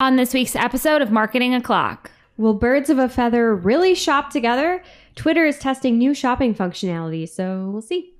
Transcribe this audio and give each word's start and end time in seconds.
On 0.00 0.14
this 0.14 0.32
week's 0.32 0.54
episode 0.54 1.02
of 1.02 1.10
Marketing 1.10 1.54
O'Clock, 1.56 2.12
Will 2.36 2.54
birds 2.54 2.88
of 2.88 2.98
a 2.98 3.08
feather 3.08 3.52
really 3.52 3.96
shop 3.96 4.30
together? 4.30 4.80
Twitter 5.16 5.44
is 5.44 5.58
testing 5.58 5.98
new 5.98 6.14
shopping 6.14 6.54
functionality, 6.54 7.28
so 7.28 7.68
we'll 7.72 7.82
see. 7.82 8.14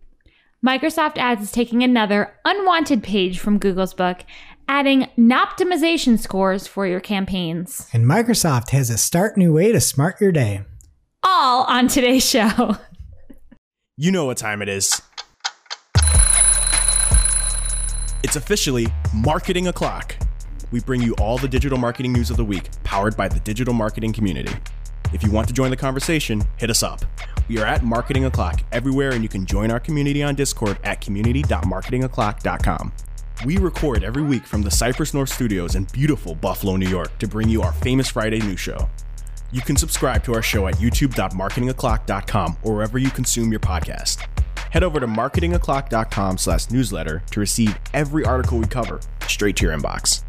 Microsoft 0.67 1.19
Ads 1.19 1.43
is 1.43 1.53
taking 1.53 1.85
another 1.85 2.35
unwanted 2.45 3.05
page 3.05 3.39
from 3.39 3.61
Google's 3.61 3.95
book, 3.95 4.25
adding 4.67 5.07
optimization 5.17 6.19
scores 6.19 6.67
for 6.67 6.85
your 6.85 6.99
campaigns. 6.99 7.89
And 7.93 8.07
Microsoft 8.07 8.71
has 8.71 8.91
a 8.91 8.99
start 8.99 9.37
new 9.37 9.53
way 9.53 9.71
to 9.71 9.81
smart 9.81 10.21
your 10.21 10.33
day. 10.33 10.63
All 11.23 11.63
on 11.63 11.87
today's 11.87 12.29
show. 12.29 12.77
You 14.01 14.13
know 14.13 14.27
what 14.27 14.37
time 14.37 14.63
it 14.63 14.69
is. 14.69 15.03
It's 18.23 18.37
officially 18.37 18.87
Marketing 19.13 19.67
O'Clock. 19.67 20.15
We 20.71 20.81
bring 20.81 21.01
you 21.01 21.15
all 21.15 21.39
the 21.39 21.49
digital 21.49 21.79
marketing 21.79 22.13
news 22.13 22.31
of 22.31 22.37
the 22.37 22.45
week, 22.45 22.69
powered 22.85 23.17
by 23.17 23.29
the 23.29 23.41
digital 23.41 23.75
marketing 23.75 24.13
community. 24.13 24.53
If 25.13 25.23
you 25.23 25.31
want 25.31 25.49
to 25.49 25.55
join 25.55 25.71
the 25.71 25.77
conversation, 25.77 26.43
hit 26.59 26.71
us 26.71 26.83
up. 26.83 27.01
We 27.49 27.59
are 27.59 27.67
at 27.67 27.83
Marketing 27.83 28.27
O'Clock 28.27 28.63
everywhere, 28.73 29.13
and 29.13 29.23
you 29.23 29.29
can 29.29 29.47
join 29.47 29.71
our 29.71 29.81
community 29.81 30.23
on 30.23 30.35
Discord 30.35 30.79
at 30.85 31.01
community.marketingoclock.com. 31.01 32.93
We 33.47 33.57
record 33.57 34.05
every 34.05 34.23
week 34.23 34.45
from 34.45 34.63
the 34.63 34.71
Cypress 34.71 35.15
North 35.15 35.33
Studios 35.33 35.77
in 35.77 35.85
beautiful 35.85 36.35
Buffalo, 36.35 36.77
New 36.77 36.89
York, 36.89 37.17
to 37.19 37.29
bring 37.29 37.49
you 37.49 37.63
our 37.63 37.73
famous 37.73 38.09
Friday 38.09 38.41
news 38.41 38.61
show. 38.61 38.89
You 39.51 39.63
can 39.63 39.77
subscribe 39.77 40.25
to 40.25 40.35
our 40.35 40.43
show 40.43 40.67
at 40.67 40.75
youtube.marketingoclock.com 40.75 42.59
or 42.63 42.75
wherever 42.75 42.99
you 42.99 43.11
consume 43.11 43.51
your 43.51 43.61
podcast. 43.61 44.27
Head 44.71 44.83
over 44.83 45.01
to 45.01 45.07
marketingoclock.com 45.07 46.37
slash 46.37 46.71
newsletter 46.71 47.23
to 47.31 47.41
receive 47.41 47.79
every 47.95 48.27
article 48.27 48.59
we 48.59 48.67
cover 48.67 49.01
straight 49.27 49.57
to 49.57 49.67
your 49.67 49.75
inbox. 49.75 50.23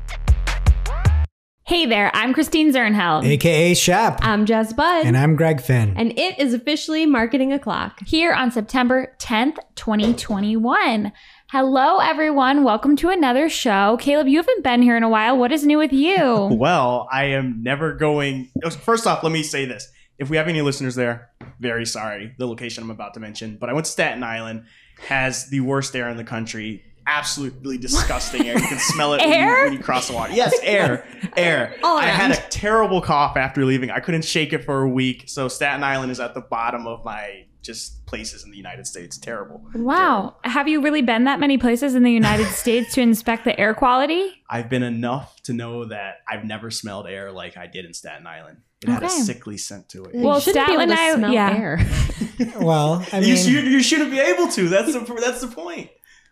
Hey 1.70 1.86
there, 1.86 2.10
I'm 2.16 2.34
Christine 2.34 2.74
Zirnheld. 2.74 3.24
AKA 3.24 3.76
Shep. 3.76 4.18
I'm 4.24 4.48
Jess 4.48 4.74
Budd, 4.74 5.06
and 5.06 5.16
I'm 5.16 5.36
Greg 5.36 5.62
Finn. 5.62 5.94
and 5.96 6.18
it 6.18 6.40
is 6.40 6.56
officially 6.56 7.06
Marketing 7.06 7.54
O'Clock. 7.54 8.00
Here 8.08 8.34
on 8.34 8.50
September 8.50 9.16
10th, 9.20 9.58
2021. 9.76 11.14
Hello, 11.52 12.00
everyone. 12.00 12.64
Welcome 12.64 12.96
to 12.96 13.10
another 13.10 13.50
show. 13.50 13.98
Caleb, 14.02 14.28
you 14.28 14.38
haven't 14.38 14.64
been 14.64 14.82
here 14.82 14.98
in 14.98 15.04
a 15.04 15.10
while. 15.10 15.38
What 15.38 15.52
is 15.52 15.64
new 15.64 15.78
with 15.78 15.94
you? 15.94 16.50
Well, 16.60 17.08
I 17.12 17.26
am 17.26 17.62
never 17.62 17.94
going. 17.94 18.50
First 18.82 19.06
off, 19.06 19.22
let 19.22 19.32
me 19.32 19.44
say 19.44 19.66
this. 19.66 19.92
If 20.18 20.32
we 20.32 20.38
have 20.38 20.48
any 20.48 20.64
listeners 20.64 20.96
there, 20.96 21.30
very 21.60 21.86
sorry, 21.86 22.34
the 22.40 22.48
location 22.48 22.84
I'm 22.84 22.90
about 22.90 23.14
to 23.14 23.20
mention, 23.20 23.58
but 23.62 23.70
I 23.70 23.74
went 23.74 23.86
to 23.86 23.92
Staten 23.92 24.24
Island, 24.24 24.64
has 25.08 25.52
the 25.52 25.60
worst 25.60 25.96
air 25.96 26.10
in 26.10 26.18
the 26.18 26.24
country. 26.24 26.84
Absolutely 27.10 27.78
disgusting 27.78 28.48
air. 28.48 28.60
You 28.60 28.68
can 28.68 28.78
smell 28.80 29.14
it 29.14 29.22
when 29.22 29.30
you, 29.32 29.64
when 29.64 29.74
you 29.74 29.80
cross 29.80 30.08
the 30.08 30.14
water. 30.14 30.34
Yes, 30.34 30.58
air, 30.62 31.08
air. 31.38 31.76
All 31.84 31.98
I 31.98 32.06
had 32.06 32.32
a 32.32 32.42
terrible 32.50 33.02
cough 33.02 33.36
after 33.36 33.66
leaving. 33.66 33.90
I 33.90 34.00
couldn't 34.00 34.24
shake 34.26 34.54
it 34.54 34.64
for 34.64 34.84
a 34.84 34.90
week. 34.90 35.24
So 35.28 35.48
Staten 35.48 35.84
Island 35.84 36.12
is 36.12 36.20
at 36.20 36.34
the 36.36 36.42
bottom 36.42 36.86
of 36.86 37.04
my 37.04 37.46
just 37.62 38.06
places 38.06 38.44
in 38.44 38.52
the 38.52 38.58
United 38.58 38.88
States. 38.88 39.18
Terrible. 39.18 39.62
Wow. 39.76 40.36
Have 40.44 40.68
you 40.68 40.82
really 40.82 41.02
been 41.02 41.26
that 41.26 41.40
many 41.40 41.58
places 41.58 41.96
in 41.96 42.04
the 42.04 42.12
United 42.12 42.48
States 42.52 42.94
to 42.94 43.02
inspect 43.02 43.44
the 43.44 43.60
air 43.60 43.74
quality? 43.74 44.32
I've 44.50 44.70
been 44.70 44.84
enough 44.84 45.42
to 45.44 45.54
know 45.54 45.86
that 45.86 46.18
I've 46.28 46.46
never 46.46 46.72
smelled 46.72 47.08
air 47.08 47.32
like 47.32 47.58
I 47.58 47.68
did 47.68 47.86
in 47.86 47.94
Staten 47.94 48.26
Island. 48.28 48.60
It 48.82 48.88
had 48.90 49.04
a 49.04 49.10
sickly 49.10 49.58
scent 49.58 49.90
to 49.90 50.06
it. 50.06 50.16
Well, 50.16 50.36
you 50.36 50.42
shouldn't 50.42 50.68
be 50.68 50.74
able 50.74 50.84
Staten 50.84 50.96
to 50.96 51.02
Island- 51.02 51.20
smell 51.20 51.34
yeah. 51.34 51.58
air. 51.58 51.80
Well, 52.62 53.06
I 53.12 53.20
you, 53.20 53.34
mean, 53.34 53.36
should, 53.36 53.66
you 53.66 53.84
shouldn't 53.84 54.12
be 54.12 54.20
able 54.20 54.48
to. 54.48 54.70
That's 54.70 54.94
the 54.94 55.00
that's 55.20 55.42
the 55.42 55.50
point. 55.50 55.90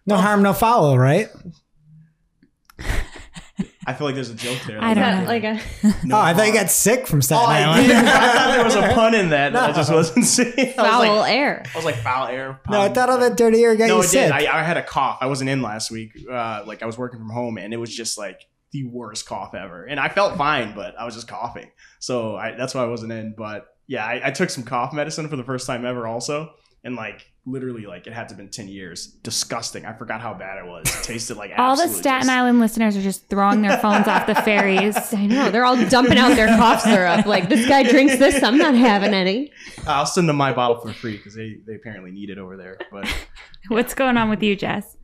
No 0.07 0.17
harm, 0.17 0.41
no 0.41 0.53
foul, 0.53 0.97
right? 0.97 1.29
I 3.89 3.93
feel 3.93 4.05
like 4.05 4.15
there's 4.15 4.29
a 4.29 4.35
joke 4.35 4.59
there. 4.67 4.81
I 4.81 4.91
Is 4.91 4.97
don't 4.97 5.23
know. 5.23 5.27
like 5.27 5.43
a 5.45 5.53
No 6.05 6.17
oh, 6.17 6.21
I 6.21 6.33
thought 6.33 6.47
you 6.47 6.53
got 6.53 6.69
sick 6.69 7.07
from 7.07 7.19
Oh, 7.19 7.21
Staten 7.21 7.45
I, 7.49 7.61
Island. 7.63 7.87
did. 7.87 7.95
I 7.95 8.33
thought 8.33 8.51
there 8.55 8.63
was 8.65 8.75
a 8.75 8.93
pun 8.93 9.15
in 9.15 9.29
that. 9.29 9.53
that 9.53 9.69
I 9.69 9.73
just 9.73 9.91
wasn't 9.91 10.25
saying. 10.25 10.53
I 10.57 10.65
was 10.65 10.73
foul 10.75 11.15
like, 11.19 11.31
air? 11.31 11.63
I 11.73 11.77
was 11.77 11.85
like 11.85 11.95
foul 11.95 12.27
air. 12.27 12.59
no, 12.69 12.81
I 12.81 12.89
thought 12.89 13.09
all 13.09 13.17
that 13.19 13.37
dirty 13.37 13.63
air 13.63 13.75
got 13.77 13.87
No, 13.87 13.95
you 13.97 14.01
it 14.01 14.07
sick. 14.07 14.25
did. 14.27 14.31
I, 14.47 14.59
I 14.59 14.63
had 14.63 14.75
a 14.75 14.83
cough. 14.83 15.19
I 15.21 15.27
wasn't 15.27 15.49
in 15.49 15.61
last 15.61 15.89
week. 15.89 16.11
Uh, 16.29 16.63
like 16.65 16.83
I 16.83 16.85
was 16.85 16.97
working 16.97 17.17
from 17.19 17.29
home, 17.29 17.57
and 17.57 17.73
it 17.73 17.77
was 17.77 17.95
just 17.95 18.17
like 18.17 18.41
the 18.73 18.83
worst 18.83 19.25
cough 19.25 19.55
ever. 19.55 19.85
And 19.85 20.01
I 20.01 20.09
felt 20.09 20.37
fine, 20.37 20.75
but 20.75 20.99
I 20.99 21.05
was 21.05 21.15
just 21.15 21.29
coughing. 21.29 21.71
So 21.99 22.35
I, 22.35 22.51
that's 22.55 22.75
why 22.75 22.83
I 22.83 22.87
wasn't 22.87 23.13
in. 23.13 23.35
But 23.37 23.67
yeah, 23.87 24.05
I, 24.05 24.21
I 24.25 24.31
took 24.31 24.49
some 24.49 24.65
cough 24.65 24.91
medicine 24.93 25.29
for 25.29 25.37
the 25.37 25.45
first 25.45 25.65
time 25.65 25.85
ever, 25.85 26.05
also. 26.05 26.51
And 26.83 26.97
like 26.97 27.25
literally, 27.47 27.85
like 27.85 28.05
it 28.05 28.13
had 28.13 28.27
to 28.29 28.33
have 28.33 28.37
been 28.37 28.49
ten 28.49 28.67
years. 28.67 29.07
Disgusting. 29.23 29.85
I 29.85 29.93
forgot 29.93 30.21
how 30.21 30.33
bad 30.33 30.57
it 30.63 30.67
was. 30.67 30.85
It 30.87 31.03
tasted 31.03 31.37
like 31.37 31.51
All 31.57 31.75
the 31.75 31.87
Staten 31.87 32.21
just- 32.21 32.29
Island 32.29 32.59
listeners 32.59 32.95
are 32.97 33.01
just 33.01 33.29
throwing 33.29 33.61
their 33.61 33.77
phones 33.77 34.07
off 34.07 34.27
the 34.27 34.35
ferries. 34.35 34.95
I 35.13 35.25
know 35.25 35.49
they're 35.49 35.65
all 35.65 35.77
dumping 35.89 36.17
out 36.17 36.35
their 36.35 36.47
cough 36.57 36.81
syrup. 36.81 37.25
Like 37.25 37.49
this 37.49 37.67
guy 37.67 37.83
drinks 37.83 38.17
this, 38.17 38.43
I'm 38.43 38.57
not 38.57 38.75
having 38.75 39.13
any. 39.13 39.51
I'll 39.87 40.05
send 40.05 40.27
them 40.29 40.35
my 40.35 40.53
bottle 40.53 40.79
for 40.79 40.93
free 40.93 41.17
because 41.17 41.33
they, 41.33 41.57
they 41.65 41.75
apparently 41.75 42.11
need 42.11 42.29
it 42.29 42.37
over 42.37 42.57
there. 42.57 42.77
But 42.91 43.07
What's 43.69 43.93
going 43.93 44.17
on 44.17 44.29
with 44.29 44.43
you, 44.43 44.55
Jess? 44.55 44.97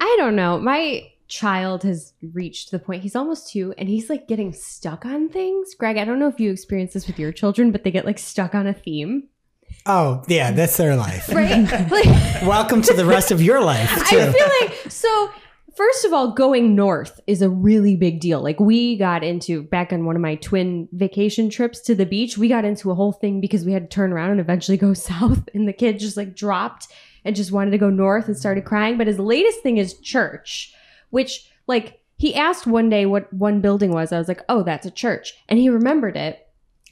I 0.00 0.14
don't 0.18 0.36
know. 0.36 0.58
My 0.58 1.10
child 1.28 1.82
has 1.84 2.12
reached 2.32 2.70
the 2.70 2.78
point 2.78 3.02
he's 3.02 3.16
almost 3.16 3.50
two 3.50 3.72
and 3.78 3.88
he's 3.88 4.10
like 4.10 4.28
getting 4.28 4.52
stuck 4.52 5.04
on 5.04 5.28
things. 5.28 5.74
Greg, 5.74 5.96
I 5.96 6.04
don't 6.04 6.18
know 6.18 6.28
if 6.28 6.38
you 6.38 6.50
experience 6.50 6.92
this 6.92 7.06
with 7.06 7.18
your 7.18 7.32
children, 7.32 7.72
but 7.72 7.82
they 7.84 7.90
get 7.90 8.04
like 8.04 8.18
stuck 8.18 8.54
on 8.54 8.66
a 8.66 8.74
theme. 8.74 9.28
Oh, 9.86 10.22
yeah, 10.28 10.52
mm. 10.52 10.56
that's 10.56 10.76
their 10.76 10.96
life. 10.96 11.28
Right? 11.28 11.70
like 11.90 12.42
Welcome 12.42 12.82
to 12.82 12.94
the 12.94 13.04
rest 13.04 13.30
of 13.30 13.42
your 13.42 13.60
life, 13.60 13.90
too. 14.08 14.18
I 14.18 14.32
feel 14.32 14.48
like 14.60 14.90
so. 14.90 15.30
First 15.76 16.04
of 16.04 16.12
all, 16.12 16.30
going 16.30 16.76
north 16.76 17.20
is 17.26 17.42
a 17.42 17.50
really 17.50 17.96
big 17.96 18.20
deal. 18.20 18.40
Like 18.40 18.60
we 18.60 18.96
got 18.96 19.24
into 19.24 19.64
back 19.64 19.92
on 19.92 20.04
one 20.04 20.14
of 20.14 20.22
my 20.22 20.36
twin 20.36 20.88
vacation 20.92 21.50
trips 21.50 21.80
to 21.80 21.96
the 21.96 22.06
beach. 22.06 22.38
We 22.38 22.46
got 22.46 22.64
into 22.64 22.92
a 22.92 22.94
whole 22.94 23.10
thing 23.10 23.40
because 23.40 23.64
we 23.64 23.72
had 23.72 23.90
to 23.90 23.92
turn 23.92 24.12
around 24.12 24.30
and 24.30 24.40
eventually 24.40 24.76
go 24.76 24.94
south, 24.94 25.48
and 25.52 25.66
the 25.66 25.72
kid 25.72 25.98
just 25.98 26.16
like 26.16 26.36
dropped 26.36 26.88
and 27.24 27.34
just 27.34 27.50
wanted 27.52 27.72
to 27.72 27.78
go 27.78 27.90
north 27.90 28.28
and 28.28 28.36
started 28.36 28.64
crying. 28.64 28.96
But 28.98 29.08
his 29.08 29.18
latest 29.18 29.62
thing 29.62 29.78
is 29.78 29.98
church, 29.98 30.72
which 31.10 31.50
like 31.66 32.00
he 32.16 32.34
asked 32.34 32.66
one 32.66 32.88
day 32.88 33.06
what 33.06 33.32
one 33.32 33.60
building 33.60 33.90
was. 33.90 34.12
I 34.12 34.18
was 34.18 34.28
like, 34.28 34.42
oh, 34.48 34.62
that's 34.62 34.86
a 34.86 34.90
church, 34.90 35.34
and 35.48 35.58
he 35.58 35.68
remembered 35.68 36.16
it. 36.16 36.43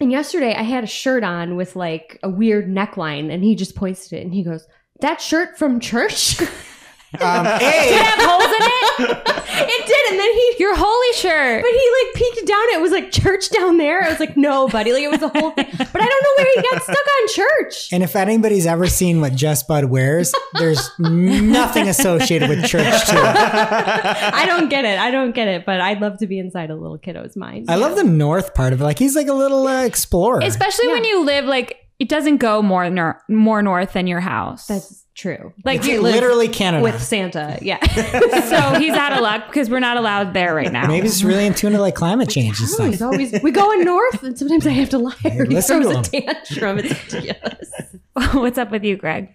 And 0.03 0.11
yesterday 0.11 0.53
I 0.53 0.63
had 0.63 0.83
a 0.83 0.89
shirt 0.89 1.23
on 1.23 1.55
with 1.55 1.77
like 1.77 2.19
a 2.25 2.29
weird 2.29 2.67
neckline, 2.67 3.33
and 3.33 3.45
he 3.45 3.55
just 3.55 3.77
points 3.77 4.13
it 4.13 4.25
and 4.25 4.35
he 4.35 4.43
goes, 4.43 4.67
"That 4.99 5.21
shirt 5.21 5.57
from 5.57 5.79
church." 5.79 6.41
um, 7.21 7.45
Did 7.59 7.93
it 7.93 8.03
have 8.03 8.21
holes 8.21 8.45
in 8.45 8.63
it? 8.63 9.23
it 9.69 9.87
did, 9.87 10.11
and 10.11 10.19
then 10.21 10.33
he, 10.33 10.55
Your 10.59 10.75
holy 10.77 11.13
shirt. 11.15 11.63
but 11.63 11.71
he 11.71 11.91
like 12.05 12.15
peeked 12.15 12.47
down. 12.47 12.63
It 12.75 12.81
was 12.81 12.93
like 12.93 13.11
church 13.11 13.51
down 13.51 13.77
there. 13.77 14.03
I 14.05 14.09
was 14.09 14.21
like, 14.21 14.37
no, 14.37 14.69
buddy, 14.69 14.93
like 14.93 15.03
it 15.03 15.11
was 15.11 15.21
the 15.21 15.29
whole 15.29 15.51
thing. 15.53 15.67
But 15.71 16.03
I 16.03 16.07
don't 16.07 16.23
know 16.23 16.35
where 16.37 16.47
he 16.55 16.63
got 16.71 16.83
stuck 16.83 16.97
on 16.97 17.29
church. 17.29 17.93
and 17.93 18.03
if 18.03 18.17
anybody's 18.17 18.67
ever 18.67 18.87
seen 18.87 19.21
what 19.21 19.35
Jess 19.35 19.63
Budd 19.63 19.87
wears, 19.87 20.35
there's 20.55 20.91
nothing 20.99 21.89
associated 21.89 22.49
with 22.49 22.65
church 22.65 23.07
to 23.07 23.13
it. 23.17 23.37
I 24.35 24.45
don't 24.47 24.69
get 24.69 24.85
it. 24.85 24.99
I 24.99 25.11
don't 25.11 25.35
get 25.35 25.49
it. 25.49 25.65
But 25.67 25.81
I'd 25.81 26.01
love 26.01 26.19
to 26.19 26.27
be 26.27 26.39
inside 26.39 26.71
a 26.71 26.77
little 26.77 26.99
kiddo's 26.99 27.37
mind. 27.37 27.71
I 27.71 27.77
love 27.77 27.97
the 27.97 28.05
north 28.05 28.55
part 28.55 28.73
of 28.73 28.81
it. 28.81 28.85
Like 28.85 28.99
he's 28.99 29.17
like 29.17 29.29
a 29.29 29.35
little 29.35 29.67
uh, 29.67 29.85
explorer. 29.85 30.41
Especially 30.43 30.89
when 30.89 31.05
you 31.05 31.25
live 31.25 31.45
like 31.45 31.79
it 32.03 32.09
doesn't 32.09 32.39
go 32.39 32.63
more 32.63 32.91
nor- 32.91 33.23
more 33.29 33.63
north 33.63 33.93
than 33.93 34.07
your 34.09 34.19
house. 34.21 34.67
That's 34.67 35.05
true. 35.15 35.53
like 35.65 35.79
It's 35.79 35.87
you 35.89 36.01
literally 36.03 36.49
Canada. 36.49 36.83
With 36.83 37.01
Santa, 37.03 37.59
yeah. 37.63 37.79
so 37.87 38.79
he's 38.81 38.95
out 38.95 39.13
of 39.13 39.21
luck 39.21 39.47
because 39.47 39.71
we're 39.71 39.79
not 39.79 39.97
allowed 39.97 40.35
there 40.35 40.53
right 40.55 40.73
now. 40.73 40.87
Maybe 40.89 41.07
he's 41.07 41.25
really 41.25 41.47
in 41.47 41.55
tune 41.55 41.73
to 41.73 41.81
like 41.81 41.95
climate 41.95 42.29
change 42.29 42.59
and 42.61 42.69
Oh, 42.81 42.85
he's 42.87 42.97
stuff. 42.97 43.13
always 43.13 43.41
we 43.43 43.51
going 43.53 43.85
north, 43.85 44.23
and 44.25 44.37
sometimes 44.37 44.67
I 44.67 44.71
have 44.71 44.89
to 44.91 44.99
lie. 44.99 45.15
Or 45.25 45.45
he 45.45 45.55
listen 45.55 45.83
throws 45.83 46.09
to 46.09 46.19
a 46.19 46.23
tantrum. 46.23 46.79
It's 46.81 47.13
ridiculous. 47.15 47.71
What's 48.35 48.59
up 48.59 48.71
with 48.71 48.85
you, 48.85 48.97
Greg? 48.97 49.29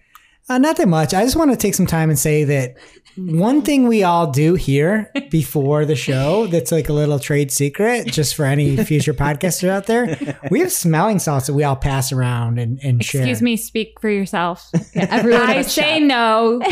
Uh, 0.48 0.58
not 0.58 0.76
that 0.78 0.88
much. 0.88 1.12
I 1.12 1.24
just 1.24 1.36
want 1.36 1.50
to 1.50 1.56
take 1.56 1.74
some 1.74 1.86
time 1.86 2.08
and 2.08 2.18
say 2.18 2.44
that 2.44 2.76
one 3.16 3.62
thing 3.62 3.88
we 3.88 4.02
all 4.02 4.30
do 4.30 4.54
here 4.54 5.10
before 5.30 5.84
the 5.84 5.96
show 5.96 6.46
that's 6.46 6.72
like 6.72 6.88
a 6.88 6.92
little 6.92 7.18
trade 7.18 7.50
secret, 7.50 8.06
just 8.06 8.34
for 8.34 8.44
any 8.44 8.76
future 8.84 9.12
podcasters 9.12 9.68
out 9.68 9.86
there, 9.86 10.38
we 10.50 10.60
have 10.60 10.72
smelling 10.72 11.18
salts 11.18 11.48
that 11.48 11.54
we 11.54 11.64
all 11.64 11.76
pass 11.76 12.12
around 12.12 12.58
and, 12.58 12.78
and 12.82 13.04
share. 13.04 13.22
Excuse 13.22 13.42
me, 13.42 13.56
speak 13.56 14.00
for 14.00 14.08
yourself. 14.08 14.70
Everyone, 14.94 15.42
I 15.42 15.62
say 15.62 16.00
no 16.00 16.62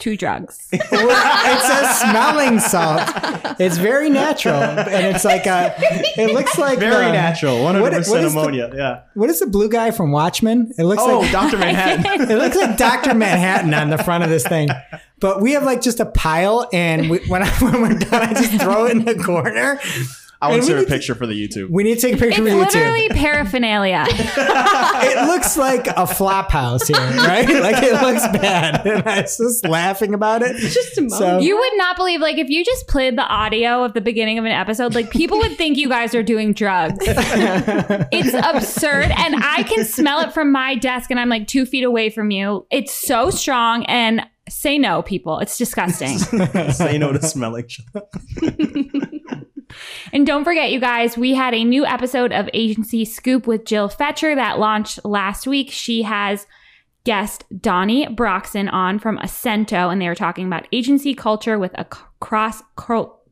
to 0.00 0.16
drugs. 0.16 0.68
it's 0.72 0.82
a 0.92 1.94
smelling 1.94 2.58
salt. 2.58 3.00
It's 3.60 3.76
very 3.78 4.10
natural, 4.10 4.54
and 4.60 5.14
it's 5.14 5.24
like 5.24 5.46
a. 5.46 5.74
It 6.18 6.32
looks 6.34 6.58
like 6.58 6.78
very 6.78 7.06
the- 7.06 7.12
natural, 7.12 7.62
one 7.62 7.74
what- 7.80 7.92
hundred 7.92 8.04
percent 8.04 8.24
is 8.26 8.34
the- 8.34 8.40
ammonia. 8.40 8.70
yeah. 8.74 9.00
What 9.14 9.30
is 9.30 9.40
the 9.40 9.46
blue 9.46 9.68
guy 9.68 9.90
from 9.90 10.12
Watchmen? 10.12 10.72
It 10.78 10.84
looks 10.84 11.02
Oh, 11.04 11.20
like 11.20 11.32
Doctor 11.32 11.58
Manhattan. 11.58 12.30
It 12.30 12.36
looks 12.36 12.56
like 12.56 12.76
Dr. 12.76 13.14
Manhattan 13.14 13.72
on 13.74 13.90
the 13.90 13.98
front 13.98 14.24
of 14.24 14.30
this 14.30 14.46
thing. 14.46 14.68
But 15.20 15.42
we 15.42 15.52
have 15.52 15.64
like 15.64 15.82
just 15.82 16.00
a 16.00 16.06
pile, 16.06 16.68
and 16.72 17.10
we, 17.10 17.18
when, 17.28 17.42
I, 17.42 17.48
when 17.60 17.82
we're 17.82 17.98
done, 17.98 18.22
I 18.22 18.32
just 18.32 18.60
throw 18.60 18.86
it 18.86 18.92
in 18.92 19.04
the 19.04 19.14
corner. 19.16 19.78
I 20.42 20.46
want 20.48 20.54
And 20.60 20.62
to 20.62 20.64
we 20.64 20.66
see 20.68 20.72
a 20.72 20.76
need 20.80 20.88
to- 20.88 20.90
picture 20.94 21.14
for 21.14 21.26
the 21.26 21.34
YouTube. 21.34 21.68
We 21.70 21.82
need 21.82 21.96
to 21.96 22.00
take 22.00 22.12
a 22.12 22.14
It's 22.14 22.22
picture 22.36 22.42
with 22.44 22.52
you 22.54 22.58
too. 22.70 22.78
literally 22.78 23.08
paraphernalia. 23.10 24.04
it 24.08 25.26
looks 25.26 25.56
like 25.58 25.86
a 25.88 26.06
flop 26.06 26.50
house 26.50 26.88
here, 26.88 26.96
right? 26.96 27.46
like 27.46 27.82
it 27.82 28.00
looks 28.00 28.26
bad. 28.38 28.86
And 28.86 29.06
I 29.06 29.20
was 29.22 29.36
just 29.36 29.66
laughing 29.68 30.14
about 30.14 30.42
it. 30.42 30.56
Just 30.56 30.96
a 30.96 31.02
moment. 31.02 31.12
So- 31.18 31.38
You 31.40 31.56
would 31.58 31.72
not 31.76 31.96
believe, 31.96 32.20
like, 32.20 32.38
if 32.38 32.48
you 32.48 32.64
just 32.64 32.88
played 32.88 33.18
the 33.18 33.26
audio 33.26 33.84
of 33.84 33.92
the 33.92 34.00
beginning 34.00 34.38
of 34.38 34.44
an 34.46 34.52
episode, 34.52 34.94
like, 34.94 35.10
people 35.10 35.36
would 35.38 35.56
think 35.58 35.76
you 35.76 35.88
guys 35.90 36.14
are 36.14 36.22
doing 36.22 36.54
drugs. 36.54 36.96
It's 37.02 38.32
absurd. 38.34 39.10
And 39.16 39.34
I 39.44 39.62
can 39.64 39.84
smell 39.84 40.20
it 40.20 40.32
from 40.32 40.52
my 40.52 40.74
desk, 40.74 41.10
and 41.10 41.20
I'm 41.20 41.28
like 41.28 41.46
two 41.48 41.66
feet 41.66 41.84
away 41.84 42.08
from 42.10 42.30
you. 42.30 42.66
It's 42.70 42.92
so 42.94 43.28
strong. 43.30 43.84
And 43.84 44.22
say 44.48 44.78
no, 44.78 45.02
people. 45.02 45.38
It's 45.38 45.56
disgusting. 45.58 46.18
Say 46.18 46.96
no 46.98 47.12
to 47.12 47.22
smelling. 47.22 47.68
And 50.12 50.26
don't 50.26 50.44
forget, 50.44 50.70
you 50.70 50.80
guys, 50.80 51.16
we 51.16 51.34
had 51.34 51.54
a 51.54 51.64
new 51.64 51.84
episode 51.84 52.32
of 52.32 52.48
Agency 52.52 53.04
Scoop 53.04 53.46
with 53.46 53.64
Jill 53.64 53.88
Fetcher 53.88 54.34
that 54.34 54.58
launched 54.58 55.04
last 55.04 55.46
week. 55.46 55.70
She 55.70 56.02
has 56.02 56.46
guest 57.04 57.44
Donnie 57.60 58.06
Broxson 58.06 58.70
on 58.72 58.98
from 58.98 59.18
Acento, 59.18 59.90
and 59.90 60.00
they 60.00 60.08
were 60.08 60.14
talking 60.14 60.46
about 60.46 60.66
agency 60.72 61.14
culture 61.14 61.58
with 61.58 61.72
a 61.78 61.84
cross 62.20 62.62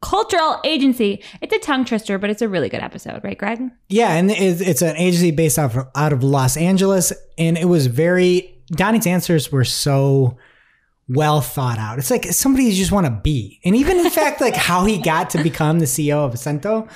cultural 0.01 0.61
agency. 0.65 1.23
It's 1.41 1.53
a 1.53 1.59
tongue 1.59 1.85
twister, 1.85 2.19
but 2.19 2.31
it's 2.31 2.43
a 2.43 2.49
really 2.49 2.69
good 2.69 2.81
episode, 2.81 3.23
right, 3.25 3.37
Greg? 3.37 3.63
Yeah, 3.89 4.15
and 4.15 4.31
it's, 4.31 4.83
an 4.83 4.97
agency 4.97 5.31
based 5.33 5.59
off 5.59 5.77
out 5.95 6.13
of 6.13 6.23
Los 6.23 6.57
Angeles, 6.57 7.13
and 7.37 7.59
it 7.59 7.67
was 7.67 7.87
very 7.87 8.55
Donnie's 8.71 9.07
answers 9.07 9.51
were 9.51 9.65
so 9.65 10.37
well 11.09 11.41
thought 11.41 11.79
out. 11.79 11.99
It's 11.99 12.11
like 12.11 12.25
somebody 12.27 12.65
you 12.65 12.73
just 12.73 12.93
want 12.93 13.07
to 13.07 13.21
be, 13.23 13.61
and 13.65 13.75
even 13.75 13.99
in 13.99 14.11
fact, 14.11 14.41
like 14.41 14.57
how 14.69 14.85
he 14.85 15.01
got 15.01 15.31
to 15.31 15.43
become 15.43 15.79
the 15.79 15.87
CEO 15.87 16.25
of 16.25 16.33
Acento, 16.35 16.89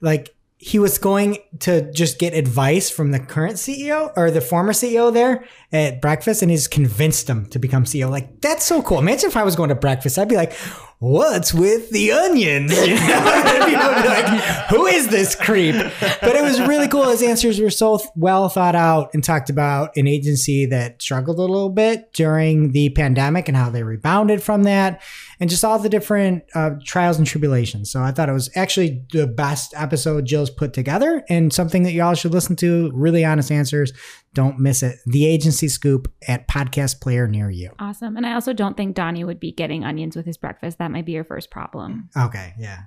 like 0.00 0.34
he 0.62 0.78
was 0.78 0.98
going 0.98 1.38
to 1.60 1.90
just 1.92 2.18
get 2.18 2.34
advice 2.34 2.90
from 2.90 3.12
the 3.12 3.18
current 3.18 3.54
CEO 3.54 4.12
or 4.14 4.30
the 4.30 4.42
former 4.42 4.72
CEO 4.72 5.12
there 5.12 5.44
at 5.72 6.02
breakfast, 6.02 6.42
and 6.42 6.50
he's 6.50 6.68
convinced 6.68 7.28
him 7.28 7.46
to 7.46 7.58
become 7.58 7.84
CEO. 7.84 8.10
Like 8.10 8.40
that's 8.40 8.64
so 8.64 8.82
cool. 8.82 8.98
Imagine 8.98 9.28
if 9.30 9.36
I 9.36 9.42
was 9.42 9.56
going 9.56 9.70
to 9.70 9.74
breakfast, 9.74 10.18
I'd 10.18 10.28
be 10.28 10.36
like, 10.36 10.52
"What's 11.00 11.52
with 11.52 11.90
the 11.90 12.12
onions?" 12.12 12.72
You 12.86 12.94
know? 12.94 14.02
Be 14.02 14.08
like, 14.08 14.26
"Who 14.70 14.86
is 14.86 15.08
this 15.08 15.34
creep?" 15.34 15.74
But 15.74 16.36
it 16.36 16.42
was 16.42 16.60
really 16.60 16.88
cool. 16.88 17.08
His 17.08 17.22
answers 17.22 17.60
were 17.60 17.70
so 17.70 18.00
well 18.14 18.48
thought 18.48 18.74
out, 18.74 19.10
and 19.14 19.24
talked 19.24 19.50
about 19.50 19.96
an 19.96 20.06
agency 20.06 20.66
that 20.66 21.00
struggled 21.00 21.38
a 21.38 21.42
little 21.42 21.70
bit 21.70 22.12
during 22.12 22.72
the 22.72 22.90
pandemic 22.90 23.48
and 23.48 23.56
how 23.56 23.70
they 23.70 23.82
rebounded 23.82 24.42
from 24.42 24.64
that, 24.64 25.00
and 25.40 25.48
just 25.48 25.64
all 25.64 25.78
the 25.78 25.88
different 25.88 26.44
uh, 26.54 26.72
trials 26.84 27.18
and 27.18 27.26
tribulations. 27.26 27.90
So 27.90 28.02
I 28.02 28.12
thought 28.12 28.28
it 28.28 28.32
was 28.32 28.50
actually 28.54 29.02
the 29.12 29.26
best 29.26 29.74
episode 29.74 30.26
Jill's 30.26 30.50
put 30.50 30.72
together, 30.72 31.24
and 31.28 31.52
something 31.52 31.82
that 31.84 31.92
y'all 31.92 32.14
should 32.14 32.32
listen 32.32 32.56
to. 32.56 32.90
Really 32.92 33.24
honest 33.24 33.50
answers. 33.50 33.92
Don't 34.32 34.60
miss 34.60 34.82
it. 34.82 34.96
The 35.06 35.26
Agency 35.26 35.66
Scoop 35.66 36.12
at 36.28 36.46
Podcast 36.46 37.00
Player 37.00 37.26
near 37.26 37.50
you. 37.50 37.72
Awesome. 37.80 38.16
And 38.16 38.24
I 38.24 38.34
also 38.34 38.52
don't 38.52 38.76
think 38.76 38.94
Donnie 38.94 39.24
would 39.24 39.40
be 39.40 39.50
getting 39.50 39.84
onions 39.84 40.14
with 40.14 40.26
his 40.26 40.36
breakfast. 40.36 40.78
That 40.78 40.92
might 40.92 41.04
be 41.04 41.12
your 41.12 41.24
first 41.24 41.50
problem. 41.50 42.08
Okay, 42.16 42.54
yeah. 42.58 42.82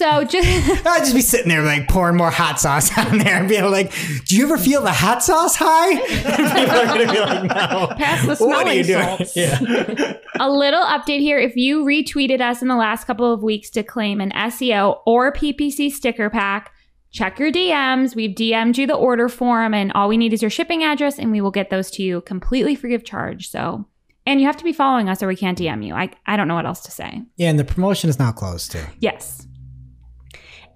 So 0.00 0.24
just. 0.24 0.48
I'd 0.86 1.00
just 1.00 1.14
be 1.14 1.20
sitting 1.20 1.48
there 1.50 1.62
like 1.62 1.86
pouring 1.88 2.16
more 2.16 2.30
hot 2.30 2.58
sauce 2.58 2.96
on 2.98 3.18
there 3.18 3.38
and 3.38 3.46
being 3.48 3.70
like, 3.70 3.92
"Do 4.24 4.34
you 4.34 4.44
ever 4.44 4.56
feel 4.56 4.80
the 4.80 4.92
hot 4.92 5.22
sauce 5.22 5.56
high?" 5.56 5.90
And 6.40 6.52
people 6.52 6.76
are 6.76 6.86
gonna 6.86 7.12
be 7.12 7.20
like, 7.20 7.42
"No." 7.44 7.94
Pass 7.98 8.24
the 8.38 8.44
What 8.46 8.66
are 8.66 8.72
you 8.72 8.82
smelling 8.82 9.16
doing? 9.18 9.26
salts. 9.26 9.36
Yeah. 9.36 10.14
A 10.40 10.50
little 10.50 10.82
update 10.84 11.20
here. 11.20 11.38
If 11.38 11.54
you 11.54 11.84
retweeted 11.84 12.40
us 12.40 12.62
in 12.62 12.68
the 12.68 12.76
last 12.76 13.06
couple 13.06 13.30
of 13.30 13.42
weeks 13.42 13.68
to 13.70 13.82
claim 13.82 14.22
an 14.22 14.30
SEO 14.30 15.00
or 15.04 15.32
PPC 15.34 15.90
sticker 15.92 16.30
pack, 16.30 16.72
check 17.10 17.38
your 17.38 17.52
DMs. 17.52 18.16
We've 18.16 18.34
DM'd 18.34 18.78
you 18.78 18.86
the 18.86 18.94
order 18.94 19.28
form, 19.28 19.74
and 19.74 19.92
all 19.92 20.08
we 20.08 20.16
need 20.16 20.32
is 20.32 20.40
your 20.40 20.50
shipping 20.50 20.82
address, 20.82 21.18
and 21.18 21.30
we 21.30 21.42
will 21.42 21.50
get 21.50 21.68
those 21.68 21.90
to 21.92 22.02
you 22.02 22.22
completely 22.22 22.74
free 22.74 22.94
of 22.94 23.04
charge. 23.04 23.50
So, 23.50 23.86
and 24.24 24.40
you 24.40 24.46
have 24.46 24.56
to 24.56 24.64
be 24.64 24.72
following 24.72 25.10
us, 25.10 25.22
or 25.22 25.26
we 25.28 25.36
can't 25.36 25.58
DM 25.58 25.86
you. 25.86 25.92
I 25.92 26.10
I 26.24 26.38
don't 26.38 26.48
know 26.48 26.54
what 26.54 26.64
else 26.64 26.80
to 26.84 26.90
say. 26.90 27.20
yeah, 27.36 27.50
and 27.50 27.58
the 27.58 27.64
promotion 27.64 28.08
is 28.08 28.18
now 28.18 28.32
closed 28.32 28.72
too. 28.72 28.84
Yes. 29.00 29.46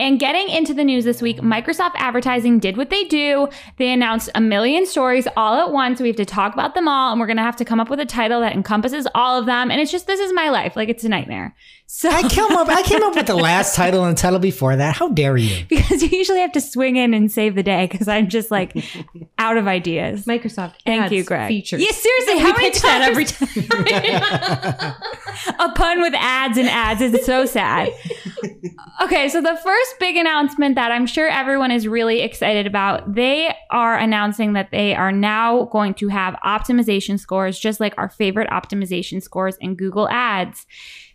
And 0.05 0.21
getting 0.21 0.51
into 0.51 0.75
the 0.75 0.85
news 0.85 1.07
this 1.07 1.23
week, 1.23 1.39
Microsoft 1.39 1.93
Advertising 1.95 2.59
did 2.59 2.77
what 2.77 2.91
they 2.91 3.05
do. 3.05 3.49
They 3.79 3.91
announced 3.91 4.29
a 4.35 4.41
million 4.43 4.85
stories 4.85 5.27
all 5.35 5.55
at 5.55 5.73
once. 5.73 5.99
We 5.99 6.09
have 6.09 6.17
to 6.17 6.27
talk 6.27 6.53
about 6.53 6.75
them 6.75 6.89
all, 6.89 7.11
and 7.11 7.19
we're 7.19 7.27
going 7.27 7.39
to 7.39 7.43
have 7.43 7.57
to 7.57 7.65
come 7.65 7.81
up 7.81 7.89
with 7.89 8.01
a 8.01 8.05
title 8.05 8.43
that 8.43 8.53
encompasses 8.53 9.09
all 9.15 9.39
of 9.39 9.47
them. 9.47 9.71
And 9.71 9.81
it's 9.81 9.91
just, 9.91 10.07
this 10.07 10.21
is 10.21 10.31
my 10.35 10.51
life. 10.51 10.77
Like, 10.77 10.91
it's 10.91 11.05
a 11.05 11.09
nightmare. 11.09 11.57
So, 11.87 12.11
I 12.11 12.29
came 12.29 12.53
up. 12.53 12.69
I 12.69 12.83
came 12.83 13.03
up 13.03 13.15
with 13.15 13.27
the 13.27 13.35
last 13.35 13.75
title 13.77 14.05
and 14.05 14.15
title 14.17 14.41
before 14.41 14.77
that. 14.77 14.97
How 14.97 15.09
dare 15.09 15.39
you? 15.39 15.65
because 15.71 16.03
you 16.03 16.11
usually 16.11 16.41
have 16.41 16.53
to 16.53 16.61
swing 16.61 16.97
in 16.97 17.15
and 17.15 17.33
save 17.33 17.55
the 17.55 17.63
day 17.63 17.87
because 17.91 18.07
I'm 18.07 18.29
just 18.29 18.51
like 18.51 18.77
out 19.39 19.57
of 19.57 19.67
ideas. 19.67 20.27
Microsoft. 20.27 20.75
Thank 20.85 21.05
adds 21.05 21.13
you, 21.13 21.25
Greg. 21.25 21.49
Features. 21.49 21.81
Yeah, 21.83 21.93
seriously, 21.93 22.35
We 22.35 22.41
how 22.41 22.53
many 22.53 22.71
pitch 22.71 22.83
that 22.83 22.99
times 23.07 23.11
every 23.11 23.25
time. 25.55 25.57
a 25.59 25.73
pun 25.75 26.03
with 26.03 26.13
ads 26.17 26.59
and 26.59 26.69
ads 26.69 27.01
is 27.01 27.25
so 27.25 27.47
sad. 27.47 27.89
Okay, 29.03 29.29
so 29.29 29.41
the 29.41 29.57
first 29.63 29.95
big 30.01 30.17
announcement 30.17 30.75
that 30.75 30.91
I'm 30.91 31.07
sure 31.07 31.29
everyone 31.29 31.71
is 31.71 31.89
really 31.89 32.21
excited 32.21 32.67
about, 32.67 33.15
they 33.15 33.55
are 33.71 33.97
announcing 33.97 34.53
that 34.55 34.71
they 34.71 34.95
are 34.95 35.13
now 35.13 35.65
going 35.67 35.95
to 35.95 36.09
have 36.09 36.35
optimization 36.45 37.19
scores, 37.19 37.59
just 37.59 37.81
like 37.81 37.95
our 37.97 38.09
favorite 38.09 38.51
optimization 38.51 39.23
scores 39.23 39.57
in 39.61 39.75
Google 39.75 40.09
Ads. 40.09 40.67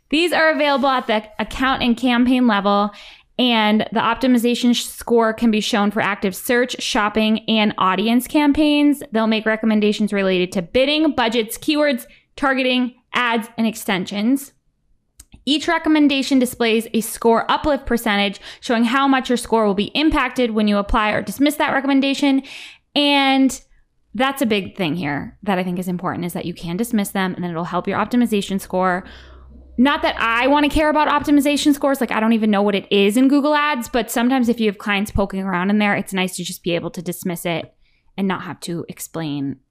These 0.10 0.34
are 0.34 0.50
available 0.52 0.90
at 0.90 1.08
the 1.08 1.24
account 1.40 1.84
and 1.84 1.96
campaign 1.96 2.48
level. 2.48 2.92
And 3.38 3.88
the 3.94 4.02
optimization 4.02 4.76
score 4.76 5.34
can 5.34 5.50
be 5.50 5.62
shown 5.62 5.92
for 5.92 6.02
active 6.02 6.36
search, 6.36 6.82
shopping, 6.82 7.48
and 7.50 7.74
audience 7.78 8.28
campaigns. 8.28 9.02
They'll 9.14 9.28
make 9.28 9.46
recommendations 9.46 10.12
related 10.12 10.52
to 10.54 10.62
bidding, 10.62 11.16
budgets, 11.16 11.58
keywords, 11.58 12.06
targeting, 12.36 12.96
ads, 13.14 13.48
and 13.58 13.66
extensions. 13.66 14.52
Each 15.50 15.68
recommendation 15.68 16.38
displays 16.38 16.88
a 16.94 17.02
score 17.02 17.50
uplift 17.50 17.88
percentage 17.88 18.40
showing 18.60 18.84
how 18.84 19.08
much 19.08 19.32
your 19.32 19.38
score 19.38 19.66
will 19.66 19.74
be 19.74 19.92
impacted 19.96 20.52
when 20.52 20.68
you 20.68 20.78
apply 20.78 21.10
or 21.10 21.24
dismiss 21.24 21.56
that 21.56 21.74
recommendation. 21.74 22.44
And 22.94 23.60
that's 24.14 24.44
a 24.44 24.46
big 24.46 24.78
thing 24.78 24.96
here 24.96 25.40
that 25.42 25.58
I 25.58 25.64
think 25.64 25.80
is 25.80 25.88
important 25.88 26.26
is 26.26 26.34
that 26.34 26.46
you 26.46 26.54
can 26.54 26.78
dismiss 26.78 27.10
them 27.10 27.34
and 27.34 27.44
then 27.44 27.50
it'll 27.50 27.64
help 27.64 27.88
your 27.88 27.98
optimization 27.98 28.62
score. 28.62 29.04
Not 29.76 30.04
that 30.04 30.18
I 30.20 30.46
want 30.46 30.66
to 30.66 30.70
care 30.70 30.92
about 30.92 31.08
optimization 31.08 31.74
scores, 31.74 32.00
like 32.00 32.12
I 32.12 32.20
don't 32.20 32.34
even 32.34 32.52
know 32.52 32.62
what 32.62 32.76
it 32.76 32.86
is 32.92 33.18
in 33.18 33.28
Google 33.28 33.56
Ads, 33.56 33.90
but 33.90 34.12
sometimes 34.12 34.50
if 34.50 34.60
you 34.60 34.68
have 34.68 34.78
clients 34.78 35.10
poking 35.10 35.42
around 35.42 35.72
in 35.72 35.80
there, 35.80 35.96
it's 35.96 36.14
nice 36.14 36.36
to 36.36 36.44
just 36.44 36.62
be 36.62 36.76
able 36.76 36.92
to 36.92 37.02
dismiss 37.02 37.44
it 37.44 37.74
and 38.16 38.28
not 38.28 38.44
have 38.44 38.60
to 38.60 38.86
explain 38.88 39.62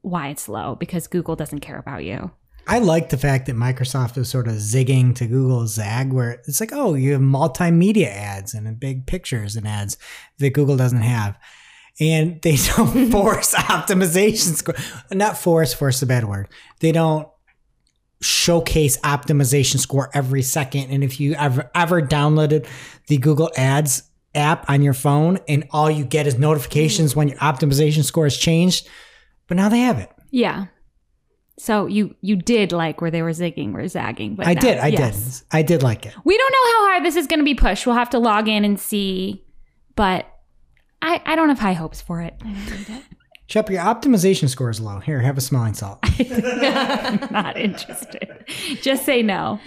why 0.00 0.30
it's 0.30 0.48
low 0.48 0.74
because 0.74 1.06
Google 1.06 1.36
doesn't 1.36 1.60
care 1.60 1.78
about 1.78 2.02
you. 2.02 2.32
I 2.70 2.78
like 2.78 3.08
the 3.08 3.18
fact 3.18 3.46
that 3.46 3.56
Microsoft 3.56 4.16
is 4.16 4.28
sort 4.28 4.46
of 4.46 4.54
zigging 4.54 5.12
to 5.16 5.26
Google's 5.26 5.74
zag, 5.74 6.12
where 6.12 6.40
it's 6.46 6.60
like, 6.60 6.72
oh, 6.72 6.94
you 6.94 7.10
have 7.14 7.20
multimedia 7.20 8.06
ads 8.06 8.54
and 8.54 8.78
big 8.78 9.08
pictures 9.08 9.56
and 9.56 9.66
ads 9.66 9.98
that 10.38 10.54
Google 10.54 10.76
doesn't 10.76 11.02
have. 11.02 11.36
And 11.98 12.40
they 12.42 12.54
don't 12.54 13.10
force 13.10 13.54
optimization 13.54 14.54
score. 14.54 14.76
Not 15.10 15.36
force, 15.36 15.74
force 15.74 15.96
is 15.96 16.02
a 16.02 16.06
bad 16.06 16.28
word. 16.28 16.48
They 16.78 16.92
don't 16.92 17.26
showcase 18.20 18.98
optimization 18.98 19.80
score 19.80 20.08
every 20.14 20.42
second. 20.42 20.90
And 20.90 21.02
if 21.02 21.18
you 21.18 21.34
ever 21.34 21.68
ever 21.74 22.00
downloaded 22.00 22.68
the 23.08 23.18
Google 23.18 23.50
Ads 23.56 24.04
app 24.32 24.70
on 24.70 24.82
your 24.82 24.94
phone 24.94 25.40
and 25.48 25.66
all 25.72 25.90
you 25.90 26.04
get 26.04 26.28
is 26.28 26.38
notifications 26.38 27.14
mm. 27.14 27.16
when 27.16 27.28
your 27.30 27.38
optimization 27.38 28.04
score 28.04 28.26
has 28.26 28.36
changed, 28.36 28.88
but 29.48 29.56
now 29.56 29.68
they 29.68 29.80
have 29.80 29.98
it. 29.98 30.12
Yeah. 30.30 30.66
So 31.60 31.84
you 31.84 32.14
you 32.22 32.36
did 32.36 32.72
like 32.72 33.02
where 33.02 33.10
they 33.10 33.20
were 33.20 33.32
zigging 33.32 33.74
or 33.74 33.86
zagging, 33.86 34.34
but 34.34 34.46
I 34.46 34.54
now- 34.54 34.60
did. 34.62 34.78
I 34.78 34.86
yes. 34.86 35.40
did. 35.40 35.46
I 35.52 35.60
did 35.62 35.82
like 35.82 36.06
it. 36.06 36.14
We 36.24 36.38
don't 36.38 36.52
know 36.52 36.72
how 36.72 36.88
hard 36.92 37.04
this 37.04 37.16
is 37.16 37.26
going 37.26 37.40
to 37.40 37.44
be 37.44 37.54
pushed. 37.54 37.86
We'll 37.86 37.96
have 37.96 38.08
to 38.10 38.18
log 38.18 38.48
in 38.48 38.64
and 38.64 38.80
see, 38.80 39.44
but 39.94 40.26
I 41.02 41.20
I 41.26 41.36
don't 41.36 41.50
have 41.50 41.58
high 41.58 41.74
hopes 41.74 42.00
for 42.00 42.22
it. 42.22 42.34
Shep, 43.46 43.68
your 43.68 43.82
optimization 43.82 44.48
score 44.48 44.70
is 44.70 44.80
low. 44.80 45.00
Here, 45.00 45.20
have 45.20 45.36
a 45.36 45.42
smelling 45.42 45.74
salt. 45.74 45.98
Not 47.30 47.58
interested. 47.58 48.44
Just 48.80 49.04
say 49.04 49.22
no. 49.22 49.60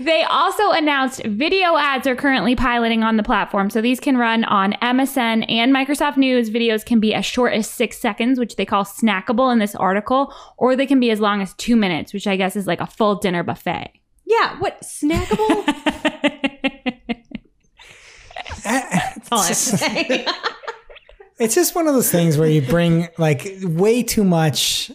They 0.00 0.22
also 0.22 0.70
announced 0.70 1.24
video 1.24 1.76
ads 1.76 2.06
are 2.06 2.14
currently 2.14 2.54
piloting 2.54 3.02
on 3.02 3.16
the 3.16 3.24
platform. 3.24 3.68
So 3.68 3.80
these 3.80 3.98
can 3.98 4.16
run 4.16 4.44
on 4.44 4.74
MSN 4.74 5.44
and 5.50 5.74
Microsoft 5.74 6.16
News. 6.16 6.50
Videos 6.50 6.86
can 6.86 7.00
be 7.00 7.12
as 7.12 7.26
short 7.26 7.52
as 7.52 7.68
six 7.68 7.98
seconds, 7.98 8.38
which 8.38 8.54
they 8.54 8.64
call 8.64 8.84
snackable 8.84 9.52
in 9.52 9.58
this 9.58 9.74
article, 9.74 10.32
or 10.56 10.76
they 10.76 10.86
can 10.86 11.00
be 11.00 11.10
as 11.10 11.18
long 11.18 11.42
as 11.42 11.52
two 11.54 11.74
minutes, 11.74 12.12
which 12.12 12.28
I 12.28 12.36
guess 12.36 12.54
is 12.54 12.68
like 12.68 12.80
a 12.80 12.86
full 12.86 13.16
dinner 13.16 13.42
buffet. 13.42 13.90
yeah. 14.24 14.56
What 14.60 14.80
snackable? 14.82 15.66
That's 18.62 19.28
all 19.32 19.40
I 19.40 19.46
have 19.46 19.48
to 19.48 19.54
say. 19.78 20.26
It's 21.38 21.54
just 21.54 21.74
one 21.74 21.86
of 21.88 21.94
those 21.94 22.10
things 22.10 22.36
where 22.36 22.48
you 22.48 22.62
bring 22.62 23.08
like 23.18 23.46
way 23.62 24.02
too 24.02 24.24
much. 24.24 24.90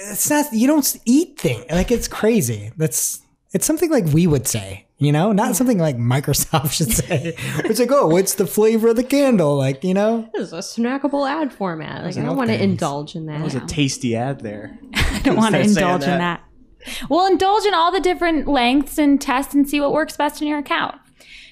It's 0.00 0.28
not. 0.30 0.46
You 0.52 0.66
don't 0.66 0.96
eat 1.04 1.38
thing 1.38 1.64
like 1.70 1.90
it's 1.90 2.08
crazy. 2.08 2.72
That's 2.76 3.20
it's 3.52 3.66
something 3.66 3.90
like 3.90 4.06
we 4.06 4.26
would 4.26 4.46
say. 4.46 4.86
You 5.00 5.12
know, 5.12 5.30
not 5.30 5.54
something 5.54 5.78
like 5.78 5.96
Microsoft 5.96 6.72
should 6.72 6.90
say. 6.90 7.34
it's 7.64 7.78
like, 7.78 7.92
oh, 7.92 8.08
what's 8.08 8.34
the 8.34 8.48
flavor 8.48 8.88
of 8.88 8.96
the 8.96 9.04
candle? 9.04 9.56
Like, 9.56 9.84
you 9.84 9.94
know, 9.94 10.28
This 10.34 10.48
is 10.48 10.52
a 10.52 10.58
snackable 10.58 11.28
ad 11.28 11.52
format. 11.52 12.04
Like 12.04 12.16
I 12.16 12.22
don't 12.22 12.36
want 12.36 12.50
to 12.50 12.60
indulge 12.60 13.14
in 13.14 13.26
that. 13.26 13.38
That 13.38 13.44
was 13.44 13.54
a 13.54 13.64
tasty 13.66 14.16
ad 14.16 14.40
there. 14.40 14.76
I 14.94 15.20
don't 15.22 15.36
want 15.36 15.54
to 15.54 15.60
indulge 15.60 16.02
saying 16.02 16.14
in 16.14 16.18
that. 16.18 16.42
We'll 17.08 17.26
indulge 17.26 17.64
in 17.64 17.74
all 17.74 17.92
the 17.92 18.00
different 18.00 18.48
lengths 18.48 18.98
and 18.98 19.20
test 19.20 19.54
and 19.54 19.68
see 19.68 19.80
what 19.80 19.92
works 19.92 20.16
best 20.16 20.42
in 20.42 20.48
your 20.48 20.58
account. 20.58 20.96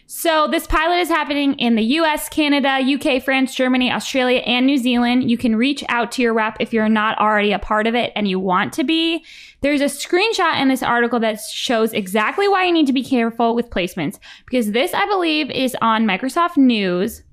So 0.08 0.46
this 0.46 0.68
pilot 0.68 0.98
is 0.98 1.08
happening 1.08 1.54
in 1.54 1.74
the 1.74 1.82
US, 1.82 2.28
Canada, 2.28 2.78
UK, 2.80 3.20
France, 3.22 3.54
Germany, 3.54 3.90
Australia, 3.90 4.38
and 4.40 4.64
New 4.64 4.78
Zealand. 4.78 5.28
You 5.28 5.36
can 5.36 5.56
reach 5.56 5.82
out 5.88 6.12
to 6.12 6.22
your 6.22 6.32
rep 6.32 6.56
if 6.60 6.72
you're 6.72 6.88
not 6.88 7.18
already 7.18 7.50
a 7.52 7.58
part 7.58 7.88
of 7.88 7.94
it 7.96 8.12
and 8.14 8.28
you 8.28 8.38
want 8.38 8.72
to 8.74 8.84
be. 8.84 9.24
There's 9.66 9.80
a 9.80 9.86
screenshot 9.86 10.60
in 10.60 10.68
this 10.68 10.84
article 10.84 11.18
that 11.18 11.40
shows 11.40 11.92
exactly 11.92 12.46
why 12.46 12.66
you 12.66 12.72
need 12.72 12.86
to 12.86 12.92
be 12.92 13.02
careful 13.02 13.52
with 13.52 13.68
placements 13.68 14.16
because 14.44 14.70
this, 14.70 14.94
I 14.94 15.06
believe, 15.06 15.50
is 15.50 15.76
on 15.82 16.06
Microsoft 16.06 16.56
News. 16.56 17.24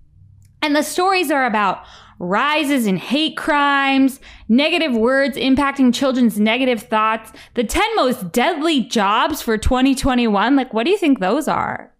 And 0.64 0.76
the 0.76 0.82
stories 0.82 1.30
are 1.30 1.46
about 1.46 1.86
rises 2.18 2.88
in 2.88 2.98
hate 2.98 3.38
crimes, 3.38 4.20
negative 4.50 4.96
words 4.96 5.38
impacting 5.38 5.94
children's 5.94 6.40
negative 6.40 6.82
thoughts, 6.82 7.32
the 7.54 7.64
10 7.64 7.96
most 7.96 8.32
deadly 8.32 8.82
jobs 8.82 9.44
for 9.44 9.56
2021. 9.56 10.56
Like, 10.56 10.74
what 10.74 10.86
do 10.86 10.90
you 10.90 10.98
think 10.98 11.20
those 11.20 11.48
are? 11.48 11.93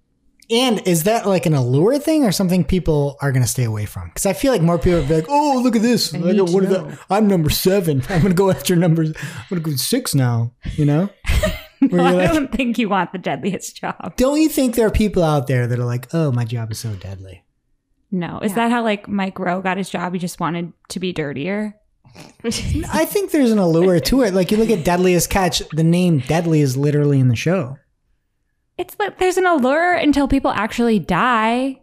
And 0.54 0.88
is 0.88 1.06
that 1.06 1.26
like 1.26 1.48
an 1.48 1.56
allure 1.56 1.98
thing 1.98 2.26
or 2.26 2.32
something 2.32 2.64
people 2.64 3.18
are 3.22 3.32
going 3.32 3.42
to 3.42 3.50
stay 3.50 3.64
away 3.64 3.88
from? 3.88 4.10
Because 4.10 4.28
I 4.28 4.34
feel 4.34 4.52
like 4.52 4.62
more 4.62 4.78
people 4.78 5.00
would 5.00 5.08
be 5.08 5.16
like, 5.16 5.26
oh, 5.28 5.60
look 5.64 5.76
at 5.76 5.82
this. 5.82 6.14
Like, 6.14 6.24
need 6.24 6.38
to 6.38 6.44
what 6.44 6.66
is 6.66 6.70
know. 6.70 6.86
that? 6.86 7.00
I'm 7.10 7.28
number 7.28 7.50
seven. 7.50 8.04
I'm 8.10 8.22
going 8.22 8.34
to 8.34 8.38
go 8.38 8.52
after 8.52 8.76
numbers. 8.76 9.14
I'm 9.18 9.46
going 9.50 9.64
to 9.64 9.70
go 9.72 9.76
six 9.76 10.14
now, 10.14 10.54
you 10.76 10.86
know? 10.86 11.10
Where 11.90 12.02
I 12.02 12.12
like, 12.12 12.32
don't 12.32 12.52
think 12.52 12.78
you 12.78 12.88
want 12.88 13.14
the 13.14 13.18
deadliest 13.18 13.78
job. 13.78 14.16
don't 14.16 14.40
you 14.40 14.48
think 14.48 14.76
there 14.76 14.86
are 14.86 14.92
people 14.92 15.24
out 15.24 15.48
there 15.48 15.66
that 15.66 15.80
are 15.80 15.86
like, 15.86 16.14
oh, 16.14 16.32
my 16.32 16.46
job 16.46 16.72
is 16.72 16.78
so 16.78 16.94
deadly? 16.94 17.44
No. 18.12 18.40
Is 18.44 18.54
that 18.54 18.70
how, 18.70 18.84
like, 18.84 19.08
Mike 19.08 19.40
Rowe 19.40 19.60
got 19.60 19.78
his 19.78 19.90
job? 19.90 20.14
He 20.14 20.20
just 20.20 20.40
wanted 20.40 20.72
to 20.90 21.00
be 21.00 21.14
dirtier? 21.14 21.76
I 22.44 23.06
think 23.06 23.32
there's 23.32 23.52
an 23.52 23.58
allure 23.58 24.00
to 24.00 24.22
it. 24.22 24.36
Like 24.36 24.52
you 24.52 24.58
look 24.58 24.70
at 24.70 24.86
Deadliest 24.86 25.32
Catch, 25.32 25.68
the 25.70 25.84
name 25.84 26.20
Deadly 26.20 26.62
is 26.62 26.78
literally 26.78 27.20
in 27.20 27.28
the 27.28 27.36
show. 27.36 27.78
It's 28.78 28.96
like 29.00 29.20
there's 29.20 29.38
an 29.38 29.46
allure 29.46 29.94
until 29.94 30.28
people 30.28 30.52
actually 30.52 31.00
die. 31.00 31.80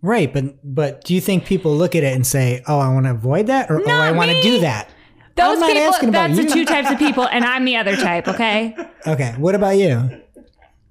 Right, 0.00 0.32
but 0.32 0.56
but 0.64 1.04
do 1.04 1.14
you 1.14 1.20
think 1.20 1.44
people 1.46 1.76
look 1.76 1.94
at 1.94 2.02
it 2.02 2.12
and 2.14 2.26
say, 2.26 2.62
"Oh, 2.66 2.78
I 2.78 2.92
want 2.92 3.06
to 3.06 3.12
avoid 3.12 3.46
that," 3.46 3.70
or 3.70 3.80
"Oh, 3.80 3.90
I 3.90 4.10
want 4.10 4.30
to 4.30 4.36
me. 4.36 4.42
do 4.42 4.60
that"? 4.60 4.88
Those 5.36 5.54
I'm 5.54 5.60
not 5.60 5.76
asking 5.76 5.92
people, 5.92 6.08
about 6.08 6.36
that's 6.36 6.36
the 6.36 6.58
you. 6.58 6.64
two 6.64 6.64
types 6.64 6.90
of 6.90 6.98
people, 6.98 7.26
and 7.26 7.44
I'm 7.44 7.64
the 7.64 7.76
other 7.76 7.96
type, 7.96 8.28
okay? 8.34 8.76
Okay, 9.06 9.34
what 9.38 9.54
about 9.54 9.76
you? 9.78 10.20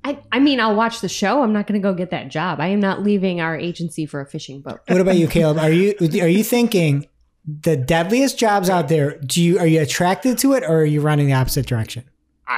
I, 0.03 0.17
I 0.31 0.39
mean, 0.39 0.59
I'll 0.59 0.75
watch 0.75 1.01
the 1.01 1.09
show. 1.09 1.43
I'm 1.43 1.53
not 1.53 1.67
going 1.67 1.79
to 1.79 1.87
go 1.87 1.93
get 1.93 2.09
that 2.09 2.29
job. 2.29 2.59
I 2.59 2.67
am 2.67 2.79
not 2.79 3.03
leaving 3.03 3.39
our 3.39 3.55
agency 3.55 4.07
for 4.07 4.19
a 4.19 4.25
fishing 4.25 4.61
boat. 4.61 4.79
What 4.87 4.99
about 4.99 5.15
you, 5.17 5.27
Caleb? 5.35 5.59
Are 5.59 5.71
you 5.71 5.93
are 5.99 6.27
you 6.27 6.43
thinking 6.43 7.05
the 7.45 7.75
deadliest 7.75 8.39
jobs 8.39 8.69
out 8.69 8.87
there? 8.87 9.19
Do 9.19 9.43
you 9.43 9.59
are 9.59 9.67
you 9.67 9.81
attracted 9.81 10.37
to 10.39 10.53
it, 10.53 10.63
or 10.63 10.79
are 10.81 10.85
you 10.85 11.01
running 11.01 11.27
the 11.27 11.33
opposite 11.33 11.67
direction? 11.67 12.05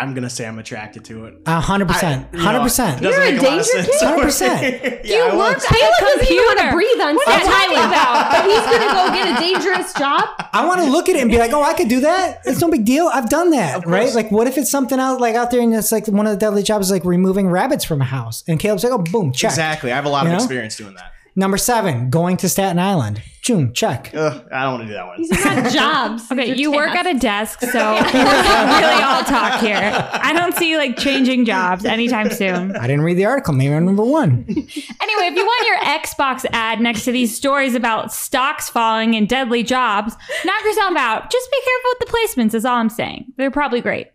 I'm 0.01 0.13
gonna 0.13 0.29
say 0.29 0.45
I'm 0.47 0.57
attracted 0.59 1.05
to 1.05 1.25
it. 1.25 1.35
A 1.45 1.59
hundred 1.59 1.87
percent, 1.87 2.27
I- 2.33 2.37
hundred 2.37 2.61
percent. 2.61 3.01
You're 3.01 3.13
a 3.13 3.19
make 3.31 3.41
lot 3.41 3.43
of 3.43 3.49
danger 3.49 3.63
sense. 3.63 3.87
kid? 3.87 5.01
100%. 5.01 5.01
yeah, 5.05 5.17
I 5.31 5.35
work 5.37 5.55
was. 5.57 5.65
Caleb 5.65 5.93
doesn't 5.99 6.31
even 6.31 6.43
want 6.45 6.59
to 6.59 6.71
breathe 6.71 7.01
on 7.01 7.15
What 7.15 7.27
are 7.27 7.37
you 7.37 7.43
set. 7.45 7.51
talking 7.51 7.77
about? 7.77 8.31
But 8.31 8.43
he's 8.45 8.65
going 8.65 8.87
to 8.87 8.93
go 8.93 9.11
get 9.13 9.37
a 9.37 9.41
dangerous 9.41 9.93
job. 9.93 10.29
I 10.53 10.65
want 10.65 10.81
to 10.81 10.89
look 10.89 11.09
at 11.09 11.15
it 11.15 11.21
and 11.21 11.29
be 11.31 11.37
like, 11.37 11.51
"Oh, 11.53 11.61
I 11.63 11.73
could 11.73 11.87
do 11.89 12.01
that. 12.01 12.41
It's 12.45 12.59
no 12.61 12.69
big 12.69 12.85
deal. 12.85 13.07
I've 13.13 13.29
done 13.29 13.51
that, 13.51 13.85
right? 13.85 14.13
Like, 14.13 14.31
what 14.31 14.47
if 14.47 14.57
it's 14.57 14.69
something 14.71 14.99
out 14.99 15.19
like 15.21 15.35
out 15.35 15.51
there 15.51 15.61
and 15.61 15.73
it's 15.73 15.91
like 15.91 16.07
one 16.07 16.25
of 16.27 16.33
the 16.33 16.37
deadly 16.39 16.63
jobs 16.63 16.87
is 16.87 16.91
like 16.91 17.05
removing 17.05 17.47
rabbits 17.47 17.83
from 17.85 18.01
a 18.01 18.05
house?" 18.05 18.43
And 18.47 18.59
Caleb's 18.59 18.83
like, 18.83 18.93
"Oh, 18.93 18.97
boom, 18.99 19.31
check." 19.31 19.51
Exactly. 19.51 19.91
I 19.91 19.95
have 19.95 20.05
a 20.05 20.09
lot 20.09 20.23
You 20.25 20.31
of 20.31 20.37
know? 20.37 20.43
experience 20.43 20.75
doing 20.75 20.95
that. 20.95 21.12
Number 21.35 21.57
seven, 21.57 22.11
going 22.11 22.37
to 22.37 22.49
Staten 22.49 22.77
Island. 22.77 23.21
Boom, 23.47 23.73
check. 23.73 24.11
Ugh, 24.13 24.47
I 24.51 24.63
don't 24.63 24.73
want 24.73 24.83
to 24.83 24.87
do 24.87 24.93
that 24.93 25.05
one. 25.07 25.17
These 25.17 25.45
are 25.45 25.55
not 25.61 25.71
jobs. 25.73 26.23
Okay, 26.31 26.55
you 26.55 26.71
work 26.71 26.91
at 26.95 27.05
a 27.07 27.17
desk, 27.17 27.59
so 27.59 27.67
we 27.95 28.01
can't 28.09 28.83
really 28.83 29.03
all 29.03 29.23
talk 29.23 29.59
here. 29.59 29.79
I 30.13 30.31
don't 30.33 30.55
see 30.55 30.69
you 30.69 30.77
like 30.77 30.97
changing 30.97 31.45
jobs 31.45 31.85
anytime 31.85 32.29
soon. 32.31 32.75
I 32.75 32.87
didn't 32.87 33.01
read 33.01 33.17
the 33.17 33.25
article. 33.25 33.53
Maybe 33.53 33.73
I'm 33.73 33.85
number 33.85 34.03
one. 34.03 34.45
Anyway, 35.03 35.27
if 35.27 35.35
you 35.35 35.43
want 35.45 35.67
your 35.67 35.77
Xbox 35.99 36.45
ad 36.53 36.79
next 36.79 37.03
to 37.03 37.11
these 37.11 37.35
stories 37.35 37.75
about 37.75 38.11
stocks 38.13 38.69
falling 38.69 39.15
and 39.15 39.27
deadly 39.27 39.61
jobs, 39.61 40.15
knock 40.45 40.63
yourself 40.63 40.95
out. 40.95 41.29
Just 41.29 41.51
be 41.51 41.57
careful 41.63 41.91
with 41.91 41.99
the 41.99 42.41
placements, 42.41 42.53
is 42.55 42.63
all 42.65 42.77
I'm 42.77 42.89
saying. 42.89 43.25
They're 43.35 43.51
probably 43.51 43.81
great. 43.81 44.07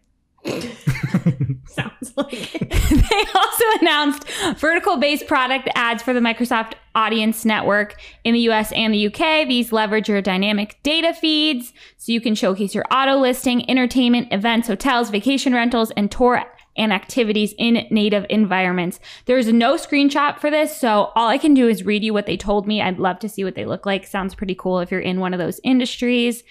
Sounds 1.67 2.13
like 2.17 2.31
They 2.31 3.25
also 3.35 3.65
announced 3.81 4.25
vertical 4.57 4.97
based 4.97 5.27
product 5.27 5.69
ads 5.75 6.03
for 6.03 6.13
the 6.13 6.21
Microsoft 6.21 6.75
Audience 6.95 7.45
Network 7.45 7.97
in 8.25 8.35
the 8.35 8.41
US 8.51 8.73
and 8.73 8.93
the 8.93 9.07
UK. 9.07 9.47
These 9.47 9.73
leverage 9.73 10.09
your 10.09 10.23
dynamic 10.23 10.79
data 10.83 11.15
feeds 11.15 11.73
so 11.97 12.13
you 12.13 12.21
can 12.21 12.35
showcase 12.35 12.75
your 12.75 12.85
auto 12.91 13.17
listing, 13.17 13.69
entertainment, 13.71 14.33
events, 14.33 14.69
hotels, 14.69 15.11
vacation 15.11 15.53
rentals, 15.53 15.91
and 15.93 16.11
tour 16.11 16.45
and 16.79 16.93
activities 16.93 17.55
in 17.59 17.87
native 17.91 18.25
environments. 18.31 19.01
There's 19.27 19.53
no 19.53 19.75
screenshot 19.75 20.39
for 20.39 20.51
this, 20.51 20.77
so 20.77 21.11
all 21.15 21.29
I 21.29 21.39
can 21.39 21.55
do 21.55 21.69
is 21.69 21.85
read 21.85 22.05
you 22.05 22.15
what 22.15 22.27
they 22.27 22.37
told 22.37 22.67
me. 22.67 22.81
I'd 22.81 22.99
love 22.99 23.19
to 23.21 23.29
see 23.29 23.45
what 23.45 23.55
they 23.55 23.65
look 23.65 23.85
like. 23.85 24.07
Sounds 24.07 24.35
pretty 24.35 24.55
cool 24.55 24.81
if 24.81 24.91
you're 24.91 25.01
in 25.01 25.21
one 25.21 25.35
of 25.35 25.39
those 25.39 25.61
industries. 25.65 26.45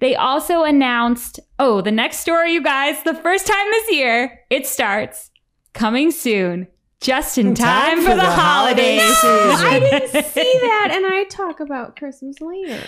They 0.00 0.16
also 0.16 0.64
announced, 0.64 1.38
oh, 1.58 1.80
the 1.80 1.92
next 1.92 2.18
story, 2.18 2.52
you 2.52 2.62
guys, 2.62 3.02
the 3.04 3.14
first 3.14 3.46
time 3.46 3.66
this 3.70 3.92
year, 3.92 4.40
it 4.50 4.66
starts 4.66 5.30
coming 5.72 6.10
soon, 6.10 6.66
just 7.00 7.38
in 7.38 7.54
time, 7.54 8.02
for, 8.02 8.14
the, 8.14 8.22
holidays. 8.22 9.02
I 9.22 9.78
didn't 9.78 10.24
see 10.32 10.58
that, 10.60 10.90
and 10.92 11.06
I 11.06 11.24
talk 11.24 11.60
about 11.60 11.96
Christmas 11.96 12.40
later. 12.40 12.80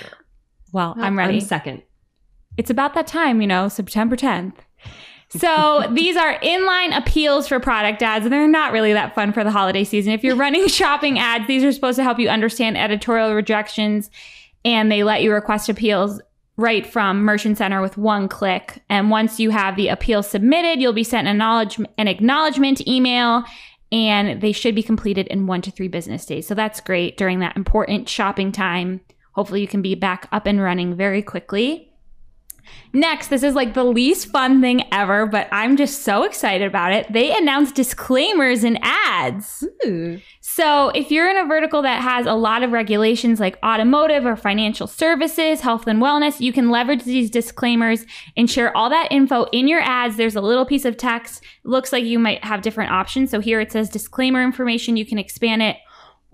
well, 0.72 0.94
I'm 0.98 1.16
ready. 1.16 1.36
I'm 1.36 1.40
second. 1.40 1.82
it's 2.56 2.70
about 2.70 2.94
that 2.94 3.06
time, 3.06 3.40
you 3.40 3.46
know, 3.46 3.68
September 3.68 4.16
10th. 4.16 4.54
So 5.28 5.90
these 5.92 6.16
are 6.16 6.38
inline 6.38 6.96
appeals 6.96 7.48
for 7.48 7.58
product 7.58 8.02
ads, 8.02 8.24
and 8.24 8.32
they're 8.32 8.46
not 8.46 8.72
really 8.72 8.92
that 8.92 9.14
fun 9.14 9.32
for 9.32 9.42
the 9.42 9.50
holiday 9.50 9.84
season. 9.84 10.12
If 10.12 10.22
you're 10.22 10.36
running 10.36 10.68
shopping 10.68 11.18
ads, 11.18 11.46
these 11.46 11.64
are 11.64 11.72
supposed 11.72 11.96
to 11.96 12.04
help 12.04 12.18
you 12.18 12.28
understand 12.28 12.76
editorial 12.76 13.34
rejections, 13.34 14.10
and 14.64 14.90
they 14.90 15.02
let 15.02 15.22
you 15.22 15.32
request 15.32 15.68
appeals 15.68 16.20
right 16.56 16.86
from 16.86 17.22
Merchant 17.22 17.58
Center 17.58 17.82
with 17.82 17.98
one 17.98 18.28
click. 18.28 18.82
And 18.88 19.10
once 19.10 19.38
you 19.38 19.50
have 19.50 19.76
the 19.76 19.88
appeal 19.88 20.22
submitted, 20.22 20.80
you'll 20.80 20.92
be 20.92 21.04
sent 21.04 21.28
an, 21.28 21.36
acknowledge- 21.36 21.78
an 21.98 22.08
acknowledgement 22.08 22.86
email, 22.86 23.44
and 23.92 24.40
they 24.40 24.52
should 24.52 24.74
be 24.74 24.82
completed 24.82 25.26
in 25.26 25.46
one 25.46 25.60
to 25.62 25.70
three 25.70 25.88
business 25.88 26.24
days. 26.24 26.46
So 26.46 26.54
that's 26.54 26.80
great 26.80 27.16
during 27.16 27.40
that 27.40 27.56
important 27.56 28.08
shopping 28.08 28.52
time. 28.52 29.00
Hopefully, 29.32 29.60
you 29.60 29.68
can 29.68 29.82
be 29.82 29.94
back 29.94 30.28
up 30.32 30.46
and 30.46 30.62
running 30.62 30.96
very 30.96 31.20
quickly. 31.20 31.92
Next, 32.92 33.28
this 33.28 33.42
is 33.42 33.54
like 33.54 33.74
the 33.74 33.84
least 33.84 34.28
fun 34.28 34.60
thing 34.60 34.82
ever, 34.92 35.26
but 35.26 35.48
I'm 35.52 35.76
just 35.76 36.02
so 36.02 36.22
excited 36.22 36.66
about 36.66 36.92
it. 36.92 37.12
They 37.12 37.36
announced 37.36 37.74
disclaimers 37.74 38.64
in 38.64 38.78
ads. 38.82 39.64
Ooh. 39.84 40.20
So, 40.40 40.88
if 40.90 41.10
you're 41.10 41.28
in 41.28 41.36
a 41.36 41.44
vertical 41.44 41.82
that 41.82 42.02
has 42.02 42.24
a 42.24 42.32
lot 42.32 42.62
of 42.62 42.72
regulations 42.72 43.40
like 43.40 43.58
automotive 43.62 44.24
or 44.24 44.36
financial 44.36 44.86
services, 44.86 45.60
health 45.60 45.86
and 45.86 46.00
wellness, 46.00 46.40
you 46.40 46.52
can 46.52 46.70
leverage 46.70 47.04
these 47.04 47.30
disclaimers 47.30 48.06
and 48.36 48.50
share 48.50 48.74
all 48.74 48.88
that 48.88 49.08
info 49.10 49.44
in 49.52 49.68
your 49.68 49.80
ads. 49.80 50.16
There's 50.16 50.36
a 50.36 50.40
little 50.40 50.64
piece 50.64 50.84
of 50.84 50.96
text. 50.96 51.42
It 51.64 51.68
looks 51.68 51.92
like 51.92 52.04
you 52.04 52.18
might 52.18 52.42
have 52.44 52.62
different 52.62 52.92
options. 52.92 53.30
So, 53.30 53.40
here 53.40 53.60
it 53.60 53.72
says 53.72 53.90
disclaimer 53.90 54.42
information. 54.42 54.96
You 54.96 55.04
can 55.04 55.18
expand 55.18 55.62
it 55.62 55.76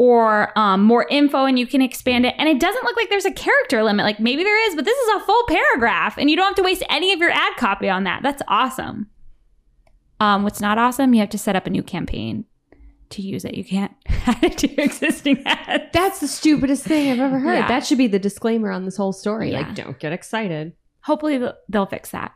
or 0.03 0.59
um, 0.59 0.83
more 0.83 1.07
info 1.11 1.45
and 1.45 1.61
you 1.61 1.65
can 1.65 1.81
expand 1.81 2.27
it. 2.27 2.35
And 2.37 2.49
it 2.49 2.59
doesn't 2.59 2.83
look 2.83 2.97
like 2.97 3.09
there's 3.09 3.25
a 3.25 3.31
character 3.31 3.85
limit. 3.85 4.05
Like 4.05 4.19
maybe 4.19 4.43
there 4.43 4.69
is, 4.69 4.75
but 4.75 4.85
this 4.85 4.99
is 4.99 5.15
a 5.15 5.21
full 5.25 5.45
paragraph 5.47 6.19
and 6.19 6.29
you 6.29 6.35
don't 6.35 6.47
have 6.47 6.57
to 6.57 6.65
waste 6.65 6.83
any 6.91 7.13
of 7.13 7.21
your 7.21 7.31
ad 7.31 7.53
copy 7.57 7.89
on 7.89 8.03
that. 8.03 8.21
That's 8.21 8.43
awesome. 8.49 9.09
Um, 10.19 10.43
what's 10.43 10.61
not 10.61 10.77
awesome, 10.77 11.15
you 11.15 11.21
have 11.21 11.31
to 11.31 11.39
set 11.39 11.55
up 11.55 11.69
a 11.69 11.71
new 11.71 11.85
campaign 11.85 12.47
to 13.11 13.23
use 13.23 13.45
it. 13.45 13.55
You 13.55 13.63
can't 13.63 13.93
add 14.27 14.43
it 14.43 14.59
to 14.59 14.75
your 14.75 14.85
existing 14.85 15.41
ads. 15.47 15.85
That's 15.93 16.19
the 16.19 16.27
stupidest 16.27 16.83
thing 16.83 17.13
I've 17.13 17.21
ever 17.21 17.39
heard. 17.39 17.55
Yeah. 17.55 17.69
That 17.69 17.87
should 17.87 17.99
be 17.99 18.09
the 18.09 18.19
disclaimer 18.19 18.73
on 18.73 18.85
this 18.85 18.97
whole 18.97 19.13
story. 19.13 19.53
Yeah. 19.53 19.61
Like, 19.61 19.77
don't 19.77 20.01
get 20.01 20.13
excited. 20.13 20.73
Hopefully 21.03 21.39
th- 21.39 21.55
they'll 21.69 21.87
fix 21.87 22.11
that. 22.11 22.33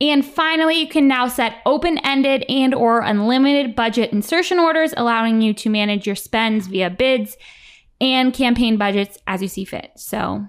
And 0.00 0.24
finally, 0.24 0.80
you 0.80 0.88
can 0.88 1.06
now 1.08 1.28
set 1.28 1.56
open-ended 1.66 2.44
and 2.48 2.74
or 2.74 3.00
unlimited 3.00 3.76
budget 3.76 4.12
insertion 4.12 4.58
orders, 4.58 4.94
allowing 4.96 5.42
you 5.42 5.52
to 5.54 5.68
manage 5.68 6.06
your 6.06 6.16
spends 6.16 6.66
via 6.68 6.88
bids 6.90 7.36
and 8.00 8.32
campaign 8.32 8.78
budgets 8.78 9.18
as 9.26 9.42
you 9.42 9.48
see 9.48 9.64
fit. 9.64 9.90
So 9.96 10.46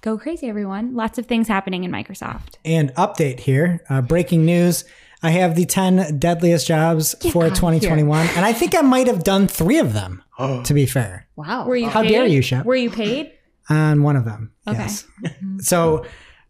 go 0.00 0.16
crazy, 0.16 0.48
everyone. 0.48 0.94
Lots 0.94 1.18
of 1.18 1.26
things 1.26 1.48
happening 1.48 1.84
in 1.84 1.90
Microsoft. 1.90 2.54
And 2.64 2.94
update 2.94 3.40
here, 3.40 3.82
uh, 3.90 4.00
breaking 4.00 4.44
news. 4.46 4.84
I 5.22 5.30
have 5.30 5.54
the 5.54 5.64
10 5.66 6.18
deadliest 6.18 6.66
jobs 6.66 7.14
for 7.30 7.48
2021. 7.48 8.26
And 8.36 8.44
I 8.44 8.52
think 8.52 8.74
I 8.74 8.82
might 8.82 9.06
have 9.06 9.22
done 9.24 9.48
three 9.48 9.78
of 9.78 9.92
them, 9.92 10.22
Oh, 10.38 10.62
to 10.64 10.74
be 10.74 10.86
fair, 10.86 11.26
Wow. 11.36 11.66
Were 11.66 11.76
you 11.76 11.88
How 11.88 12.02
paid? 12.02 12.08
dare 12.08 12.26
you, 12.26 12.40
Shep? 12.42 12.64
Were 12.64 12.74
you 12.76 12.90
paid? 12.90 13.32
on 13.70 14.02
one 14.02 14.16
of 14.16 14.24
them. 14.26 14.52
Okay. 14.68 14.76
Yes. 14.78 15.06
so 15.60 16.04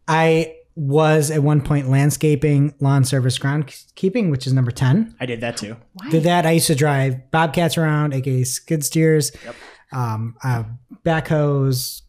I 0.07 0.55
was 0.75 1.31
at 1.31 1.41
one 1.41 1.61
point 1.61 1.89
landscaping, 1.89 2.73
lawn 2.79 3.05
service, 3.05 3.37
groundskeeping, 3.39 4.29
which 4.29 4.45
is 4.45 4.53
number 4.53 4.71
10. 4.71 5.15
I 5.19 5.25
did 5.25 5.39
that 5.41 5.57
too. 5.57 5.77
Why? 5.93 6.09
Did 6.09 6.23
that. 6.23 6.45
I 6.45 6.51
used 6.51 6.67
to 6.67 6.75
drive 6.75 7.31
bobcats 7.31 7.77
around, 7.77 8.13
aka 8.13 8.43
skid 8.43 8.83
steers, 8.83 9.31
um, 9.93 10.35
uh, 10.43 10.63
backhoes, 11.05 12.01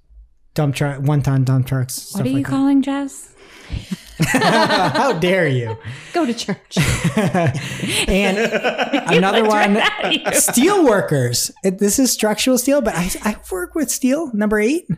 dump 0.54 0.74
truck, 0.74 1.00
one 1.00 1.22
ton 1.22 1.44
dump 1.44 1.66
trucks. 1.66 1.94
Stuff 1.94 2.20
What 2.20 2.26
are 2.26 2.30
you 2.30 2.36
like 2.38 2.46
calling 2.46 2.82
Jess? 2.82 3.34
How 4.18 5.12
dare 5.12 5.46
you? 5.46 5.76
Go 6.12 6.24
to 6.26 6.34
church. 6.34 6.78
And 8.08 8.38
another 9.12 9.44
one, 9.44 9.78
steel 10.32 10.84
workers. 10.84 11.50
It, 11.64 11.78
this 11.78 11.98
is 11.98 12.12
structural 12.12 12.56
steel, 12.56 12.80
but 12.80 12.94
I, 12.94 13.10
I 13.22 13.36
work 13.50 13.74
with 13.74 13.90
steel. 13.90 14.30
Number 14.32 14.58
eight, 14.60 14.88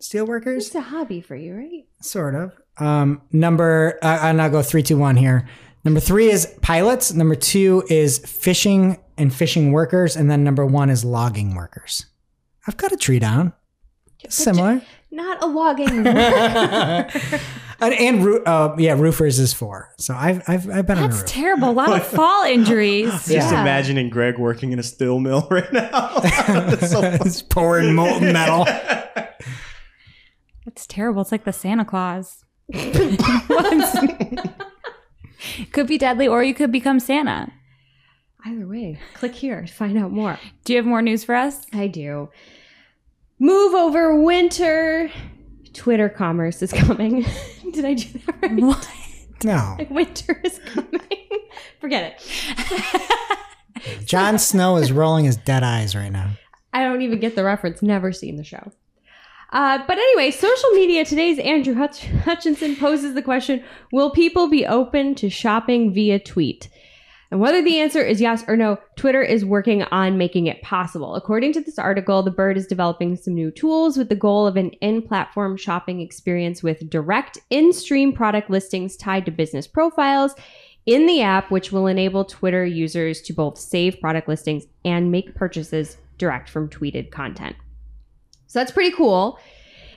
steel 0.00 0.26
workers. 0.26 0.66
it's 0.66 0.74
a 0.74 0.80
hobby 0.80 1.20
for 1.20 1.36
you, 1.36 1.54
right? 1.54 1.86
Sort 2.00 2.34
of. 2.34 2.52
Um, 2.78 3.22
number, 3.32 3.98
uh, 4.02 4.18
and 4.22 4.40
I'll 4.40 4.50
go 4.50 4.62
three, 4.62 4.82
two, 4.82 4.98
one 4.98 5.16
here. 5.16 5.48
Number 5.84 6.00
three 6.00 6.30
is 6.30 6.46
pilots. 6.62 7.12
Number 7.12 7.34
two 7.34 7.84
is 7.88 8.18
fishing 8.18 8.98
and 9.16 9.32
fishing 9.34 9.72
workers. 9.72 10.16
And 10.16 10.30
then 10.30 10.42
number 10.44 10.66
one 10.66 10.90
is 10.90 11.04
logging 11.04 11.54
workers. 11.54 12.06
I've 12.66 12.76
got 12.76 12.92
a 12.92 12.96
tree 12.96 13.18
down. 13.18 13.52
Similar. 14.28 14.82
Not 15.10 15.42
a 15.42 15.46
logging. 15.46 16.04
And, 17.78 17.92
and 17.92 18.24
roo- 18.24 18.42
uh, 18.44 18.74
yeah, 18.78 18.94
roofers 18.94 19.38
is 19.38 19.52
four. 19.52 19.92
So 19.98 20.14
I've, 20.14 20.40
I've, 20.48 20.66
I've 20.70 20.86
been 20.86 20.96
on 20.96 21.04
a 21.04 21.08
That's 21.08 21.20
roof. 21.20 21.26
terrible. 21.30 21.68
A 21.68 21.72
lot 21.72 21.92
of 21.92 22.06
fall 22.06 22.44
injuries. 22.46 23.10
Just 23.10 23.28
Yeah. 23.28 23.60
imagining 23.60 24.08
Greg 24.08 24.38
working 24.38 24.72
in 24.72 24.78
a 24.78 24.82
steel 24.82 25.20
mill 25.20 25.46
right 25.50 25.70
now. 25.70 26.20
That's 26.20 26.90
so 26.90 27.02
funny. 27.02 27.18
It's 27.26 27.42
pouring 27.42 27.94
molten 27.94 28.32
metal. 28.32 28.64
It's 30.66 30.86
terrible. 30.86 31.20
It's 31.20 31.32
like 31.32 31.44
the 31.44 31.52
Santa 31.52 31.84
Claus. 31.84 32.45
could 35.72 35.86
be 35.86 35.98
deadly, 35.98 36.26
or 36.26 36.42
you 36.42 36.54
could 36.54 36.72
become 36.72 37.00
Santa. 37.00 37.52
Either 38.44 38.66
way, 38.66 38.98
click 39.14 39.34
here 39.34 39.62
to 39.62 39.72
find 39.72 39.98
out 39.98 40.12
more. 40.12 40.38
Do 40.64 40.72
you 40.72 40.78
have 40.78 40.86
more 40.86 41.02
news 41.02 41.24
for 41.24 41.34
us? 41.34 41.66
I 41.72 41.88
do. 41.88 42.30
Move 43.38 43.74
over 43.74 44.20
winter. 44.20 45.10
Twitter 45.72 46.08
commerce 46.08 46.62
is 46.62 46.72
coming. 46.72 47.26
Did 47.72 47.84
I 47.84 47.94
do 47.94 48.18
that 48.26 48.42
right? 48.42 48.60
What? 48.60 48.88
No. 49.44 49.76
Winter 49.90 50.40
is 50.44 50.58
coming. 50.60 50.98
Forget 51.78 52.18
it. 52.18 54.06
Jon 54.06 54.38
Snow 54.38 54.78
is 54.78 54.90
rolling 54.90 55.26
his 55.26 55.36
dead 55.36 55.62
eyes 55.62 55.94
right 55.94 56.10
now. 56.10 56.30
I 56.72 56.82
don't 56.84 57.02
even 57.02 57.20
get 57.20 57.36
the 57.36 57.44
reference. 57.44 57.82
Never 57.82 58.12
seen 58.12 58.36
the 58.36 58.44
show. 58.44 58.72
Uh, 59.52 59.78
but 59.86 59.98
anyway, 59.98 60.30
social 60.30 60.70
media. 60.70 61.04
Today's 61.04 61.38
Andrew 61.38 61.74
Hutch- 61.74 62.06
Hutchinson 62.06 62.76
poses 62.76 63.14
the 63.14 63.22
question 63.22 63.62
Will 63.92 64.10
people 64.10 64.48
be 64.48 64.66
open 64.66 65.14
to 65.16 65.30
shopping 65.30 65.92
via 65.92 66.18
tweet? 66.18 66.68
And 67.30 67.40
whether 67.40 67.60
the 67.60 67.80
answer 67.80 68.00
is 68.00 68.20
yes 68.20 68.44
or 68.46 68.56
no, 68.56 68.78
Twitter 68.94 69.22
is 69.22 69.44
working 69.44 69.82
on 69.84 70.16
making 70.16 70.46
it 70.46 70.62
possible. 70.62 71.16
According 71.16 71.54
to 71.54 71.60
this 71.60 71.78
article, 71.78 72.22
the 72.22 72.30
bird 72.30 72.56
is 72.56 72.68
developing 72.68 73.16
some 73.16 73.34
new 73.34 73.50
tools 73.50 73.96
with 73.96 74.08
the 74.08 74.14
goal 74.14 74.46
of 74.46 74.56
an 74.56 74.70
in 74.80 75.02
platform 75.02 75.56
shopping 75.56 76.00
experience 76.00 76.62
with 76.62 76.88
direct 76.88 77.38
in 77.50 77.72
stream 77.72 78.12
product 78.12 78.48
listings 78.48 78.96
tied 78.96 79.24
to 79.24 79.32
business 79.32 79.66
profiles 79.66 80.34
in 80.86 81.06
the 81.06 81.20
app, 81.20 81.50
which 81.50 81.72
will 81.72 81.88
enable 81.88 82.24
Twitter 82.24 82.64
users 82.64 83.20
to 83.22 83.32
both 83.32 83.58
save 83.58 84.00
product 84.00 84.28
listings 84.28 84.64
and 84.84 85.10
make 85.10 85.34
purchases 85.34 85.96
direct 86.18 86.48
from 86.48 86.68
tweeted 86.68 87.10
content. 87.10 87.56
So 88.56 88.60
that's 88.60 88.72
pretty 88.72 88.96
cool. 88.96 89.38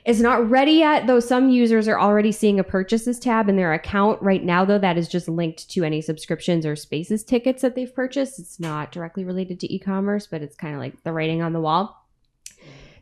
It's 0.04 0.20
not 0.20 0.50
ready 0.50 0.72
yet, 0.72 1.06
though 1.06 1.18
some 1.18 1.48
users 1.48 1.88
are 1.88 1.98
already 1.98 2.30
seeing 2.30 2.60
a 2.60 2.62
purchases 2.62 3.18
tab 3.18 3.48
in 3.48 3.56
their 3.56 3.72
account. 3.72 4.20
Right 4.20 4.44
now, 4.44 4.66
though, 4.66 4.78
that 4.78 4.98
is 4.98 5.08
just 5.08 5.30
linked 5.30 5.70
to 5.70 5.82
any 5.82 6.02
subscriptions 6.02 6.66
or 6.66 6.76
spaces 6.76 7.24
tickets 7.24 7.62
that 7.62 7.74
they've 7.74 7.94
purchased. 7.94 8.38
It's 8.38 8.60
not 8.60 8.92
directly 8.92 9.24
related 9.24 9.60
to 9.60 9.74
e 9.74 9.78
commerce, 9.78 10.26
but 10.26 10.42
it's 10.42 10.56
kind 10.56 10.74
of 10.74 10.80
like 10.80 11.02
the 11.04 11.12
writing 11.14 11.40
on 11.40 11.54
the 11.54 11.60
wall. 11.62 11.99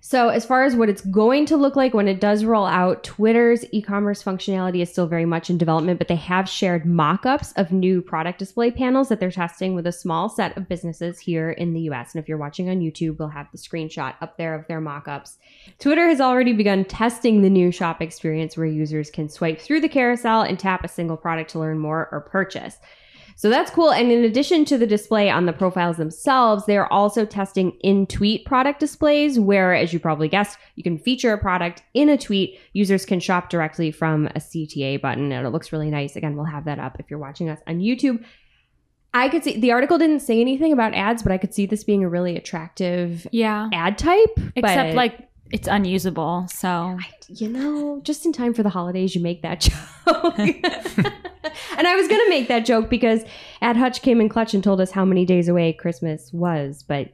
So, 0.08 0.30
as 0.30 0.46
far 0.46 0.64
as 0.64 0.74
what 0.74 0.88
it's 0.88 1.02
going 1.02 1.44
to 1.44 1.56
look 1.58 1.76
like 1.76 1.92
when 1.92 2.08
it 2.08 2.18
does 2.18 2.42
roll 2.42 2.64
out, 2.64 3.04
Twitter's 3.04 3.66
e 3.72 3.82
commerce 3.82 4.22
functionality 4.22 4.80
is 4.80 4.90
still 4.90 5.06
very 5.06 5.26
much 5.26 5.50
in 5.50 5.58
development, 5.58 5.98
but 5.98 6.08
they 6.08 6.16
have 6.16 6.48
shared 6.48 6.86
mock 6.86 7.26
ups 7.26 7.52
of 7.56 7.72
new 7.72 8.00
product 8.00 8.38
display 8.38 8.70
panels 8.70 9.10
that 9.10 9.20
they're 9.20 9.30
testing 9.30 9.74
with 9.74 9.86
a 9.86 9.92
small 9.92 10.30
set 10.30 10.56
of 10.56 10.66
businesses 10.66 11.18
here 11.18 11.50
in 11.50 11.74
the 11.74 11.90
US. 11.90 12.14
And 12.14 12.22
if 12.22 12.26
you're 12.26 12.38
watching 12.38 12.70
on 12.70 12.80
YouTube, 12.80 13.18
we'll 13.18 13.28
have 13.28 13.48
the 13.52 13.58
screenshot 13.58 14.14
up 14.22 14.38
there 14.38 14.54
of 14.54 14.66
their 14.66 14.80
mock 14.80 15.08
ups. 15.08 15.36
Twitter 15.78 16.08
has 16.08 16.22
already 16.22 16.54
begun 16.54 16.86
testing 16.86 17.42
the 17.42 17.50
new 17.50 17.70
shop 17.70 18.00
experience 18.00 18.56
where 18.56 18.64
users 18.64 19.10
can 19.10 19.28
swipe 19.28 19.60
through 19.60 19.82
the 19.82 19.90
carousel 19.90 20.40
and 20.40 20.58
tap 20.58 20.84
a 20.84 20.88
single 20.88 21.18
product 21.18 21.50
to 21.50 21.58
learn 21.58 21.78
more 21.78 22.08
or 22.12 22.22
purchase. 22.22 22.78
So 23.40 23.48
that's 23.48 23.70
cool. 23.70 23.92
And 23.92 24.10
in 24.10 24.24
addition 24.24 24.64
to 24.64 24.76
the 24.76 24.86
display 24.86 25.30
on 25.30 25.46
the 25.46 25.52
profiles 25.52 25.96
themselves, 25.96 26.66
they 26.66 26.76
are 26.76 26.92
also 26.92 27.24
testing 27.24 27.70
in 27.82 28.04
tweet 28.08 28.44
product 28.44 28.80
displays 28.80 29.38
where, 29.38 29.72
as 29.76 29.92
you 29.92 30.00
probably 30.00 30.26
guessed, 30.26 30.58
you 30.74 30.82
can 30.82 30.98
feature 30.98 31.32
a 31.32 31.38
product 31.38 31.84
in 31.94 32.08
a 32.08 32.18
tweet. 32.18 32.58
Users 32.72 33.06
can 33.06 33.20
shop 33.20 33.48
directly 33.48 33.92
from 33.92 34.26
a 34.26 34.40
CTA 34.40 35.00
button 35.00 35.30
and 35.30 35.46
it 35.46 35.50
looks 35.50 35.70
really 35.70 35.88
nice. 35.88 36.16
Again, 36.16 36.34
we'll 36.34 36.46
have 36.46 36.64
that 36.64 36.80
up 36.80 36.96
if 36.98 37.08
you're 37.10 37.20
watching 37.20 37.48
us 37.48 37.60
on 37.68 37.78
YouTube. 37.78 38.24
I 39.14 39.28
could 39.28 39.44
see 39.44 39.56
the 39.58 39.70
article 39.70 39.98
didn't 39.98 40.20
say 40.20 40.40
anything 40.40 40.72
about 40.72 40.92
ads, 40.94 41.22
but 41.22 41.30
I 41.30 41.38
could 41.38 41.54
see 41.54 41.64
this 41.64 41.84
being 41.84 42.02
a 42.02 42.08
really 42.08 42.36
attractive 42.36 43.24
Yeah. 43.30 43.70
ad 43.72 43.98
type. 43.98 44.36
Except 44.56 44.96
like 44.96 45.27
it's 45.50 45.68
unusable. 45.68 46.46
So 46.48 46.68
I, 46.68 47.06
you 47.28 47.48
know, 47.48 48.00
just 48.02 48.24
in 48.26 48.32
time 48.32 48.54
for 48.54 48.62
the 48.62 48.68
holidays, 48.68 49.14
you 49.14 49.20
make 49.22 49.42
that 49.42 49.60
joke. 50.06 50.38
and 50.38 51.86
I 51.86 51.94
was 51.96 52.08
going 52.08 52.20
to 52.24 52.28
make 52.28 52.48
that 52.48 52.66
joke 52.66 52.88
because 52.90 53.22
Ad 53.60 53.76
Hutch 53.76 54.02
came 54.02 54.20
in 54.20 54.28
clutch 54.28 54.54
and 54.54 54.62
told 54.62 54.80
us 54.80 54.90
how 54.90 55.04
many 55.04 55.24
days 55.24 55.48
away 55.48 55.72
Christmas 55.72 56.30
was. 56.32 56.82
But 56.82 57.08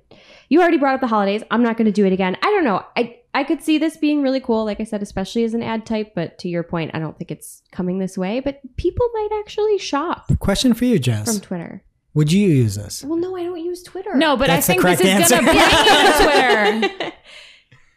you 0.49 0.61
already 0.61 0.79
brought 0.79 0.95
up 0.95 1.01
the 1.01 1.07
holidays. 1.07 1.43
I'm 1.51 1.63
not 1.63 1.77
going 1.77 1.87
to 1.87 1.93
do 1.93 2.05
it 2.07 2.13
again. 2.13 2.37
I 2.43 2.47
don't 2.47 2.65
know. 2.65 2.85
I, 2.97 3.19
I 3.35 3.45
could 3.45 3.63
see 3.63 3.79
this 3.79 3.97
being 3.97 4.23
really 4.23 4.41
cool, 4.41 4.65
like 4.65 4.81
I 4.81 4.85
said, 4.85 5.03
especially 5.03 5.45
as 5.45 5.55
an 5.55 5.63
ad 5.63 5.87
type. 5.87 6.13
But 6.15 6.39
to 6.41 6.49
your 6.49 6.63
point, 6.63 6.91
I 6.95 6.99
don't 6.99 7.17
think 7.19 7.31
it's 7.31 7.63
coming 7.73 7.99
this 7.99 8.17
way. 8.19 8.41
But 8.41 8.61
people 8.77 9.09
might 9.15 9.31
actually 9.41 9.79
shop 9.79 10.31
Question 10.39 10.75
for 10.75 10.85
you, 10.85 10.99
Jess. 10.99 11.31
from 11.31 11.41
Twitter. 11.41 11.83
Would 12.15 12.31
you 12.31 12.49
use 12.49 12.77
this? 12.77 13.03
Well, 13.03 13.19
no, 13.19 13.37
I 13.37 13.43
don't 13.43 13.59
use 13.59 13.83
Twitter. 13.83 14.15
no, 14.15 14.37
but 14.37 14.47
That's 14.47 14.69
I 14.71 14.75
think 14.75 14.83
correct 14.83 15.03
this 15.03 15.25
is 15.25 15.31
gonna 15.33 15.43
bring 15.43 15.57
you 15.57 16.83
to 16.83 16.89
Twitter. 17.01 17.13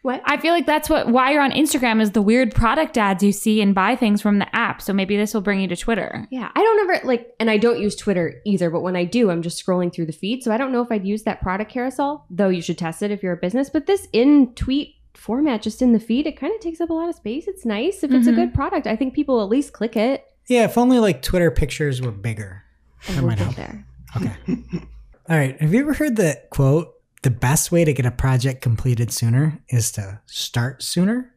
What? 0.08 0.22
I 0.24 0.38
feel 0.38 0.54
like 0.54 0.64
that's 0.64 0.88
what 0.88 1.08
why 1.08 1.32
you're 1.32 1.42
on 1.42 1.50
Instagram 1.52 2.00
is 2.00 2.12
the 2.12 2.22
weird 2.22 2.54
product 2.54 2.96
ads 2.96 3.22
you 3.22 3.30
see 3.30 3.60
and 3.60 3.74
buy 3.74 3.94
things 3.94 4.22
from 4.22 4.38
the 4.38 4.56
app. 4.56 4.80
So 4.80 4.94
maybe 4.94 5.18
this 5.18 5.34
will 5.34 5.42
bring 5.42 5.60
you 5.60 5.68
to 5.68 5.76
Twitter. 5.76 6.26
Yeah, 6.30 6.50
I 6.56 6.62
don't 6.62 6.90
ever 6.90 7.06
like, 7.06 7.34
and 7.38 7.50
I 7.50 7.58
don't 7.58 7.78
use 7.78 7.94
Twitter 7.94 8.40
either. 8.46 8.70
But 8.70 8.80
when 8.80 8.96
I 8.96 9.04
do, 9.04 9.30
I'm 9.30 9.42
just 9.42 9.62
scrolling 9.64 9.92
through 9.92 10.06
the 10.06 10.12
feed, 10.12 10.42
so 10.42 10.50
I 10.50 10.56
don't 10.56 10.72
know 10.72 10.80
if 10.80 10.90
I'd 10.90 11.04
use 11.06 11.24
that 11.24 11.42
product 11.42 11.70
carousel. 11.70 12.24
Though 12.30 12.48
you 12.48 12.62
should 12.62 12.78
test 12.78 13.02
it 13.02 13.10
if 13.10 13.22
you're 13.22 13.34
a 13.34 13.36
business. 13.36 13.68
But 13.68 13.84
this 13.86 14.08
in 14.14 14.54
tweet 14.54 14.94
format, 15.12 15.60
just 15.60 15.82
in 15.82 15.92
the 15.92 16.00
feed, 16.00 16.26
it 16.26 16.40
kind 16.40 16.54
of 16.54 16.60
takes 16.60 16.80
up 16.80 16.88
a 16.88 16.94
lot 16.94 17.10
of 17.10 17.14
space. 17.14 17.46
It's 17.46 17.66
nice 17.66 18.02
if 18.02 18.10
it's 18.10 18.26
a 18.26 18.32
Mhm. 18.32 18.36
good 18.36 18.54
product. 18.54 18.86
I 18.86 18.96
think 18.96 19.12
people 19.12 19.42
at 19.42 19.50
least 19.50 19.74
click 19.74 19.94
it. 19.94 20.24
Yeah, 20.46 20.64
if 20.64 20.78
only 20.78 20.98
like 21.00 21.20
Twitter 21.20 21.50
pictures 21.50 22.00
were 22.00 22.12
bigger. 22.12 22.62
And 23.08 23.16
That 23.18 23.20
we'll 23.20 23.28
might 23.30 23.38
get 23.38 23.44
help. 23.44 23.56
there. 23.56 23.84
Okay. 24.16 24.62
All 25.28 25.36
right. 25.36 25.60
Have 25.60 25.74
you 25.74 25.80
ever 25.80 25.92
heard 25.92 26.16
the 26.16 26.40
quote? 26.48 26.94
The 27.22 27.30
best 27.30 27.72
way 27.72 27.84
to 27.84 27.92
get 27.92 28.06
a 28.06 28.10
project 28.10 28.62
completed 28.62 29.12
sooner 29.12 29.60
is 29.68 29.90
to 29.92 30.20
start 30.26 30.82
sooner. 30.82 31.34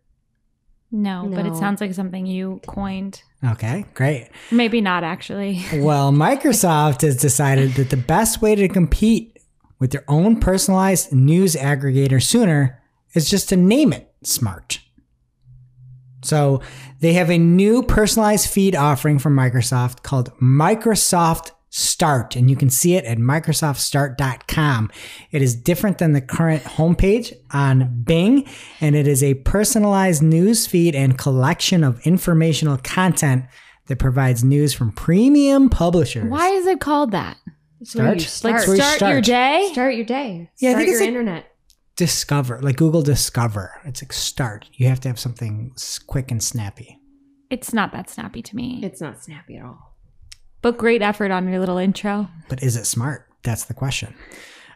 No, 0.91 1.30
but 1.34 1.46
it 1.46 1.56
sounds 1.56 1.80
like 1.80 1.94
something 1.94 2.26
you 2.26 2.60
coined. 2.67 3.24
Okay, 3.44 3.86
great. 3.94 4.30
Maybe 4.52 4.82
not 4.82 5.04
actually. 5.04 5.63
Well, 5.74 6.12
Microsoft 6.12 7.02
has 7.02 7.15
decided 7.15 7.72
that 7.76 7.89
the 7.89 7.98
best 7.98 8.41
way 8.41 8.56
to 8.56 8.67
compete 8.67 9.38
with 9.80 9.91
their 9.91 10.04
own 10.08 10.39
personalized 10.39 11.13
news 11.13 11.56
aggregator 11.56 12.22
sooner 12.22 12.82
is 13.15 13.30
just 13.30 13.50
to 13.50 13.56
name 13.56 13.94
it 13.94 14.13
smart. 14.24 14.80
So 16.24 16.62
they 17.00 17.13
have 17.13 17.32
a 17.32 17.38
new 17.38 17.82
personalized 17.84 18.50
feed 18.50 18.76
offering 18.76 19.17
from 19.17 19.36
Microsoft 19.36 20.04
called 20.04 20.38
Microsoft 20.39 21.52
Start, 21.73 22.36
and 22.36 22.49
you 22.49 22.57
can 22.57 22.69
see 22.69 22.95
it 22.95 23.05
at 23.05 23.17
MicrosoftStart.com. 23.17 24.91
It 25.31 25.41
is 25.41 25.55
different 25.55 25.99
than 25.99 26.12
the 26.12 26.19
current 26.19 26.63
homepage 26.63 27.34
on 27.53 28.03
Bing, 28.03 28.45
and 28.81 28.93
it 28.95 29.07
is 29.07 29.23
a 29.23 29.36
personalized 29.36 30.21
news 30.21 30.67
feed 30.67 30.95
and 30.95 31.17
collection 31.17 31.84
of 31.84 32.05
informational 32.05 32.77
content 32.77 33.45
that 33.88 33.99
provides 33.99 34.43
news 34.43 34.73
from 34.73 34.91
premium 34.91 35.69
publishers. 35.69 36.29
Why 36.29 36.49
is 36.49 36.67
it 36.67 36.79
called 36.81 37.12
that? 37.12 37.38
It's 37.79 37.95
where 37.95 38.13
you 38.13 38.19
Start? 38.19 38.53
Like 38.53 38.62
start. 38.63 38.67
where 38.67 38.75
you 38.77 38.84
start, 38.97 39.12
your 39.13 39.21
day? 39.21 39.69
Start 39.71 39.95
your 39.95 40.05
day. 40.05 40.49
Yeah, 40.60 40.69
I 40.69 40.73
start 40.73 40.79
think 40.86 40.89
it's 40.91 40.99
your 40.99 41.07
like- 41.07 41.07
internet. 41.07 41.45
Discover, 41.97 42.62
like 42.62 42.77
Google 42.77 43.01
Discover. 43.01 43.79
It's 43.86 44.01
like 44.03 44.12
start. 44.13 44.65
You 44.73 44.88
have 44.88 44.99
to 45.01 45.07
have 45.07 45.19
something 45.19 45.73
quick 46.07 46.31
and 46.31 46.41
snappy. 46.41 46.97
It's 47.49 47.73
not 47.73 47.91
that 47.91 48.10
snappy 48.10 48.41
to 48.41 48.55
me. 48.55 48.79
It's 48.84 49.01
not 49.01 49.21
snappy 49.23 49.57
at 49.57 49.63
all. 49.65 49.90
But 50.62 50.78
great 50.78 51.02
effort 51.02 51.32
on 51.32 51.47
your 51.47 51.60
little 51.60 51.78
intro. 51.78 52.30
But 52.50 52.63
is 52.63 52.76
it 52.76 52.86
smart? 52.86 53.28
That's 53.43 53.65
the 53.65 53.74
question. 53.74 54.13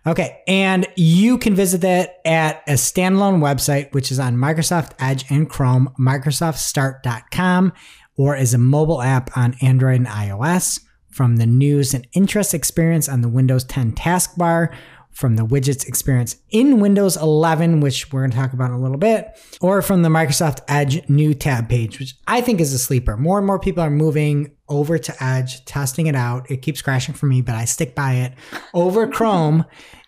Okay. 0.08 0.41
And 0.48 0.88
you 0.95 1.38
can 1.38 1.56
visit 1.56 1.82
that 1.82 2.19
at 2.26 2.62
a 2.67 2.74
standalone 2.74 3.39
website, 3.39 3.93
which 3.93 4.12
is 4.12 4.19
on 4.19 4.38
Microsoft 4.38 4.91
Edge 5.00 5.26
and 5.30 5.50
Chrome, 5.50 5.93
MicrosoftStart.com, 6.00 7.74
or 8.17 8.36
as 8.36 8.54
a 8.54 8.60
mobile 8.60 9.02
app 9.02 9.36
on 9.36 9.56
Android 9.62 9.98
and 9.98 10.08
iOS, 10.08 10.82
from 11.10 11.38
the 11.38 11.45
news 11.45 11.93
and 11.93 12.06
interest 12.12 12.54
experience 12.54 13.08
on 13.08 13.21
the 13.21 13.30
Windows 13.30 13.63
10 13.63 13.93
taskbar, 13.93 14.76
from 15.15 15.38
the 15.38 15.45
widgets 15.45 15.88
experience 15.88 16.36
in 16.51 16.82
Windows 16.82 17.15
11, 17.15 17.80
which 17.80 18.12
we're 18.12 18.19
going 18.19 18.32
to 18.32 18.38
talk 18.38 18.51
about 18.51 18.69
in 18.69 18.75
a 18.75 18.82
little 18.82 18.97
bit, 18.97 19.39
or 19.62 19.82
from 19.82 20.01
the 20.01 20.10
Microsoft 20.10 20.60
Edge 20.67 21.08
new 21.08 21.34
tab 21.34 21.69
page, 21.69 21.99
which 21.99 22.15
I 22.28 22.41
think 22.41 22.60
is 22.60 22.73
a 22.73 22.78
sleeper. 22.78 23.15
More 23.15 23.38
and 23.38 23.47
more 23.47 23.58
people 23.58 23.82
are 23.82 23.89
moving 23.89 24.51
over 24.67 24.97
to 24.97 25.23
Edge, 25.23 25.63
testing 25.63 26.08
it 26.08 26.15
out. 26.15 26.51
It 26.51 26.62
keeps 26.62 26.82
crashing 26.82 27.15
for 27.15 27.28
me, 27.28 27.41
but 27.41 27.56
I 27.56 27.63
stick 27.63 27.95
by 27.95 28.15
it 28.15 28.34
over 28.73 29.08
Chrome. 29.12 29.63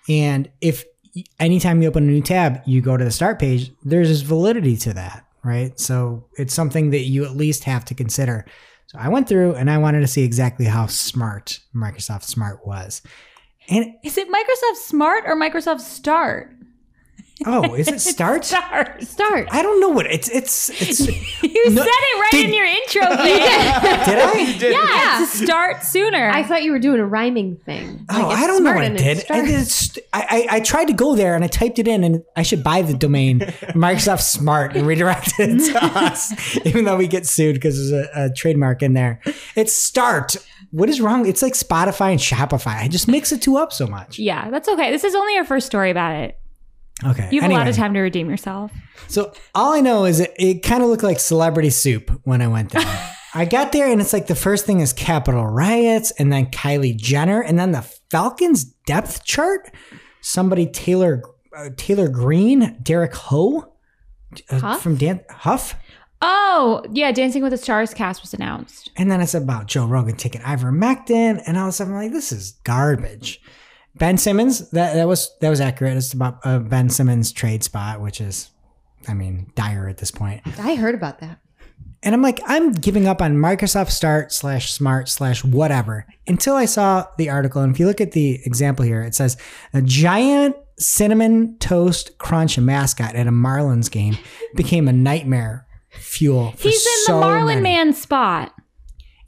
And 0.10 0.52
if 0.60 0.84
anytime 1.39 1.82
you 1.82 1.88
open 1.88 2.04
a 2.04 2.12
new 2.12 2.22
tab, 2.22 2.62
you 2.65 2.82
go 2.82 2.98
to 2.98 3.06
the 3.06 3.12
start 3.12 3.39
page, 3.39 3.72
there's 3.84 4.10
this 4.10 4.22
validity 4.22 4.76
to 4.78 4.93
that, 4.93 5.26
right? 5.41 5.80
So 5.80 6.28
it's 6.38 6.54
something 6.54 6.89
that 6.89 7.06
you 7.06 7.24
at 7.24 7.38
least 7.38 7.63
have 7.63 7.86
to 7.86 7.96
consider. 7.96 8.46
So 8.88 9.00
I 9.00 9.08
went 9.08 9.30
through 9.30 9.56
and 9.56 9.72
I 9.72 9.78
wanted 9.78 10.02
to 10.02 10.08
see 10.08 10.24
exactly 10.24 10.65
how 10.65 10.88
smart 10.88 11.62
Microsoft 11.74 12.24
Smart 12.24 12.67
was. 12.67 13.02
And 13.70 13.96
Is 14.04 14.18
it 14.18 14.28
Microsoft 14.30 14.78
Smart 14.78 15.24
or 15.28 15.36
Microsoft 15.36 15.82
Start? 15.82 16.54
oh, 17.46 17.76
is 17.76 17.88
it 17.88 18.00
start? 18.02 18.44
Start. 18.46 19.04
Start. 19.04 19.48
I 19.52 19.62
don't 19.62 19.80
know 19.80 19.90
what 19.90 20.08
it's 20.08 20.28
it's 20.30 20.70
it's 20.82 21.02
You 21.44 21.70
No, 21.70 21.84
said 21.84 21.92
it 21.92 22.20
right 22.20 22.30
did- 22.32 22.46
in 22.46 22.54
your 22.56 22.66
intro 22.66 23.02
thing. 23.18 23.38
did 24.60 24.74
I? 24.74 25.14
yeah, 25.20 25.20
to 25.20 25.28
start 25.46 25.84
sooner. 25.84 26.30
I 26.30 26.42
thought 26.44 26.64
you 26.64 26.72
were 26.72 26.80
doing 26.80 27.00
a 27.00 27.06
rhyming 27.06 27.58
thing. 27.58 28.06
Oh, 28.10 28.22
Like, 28.24 28.34
it's 28.34 28.44
I 28.44 28.48
don't 28.48 28.64
know 28.64 28.74
what 28.74 28.84
I 28.86 28.90
did. 28.90 29.24
it's 29.30 30.00
I, 30.14 30.20
I, 30.20 30.26
I, 30.30 30.48
I 30.56 30.60
tried 30.62 30.86
to 30.86 30.94
go 30.94 31.16
there 31.16 31.36
and 31.36 31.44
I 31.44 31.48
typed 31.48 31.78
it 31.78 31.88
in 31.88 32.04
and 32.04 32.24
I 32.36 32.42
should 32.42 32.64
buy 32.64 32.82
the 32.82 32.96
domain 32.96 33.40
Microsoft 33.76 34.22
Smart 34.22 34.76
and 34.76 34.88
redirect 34.88 35.34
it 35.40 35.72
to 35.74 35.80
us, 35.84 36.58
even 36.66 36.86
though 36.86 36.98
we 36.98 37.08
get 37.08 37.28
sued 37.28 37.54
because 37.56 37.76
there's 37.92 38.08
a, 38.16 38.26
a 38.26 38.34
trademark 38.34 38.82
in 38.82 38.94
there. 38.94 39.22
It's 39.56 39.74
Start. 39.76 40.38
What 40.78 40.90
is 40.90 41.02
wrong? 41.02 41.26
It's 41.26 41.42
like 41.42 41.54
Spotify 41.54 42.12
and 42.12 42.20
Shopify. 42.20 42.76
I 42.76 42.88
just 42.88 43.08
mix 43.08 43.32
the 43.32 43.38
two 43.40 43.58
up 43.58 43.74
so 43.74 43.88
much. 43.88 44.20
yeah, 44.20 44.52
that's 44.52 44.70
okay. 44.70 44.92
This 44.92 45.04
is 45.04 45.16
only 45.16 45.36
our 45.38 45.44
first 45.44 45.66
story 45.66 45.90
about 45.90 46.16
it. 46.16 46.40
Okay. 47.04 47.30
You 47.32 47.42
have 47.42 47.50
a 47.50 47.54
lot 47.54 47.68
of 47.68 47.76
time 47.76 47.96
to 47.96 48.00
redeem 48.00 48.30
yourself. 48.30 48.72
So 49.08 49.34
all 49.56 49.74
I 49.74 49.80
know 49.82 50.06
is 50.06 50.20
it, 50.20 50.34
it 50.38 50.62
kind 50.62 50.84
of 50.84 50.90
looked 50.90 51.02
like 51.02 51.20
celebrity 51.20 51.72
soup 51.72 52.12
when 52.26 52.44
I 52.44 52.48
went 52.48 52.70
there. 52.72 53.10
I 53.34 53.46
got 53.46 53.72
there 53.72 53.92
and 53.92 54.00
it's 54.00 54.13
like 54.13 54.28
the 54.28 54.36
first 54.36 54.68
thing 54.68 54.80
is 54.80 54.94
Capitol 54.94 55.46
riots 55.48 56.12
and 56.12 56.32
then 56.32 56.48
Kylie 56.48 56.96
Jenner 56.96 57.42
and 57.42 57.58
then 57.58 57.72
the 57.72 57.82
Falcons 58.12 58.63
depth 58.63 59.24
chart. 59.24 59.72
Somebody 60.22 60.68
Taylor 60.68 61.24
uh, 61.56 61.70
Taylor 61.76 62.08
Green, 62.08 62.78
Derek 62.84 63.16
Hough 63.16 63.68
uh, 64.52 64.78
from 64.78 64.96
Dan 64.96 65.22
Huff. 65.30 65.76
Oh, 66.22 66.84
yeah, 66.92 67.12
Dancing 67.12 67.44
with 67.44 67.52
the 67.52 67.58
Stars 67.58 67.94
cast 67.94 68.22
was 68.22 68.34
announced. 68.34 68.90
And 68.96 69.12
then 69.12 69.22
it's 69.22 69.36
about 69.36 69.68
Joe 69.68 69.86
Rogan 69.86 70.16
taking 70.16 70.42
ivermectin, 70.42 71.42
and 71.46 71.58
all 71.58 71.66
of 71.66 71.70
a 71.70 71.72
sudden 71.72 71.94
I'm 71.94 72.00
like, 72.02 72.12
this 72.12 72.32
is 72.32 72.54
garbage. 72.64 73.42
Ben 73.96 74.18
Simmons, 74.18 74.70
that, 74.72 74.96
that 74.96 75.08
was 75.08 75.36
that 75.42 75.50
was 75.50 75.62
accurate. 75.62 75.98
It's 75.98 76.14
about 76.14 76.40
uh, 76.44 76.60
Ben 76.60 76.90
Simmons 76.90 77.32
trade 77.32 77.64
spot, 77.64 78.00
which 78.00 78.22
is, 78.22 78.52
I 79.08 79.14
mean, 79.14 79.52
dire 79.56 79.88
at 79.88 79.98
this 79.98 80.12
point. 80.12 80.42
I 80.60 80.76
heard 80.76 80.96
about 80.96 81.20
that. 81.20 81.40
And 82.04 82.14
I'm 82.14 82.22
like, 82.22 82.40
I'm 82.46 82.72
giving 82.72 83.08
up 83.08 83.22
on 83.22 83.38
Microsoft 83.38 83.90
Start 83.90 84.32
slash 84.32 84.72
Smart 84.72 85.10
slash 85.10 85.44
whatever 85.44 86.06
until 86.28 86.56
I 86.56 86.66
saw 86.66 87.08
the 87.18 87.30
article. 87.30 87.62
And 87.62 87.74
if 87.74 87.80
you 87.80 87.88
look 87.88 88.00
at 88.00 88.12
the 88.12 88.40
example 88.46 88.86
here, 88.86 89.02
it 89.02 89.16
says 89.16 89.36
a 89.74 89.82
giant 89.82 90.56
cinnamon 90.80 91.58
toast 91.58 92.18
crunch 92.20 92.58
mascot 92.60 93.16
at 93.16 93.28
a 93.28 93.32
Marlins 93.32 93.90
game 93.90 94.16
became 94.56 94.88
a 94.88 94.94
nightmare 94.94 95.67
fuel. 95.98 96.54
He's 96.58 96.86
in 96.86 97.04
so 97.06 97.14
the 97.16 97.20
Marlin 97.22 97.62
many. 97.64 97.76
Man 97.76 97.94
spot. 97.94 98.54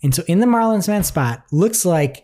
And 0.02 0.14
so 0.16 0.24
in 0.28 0.40
the 0.40 0.46
Marlins 0.46 0.88
Man 0.88 1.04
spot 1.04 1.44
looks 1.52 1.84
like 1.86 2.24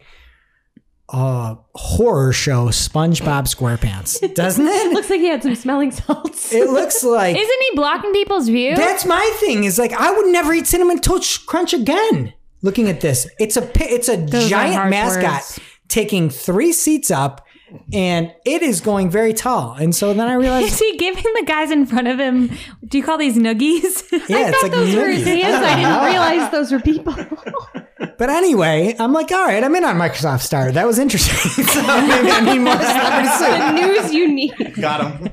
a 1.09 1.55
horror 1.75 2.33
show 2.33 2.67
SpongeBob 2.67 3.43
SquarePants, 3.53 4.33
doesn't 4.35 4.65
it? 4.67 4.91
Looks 4.93 5.09
like 5.09 5.19
he 5.19 5.27
had 5.27 5.43
some 5.43 5.53
smelling 5.55 5.91
salts. 5.91 6.51
it 6.51 6.69
looks 6.69 7.03
like 7.03 7.35
Isn't 7.37 7.61
he 7.61 7.75
blocking 7.75 8.11
people's 8.11 8.47
view? 8.47 8.75
That's 8.75 9.05
my 9.05 9.31
thing. 9.39 9.65
Is 9.65 9.77
like 9.77 9.93
I 9.93 10.11
would 10.11 10.27
never 10.27 10.53
eat 10.53 10.67
cinnamon 10.67 10.99
toast 10.99 11.45
crunch 11.45 11.73
again. 11.73 12.33
Looking 12.61 12.89
at 12.89 13.01
this, 13.01 13.29
it's 13.39 13.57
a 13.57 13.69
it's 13.75 14.09
a 14.09 14.17
Those 14.17 14.49
giant 14.49 14.89
mascot 14.89 15.23
words. 15.23 15.59
taking 15.87 16.31
three 16.31 16.71
seats 16.73 17.11
up, 17.11 17.44
and 17.93 18.33
it 18.45 18.61
is 18.61 18.81
going 18.81 19.09
very 19.09 19.33
tall. 19.33 19.73
And 19.73 19.95
so 19.95 20.13
then 20.13 20.27
I 20.27 20.33
realized 20.33 20.67
Is 20.67 20.79
he 20.79 20.97
giving 20.97 21.23
the 21.35 21.43
guys 21.45 21.71
in 21.71 21.85
front 21.85 22.07
of 22.07 22.19
him? 22.19 22.51
Do 22.87 22.97
you 22.97 23.03
call 23.03 23.17
these 23.17 23.37
noogies? 23.37 24.11
yeah, 24.29 24.49
it's 24.49 24.63
like 24.63 24.71
those 24.71 24.95
were 24.95 25.07
his 25.07 25.25
hands. 25.25 25.63
I 25.63 25.75
didn't 25.75 26.05
realize 26.11 26.51
those 26.51 26.71
were 26.71 26.79
people. 26.79 27.15
But 28.17 28.29
anyway, 28.29 28.95
I'm 28.99 29.13
like, 29.13 29.31
all 29.31 29.45
right, 29.45 29.63
I'm 29.63 29.75
in 29.75 29.83
on 29.83 29.97
Microsoft 29.97 30.41
Star. 30.41 30.71
That 30.71 30.85
was 30.85 30.99
interesting. 30.99 31.63
so 31.65 31.81
maybe 31.81 32.29
I 32.31 32.41
need 32.41 32.59
more 32.59 32.73
celebrity 32.73 33.29
soup. 33.29 33.57
the 33.57 33.71
news 33.71 34.13
you 34.13 34.31
need. 34.31 34.75
Got 34.81 35.11
him. 35.11 35.29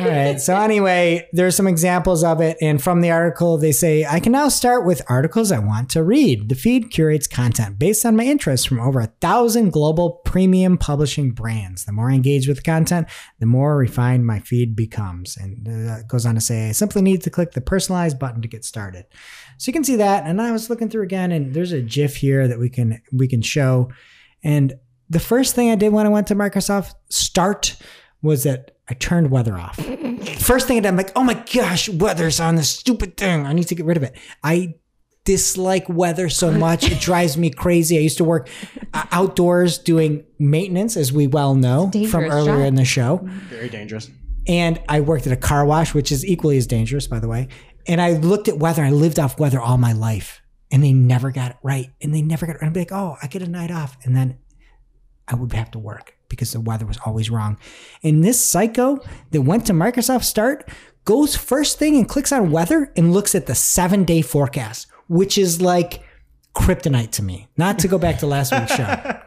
All 0.00 0.08
right. 0.08 0.40
So 0.40 0.56
anyway, 0.56 1.28
there's 1.32 1.56
some 1.56 1.66
examples 1.66 2.24
of 2.24 2.40
it, 2.40 2.56
and 2.60 2.82
from 2.82 3.00
the 3.00 3.10
article, 3.10 3.58
they 3.58 3.72
say 3.72 4.04
I 4.04 4.20
can 4.20 4.32
now 4.32 4.48
start 4.48 4.84
with 4.84 5.02
articles 5.08 5.52
I 5.52 5.58
want 5.58 5.90
to 5.90 6.02
read. 6.02 6.48
The 6.48 6.54
feed 6.54 6.90
curates 6.90 7.26
content 7.26 7.78
based 7.78 8.04
on 8.06 8.16
my 8.16 8.24
interests 8.24 8.66
from 8.66 8.80
over 8.80 9.00
a 9.00 9.12
thousand 9.20 9.70
global 9.70 10.20
premium 10.24 10.78
publishing 10.78 11.32
brands. 11.32 11.84
The 11.84 11.92
more 11.92 12.10
I 12.10 12.14
engage 12.14 12.48
with 12.48 12.64
content, 12.64 13.08
the 13.38 13.46
more 13.46 13.76
refined 13.76 14.26
my 14.26 14.40
feed 14.40 14.74
becomes. 14.74 15.36
And 15.36 15.66
uh, 15.68 16.00
it 16.00 16.08
goes 16.08 16.26
on 16.26 16.34
to 16.34 16.40
say 16.40 16.68
I 16.68 16.72
simply 16.72 17.02
need 17.02 17.22
to 17.22 17.30
click 17.30 17.52
the 17.52 17.60
personalized 17.60 18.18
button 18.18 18.42
to 18.42 18.48
get 18.48 18.64
started. 18.64 19.06
So 19.62 19.68
you 19.68 19.74
can 19.74 19.84
see 19.84 19.94
that. 19.94 20.26
And 20.26 20.42
I 20.42 20.50
was 20.50 20.68
looking 20.68 20.88
through 20.88 21.04
again, 21.04 21.30
and 21.30 21.54
there's 21.54 21.70
a 21.70 21.80
GIF 21.80 22.16
here 22.16 22.48
that 22.48 22.58
we 22.58 22.68
can 22.68 23.00
we 23.12 23.28
can 23.28 23.42
show. 23.42 23.92
And 24.42 24.74
the 25.08 25.20
first 25.20 25.54
thing 25.54 25.70
I 25.70 25.76
did 25.76 25.92
when 25.92 26.04
I 26.04 26.08
went 26.08 26.26
to 26.26 26.34
Microsoft 26.34 26.94
Start 27.10 27.76
was 28.22 28.42
that 28.42 28.72
I 28.88 28.94
turned 28.94 29.30
weather 29.30 29.56
off. 29.56 29.76
First 30.40 30.66
thing 30.66 30.78
I 30.78 30.80
did, 30.80 30.88
I'm 30.88 30.96
like, 30.96 31.12
oh 31.14 31.22
my 31.22 31.34
gosh, 31.54 31.88
weather's 31.88 32.40
on 32.40 32.56
this 32.56 32.70
stupid 32.70 33.16
thing. 33.16 33.46
I 33.46 33.52
need 33.52 33.68
to 33.68 33.76
get 33.76 33.86
rid 33.86 33.96
of 33.96 34.02
it. 34.02 34.16
I 34.42 34.74
dislike 35.24 35.88
weather 35.88 36.28
so 36.28 36.50
much. 36.66 36.90
It 36.90 36.98
drives 36.98 37.36
me 37.36 37.50
crazy. 37.50 37.96
I 37.96 38.00
used 38.00 38.18
to 38.18 38.24
work 38.24 38.48
uh, 38.92 39.04
outdoors 39.12 39.78
doing 39.78 40.24
maintenance, 40.40 40.96
as 40.96 41.12
we 41.12 41.28
well 41.28 41.54
know 41.54 41.88
from 42.10 42.24
earlier 42.24 42.56
job. 42.56 42.66
in 42.66 42.74
the 42.74 42.84
show. 42.84 43.20
Very 43.48 43.68
dangerous. 43.68 44.10
And 44.48 44.80
I 44.88 45.00
worked 45.00 45.28
at 45.28 45.32
a 45.32 45.36
car 45.36 45.64
wash, 45.64 45.94
which 45.94 46.10
is 46.10 46.26
equally 46.26 46.56
as 46.56 46.66
dangerous, 46.66 47.06
by 47.06 47.20
the 47.20 47.28
way. 47.28 47.46
And 47.86 48.00
I 48.00 48.12
looked 48.12 48.48
at 48.48 48.58
weather. 48.58 48.82
I 48.84 48.90
lived 48.90 49.18
off 49.18 49.38
weather 49.38 49.60
all 49.60 49.78
my 49.78 49.92
life. 49.92 50.40
And 50.70 50.82
they 50.82 50.92
never 50.92 51.30
got 51.30 51.50
it 51.50 51.56
right. 51.62 51.90
And 52.00 52.14
they 52.14 52.22
never 52.22 52.46
got 52.46 52.56
it 52.56 52.62
right. 52.62 52.68
I'd 52.68 52.72
be 52.72 52.80
like, 52.80 52.92
oh, 52.92 53.16
I 53.22 53.26
get 53.26 53.42
a 53.42 53.48
night 53.48 53.70
off. 53.70 53.96
And 54.04 54.16
then 54.16 54.38
I 55.28 55.34
would 55.34 55.52
have 55.52 55.70
to 55.72 55.78
work 55.78 56.16
because 56.28 56.52
the 56.52 56.60
weather 56.60 56.86
was 56.86 56.98
always 57.04 57.30
wrong. 57.30 57.58
And 58.02 58.24
this 58.24 58.40
psycho 58.44 58.98
that 59.30 59.42
went 59.42 59.66
to 59.66 59.72
Microsoft 59.72 60.24
Start 60.24 60.68
goes 61.04 61.36
first 61.36 61.78
thing 61.78 61.96
and 61.96 62.08
clicks 62.08 62.32
on 62.32 62.50
weather 62.50 62.92
and 62.96 63.12
looks 63.12 63.34
at 63.34 63.46
the 63.46 63.54
seven 63.54 64.04
day 64.04 64.22
forecast, 64.22 64.86
which 65.08 65.36
is 65.36 65.60
like 65.60 66.02
kryptonite 66.54 67.10
to 67.12 67.22
me. 67.22 67.48
Not 67.56 67.78
to 67.80 67.88
go 67.88 67.98
back 67.98 68.18
to 68.18 68.26
last 68.26 68.52
week's 68.52 68.74
show, 68.74 68.84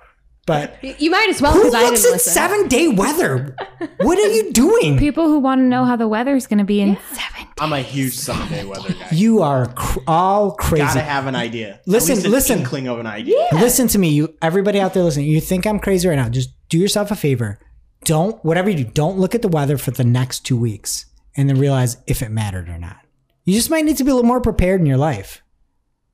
but 0.46 0.78
You 1.02 1.10
might 1.10 1.30
as 1.30 1.42
well 1.42 1.54
who 1.54 1.60
because 1.60 1.74
I 1.74 1.84
looks 1.84 2.02
didn't 2.02 2.12
at 2.12 2.16
listen. 2.18 2.34
seven 2.34 2.68
day 2.68 2.88
weather? 2.88 3.56
What 4.02 4.20
are 4.20 4.28
you 4.32 4.52
doing? 4.54 4.98
People 4.98 5.26
who 5.28 5.40
want 5.40 5.60
to 5.60 5.66
know 5.66 5.86
how 5.86 5.96
the 5.96 6.08
weather's 6.08 6.46
going 6.48 6.60
to 6.60 6.64
be 6.66 6.82
in 6.82 6.98
seven. 7.14 7.48
I'm 7.60 7.74
a 7.74 7.80
huge 7.82 8.14
Sunday 8.18 8.64
weather 8.66 8.94
guy. 8.94 9.08
You 9.12 9.42
are 9.42 9.68
cr- 9.74 10.00
all 10.08 10.52
crazy. 10.52 10.84
Gotta 10.86 11.00
have 11.02 11.26
an 11.28 11.36
idea. 11.36 11.80
Listen, 11.86 12.12
At 12.14 12.18
least 12.24 12.30
listen. 12.32 12.60
Inkling 12.60 12.88
of 12.88 13.00
an 13.00 13.08
idea. 13.08 13.48
Listen 13.54 13.88
to 13.90 13.98
me, 13.98 14.10
you 14.10 14.36
everybody 14.42 14.80
out 14.80 14.94
there 14.94 15.04
listening. 15.04 15.28
You 15.28 15.40
think 15.42 15.66
I'm 15.66 15.80
crazy 15.80 16.08
right 16.08 16.16
now? 16.16 16.30
Just 16.30 16.50
do 16.70 16.78
yourself 16.78 17.12
a 17.12 17.16
favor. 17.16 17.58
Don't 18.04 18.44
whatever 18.46 18.70
you 18.70 18.84
do, 18.84 18.92
don't 18.92 19.18
look 19.18 19.34
at 19.36 19.42
the 19.42 19.48
weather 19.48 19.78
for 19.78 19.92
the 19.92 20.04
next 20.04 20.42
two 20.42 20.58
weeks 20.58 21.06
and 21.38 21.50
then 21.50 21.58
realize 21.58 21.98
if 22.08 22.22
it 22.22 22.30
mattered 22.30 22.70
or 22.70 22.78
not. 22.78 22.98
You 23.46 23.54
just 23.54 23.70
might 23.70 23.86
need 23.86 23.98
to 23.98 24.04
be 24.04 24.12
a 24.12 24.14
little 24.14 24.28
more 24.28 24.42
prepared 24.42 24.80
in 24.82 24.86
your 24.86 24.98
life. 24.98 25.42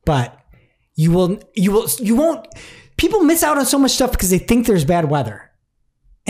But 0.05 0.37
you 0.95 1.11
will 1.11 1.39
you 1.55 1.71
will 1.71 1.87
you 1.99 2.15
won't 2.15 2.47
people 3.01 3.21
miss 3.21 3.41
out 3.41 3.57
on 3.57 3.65
so 3.65 3.79
much 3.79 3.91
stuff 3.91 4.11
because 4.11 4.29
they 4.29 4.37
think 4.37 4.67
there's 4.67 4.85
bad 4.85 5.09
weather. 5.09 5.50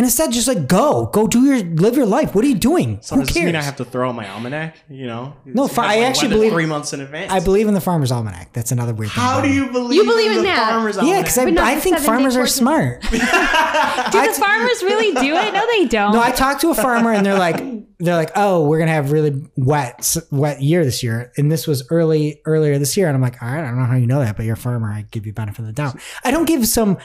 And 0.02 0.08
instead 0.08 0.32
just 0.32 0.48
like 0.48 0.68
go. 0.68 1.12
Go 1.14 1.28
do 1.28 1.44
your 1.46 1.60
live 1.60 1.96
your 1.96 2.08
life. 2.08 2.34
What 2.34 2.44
are 2.44 2.48
you 2.48 2.56
doing? 2.58 2.98
So 3.04 3.14
Who 3.14 3.22
does 3.22 3.28
this 3.28 3.38
cares? 3.38 3.46
mean 3.46 3.56
I 3.56 3.62
have 3.62 3.76
to 3.76 3.86
throw 3.86 4.10
out 4.10 4.16
my 4.16 4.28
almanac? 4.28 4.78
You 4.90 5.06
know? 5.06 5.36
No, 5.46 5.68
Have 5.68 5.78
I 5.78 5.82
my 5.86 5.98
actually 6.06 6.30
believe- 6.30 6.52
three 6.54 6.66
months 6.66 6.92
in 6.92 7.02
advance. 7.02 7.32
I 7.32 7.40
believe 7.40 7.68
in 7.68 7.76
the 7.76 7.82
farmer's 7.82 8.12
almanac. 8.12 8.52
That's 8.52 8.72
another 8.72 8.96
weird 8.96 9.12
thing. 9.12 9.22
How 9.22 9.34
about 9.38 9.44
do 9.48 9.54
you 9.54 9.72
believe? 9.72 9.98
You 9.98 10.06
believe 10.06 10.32
in 10.32 10.38
the 10.38 10.44
that? 10.46 10.70
Farmer's 10.72 10.98
Yeah, 11.00 11.22
because 11.22 11.38
I, 11.38 11.44
I 11.74 11.76
think 11.80 12.00
farmers 12.00 12.36
are 12.36 12.48
smart. 12.48 13.02
Do 13.12 13.18
the 13.20 14.36
farmers 14.40 14.82
really 14.84 15.12
do 15.14 15.36
it? 15.36 15.54
No, 15.54 15.68
they 15.68 15.86
don't. 15.88 16.14
No, 16.14 16.22
I 16.22 16.32
talked 16.32 16.62
to 16.62 16.72
a 16.72 16.74
farmer 16.76 17.14
and 17.14 17.24
they're 17.24 17.38
like, 17.38 17.58
they're 18.00 18.16
like, 18.16 18.32
oh, 18.36 18.68
we're 18.68 18.80
gonna 18.80 18.92
have 18.92 19.12
really 19.12 19.40
wet, 19.56 20.18
wet 20.32 20.64
year 20.64 20.84
this 20.84 21.04
year, 21.04 21.32
and 21.38 21.52
this 21.52 21.68
was 21.68 21.84
early 21.92 22.42
earlier 22.46 22.80
this 22.80 22.98
year, 22.98 23.06
and 23.08 23.16
I'm 23.16 23.22
like, 23.22 23.40
all 23.44 23.48
right, 23.50 23.60
I 23.64 23.68
don't 23.68 23.78
know 23.78 23.86
how 23.86 23.96
you 23.98 24.08
know 24.08 24.20
that, 24.20 24.36
but 24.36 24.46
you're 24.46 24.56
a 24.56 24.58
farmer, 24.58 24.92
I 24.92 25.06
give 25.12 25.28
you 25.28 25.34
benefit 25.34 25.60
of 25.60 25.68
the 25.68 25.74
doubt. 25.74 26.00
I 26.24 26.32
don't 26.32 26.46
give 26.46 26.68
some. 26.68 26.98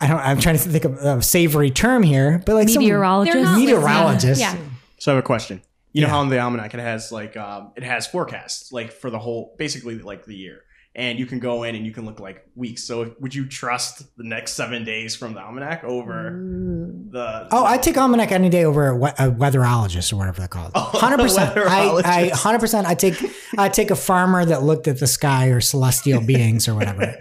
I 0.00 0.08
don't. 0.08 0.18
I'm 0.18 0.40
trying 0.40 0.56
to 0.58 0.62
think 0.62 0.84
of 0.84 0.98
a 0.98 1.22
savory 1.22 1.70
term 1.70 2.02
here, 2.02 2.42
but 2.44 2.54
like 2.54 2.68
some 2.68 2.82
Meteorologist. 2.82 3.34
They're 3.34 3.56
meteorologist. 3.56 4.40
Yeah. 4.40 4.56
So 4.98 5.12
I 5.12 5.14
have 5.14 5.24
a 5.24 5.26
question. 5.26 5.62
You 5.92 6.02
know 6.02 6.08
how 6.08 6.20
in 6.20 6.28
the 6.28 6.38
almanac 6.38 6.74
it 6.74 6.80
has 6.80 7.10
like 7.10 7.38
um, 7.38 7.72
it 7.74 7.82
has 7.82 8.06
forecasts 8.06 8.70
like 8.70 8.92
for 8.92 9.08
the 9.08 9.18
whole 9.18 9.54
basically 9.56 9.98
like 9.98 10.26
the 10.26 10.34
year, 10.34 10.62
and 10.96 11.18
you 11.18 11.26
can 11.26 11.38
go 11.38 11.62
in 11.62 11.74
and 11.76 11.84
you 11.86 11.92
can 11.92 12.04
look 12.06 12.18
like 12.18 12.44
weeks. 12.56 12.82
So 12.84 13.14
would 13.20 13.34
you 13.34 13.46
trust 13.46 14.16
the 14.16 14.24
next 14.24 14.54
seven 14.54 14.82
days 14.82 15.14
from 15.14 15.34
the 15.34 15.40
almanac 15.40 15.84
over 15.84 16.30
the? 17.10 17.46
Oh, 17.52 17.64
I 17.64 17.76
take 17.78 17.96
almanac 17.96 18.32
any 18.32 18.48
day 18.48 18.64
over 18.64 18.88
a, 18.88 18.96
we- 18.96 19.08
a 19.10 19.30
weatherologist 19.30 20.12
or 20.12 20.16
whatever 20.16 20.38
they're 20.38 20.48
called. 20.48 20.72
Oh, 20.74 20.80
Hundred 20.98 21.18
percent. 21.18 21.56
I, 21.56 21.90
I 22.04 22.28
hundred 22.28 22.58
percent. 22.60 22.86
I 22.86 22.94
take 22.94 23.14
I 23.58 23.68
take 23.68 23.90
a 23.90 23.96
farmer 23.96 24.44
that 24.44 24.62
looked 24.62 24.88
at 24.88 24.98
the 24.98 25.06
sky 25.06 25.48
or 25.48 25.60
celestial 25.60 26.20
beings 26.26 26.66
or 26.68 26.74
whatever. 26.74 27.14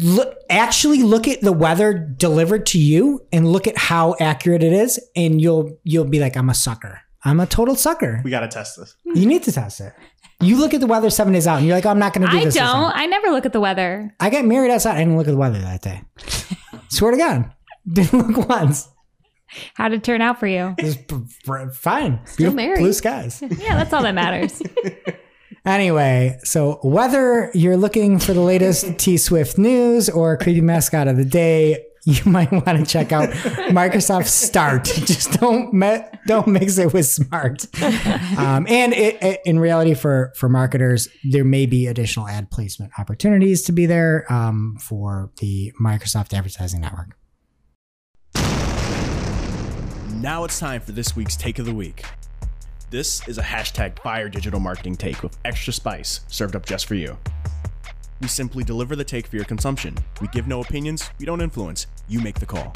Look, 0.00 0.36
actually, 0.50 1.02
look 1.02 1.26
at 1.28 1.40
the 1.40 1.52
weather 1.52 1.92
delivered 1.94 2.66
to 2.66 2.78
you 2.78 3.26
and 3.32 3.50
look 3.50 3.66
at 3.66 3.76
how 3.76 4.14
accurate 4.20 4.62
it 4.62 4.72
is, 4.72 4.98
and 5.14 5.40
you'll 5.40 5.78
you'll 5.84 6.04
be 6.04 6.20
like, 6.20 6.36
I'm 6.36 6.48
a 6.50 6.54
sucker. 6.54 7.00
I'm 7.24 7.40
a 7.40 7.46
total 7.46 7.74
sucker. 7.74 8.20
we 8.24 8.30
gotta 8.30 8.46
test 8.46 8.76
this. 8.78 8.94
You 9.04 9.26
need 9.26 9.42
to 9.44 9.52
test 9.52 9.80
it. 9.80 9.92
You 10.40 10.58
look 10.58 10.74
at 10.74 10.80
the 10.80 10.86
weather 10.86 11.08
seven 11.10 11.32
days 11.32 11.46
out, 11.46 11.58
and 11.58 11.66
you're 11.66 11.76
like, 11.76 11.86
oh, 11.86 11.90
I'm 11.90 11.98
not 11.98 12.12
going 12.12 12.26
to 12.26 12.30
do 12.30 12.38
I 12.38 12.44
this. 12.44 12.54
this 12.54 12.62
don't. 12.62 12.92
I 12.94 13.06
never 13.06 13.28
look 13.28 13.46
at 13.46 13.52
the 13.52 13.60
weather. 13.60 14.14
I 14.20 14.28
got 14.30 14.44
married 14.44 14.70
outside. 14.70 14.96
I 14.96 14.98
didn't 14.98 15.16
look 15.16 15.26
at 15.28 15.30
the 15.30 15.36
weather 15.36 15.58
that 15.60 15.82
day. 15.82 16.02
Swear 16.88 17.12
to 17.12 17.16
God, 17.16 17.52
didn't 17.90 18.28
look 18.34 18.48
once. 18.48 18.88
How 19.74 19.88
did 19.88 19.98
it 19.98 20.04
turn 20.04 20.20
out 20.20 20.38
for 20.38 20.46
you? 20.46 20.74
It 20.78 21.10
was 21.10 21.76
fine. 21.76 22.20
Beautiful 22.36 22.56
married. 22.56 22.80
Blue 22.80 22.92
skies. 22.92 23.42
Yeah, 23.58 23.76
that's 23.76 23.92
all 23.92 24.02
that 24.02 24.14
matters. 24.14 24.62
Anyway, 25.64 26.38
so 26.44 26.78
whether 26.84 27.50
you're 27.52 27.76
looking 27.76 28.20
for 28.20 28.32
the 28.32 28.40
latest 28.40 28.98
T 28.98 29.16
Swift 29.16 29.58
news 29.58 30.08
or 30.08 30.36
creepy 30.36 30.60
mascot 30.60 31.08
of 31.08 31.16
the 31.16 31.24
day, 31.24 31.84
you 32.06 32.22
might 32.30 32.50
want 32.50 32.64
to 32.78 32.84
check 32.86 33.12
out 33.12 33.28
Microsoft 33.70 34.28
Start. 34.28 34.84
Just 34.84 35.32
don't 35.32 35.74
me- 35.74 36.00
don't 36.26 36.46
mix 36.46 36.78
it 36.78 36.92
with 36.92 37.06
Smart. 37.06 37.66
Um, 38.38 38.66
and 38.68 38.92
it, 38.94 39.22
it- 39.22 39.40
in 39.44 39.58
reality, 39.58 39.94
for 39.94 40.32
for 40.36 40.48
marketers, 40.48 41.08
there 41.30 41.44
may 41.44 41.66
be 41.66 41.86
additional 41.86 42.26
ad 42.28 42.50
placement 42.50 42.92
opportunities 42.98 43.62
to 43.64 43.72
be 43.72 43.84
there 43.86 44.24
um, 44.32 44.76
for 44.80 45.30
the 45.40 45.72
Microsoft 45.82 46.32
Advertising 46.32 46.80
Network. 46.80 47.16
Now 50.14 50.44
it's 50.44 50.58
time 50.58 50.80
for 50.80 50.92
this 50.92 51.14
week's 51.14 51.36
Take 51.36 51.58
of 51.58 51.66
the 51.66 51.74
Week. 51.74 52.02
This 52.90 53.26
is 53.28 53.36
a 53.38 53.42
hashtag 53.42 53.98
fire 53.98 54.28
digital 54.28 54.60
marketing 54.60 54.96
take 54.96 55.22
with 55.22 55.36
extra 55.44 55.72
spice 55.72 56.20
served 56.28 56.56
up 56.56 56.64
just 56.64 56.86
for 56.86 56.94
you. 56.94 57.16
We 58.20 58.28
simply 58.28 58.64
deliver 58.64 58.96
the 58.96 59.04
take 59.04 59.26
for 59.26 59.36
your 59.36 59.44
consumption. 59.44 59.96
We 60.20 60.28
give 60.28 60.46
no 60.46 60.60
opinions, 60.60 61.10
we 61.18 61.26
don't 61.26 61.40
influence, 61.40 61.86
you 62.08 62.20
make 62.20 62.40
the 62.40 62.46
call. 62.46 62.74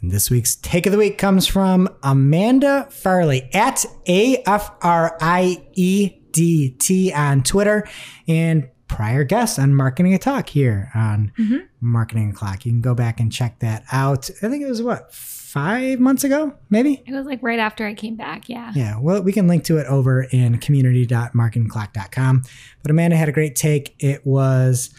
And 0.00 0.10
this 0.10 0.30
week's 0.30 0.54
take 0.56 0.86
of 0.86 0.92
the 0.92 0.98
week 0.98 1.18
comes 1.18 1.46
from 1.46 1.88
Amanda 2.02 2.86
Farley 2.90 3.50
at 3.52 3.84
A 4.06 4.42
F 4.46 4.70
R 4.80 5.16
I 5.20 5.66
E 5.74 6.20
D 6.32 6.70
T 6.70 7.12
on 7.12 7.42
Twitter 7.42 7.88
and 8.28 8.68
prior 8.86 9.24
guest 9.24 9.58
on 9.58 9.74
Marketing 9.74 10.14
O'Clock 10.14 10.48
here 10.48 10.90
on 10.94 11.32
mm-hmm. 11.38 11.58
Marketing 11.80 12.32
Clock. 12.32 12.64
You 12.64 12.72
can 12.72 12.80
go 12.80 12.94
back 12.94 13.20
and 13.20 13.32
check 13.32 13.58
that 13.58 13.84
out. 13.92 14.30
I 14.42 14.48
think 14.48 14.62
it 14.62 14.68
was 14.68 14.82
what, 14.82 15.12
five 15.48 15.98
months 15.98 16.24
ago, 16.24 16.52
maybe? 16.68 17.02
It 17.06 17.12
was 17.12 17.24
like 17.24 17.42
right 17.42 17.58
after 17.58 17.86
I 17.86 17.94
came 17.94 18.16
back. 18.16 18.50
Yeah. 18.50 18.70
Yeah, 18.74 18.98
well, 19.00 19.22
we 19.22 19.32
can 19.32 19.48
link 19.48 19.64
to 19.64 19.78
it 19.78 19.86
over 19.86 20.24
in 20.24 20.58
community.marketingclock.com. 20.58 22.42
But 22.82 22.90
Amanda 22.90 23.16
had 23.16 23.30
a 23.30 23.32
great 23.32 23.56
take. 23.56 23.94
It 23.98 24.26
was 24.26 24.90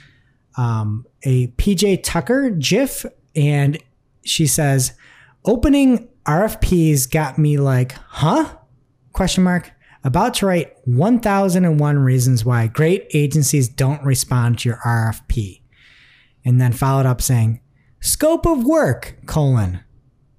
um, 0.57 1.05
a 1.23 1.47
PJ 1.49 2.01
Tucker 2.03 2.49
GIF, 2.49 3.05
and 3.35 3.77
she 4.25 4.47
says, 4.47 4.93
"Opening 5.45 6.09
RFPs 6.25 7.09
got 7.09 7.37
me 7.37 7.57
like, 7.57 7.91
huh? 7.91 8.57
Question 9.13 9.43
mark. 9.43 9.71
About 10.03 10.33
to 10.35 10.47
write 10.47 10.73
1001 10.85 11.99
reasons 11.99 12.43
why 12.43 12.65
great 12.67 13.05
agencies 13.13 13.69
don't 13.69 14.03
respond 14.03 14.57
to 14.59 14.69
your 14.69 14.79
RFP." 14.83 15.61
And 16.43 16.59
then 16.59 16.73
followed 16.73 17.05
up 17.05 17.21
saying, 17.21 17.61
"Scope 17.99 18.47
of 18.47 18.63
work: 18.63 19.17
colon 19.27 19.81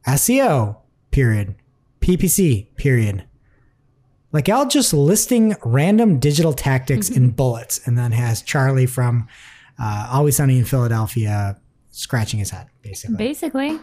SEO 0.07 0.77
period." 1.11 1.55
PPC, 2.01 2.75
period. 2.77 3.25
Like 4.33 4.49
Al 4.49 4.67
just 4.67 4.93
listing 4.95 5.57
random 5.65 6.19
digital 6.19 6.53
tactics 6.53 7.11
in 7.11 7.31
bullets 7.31 7.81
and 7.87 7.99
then 7.99 8.13
has 8.13 8.43
Charlie 8.43 8.87
from 8.87 9.29
uh, 9.79 10.09
Always 10.13 10.37
Sunny 10.37 10.59
in 10.59 10.65
Philadelphia 10.65 11.59
scratching 11.91 12.39
his 12.39 12.51
head, 12.51 12.69
basically. 12.83 13.17
Basically. 13.17 13.81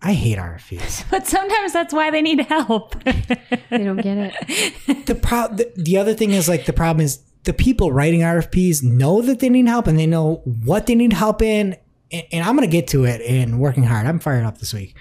I 0.00 0.12
hate 0.12 0.38
RFPs. 0.38 1.04
But 1.10 1.26
sometimes 1.26 1.72
that's 1.72 1.92
why 1.92 2.10
they 2.10 2.22
need 2.22 2.40
help. 2.42 2.94
They 3.70 3.84
don't 3.84 4.00
get 4.00 4.16
it. 4.16 5.06
the, 5.06 5.14
pro- 5.14 5.48
the, 5.48 5.70
the 5.76 5.98
other 5.98 6.14
thing 6.14 6.30
is 6.30 6.48
like 6.48 6.64
the 6.64 6.72
problem 6.72 7.04
is 7.04 7.18
the 7.44 7.52
people 7.52 7.92
writing 7.92 8.20
RFPs 8.20 8.82
know 8.82 9.20
that 9.20 9.40
they 9.40 9.50
need 9.50 9.68
help 9.68 9.86
and 9.86 9.98
they 9.98 10.06
know 10.06 10.36
what 10.64 10.86
they 10.86 10.94
need 10.94 11.12
help 11.12 11.42
in. 11.42 11.76
And, 12.10 12.24
and 12.32 12.44
I'm 12.44 12.56
going 12.56 12.68
to 12.68 12.72
get 12.72 12.88
to 12.88 13.04
it 13.04 13.20
in 13.20 13.58
working 13.58 13.84
hard. 13.84 14.06
I'm 14.06 14.18
fired 14.18 14.44
up 14.44 14.58
this 14.58 14.72
week. 14.74 14.96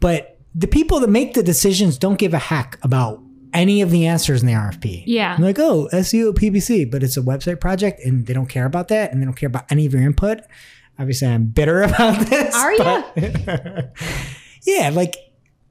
But 0.00 0.38
the 0.54 0.66
people 0.66 1.00
that 1.00 1.08
make 1.08 1.34
the 1.34 1.42
decisions 1.42 1.98
don't 1.98 2.18
give 2.18 2.34
a 2.34 2.38
heck 2.38 2.78
about 2.82 3.20
any 3.54 3.82
of 3.82 3.90
the 3.90 4.06
answers 4.06 4.40
in 4.42 4.46
the 4.46 4.54
RFP. 4.54 5.04
Yeah. 5.06 5.34
I'm 5.34 5.42
like, 5.42 5.58
oh, 5.58 5.88
SEO, 5.92 6.32
PPC, 6.34 6.90
but 6.90 7.02
it's 7.02 7.16
a 7.16 7.20
website 7.22 7.60
project 7.60 8.00
and 8.04 8.26
they 8.26 8.32
don't 8.32 8.48
care 8.48 8.64
about 8.64 8.88
that 8.88 9.12
and 9.12 9.20
they 9.20 9.24
don't 9.26 9.34
care 9.34 9.46
about 9.46 9.70
any 9.70 9.86
of 9.86 9.92
your 9.92 10.02
input. 10.02 10.40
Obviously, 10.98 11.28
I'm 11.28 11.46
bitter 11.46 11.82
about 11.82 12.26
this. 12.26 12.54
Are 12.54 12.72
but- 12.78 13.92
yeah, 14.62 14.90
like, 14.90 15.16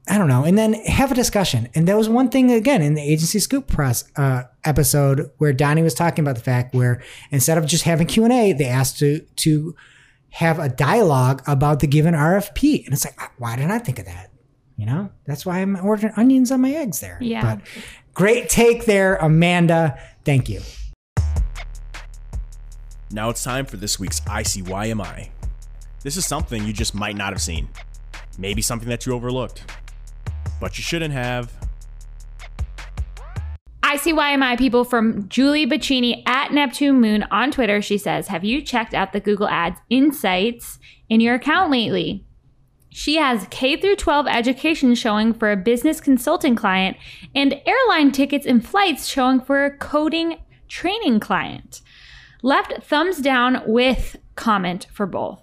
I 0.08 0.18
don't 0.18 0.28
know. 0.28 0.44
And 0.44 0.58
then 0.58 0.74
have 0.86 1.12
a 1.12 1.16
discussion. 1.16 1.70
And 1.76 1.88
there 1.88 1.96
was 1.98 2.10
one 2.10 2.30
thing, 2.30 2.52
again, 2.52 2.82
in 2.82 2.96
the 2.96 3.02
agency 3.02 3.40
scoop 3.40 3.68
press 3.68 4.04
uh, 4.16 4.44
episode 4.64 5.30
where 5.38 5.54
Donnie 5.54 5.84
was 5.84 5.94
talking 5.94 6.24
about 6.24 6.36
the 6.36 6.42
fact 6.44 6.74
where 6.74 7.02
instead 7.30 7.58
of 7.58 7.66
just 7.66 7.84
having 7.84 8.08
Q&A, 8.08 8.54
they 8.54 8.66
asked 8.66 9.00
to, 9.00 9.20
to 9.38 9.76
have 10.32 10.60
a 10.60 10.70
dialogue 10.70 11.44
about 11.46 11.80
the 11.80 11.88
given 11.88 12.14
RFP. 12.14 12.86
And 12.86 12.94
it's 12.94 13.06
like, 13.06 13.22
uh, 13.22 13.28
why 13.38 13.56
didn't 13.56 13.72
I 13.72 13.80
think 13.80 14.00
of 14.00 14.06
that? 14.06 14.32
You 14.78 14.86
know, 14.86 15.12
that's 15.26 15.46
why 15.46 15.60
I'm 15.60 15.76
ordering 15.76 16.14
onions 16.18 16.52
on 16.52 16.62
my 16.62 16.72
eggs 16.72 17.00
there. 17.02 17.18
Yeah. 17.22 17.56
But 17.56 17.68
great 18.14 18.50
take 18.50 18.86
there, 18.86 19.18
Amanda. 19.18 20.00
Thank 20.26 20.50
you. 20.50 20.62
Now 23.12 23.30
it's 23.30 23.44
time 23.44 23.66
for 23.66 23.78
this 23.78 24.00
week's 24.00 24.22
ICYMI. 24.22 25.30
This 26.02 26.18
is 26.18 26.26
something 26.26 26.66
you 26.66 26.74
just 26.74 26.96
might 26.96 27.16
not 27.16 27.34
have 27.34 27.42
seen. 27.42 27.68
Maybe 28.38 28.62
something 28.62 28.90
that 28.90 29.06
you 29.06 29.14
overlooked. 29.14 29.64
But 30.60 30.78
you 30.78 30.84
shouldn't 30.84 31.14
have. 31.14 31.52
ICYMI 33.92 34.58
people 34.58 34.86
from 34.86 35.28
Julie 35.28 35.68
Bacchini 35.68 36.24
at 36.26 36.54
Neptune 36.54 37.02
Moon 37.02 37.24
on 37.24 37.52
Twitter. 37.52 37.82
She 37.82 37.98
says, 37.98 38.30
Have 38.30 38.46
you 38.46 38.62
checked 38.62 38.94
out 38.94 39.12
the 39.12 39.20
Google 39.20 39.50
Ads 39.50 39.82
insights 39.90 40.80
in 41.10 41.20
your 41.20 41.36
account 41.36 41.72
lately? 41.72 42.24
She 42.90 43.18
has 43.18 43.48
K 43.52 43.76
through 43.76 43.98
12 43.98 44.28
education 44.28 44.96
showing 44.96 45.34
for 45.34 45.52
a 45.52 45.58
business 45.58 46.00
consulting 46.00 46.56
client 46.56 46.96
and 47.36 47.62
airline 47.66 48.14
tickets 48.14 48.46
and 48.46 48.66
flights 48.66 49.08
showing 49.08 49.42
for 49.42 49.66
a 49.66 49.78
coding 49.78 50.40
training 50.70 51.20
client. 51.20 51.82
Left 52.44 52.82
thumbs 52.82 53.18
down 53.18 53.62
with 53.66 54.16
comment 54.36 54.88
for 54.94 55.06
both. 55.06 55.42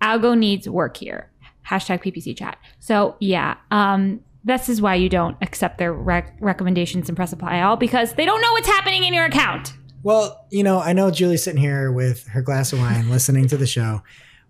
Algo 0.00 0.38
needs 0.38 0.66
work 0.66 0.96
here. 0.96 1.30
Hashtag 1.68 2.02
PPC 2.02 2.34
chat. 2.34 2.56
So 2.78 3.16
yeah, 3.20 3.58
um, 3.70 4.20
this 4.44 4.68
is 4.68 4.80
why 4.80 4.94
you 4.94 5.08
don't 5.08 5.36
accept 5.42 5.78
their 5.78 5.92
rec- 5.92 6.36
recommendations 6.40 7.08
and 7.08 7.16
press 7.16 7.32
apply 7.32 7.60
all 7.60 7.76
because 7.76 8.14
they 8.14 8.24
don't 8.24 8.40
know 8.40 8.52
what's 8.52 8.68
happening 8.68 9.04
in 9.04 9.12
your 9.12 9.24
account. 9.26 9.74
Well, 10.02 10.46
you 10.50 10.62
know, 10.62 10.80
I 10.80 10.92
know 10.92 11.10
Julie's 11.10 11.42
sitting 11.42 11.60
here 11.60 11.92
with 11.92 12.26
her 12.28 12.40
glass 12.40 12.72
of 12.72 12.78
wine 12.78 13.10
listening 13.10 13.48
to 13.48 13.56
the 13.56 13.66
show, 13.66 14.02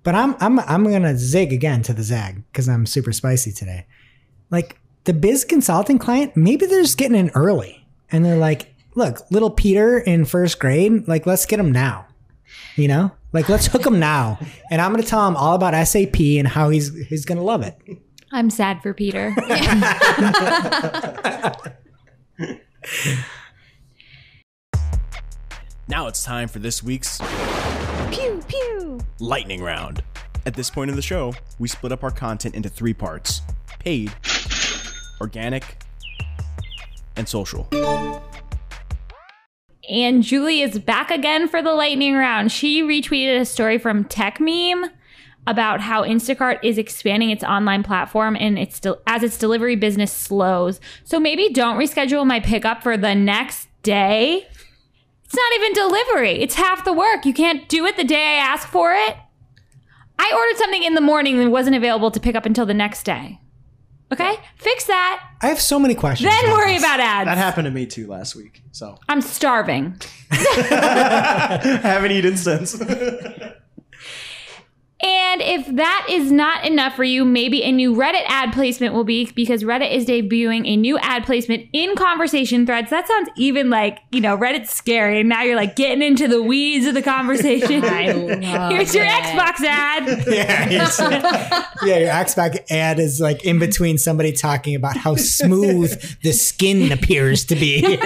but 0.02 0.14
I'm 0.14 0.36
I'm 0.40 0.60
I'm 0.60 0.84
gonna 0.84 1.16
zig 1.16 1.52
again 1.52 1.82
to 1.82 1.92
the 1.92 2.02
zag 2.02 2.42
because 2.52 2.68
I'm 2.68 2.86
super 2.86 3.12
spicy 3.12 3.52
today. 3.52 3.86
Like 4.50 4.78
the 5.04 5.12
biz 5.12 5.44
consulting 5.44 5.98
client, 5.98 6.36
maybe 6.36 6.66
they're 6.66 6.82
just 6.82 6.98
getting 6.98 7.18
in 7.18 7.30
early 7.30 7.86
and 8.12 8.24
they're 8.24 8.36
like, 8.36 8.74
look, 8.94 9.18
little 9.30 9.50
Peter 9.50 9.98
in 9.98 10.24
first 10.24 10.60
grade, 10.60 11.08
like 11.08 11.26
let's 11.26 11.46
get 11.46 11.58
him 11.58 11.72
now. 11.72 12.06
You 12.76 12.88
know? 12.88 13.12
Like 13.32 13.48
let's 13.48 13.66
hook 13.66 13.86
him 13.86 13.98
now. 14.00 14.38
And 14.70 14.80
I'm 14.80 14.92
gonna 14.92 15.02
tell 15.02 15.26
him 15.26 15.36
all 15.36 15.54
about 15.54 15.86
SAP 15.86 16.20
and 16.20 16.46
how 16.48 16.70
he's 16.70 16.94
he's 17.06 17.24
gonna 17.24 17.42
love 17.42 17.62
it. 17.62 17.76
I'm 18.32 18.50
sad 18.50 18.82
for 18.82 18.94
Peter. 18.94 19.34
Now 25.88 26.06
it's 26.06 26.22
time 26.22 26.46
for 26.46 26.60
this 26.60 26.84
week's 26.84 27.18
pew 28.12 28.40
pew. 28.46 29.00
lightning 29.18 29.60
round. 29.60 30.04
At 30.46 30.54
this 30.54 30.70
point 30.70 30.88
in 30.88 30.94
the 30.96 31.02
show, 31.02 31.34
we 31.58 31.66
split 31.66 31.90
up 31.90 32.04
our 32.04 32.12
content 32.12 32.54
into 32.54 32.68
three 32.68 32.94
parts 32.94 33.42
paid, 33.80 34.12
organic, 35.20 35.82
and 37.16 37.28
social. 37.28 37.68
And 39.90 40.22
Julie 40.22 40.60
is 40.60 40.78
back 40.78 41.10
again 41.10 41.48
for 41.48 41.60
the 41.60 41.72
lightning 41.72 42.14
round. 42.14 42.52
She 42.52 42.82
retweeted 42.82 43.40
a 43.40 43.44
story 43.44 43.78
from 43.78 44.04
Techmeme 44.04 44.90
about 45.46 45.80
how 45.80 46.02
Instacart 46.02 46.58
is 46.62 46.78
expanding 46.78 47.30
its 47.30 47.42
online 47.42 47.82
platform 47.82 48.36
and 48.38 48.58
it's 48.58 48.76
still 48.76 49.00
as 49.06 49.22
its 49.22 49.38
delivery 49.38 49.76
business 49.76 50.12
slows. 50.12 50.80
So 51.04 51.18
maybe 51.18 51.48
don't 51.48 51.78
reschedule 51.78 52.26
my 52.26 52.40
pickup 52.40 52.82
for 52.82 52.96
the 52.96 53.14
next 53.14 53.68
day. 53.82 54.46
It's 55.24 55.34
not 55.34 55.52
even 55.54 55.72
delivery. 55.72 56.42
It's 56.42 56.54
half 56.54 56.84
the 56.84 56.92
work. 56.92 57.24
You 57.24 57.32
can't 57.32 57.68
do 57.68 57.86
it 57.86 57.96
the 57.96 58.04
day 58.04 58.26
I 58.26 58.34
ask 58.34 58.68
for 58.68 58.92
it. 58.92 59.16
I 60.18 60.32
ordered 60.36 60.58
something 60.58 60.82
in 60.82 60.94
the 60.94 61.00
morning 61.00 61.38
that 61.38 61.50
wasn't 61.50 61.76
available 61.76 62.10
to 62.10 62.20
pick 62.20 62.34
up 62.34 62.44
until 62.44 62.66
the 62.66 62.74
next 62.74 63.04
day. 63.04 63.40
Okay? 64.12 64.34
Fix 64.56 64.84
that. 64.86 65.22
I 65.40 65.46
have 65.46 65.60
so 65.60 65.78
many 65.78 65.94
questions. 65.94 66.30
Then 66.30 66.50
worry 66.50 66.74
this. 66.74 66.82
about 66.82 67.00
ads. 67.00 67.26
That 67.26 67.38
happened 67.38 67.66
to 67.66 67.70
me 67.70 67.86
too 67.86 68.06
last 68.08 68.34
week. 68.34 68.62
So 68.72 68.98
I'm 69.08 69.20
starving. 69.22 70.00
haven't 70.30 72.10
eaten 72.10 72.36
since. 72.36 72.74
And 75.02 75.40
if 75.40 75.66
that 75.76 76.06
is 76.10 76.30
not 76.30 76.66
enough 76.66 76.94
for 76.94 77.04
you, 77.04 77.24
maybe 77.24 77.62
a 77.62 77.72
new 77.72 77.94
Reddit 77.94 78.22
ad 78.26 78.52
placement 78.52 78.92
will 78.92 79.04
be 79.04 79.30
because 79.34 79.64
Reddit 79.64 79.90
is 79.92 80.04
debuting 80.04 80.66
a 80.66 80.76
new 80.76 80.98
ad 80.98 81.24
placement 81.24 81.68
in 81.72 81.96
conversation 81.96 82.66
threads. 82.66 82.90
That 82.90 83.08
sounds 83.08 83.30
even 83.36 83.70
like, 83.70 83.98
you 84.10 84.20
know, 84.20 84.36
Reddit's 84.36 84.70
scary. 84.70 85.20
And 85.20 85.28
now 85.28 85.42
you're 85.42 85.56
like 85.56 85.74
getting 85.74 86.02
into 86.02 86.28
the 86.28 86.42
weeds 86.42 86.86
of 86.86 86.94
the 86.94 87.02
conversation. 87.02 87.82
I 87.84 88.12
love 88.12 88.72
Here's 88.72 88.94
your 88.94 89.04
it. 89.04 89.10
Xbox 89.10 89.60
ad. 89.64 90.24
Yeah, 90.30 90.68
yeah, 91.84 91.98
your 91.98 92.08
Xbox 92.10 92.58
ad 92.70 92.98
is 92.98 93.20
like 93.20 93.44
in 93.44 93.58
between 93.58 93.98
somebody 93.98 94.32
talking 94.32 94.74
about 94.74 94.96
how 94.96 95.16
smooth 95.16 95.90
the 96.22 96.32
skin 96.32 96.92
appears 96.92 97.44
to 97.46 97.56
be. 97.56 97.80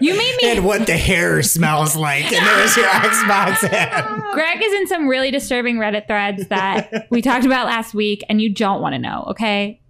You 0.00 0.16
made 0.16 0.36
me. 0.42 0.50
and 0.50 0.64
what 0.64 0.86
the 0.86 0.96
hair 0.96 1.42
smells 1.42 1.96
like. 1.96 2.24
And 2.32 2.46
there's 2.46 2.76
your 2.76 2.86
Xbox 2.86 3.64
ad. 3.64 4.22
Greg 4.32 4.58
is 4.62 4.72
in 4.74 4.86
some 4.92 5.08
really 5.08 5.30
disturbing 5.30 5.76
Reddit 5.76 6.06
threads 6.06 6.46
that 6.48 7.06
we 7.10 7.22
talked 7.22 7.46
about 7.46 7.66
last 7.66 7.94
week, 7.94 8.22
and 8.28 8.42
you 8.42 8.52
don't 8.52 8.82
want 8.82 8.94
to 8.94 8.98
know, 8.98 9.24
okay? 9.28 9.80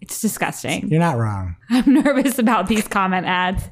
It's 0.00 0.20
disgusting. 0.20 0.88
You're 0.88 1.00
not 1.00 1.18
wrong. 1.18 1.56
I'm 1.70 1.92
nervous 1.92 2.38
about 2.38 2.66
these 2.66 2.88
comment 2.88 3.26
ads. 3.26 3.68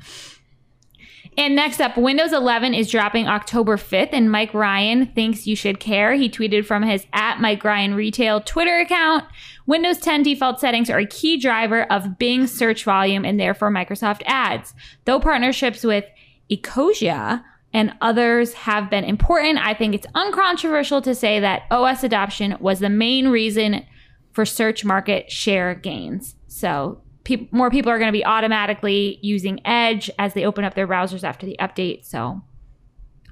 And 1.38 1.56
next 1.56 1.80
up, 1.80 1.96
Windows 1.96 2.32
11 2.32 2.74
is 2.74 2.90
dropping 2.90 3.26
October 3.26 3.76
5th, 3.76 4.10
and 4.12 4.30
Mike 4.30 4.52
Ryan 4.52 5.06
thinks 5.06 5.46
you 5.46 5.56
should 5.56 5.80
care. 5.80 6.14
He 6.14 6.28
tweeted 6.28 6.66
from 6.66 6.82
his 6.82 7.06
at 7.12 7.40
Mike 7.40 7.64
Ryan 7.64 7.94
Retail 7.94 8.40
Twitter 8.42 8.78
account. 8.78 9.24
Windows 9.66 9.98
10 9.98 10.24
default 10.24 10.60
settings 10.60 10.90
are 10.90 10.98
a 10.98 11.06
key 11.06 11.38
driver 11.38 11.84
of 11.84 12.18
Bing 12.18 12.46
search 12.46 12.84
volume 12.84 13.24
and 13.24 13.40
therefore 13.40 13.70
Microsoft 13.70 14.22
ads. 14.26 14.74
Though 15.04 15.20
partnerships 15.20 15.84
with 15.84 16.04
Ecosia 16.50 17.44
and 17.72 17.92
others 18.00 18.52
have 18.54 18.90
been 18.90 19.04
important, 19.04 19.58
I 19.58 19.74
think 19.74 19.94
it's 19.94 20.06
uncontroversial 20.14 21.02
to 21.02 21.14
say 21.14 21.40
that 21.40 21.62
OS 21.70 22.02
adoption 22.02 22.56
was 22.60 22.80
the 22.80 22.88
main 22.88 23.28
reason 23.28 23.86
for 24.32 24.44
search 24.44 24.84
market 24.84 25.30
share 25.30 25.74
gains. 25.74 26.34
So 26.48 27.02
peop 27.24 27.52
more 27.52 27.70
people 27.70 27.90
are 27.92 27.98
going 27.98 28.08
to 28.08 28.18
be 28.18 28.24
automatically 28.24 29.18
using 29.22 29.64
Edge 29.64 30.10
as 30.18 30.34
they 30.34 30.44
open 30.44 30.64
up 30.64 30.74
their 30.74 30.88
browsers 30.88 31.24
after 31.24 31.46
the 31.46 31.56
update. 31.60 32.04
So 32.04 32.42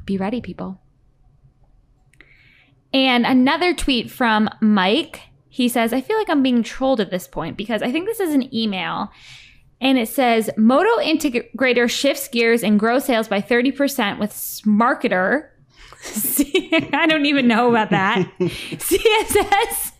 be 0.05 0.17
ready, 0.17 0.41
people. 0.41 0.81
And 2.93 3.27
another 3.27 3.75
tweet 3.75 4.11
from 4.11 4.49
Mike. 4.61 5.23
He 5.51 5.69
says, 5.69 5.93
I 5.93 6.01
feel 6.01 6.17
like 6.17 6.31
I'm 6.31 6.43
being 6.43 6.63
trolled 6.63 7.01
at 7.01 7.11
this 7.11 7.27
point 7.27 7.57
because 7.57 7.83
I 7.83 7.91
think 7.91 8.07
this 8.07 8.21
is 8.21 8.33
an 8.33 8.55
email. 8.55 9.11
And 9.81 9.97
it 9.99 10.09
says 10.09 10.51
Moto 10.57 10.89
Integrator 11.03 11.89
shifts 11.89 12.27
gears 12.29 12.63
and 12.65 12.81
grows 12.81 13.05
sales 13.05 13.29
by 13.29 13.41
30% 13.41 14.19
with 14.19 14.31
Smarketer. 14.33 15.49
I 16.95 17.07
don't 17.09 17.27
even 17.27 17.47
know 17.49 17.69
about 17.71 17.91
that. 17.91 18.29
CSS 18.41 19.93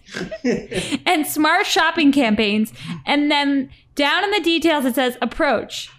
and 1.07 1.27
smart 1.27 1.67
shopping 1.67 2.13
campaigns. 2.13 2.73
And 3.07 3.31
then 3.31 3.71
down 3.95 4.25
in 4.25 4.31
the 4.33 4.41
details, 4.41 4.85
it 4.85 4.95
says 4.95 5.17
approach, 5.23 5.91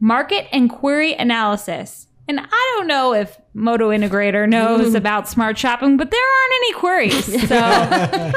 market 0.00 0.46
and 0.52 0.68
query 0.70 1.14
analysis. 1.14 2.06
And 2.26 2.40
I 2.40 2.74
don't 2.76 2.86
know 2.86 3.12
if 3.14 3.38
Moto 3.52 3.90
Integrator 3.90 4.48
knows 4.48 4.94
about 5.00 5.28
smart 5.28 5.58
shopping, 5.58 5.96
but 5.96 6.10
there 6.10 6.20
aren't 6.20 6.52
any 6.54 6.72
queries. 6.74 7.48
So 7.48 8.32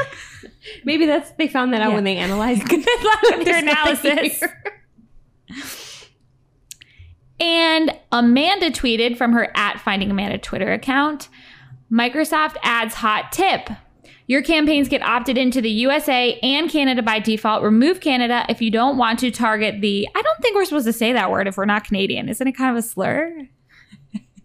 Maybe 0.84 1.06
that's 1.06 1.30
they 1.32 1.48
found 1.48 1.72
that 1.72 1.80
out 1.80 1.88
Yeah. 1.90 1.94
when 1.94 2.04
they 2.04 2.16
analyzed 2.16 2.70
with 2.70 3.48
analysis. 3.48 4.42
And 7.40 7.92
Amanda 8.10 8.70
tweeted 8.70 9.16
from 9.16 9.32
her 9.32 9.52
at 9.54 9.80
Finding 9.80 10.10
Amanda 10.10 10.38
Twitter 10.38 10.72
account 10.72 11.28
Microsoft 11.90 12.56
ads 12.62 12.94
hot 12.94 13.32
tip. 13.32 13.70
Your 14.26 14.42
campaigns 14.42 14.88
get 14.88 15.00
opted 15.00 15.38
into 15.38 15.62
the 15.62 15.70
USA 15.70 16.38
and 16.42 16.68
Canada 16.68 17.02
by 17.02 17.18
default. 17.18 17.62
Remove 17.62 18.00
Canada 18.00 18.44
if 18.50 18.60
you 18.60 18.70
don't 18.70 18.98
want 18.98 19.18
to 19.20 19.30
target 19.30 19.80
the. 19.80 20.06
I 20.14 20.20
don't 20.20 20.42
think 20.42 20.54
we're 20.54 20.66
supposed 20.66 20.84
to 20.86 20.92
say 20.92 21.14
that 21.14 21.30
word 21.30 21.48
if 21.48 21.56
we're 21.56 21.64
not 21.64 21.84
Canadian. 21.84 22.28
Isn't 22.28 22.46
it 22.46 22.52
kind 22.52 22.76
of 22.76 22.84
a 22.84 22.86
slur? 22.86 23.48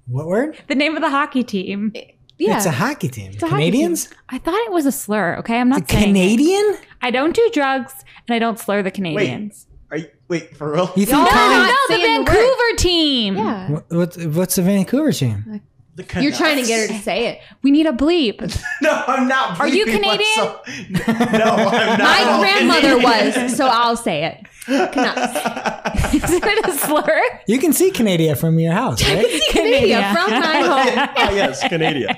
What 0.07 0.27
word? 0.27 0.57
The 0.67 0.75
name 0.75 0.95
of 0.95 1.01
the 1.01 1.09
hockey 1.09 1.43
team. 1.43 1.91
Yeah. 2.37 2.57
It's 2.57 2.65
a 2.65 2.71
hockey 2.71 3.09
team. 3.09 3.31
a 3.31 3.35
hockey 3.35 3.49
Canadians? 3.49 4.09
I 4.29 4.37
thought 4.37 4.59
it 4.65 4.71
was 4.71 4.85
a 4.85 4.91
slur. 4.91 5.35
Okay, 5.37 5.59
I'm 5.59 5.69
not 5.69 5.89
saying 5.89 6.03
it. 6.03 6.07
Canadian? 6.07 6.77
I 7.01 7.11
don't 7.11 7.35
do 7.35 7.49
drugs 7.53 7.93
and 8.27 8.35
I 8.35 8.39
don't 8.39 8.59
slur 8.59 8.83
the 8.83 8.91
Canadians. 8.91 9.67
Are 9.93 9.97
you, 9.97 10.09
wait 10.27 10.57
for 10.57 10.71
real? 10.73 10.91
You 10.95 11.05
think 11.05 11.09
Y'all 11.09 11.25
No, 11.25 11.31
no, 11.51 11.63
no, 11.67 11.75
the 11.87 11.93
saying 11.93 12.25
the. 12.25 12.31
Vancouver 12.31 12.75
team. 12.77 13.35
yeah. 13.37 13.69
What, 13.69 13.85
what, 13.91 14.25
what's 14.25 14.55
the 14.55 14.63
Vancouver 14.63 15.11
team? 15.11 15.61
The 15.95 16.03
You're 16.19 16.31
trying 16.31 16.59
to 16.59 16.65
get 16.65 16.89
her 16.89 16.95
to 16.97 16.99
say 17.03 17.27
it. 17.27 17.41
We 17.61 17.69
need 17.69 17.85
a 17.85 17.91
bleep. 17.91 18.41
No, 18.81 18.89
I'm 19.05 19.27
not. 19.27 19.59
Are 19.59 19.67
you 19.67 19.85
bleeping 19.85 20.01
Canadian? 20.01 20.17
myself. 20.35 20.67
No, 21.31 21.43
I'm 21.45 21.99
not. 21.99 21.99
My 21.99 22.39
grandmother 22.39 22.99
Canadian. 22.99 23.43
was, 23.43 23.55
so 23.55 23.67
I'll 23.67 23.95
say 23.95 24.25
it. 24.25 24.47
Canucks. 24.65 26.13
Isn't 26.13 26.43
it 26.43 26.65
a 26.67 26.71
slur? 26.73 27.21
You 27.47 27.59
can 27.59 27.73
see 27.73 27.91
Canada 27.91 28.35
from 28.35 28.59
your 28.59 28.71
house, 28.73 29.03
right? 29.03 29.41
Canada 29.49 30.13
from 30.13 30.29
my 30.31 30.59
home. 30.61 31.09
oh 31.17 31.35
yes, 31.35 31.67
Canadian. 31.67 32.15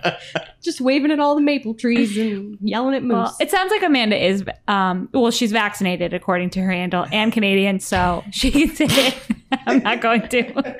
Just 0.62 0.80
waving 0.80 1.10
at 1.10 1.20
all 1.20 1.34
the 1.34 1.40
maple 1.42 1.74
trees 1.74 2.16
and 2.16 2.56
yelling 2.60 2.94
at 2.94 3.02
moose. 3.02 3.12
Well, 3.12 3.36
it 3.40 3.50
sounds 3.50 3.70
like 3.70 3.82
Amanda 3.82 4.16
is, 4.22 4.44
um, 4.66 5.08
well, 5.12 5.30
she's 5.30 5.52
vaccinated 5.52 6.14
according 6.14 6.50
to 6.50 6.60
her 6.62 6.70
handle 6.72 7.06
and 7.12 7.32
Canadian, 7.32 7.80
so 7.80 8.24
she 8.30 8.50
can 8.50 8.74
say 8.74 8.86
it. 8.88 9.18
I'm 9.66 9.82
not 9.82 10.00
going 10.00 10.26
to. 10.28 10.76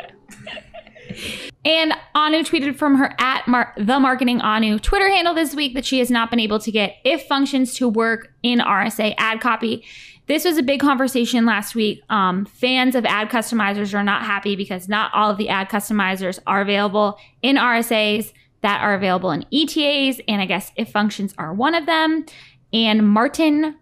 And 1.67 1.95
Anu 2.15 2.39
tweeted 2.43 2.77
from 2.77 2.97
her 2.97 3.15
at 3.19 3.47
Mar- 3.47 3.73
the 3.77 3.99
marketing 4.01 4.41
Anu 4.41 4.79
Twitter 4.79 5.09
handle 5.09 5.33
this 5.35 5.55
week 5.55 5.75
that 5.75 5.85
she 5.87 5.99
has 5.99 6.11
not 6.11 6.29
been 6.31 6.41
able 6.41 6.59
to 6.59 6.71
get 6.71 6.97
if 7.05 7.23
functions 7.27 7.75
to 7.75 7.89
work 7.89 8.33
in 8.43 8.59
RSA 8.59 9.15
ad 9.17 9.41
copy. 9.41 9.85
This 10.27 10.45
was 10.45 10.57
a 10.57 10.63
big 10.63 10.81
conversation 10.81 11.45
last 11.45 11.75
week. 11.75 12.03
Um, 12.09 12.47
fans 12.47 12.95
of 12.95 13.05
ad 13.05 13.29
customizers 13.29 13.95
are 13.95 14.05
not 14.05 14.23
happy 14.23 14.57
because 14.57 14.89
not 14.89 15.13
all 15.15 15.31
of 15.31 15.37
the 15.37 15.49
ad 15.49 15.69
customizers 15.69 16.39
are 16.47 16.63
available 16.63 17.19
in 17.43 17.57
RSAs 17.57 18.33
that 18.63 18.81
are 18.81 18.95
available 18.95 19.31
in 19.31 19.45
ETAs, 19.53 20.21
and 20.27 20.41
I 20.41 20.47
guess 20.47 20.73
if 20.77 20.91
functions 20.91 21.35
are 21.37 21.53
one 21.53 21.75
of 21.75 21.85
them. 21.85 22.25
And 22.73 23.07
Martin 23.07 23.77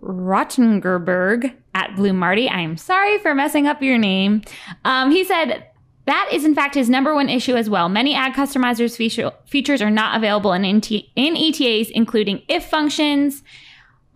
Rottengerberg 0.00 1.54
at 1.74 1.94
Blue 1.96 2.14
Marty, 2.14 2.48
I 2.48 2.60
am 2.60 2.78
sorry 2.78 3.18
for 3.18 3.34
messing 3.34 3.66
up 3.66 3.82
your 3.82 3.98
name. 3.98 4.42
Um, 4.84 5.10
he 5.10 5.24
said 5.24 5.66
that 6.06 6.28
is 6.32 6.44
in 6.44 6.54
fact 6.54 6.74
his 6.74 6.90
number 6.90 7.14
one 7.14 7.28
issue 7.28 7.54
as 7.54 7.70
well. 7.70 7.88
Many 7.88 8.14
ad 8.14 8.34
customizers 8.34 8.96
feature, 8.96 9.32
features 9.46 9.80
are 9.80 9.90
not 9.90 10.16
available 10.16 10.52
in, 10.52 10.62
NT, 10.78 10.92
in 11.16 11.36
ETAs, 11.36 11.90
including 11.90 12.42
if 12.48 12.64
functions, 12.66 13.42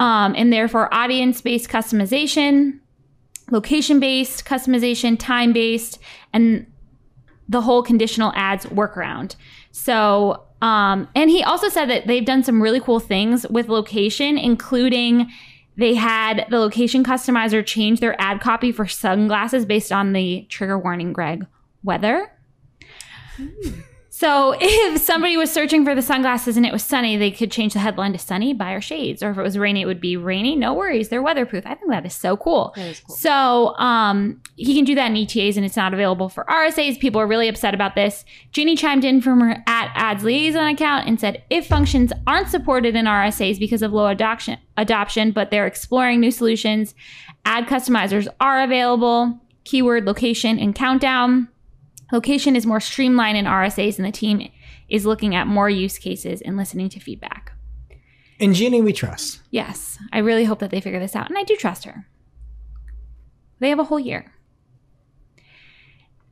um, 0.01 0.35
and 0.37 0.53
therefore 0.53 0.93
audience 0.93 1.41
based 1.41 1.69
customization, 1.69 2.81
location 3.51 4.01
based 4.01 4.45
customization, 4.45 5.19
time 5.19 5.53
based, 5.53 5.99
and 6.33 6.67
the 7.49 7.63
whole 7.63 7.83
conditional 7.83 8.33
ads 8.35 8.67
workaround. 8.67 9.37
So, 9.73 10.45
um, 10.61 11.09
and 11.15 11.31
he 11.31 11.43
also 11.43 11.69
said 11.69 11.87
that 11.87 12.07
they've 12.07 12.25
done 12.25 12.43
some 12.43 12.63
really 12.63 12.81
cool 12.81 13.01
things 13.01 13.47
with 13.49 13.69
location, 13.69 14.37
including 14.37 15.31
they 15.77 15.95
had 15.95 16.47
the 16.51 16.59
location 16.59 17.05
customizer 17.05 17.65
change 17.65 18.01
their 18.01 18.21
ad 18.21 18.41
copy 18.41 18.73
for 18.73 18.87
sunglasses 18.87 19.65
based 19.65 19.93
on 19.93 20.13
the 20.13 20.45
trigger 20.49 20.79
warning, 20.79 21.13
Greg, 21.13 21.47
weather. 21.85 22.33
So 24.19 24.57
if 24.61 25.01
somebody 25.01 25.37
was 25.37 25.53
searching 25.53 25.85
for 25.85 25.95
the 25.95 26.03
sunglasses 26.03 26.57
and 26.57 26.67
it 26.67 26.73
was 26.73 26.83
sunny, 26.83 27.17
they 27.17 27.31
could 27.31 27.53
change 27.53 27.75
the 27.75 27.79
headline 27.79 28.13
to 28.15 28.19
sunny, 28.19 28.53
buy 28.53 28.73
our 28.73 28.81
shades. 28.81 29.23
Or 29.23 29.31
if 29.31 29.39
it 29.39 29.43
was 29.43 29.57
rainy, 29.57 29.83
it 29.83 29.87
would 29.87 30.01
be 30.01 30.17
rainy. 30.17 30.57
No 30.57 30.75
worries, 30.75 31.09
they're 31.09 31.23
weatherproof. 31.23 31.65
I 31.65 31.77
think 31.77 31.91
that 31.91 32.05
is 32.05 32.15
so 32.15 32.37
cool. 32.37 32.73
That 32.75 32.89
is 32.89 33.01
cool. 33.01 33.15
So 33.15 33.77
um, 33.77 34.43
he 34.57 34.75
can 34.75 34.85
do 34.85 34.97
that 34.97 35.13
in 35.13 35.17
ETAs 35.17 35.57
and 35.57 35.65
it's 35.65 35.77
not 35.77 35.95
available 35.95 36.29
for 36.29 36.45
RSAs. 36.47 36.99
People 36.99 37.21
are 37.21 37.29
really 37.29 37.47
upset 37.47 37.75
about 37.75 37.95
this. 37.95 38.25
Ginny 38.51 38.75
chimed 38.75 39.05
in 39.05 39.21
from 39.21 39.41
her 39.41 39.63
at 39.69 39.93
ads 39.95 40.25
liaison 40.25 40.67
account 40.67 41.07
and 41.07 41.21
said 41.21 41.45
if 41.49 41.69
functions 41.69 42.13
aren't 42.27 42.49
supported 42.49 42.97
in 42.97 43.05
RSAs 43.05 43.61
because 43.61 43.83
of 43.83 43.93
low 43.93 44.09
adoption, 44.09 44.59
adoption, 44.77 45.31
but 45.31 45.53
they're 45.53 45.67
exploring 45.67 46.19
new 46.19 46.33
solutions, 46.33 46.97
ad 47.45 47.67
customizers 47.67 48.27
are 48.41 48.63
available. 48.63 49.39
Keyword, 49.63 50.07
location, 50.07 50.59
and 50.59 50.75
countdown. 50.75 51.47
Location 52.13 52.57
is 52.57 52.67
more 52.67 52.81
streamlined 52.81 53.37
in 53.37 53.45
RSAs, 53.45 53.99
and 53.99 54.07
the 54.07 54.13
team 54.13 54.51
is 54.89 55.05
looking 55.05 55.35
at 55.35 55.47
more 55.47 55.69
use 55.69 55.99
cases 55.99 56.41
and 56.41 56.57
listening 56.57 56.89
to 56.91 57.01
feedback. 57.01 57.53
And 58.41 58.55
Ginny, 58.55 58.81
we 58.81 58.93
trust. 58.93 59.41
Yes, 59.51 59.99
I 60.13 60.19
really 60.19 60.45
hope 60.45 60.61
that 60.61 60.71
they 60.71 60.81
figure 60.81 61.01
this 61.01 61.17
out, 61.17 61.29
and 61.29 61.39
I 61.39 61.43
do 61.43 61.57
trust 61.57 61.85
her. 61.85 62.07
They 63.61 63.69
have 63.69 63.81
a 63.81 63.85
whole 63.85 64.01
year. 64.01 64.33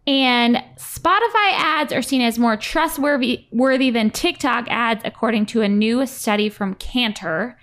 And 0.07 0.63
Spotify 0.77 1.51
ads 1.53 1.93
are 1.93 2.03
seen 2.03 2.23
as 2.23 2.39
more 2.39 2.57
trustworthy 2.57 3.47
worthy 3.51 3.91
than 3.91 4.11
TikTok 4.11 4.67
ads, 4.69 5.03
according 5.05 5.47
to 5.47 5.63
a 5.63 5.69
new 5.69 6.07
study 6.07 6.49
from 6.49 6.77
Kantar. 6.77 7.57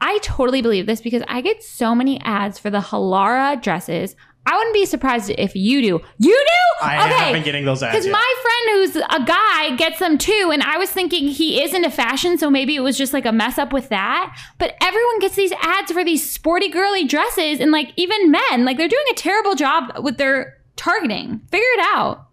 I 0.00 0.18
totally 0.18 0.60
believe 0.60 0.86
this 0.86 1.00
because 1.00 1.22
I 1.28 1.40
get 1.40 1.62
so 1.62 1.94
many 1.94 2.20
ads 2.22 2.58
for 2.58 2.70
the 2.70 2.80
Halara 2.80 3.62
dresses. 3.62 4.16
I 4.46 4.56
wouldn't 4.56 4.74
be 4.74 4.86
surprised 4.86 5.30
if 5.36 5.56
you 5.56 5.82
do. 5.82 6.00
You 6.18 6.46
do? 6.46 6.86
I 6.86 7.08
have 7.08 7.32
been 7.32 7.42
getting 7.42 7.64
those 7.64 7.82
ads. 7.82 7.92
Because 7.92 8.06
yeah. 8.06 8.12
my 8.12 8.34
friend 8.42 8.76
who's 8.76 8.96
a 8.96 9.24
guy 9.24 9.76
gets 9.76 9.98
them 9.98 10.18
too, 10.18 10.50
and 10.52 10.62
I 10.62 10.78
was 10.78 10.90
thinking 10.90 11.28
he 11.28 11.60
is 11.60 11.74
into 11.74 11.90
fashion, 11.90 12.38
so 12.38 12.48
maybe 12.48 12.76
it 12.76 12.80
was 12.80 12.96
just 12.96 13.12
like 13.12 13.26
a 13.26 13.32
mess 13.32 13.58
up 13.58 13.72
with 13.72 13.88
that. 13.88 14.38
But 14.58 14.76
everyone 14.80 15.18
gets 15.18 15.34
these 15.34 15.52
ads 15.60 15.90
for 15.90 16.04
these 16.04 16.28
sporty 16.28 16.68
girly 16.68 17.04
dresses, 17.04 17.58
and 17.58 17.72
like 17.72 17.92
even 17.96 18.30
men, 18.30 18.64
like 18.64 18.76
they're 18.76 18.88
doing 18.88 19.04
a 19.10 19.14
terrible 19.14 19.56
job 19.56 19.92
with 20.02 20.16
their 20.16 20.58
targeting. 20.76 21.40
Figure 21.50 21.66
it 21.74 21.80
out. 21.96 22.28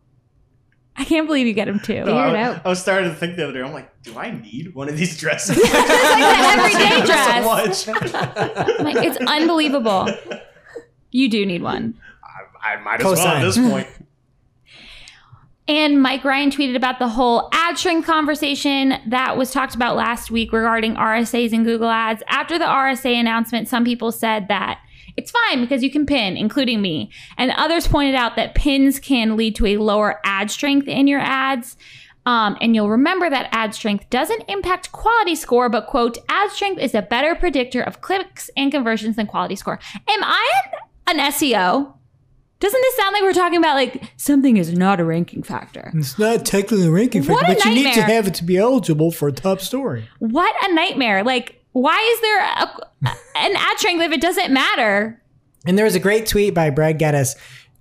I 0.96 1.06
can't 1.06 1.26
believe 1.26 1.48
you 1.48 1.54
get 1.54 1.66
them 1.66 1.80
too. 1.80 2.02
No, 2.02 2.06
Figure 2.06 2.28
it 2.28 2.36
I, 2.36 2.44
out. 2.44 2.66
I 2.66 2.70
was 2.70 2.80
starting 2.80 3.10
to 3.10 3.16
think 3.16 3.38
the 3.38 3.46
other 3.46 3.54
day. 3.54 3.62
I'm 3.62 3.74
like, 3.74 4.04
do 4.04 4.16
I 4.16 4.30
need 4.30 4.76
one 4.76 4.88
of 4.90 4.96
these 4.98 5.18
dresses? 5.18 5.58
like 5.64 5.72
the 5.72 5.80
everyday 6.54 7.06
So 7.08 7.96
much. 7.96 8.80
Like 8.80 9.04
it's 9.04 9.18
unbelievable. 9.18 10.08
You 11.14 11.30
do 11.30 11.46
need 11.46 11.62
one. 11.62 11.94
I, 12.24 12.74
I 12.74 12.82
might 12.82 13.00
as 13.00 13.06
well 13.06 13.28
at 13.28 13.42
this 13.42 13.58
point. 13.58 13.88
And 15.66 16.02
Mike 16.02 16.26
Ryan 16.26 16.50
tweeted 16.50 16.76
about 16.76 17.00
the 17.00 17.08
whole 17.08 17.48
ad 17.54 17.78
strength 17.78 18.06
conversation 18.06 18.96
that 19.08 19.38
was 19.38 19.50
talked 19.50 19.76
about 19.76 19.96
last 19.96 20.30
week 20.30 20.52
regarding 20.52 20.96
RSAs 20.96 21.54
and 21.54 21.64
Google 21.64 21.88
Ads. 21.88 22.22
After 22.28 22.60
the 22.60 22.66
RSA 22.66 23.18
announcement, 23.18 23.70
some 23.70 23.86
people 23.86 24.12
said 24.12 24.50
that 24.50 24.82
it's 25.16 25.32
fine 25.32 25.62
because 25.62 25.82
you 25.82 25.90
can 25.90 26.06
pin, 26.06 26.36
including 26.36 26.82
me. 26.82 27.12
And 27.38 27.52
others 27.52 27.88
pointed 27.88 28.16
out 28.16 28.36
that 28.36 28.56
pins 28.56 29.00
can 29.00 29.38
lead 29.38 29.56
to 29.56 29.68
a 29.68 29.78
lower 29.78 30.20
ad 30.26 30.52
strength 30.52 30.90
in 30.90 31.08
your 31.08 31.22
ads. 31.22 31.78
Um, 32.26 32.58
and 32.60 32.76
you'll 32.76 32.90
remember 32.90 33.30
that 33.30 33.50
ad 33.52 33.74
strength 33.74 34.10
doesn't 34.10 34.44
impact 34.50 34.92
quality 34.92 35.36
score, 35.36 35.70
but 35.70 35.88
quote, 35.88 36.18
ad 36.28 36.52
strength 36.52 36.82
is 36.82 36.94
a 36.94 37.02
better 37.02 37.36
predictor 37.36 37.82
of 37.82 38.02
clicks 38.02 38.50
and 38.58 38.72
conversions 38.72 39.16
than 39.16 39.28
quality 39.28 39.56
score. 39.56 39.80
Am 40.08 40.24
I 40.24 40.52
an, 40.66 40.80
an 41.08 41.20
SEO? 41.20 41.94
Doesn't 42.60 42.82
this 42.82 42.96
sound 42.96 43.14
like 43.14 43.24
we're 43.24 43.34
talking 43.34 43.58
about 43.58 43.76
like 43.76 44.04
something 44.16 44.56
is 44.56 44.72
not 44.72 45.00
a 45.02 45.04
ranking 45.04 45.44
factor? 45.44 45.92
It's 45.96 46.18
not 46.18 46.46
technically 46.46 46.88
a 46.88 46.92
ranking 46.92 47.24
factor, 47.24 47.46
a 47.46 47.56
but 47.56 47.66
you 47.66 47.76
need 47.76 47.94
to 47.94 48.04
have 48.04 48.26
it 48.26 48.36
to 48.36 48.44
be 48.46 48.58
eligible 48.58 49.12
for 49.12 49.28
a 49.28 49.34
top 49.34 49.60
story. 49.60 50.08
What 50.20 50.56
a 50.64 50.74
nightmare. 50.74 51.24
Like, 51.24 51.62
why 51.74 52.00
is 52.14 52.22
there 52.22 52.40
a, 52.40 53.10
an 53.38 53.56
ad 53.58 53.78
strength 53.80 54.02
if 54.02 54.12
it 54.14 54.22
doesn't 54.22 54.54
matter? 54.54 55.22
And 55.66 55.78
there 55.78 55.86
was 55.86 55.96
a 55.96 56.00
great 56.00 56.26
tweet 56.26 56.54
by 56.54 56.70
Brad 56.70 57.00
Geddes 57.00 57.36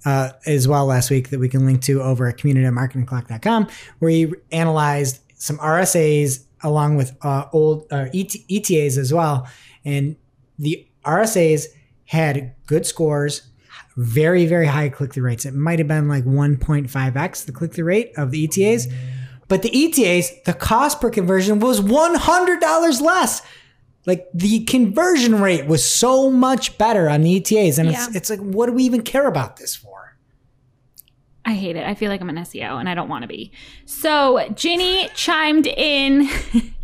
uh, 0.05 0.31
as 0.47 0.67
well 0.67 0.87
last 0.87 1.11
week 1.11 1.31
that 1.31 1.39
we 1.39 1.49
can 1.49 1.65
link 1.65 1.83
to 1.83 2.03
over 2.03 2.27
at 2.27 2.39
community.marketingoclock.com 2.39 3.69
where 4.01 4.11
he 4.11 4.33
analyzed 4.51 5.21
some 5.35 5.59
RSAs 5.59 6.45
along 6.63 6.97
with 6.97 7.17
uh, 7.23 7.47
old 7.53 7.87
uh, 7.93 8.07
ETAs 8.15 8.99
as 8.99 9.13
well. 9.13 9.49
And 9.85 10.17
the 10.59 10.87
RSAs 11.05 11.67
had 12.13 12.55
good 12.67 12.87
scores, 12.87 13.43
very, 13.97 14.47
very 14.47 14.67
high 14.67 14.89
click 14.89 15.13
through 15.13 15.25
rates. 15.25 15.45
It 15.45 15.55
might 15.55 15.79
have 15.79 15.89
been 15.89 16.09
like 16.09 16.25
1.5x 16.25 17.47
the 17.47 17.53
click 17.53 17.73
through 17.75 17.87
rate 17.87 18.13
of 18.17 18.31
the 18.31 18.45
ETAs. 18.45 18.87
But 19.49 19.63
the 19.63 19.71
ETAs, 19.71 20.43
the 20.45 20.55
cost 20.55 21.01
per 21.01 21.11
conversion 21.11 21.59
was 21.59 21.81
$100 21.81 23.01
less 23.01 23.43
like 24.05 24.27
the 24.35 24.65
conversion 24.65 25.41
rate 25.41 25.67
was 25.67 25.85
so 25.89 26.29
much 26.29 26.77
better 26.77 27.09
on 27.09 27.23
the 27.23 27.37
ETAs, 27.37 27.79
and 27.79 27.89
Yeah. 27.91 28.07
it's 28.07 28.17
it's 28.17 28.31
like, 28.31 28.41
what 28.41 28.67
do 28.67 28.73
we 28.73 28.83
even 28.83 29.03
care 29.03 29.29
about 29.29 29.59
this 29.59 29.77
for? 29.77 30.17
I 31.45 31.53
hate 31.55 31.77
it. 31.77 31.85
I 31.87 31.95
feel 31.95 32.09
like 32.11 32.21
I'm 32.21 32.29
an 32.29 32.37
SEO 32.37 32.79
and 32.81 32.89
I 32.89 32.95
don't 32.95 33.09
want 33.09 33.23
to 33.23 33.29
be. 33.29 33.53
So 33.85 34.49
Ginny 34.57 35.09
chimed 35.15 35.67
in 35.69 36.29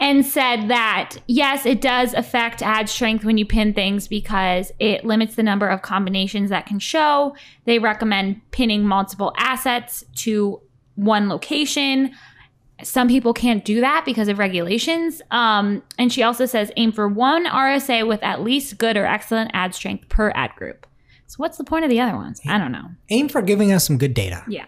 and 0.00 0.24
said 0.24 0.68
that 0.68 1.16
yes, 1.26 1.66
it 1.66 1.80
does 1.80 2.14
affect 2.14 2.62
ad 2.62 2.88
strength 2.88 3.24
when 3.24 3.38
you 3.38 3.44
pin 3.44 3.74
things 3.74 4.06
because 4.06 4.72
it 4.78 5.04
limits 5.04 5.34
the 5.34 5.42
number 5.42 5.68
of 5.68 5.82
combinations 5.82 6.50
that 6.50 6.66
can 6.66 6.78
show. 6.78 7.34
They 7.64 7.78
recommend 7.78 8.40
pinning 8.50 8.84
multiple 8.84 9.32
assets 9.36 10.04
to 10.16 10.60
one 10.94 11.28
location. 11.28 12.12
Some 12.82 13.08
people 13.08 13.34
can't 13.34 13.64
do 13.64 13.80
that 13.80 14.04
because 14.04 14.28
of 14.28 14.38
regulations. 14.38 15.20
Um, 15.32 15.82
and 15.98 16.12
she 16.12 16.22
also 16.22 16.46
says 16.46 16.70
aim 16.76 16.92
for 16.92 17.08
one 17.08 17.46
RSA 17.46 18.06
with 18.06 18.22
at 18.22 18.42
least 18.42 18.78
good 18.78 18.96
or 18.96 19.04
excellent 19.04 19.50
ad 19.52 19.74
strength 19.74 20.08
per 20.08 20.30
ad 20.34 20.54
group. 20.54 20.86
So 21.26 21.36
what's 21.38 21.58
the 21.58 21.64
point 21.64 21.84
of 21.84 21.90
the 21.90 22.00
other 22.00 22.16
ones? 22.16 22.40
I 22.46 22.56
don't 22.56 22.72
know. 22.72 22.86
Aim 23.10 23.28
for 23.28 23.42
giving 23.42 23.72
us 23.72 23.86
some 23.86 23.98
good 23.98 24.14
data. 24.14 24.44
Yeah. 24.48 24.66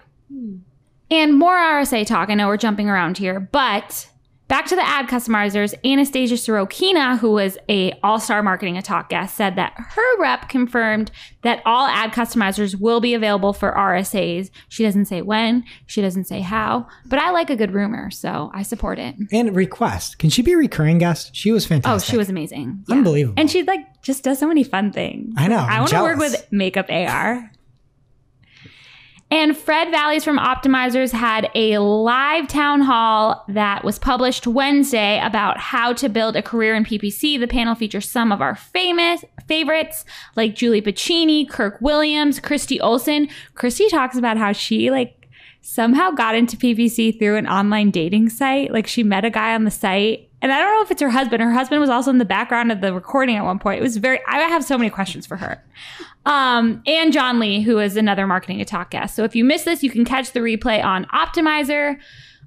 And 1.11 1.39
more 1.39 1.57
RSA 1.57 2.07
talk. 2.07 2.31
I 2.31 2.35
know 2.35 2.49
we're 2.49 2.57
jumping 2.57 2.89
around 2.89 3.17
here, 3.17 3.41
but 3.41 4.09
back 4.51 4.67
to 4.67 4.77
the 4.77 4.87
ad 4.87 5.07
customizers. 5.07 5.73
Anastasia 5.85 6.35
Sorokina, 6.35 7.19
who 7.19 7.31
was 7.31 7.57
a 7.69 7.93
all-star 8.03 8.43
marketing 8.43 8.77
o'clock 8.77 9.09
guest, 9.09 9.37
said 9.37 9.57
that 9.57 9.73
her 9.77 10.21
rep 10.21 10.51
confirmed 10.51 11.11
that 11.43 11.63
all 11.65 11.87
ad 11.87 12.11
customizers 12.13 12.79
will 12.79 13.01
be 13.01 13.15
available 13.15 13.53
for 13.53 13.73
RSAs. 13.73 14.51
She 14.69 14.83
doesn't 14.83 15.07
say 15.07 15.23
when, 15.23 15.65
she 15.87 16.03
doesn't 16.03 16.25
say 16.25 16.41
how, 16.41 16.87
but 17.07 17.19
I 17.19 17.31
like 17.31 17.49
a 17.49 17.57
good 17.57 17.73
rumor, 17.73 18.11
so 18.11 18.51
I 18.53 18.63
support 18.63 18.99
it. 18.99 19.15
And 19.33 19.57
request. 19.57 20.19
Can 20.19 20.29
she 20.29 20.43
be 20.43 20.53
a 20.53 20.59
recurring 20.59 20.99
guest? 20.99 21.35
She 21.35 21.53
was 21.53 21.65
fantastic. 21.65 22.09
Oh, 22.09 22.13
she 22.13 22.19
was 22.19 22.29
amazing. 22.29 22.85
Yeah. 22.89 22.97
Unbelievable. 22.97 23.41
And 23.41 23.51
she 23.51 23.63
like 23.63 24.03
just 24.03 24.25
does 24.25 24.39
so 24.39 24.49
many 24.49 24.65
fun 24.65 24.93
things. 24.93 25.33
I 25.37 25.47
know, 25.47 25.59
I 25.59 25.75
I'm 25.75 25.81
want 25.81 25.91
to 25.93 26.03
work 26.03 26.19
with 26.19 26.47
makeup 26.51 26.87
AR. 26.91 27.50
And 29.33 29.57
Fred 29.57 29.89
Vallaeys 29.89 30.25
from 30.25 30.39
Optmyzr's 30.39 31.13
had 31.13 31.51
a 31.55 31.79
live 31.79 32.49
town 32.49 32.81
hall 32.81 33.45
that 33.49 33.85
was 33.85 33.97
published 33.97 34.47
Wednesday 34.47 35.21
about 35.23 35.57
how 35.59 35.93
to 35.93 36.09
build 36.09 36.35
a 36.35 36.43
career 36.43 36.75
in 36.75 36.85
PPC. 36.85 37.39
The 37.39 37.47
panel 37.47 37.77
features 37.77 38.11
some 38.11 38.33
of 38.33 38.41
our 38.41 38.57
famous 38.57 39.25
favorites 39.47 40.05
like 40.35 40.57
Julie 40.57 40.83
Bacchini, 40.83 41.49
Kirk 41.49 41.81
Williams, 41.81 42.41
Christi 42.41 42.81
Olson. 42.81 43.29
Christi 43.55 43.89
talks 43.89 44.17
about 44.17 44.37
how 44.37 44.51
she 44.53 44.91
like 44.91 45.29
somehow 45.61 46.11
got 46.11 46.35
into 46.35 46.57
PPC 46.57 47.17
through 47.17 47.37
an 47.37 47.47
online 47.47 47.93
dating 47.93 48.31
site. 48.31 48.73
Like 48.73 48.89
she 48.89 49.05
met 49.05 49.25
a 49.25 49.31
guy 49.31 49.55
on 49.55 49.63
the 49.63 49.71
site. 49.71 50.30
And 50.43 50.53
I 50.53 50.59
don't 50.59 50.75
know 50.75 50.83
if 50.83 50.91
it's 50.91 51.03
her 51.03 51.11
husband. 51.11 51.43
Her 51.43 51.53
husband 51.53 51.81
was 51.81 51.91
also 51.91 52.11
in 52.11 52.19
the 52.19 52.25
background 52.25 52.73
of 52.73 52.81
the 52.81 52.95
recording 52.95 53.37
at 53.37 53.45
one 53.45 53.59
point. 53.59 53.79
It 53.79 53.83
was 53.83 53.99
very, 53.99 54.21
I 54.27 54.39
have 54.39 54.65
so 54.65 54.79
many 54.79 54.89
questions 54.89 55.27
for 55.27 55.37
her. 55.37 55.63
Um, 56.25 56.83
and 56.87 57.13
John 57.13 57.39
Lee, 57.39 57.61
who 57.61 57.79
is 57.79 57.97
another 57.97 58.27
marketing 58.27 58.61
o'clock 58.61 58.91
guest. 58.91 59.15
So 59.15 59.25
if 59.25 59.37
you 59.37 59.45
missed 59.45 59.67
this, 59.67 59.83
you 59.83 59.91
can 59.91 60.05
catch 60.05 60.33
the 60.33 60.41
replay 60.41 60.83
on 60.83 61.05
Optmyzr 61.07 61.99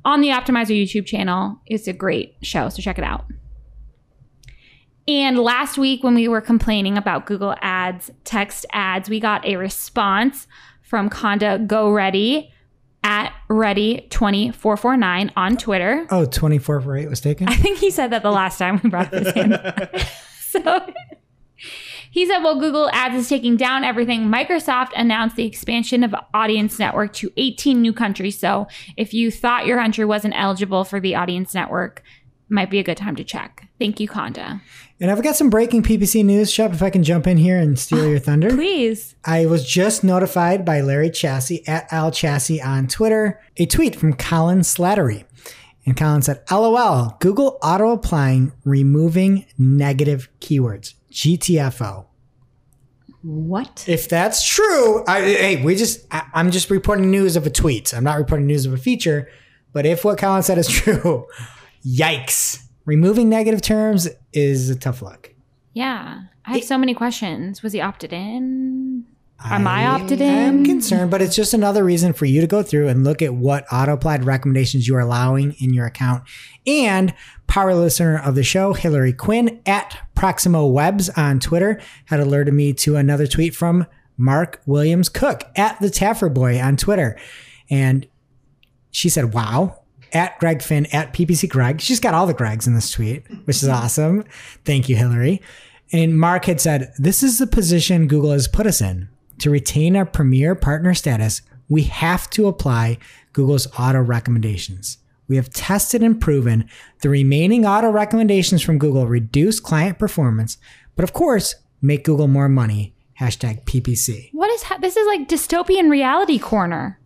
on 0.06 0.22
the 0.22 0.30
Optmyzr 0.30 0.76
YouTube 0.76 1.06
channel. 1.06 1.60
It's 1.68 1.88
a 1.88 1.94
great 1.94 2.36
show, 2.42 2.70
so 2.70 2.82
check 2.82 2.98
it 2.98 3.04
out. 3.04 3.26
And 5.08 5.38
last 5.38 5.78
week, 5.78 6.04
when 6.04 6.16
we 6.16 6.28
were 6.28 6.42
complaining 6.42 6.98
about 6.98 7.26
Google 7.26 7.56
Ads, 7.62 8.10
text 8.24 8.66
ads, 8.72 9.10
we 9.10 9.20
got 9.20 9.46
a 9.46 9.58
response 9.58 10.48
from 10.82 11.10
Conda 11.10 11.66
Go 11.68 11.92
Ready 11.92 12.52
at 13.04 13.33
Ready2449 13.50 15.32
on 15.36 15.58
Twitter. 15.58 16.08
Oh, 16.10 16.26
24 16.26 16.82
for 16.82 16.98
8 16.98 17.10
was 17.10 17.22
taken? 17.22 17.48
I 17.48 17.56
think 17.56 17.80
he 17.80 17.92
said 17.92 18.12
that 18.12 18.24
the 18.24 18.32
last 18.32 18.58
time 18.58 18.80
we 18.84 18.90
brought 18.90 19.12
this 19.12 19.36
in. 19.36 19.58
so 20.40 20.86
he 22.14 22.28
said, 22.28 22.44
well, 22.44 22.60
Google 22.60 22.92
Ads 22.92 23.16
is 23.16 23.30
taking 23.30 23.58
down 23.58 23.84
everything. 23.84 24.28
Microsoft 24.28 24.92
announced 24.96 25.36
the 25.36 25.46
expansion 25.46 26.04
of 26.04 26.14
Audience 26.34 26.78
Network 26.78 27.12
to 27.14 27.32
18 27.38 27.82
new 27.82 27.92
countries. 27.92 28.40
So 28.40 28.68
if 28.98 29.16
you 29.16 29.32
thought 29.32 29.66
your 29.66 29.80
country 29.80 30.06
wasn't 30.06 30.36
eligible 30.38 30.84
for 30.84 31.00
the 31.00 31.16
Audience 31.16 31.56
Network, 31.56 32.04
might 32.50 32.70
be 32.70 32.80
a 32.80 32.84
good 32.84 32.98
time 32.98 33.16
to 33.16 33.24
check. 33.24 33.68
Thank 33.80 34.00
you, 34.00 34.08
Conda. 34.08 34.62
And 35.00 35.12
I've 35.12 35.24
got 35.24 35.36
some 35.36 35.50
breaking 35.50 35.84
PPC 35.84 36.24
news, 36.24 36.52
Shep, 36.52 36.72
if 36.72 36.82
I 36.82 36.90
can 36.90 37.04
jump 37.04 37.28
in 37.28 37.38
here 37.38 37.58
and 37.58 37.78
steal 37.78 38.00
oh, 38.00 38.10
your 38.10 38.20
thunder. 38.20 38.50
Please. 38.50 39.16
I 39.26 39.46
was 39.46 39.68
just 39.68 40.04
notified 40.04 40.64
by 40.64 40.82
Larry 40.82 41.10
Chassis 41.10 41.68
at 41.68 41.92
Al 41.92 42.12
Chassis 42.12 42.62
on 42.62 42.88
Twitter, 42.88 43.42
a 43.58 43.66
tweet 43.66 43.96
from 43.96 44.14
Colin 44.14 44.60
Slattery. 44.60 45.26
And 45.86 45.98
Colin 45.98 46.22
said, 46.22 46.44
LOL, 46.50 47.18
Google 47.20 47.58
auto 47.62 47.92
applying, 47.92 48.54
removing 48.64 49.46
negative 49.58 50.30
keywords. 50.40 50.94
GTFO. 51.12 52.06
What? 53.22 53.86
If 53.88 54.10
that's 54.10 54.48
true, 54.48 55.04
I, 55.08 55.22
hey, 55.22 55.64
we 55.64 55.76
just, 55.76 56.06
I, 56.12 56.26
I'm 56.34 56.52
just 56.52 56.70
reporting 56.70 57.10
news 57.10 57.36
of 57.36 57.46
a 57.46 57.50
tweet. 57.50 57.94
I'm 57.94 58.04
not 58.04 58.18
reporting 58.18 58.48
news 58.48 58.66
of 58.66 58.74
a 58.74 58.78
feature. 58.78 59.30
But 59.74 59.86
if 59.86 60.06
what 60.06 60.18
Colin 60.18 60.44
said 60.44 60.58
is 60.58 60.68
true, 60.70 61.28
yikes. 61.86 62.64
Removing 62.86 63.30
negative 63.30 63.62
terms 63.62 64.10
is 64.34 64.70
a 64.70 64.76
tough 64.76 65.02
look. 65.02 65.34
Yeah. 65.74 66.24
I 66.46 66.56
have 66.56 66.64
so 66.64 66.78
many 66.78 66.94
questions. 66.94 67.64
Was 67.64 67.74
he 67.74 67.82
opted 67.82 68.12
in? 68.12 69.06
Am 69.46 69.68
I 69.68 69.88
opted 69.88 70.22
in? 70.22 70.48
I'm 70.48 70.66
concerned, 70.66 71.12
but 71.12 71.22
it's 71.22 71.36
just 71.36 71.54
another 71.54 71.84
reason 71.84 72.14
for 72.14 72.26
you 72.26 72.40
to 72.40 72.48
go 72.48 72.64
through 72.64 72.88
and 72.88 73.04
look 73.04 73.22
at 73.22 73.34
what 73.34 73.66
auto 73.72 73.94
applied 73.94 74.24
recommendations 74.24 74.88
you 74.88 74.96
are 74.96 75.02
allowing 75.02 75.54
in 75.60 75.74
your 75.74 75.86
account. 75.86 76.24
And 76.66 77.14
power 77.48 77.76
listener 77.76 78.18
of 78.18 78.36
the 78.36 78.44
show, 78.44 78.74
Hillary 78.74 79.12
Quinn 79.12 79.62
at 79.66 79.98
Proximo 80.16 80.68
Webs 80.68 81.10
on 81.10 81.40
Twitter, 81.40 81.82
had 82.06 82.22
alerted 82.22 82.54
me 82.54 82.74
to 82.74 82.96
another 82.96 83.28
tweet 83.28 83.54
from 83.54 83.86
Mark 84.16 84.62
Williams 84.66 85.10
Cook 85.10 85.44
at 85.56 85.80
the 85.82 85.90
Taffer 85.90 86.34
Boy 86.34 86.62
on 86.62 86.78
Twitter. 86.78 87.18
And 87.70 88.08
she 88.92 89.10
said, 89.10 89.34
Wow. 89.34 89.83
At 90.14 90.40
Greg 90.40 90.62
Finn, 90.62 90.86
at 90.94 91.14
PPC 91.14 91.50
Greg. 91.50 91.82
She's 91.82 92.00
got 92.00 92.14
all 92.14 92.28
the 92.28 92.34
Gregs 92.34 92.68
in 92.68 92.76
this 92.76 92.92
tweet, 92.92 93.24
which 93.46 93.58
is 93.58 93.68
awesome. 93.68 94.24
Thank 94.64 94.88
you, 94.88 94.96
Hillary. 94.96 95.42
And 95.92 96.18
Mark 96.20 96.46
had 96.46 96.62
said, 96.62 96.94
This 96.98 97.24
is 97.24 97.40
the 97.40 97.48
position 97.48 98.08
Google 98.08 98.32
has 98.32 98.48
put 98.48 98.68
us 98.68 98.80
in. 98.82 99.10
To 99.40 99.50
retain 99.50 99.96
our 99.96 100.06
premier 100.06 100.56
partner 100.56 100.94
status, 100.94 101.42
we 101.68 101.84
have 101.84 102.30
to 102.32 102.48
apply 102.48 103.00
Google's 103.34 103.68
auto 103.80 104.02
recommendations. 104.02 105.00
We 105.28 105.36
have 105.38 105.50
tested 105.52 106.04
and 106.04 106.20
proven 106.20 106.70
the 107.02 107.10
remaining 107.10 107.66
auto 107.66 107.90
recommendations 107.90 108.62
from 108.62 108.78
Google 108.78 109.08
reduce 109.08 109.60
client 109.60 109.98
performance, 109.98 110.58
but 110.96 111.04
of 111.04 111.14
course, 111.14 111.56
make 111.82 112.04
Google 112.04 112.28
more 112.28 112.50
money. 112.50 112.94
Hashtag 113.20 113.64
PPC. 113.66 114.30
What 114.34 114.50
is 114.52 114.64
ha- 114.64 114.78
this? 114.82 114.98
Is 114.98 115.08
like 115.08 115.28
dystopian 115.28 115.90
reality 115.90 116.40
corner. 116.40 117.00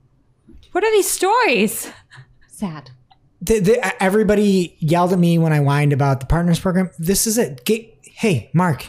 What 0.72 0.84
are 0.84 0.92
these 0.92 1.10
stories? 1.10 1.92
Sad. 2.48 2.92
The, 3.42 3.60
the, 3.60 4.04
everybody 4.04 4.76
yelled 4.80 5.14
at 5.14 5.20
me 5.20 5.38
when 5.38 5.54
I 5.54 5.60
whined 5.60 5.94
about 5.94 6.20
the 6.20 6.26
partners 6.26 6.60
program. 6.60 6.90
This 6.98 7.28
is 7.28 7.38
it. 7.38 7.66
Get, 7.66 7.98
hey, 8.04 8.50
Mark, 8.54 8.88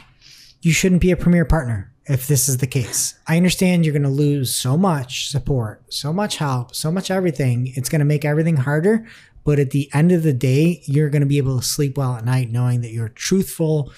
you 0.62 0.72
shouldn't 0.72 1.02
be 1.02 1.10
a 1.10 1.16
premier 1.16 1.44
partner 1.44 1.92
if 2.06 2.26
this 2.26 2.48
is 2.48 2.58
the 2.58 2.66
case. 2.66 3.14
I 3.26 3.36
understand 3.36 3.84
you're 3.84 3.92
going 3.92 4.02
to 4.02 4.08
lose 4.08 4.54
so 4.54 4.76
much 4.76 5.28
support, 5.30 5.92
so 5.92 6.12
much 6.12 6.38
help, 6.38 6.74
so 6.74 6.90
much 6.90 7.10
everything. 7.10 7.72
It's 7.76 7.90
going 7.90 8.00
to 8.00 8.06
make 8.06 8.24
everything 8.24 8.56
harder. 8.56 9.06
But 9.44 9.58
at 9.58 9.70
the 9.70 9.90
end 9.94 10.12
of 10.12 10.22
the 10.22 10.32
day, 10.32 10.82
you're 10.84 11.10
going 11.10 11.22
to 11.22 11.26
be 11.26 11.38
able 11.38 11.58
to 11.58 11.64
sleep 11.64 11.96
well 11.96 12.16
at 12.16 12.24
night 12.24 12.50
knowing 12.50 12.80
that 12.80 12.90
you're 12.90 13.08
truthful 13.08 13.92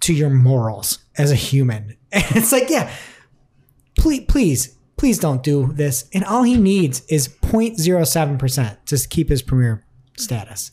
to 0.00 0.12
your 0.12 0.30
morals 0.30 0.98
as 1.16 1.30
a 1.30 1.36
human. 1.36 1.96
And 2.12 2.24
it's 2.36 2.52
like, 2.52 2.68
yeah, 2.68 2.92
please, 3.96 4.24
please, 4.26 4.76
please 5.00 5.18
don't 5.18 5.42
do 5.42 5.72
this. 5.72 6.04
And 6.12 6.22
all 6.26 6.42
he 6.42 6.58
needs 6.58 7.00
is 7.06 7.26
0.07% 7.26 8.84
to 8.84 9.08
keep 9.08 9.30
his 9.30 9.40
premier 9.40 9.82
status. 10.18 10.72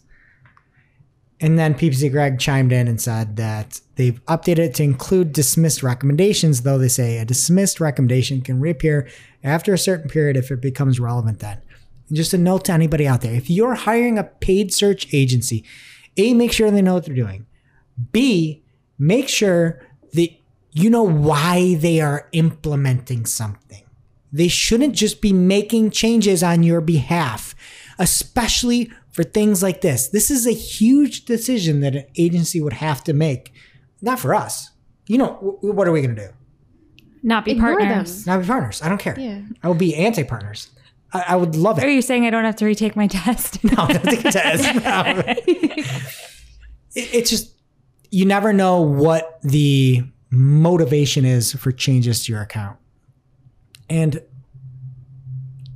And 1.40 1.58
then 1.58 1.74
PPC 1.74 2.12
Greg 2.12 2.38
chimed 2.38 2.74
in 2.74 2.90
and 2.90 3.00
said 3.00 3.38
that 3.38 3.80
they've 3.96 4.22
updated 4.26 4.58
it 4.58 4.74
to 4.76 4.84
include 4.84 5.32
dismissed 5.32 5.82
recommendations, 5.82 6.64
though 6.64 6.78
they 6.78 6.90
say 6.90 7.20
a 7.20 7.24
dismissed 7.24 7.80
recommendation 7.80 8.42
can 8.42 8.60
reappear 8.60 9.08
after 9.46 9.74
a 9.74 9.78
certain 9.78 10.10
period 10.10 10.36
if 10.36 10.52
it 10.52 10.60
becomes 10.60 11.00
relevant 11.00 11.40
then. 11.40 11.62
And 12.10 12.18
just 12.18 12.34
a 12.34 12.38
note 12.38 12.66
to 12.66 12.74
anybody 12.74 13.08
out 13.08 13.22
there 13.22 13.34
if 13.34 13.50
you're 13.50 13.76
hiring 13.76 14.18
a 14.18 14.26
paid 14.26 14.74
search 14.74 15.08
agency, 15.14 15.64
A, 16.18 16.34
make 16.34 16.52
sure 16.52 16.70
they 16.70 16.82
know 16.82 16.96
what 16.96 17.06
they're 17.06 17.16
doing. 17.16 17.46
B, 18.12 18.62
make 19.00 19.30
sure 19.30 19.88
that 20.12 20.32
you 20.74 20.90
know 20.90 21.04
why 21.04 21.76
they 21.76 22.02
are 22.02 22.28
implementing 22.34 23.26
something. 23.26 23.87
They 24.32 24.48
shouldn't 24.48 24.94
just 24.96 25.22
be 25.22 25.32
making 25.34 25.92
changes 25.92 26.44
on 26.44 26.64
your 26.64 26.82
behalf, 26.82 27.56
especially 27.98 28.92
for 29.12 29.24
things 29.24 29.64
like 29.64 29.82
this. 29.82 30.10
This 30.10 30.30
is 30.30 30.46
a 30.46 30.52
huge 30.52 31.26
decision 31.26 31.80
that 31.82 31.96
an 31.96 32.06
agency 32.18 32.62
would 32.62 32.74
have 32.74 33.04
to 33.06 33.14
make. 33.14 33.54
Not 34.02 34.20
for 34.20 34.36
us. 34.36 34.72
You 35.08 35.18
know, 35.18 35.34
w- 35.62 35.74
what 35.74 35.88
are 35.88 35.92
we 35.92 36.02
going 36.02 36.16
to 36.16 36.28
do? 36.28 36.34
Not 37.24 37.46
be 37.46 37.52
Ignore 37.52 37.78
partners. 37.78 38.26
them. 38.26 38.34
Not 38.36 38.42
be 38.42 38.48
partners. 38.48 38.82
I 38.82 38.90
don't 38.90 39.00
care. 39.00 39.20
Yeah. 39.20 39.42
I 39.64 39.70
would 39.70 39.78
be 39.80 39.96
anti 39.96 40.24
partners. 40.24 40.70
I, 41.14 41.24
I 41.30 41.36
would 41.38 41.56
love 41.56 41.78
it. 41.80 41.84
Are 41.86 41.90
you 41.90 42.02
saying 42.02 42.26
I 42.26 42.30
don't 42.30 42.44
have 42.44 42.58
to 42.58 42.66
retake 42.66 42.96
my 42.96 43.08
test? 43.08 43.64
No, 43.64 43.88
don't 43.88 44.04
take 44.04 44.26
a 44.26 44.32
test. 44.32 44.76
No. 44.84 45.34
It- 46.96 47.14
it's 47.14 47.30
just, 47.30 47.54
you 48.12 48.26
never 48.26 48.54
know 48.54 48.82
what 48.82 49.40
the 49.44 50.04
motivation 50.32 51.26
is 51.26 51.54
for 51.54 51.72
changes 51.72 52.26
to 52.26 52.32
your 52.32 52.42
account. 52.42 52.78
And 53.90 54.22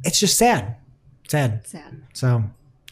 it's 0.03 0.19
just 0.19 0.37
sad. 0.37 0.75
Sad. 1.27 1.65
Sad. 1.65 2.03
So 2.13 2.43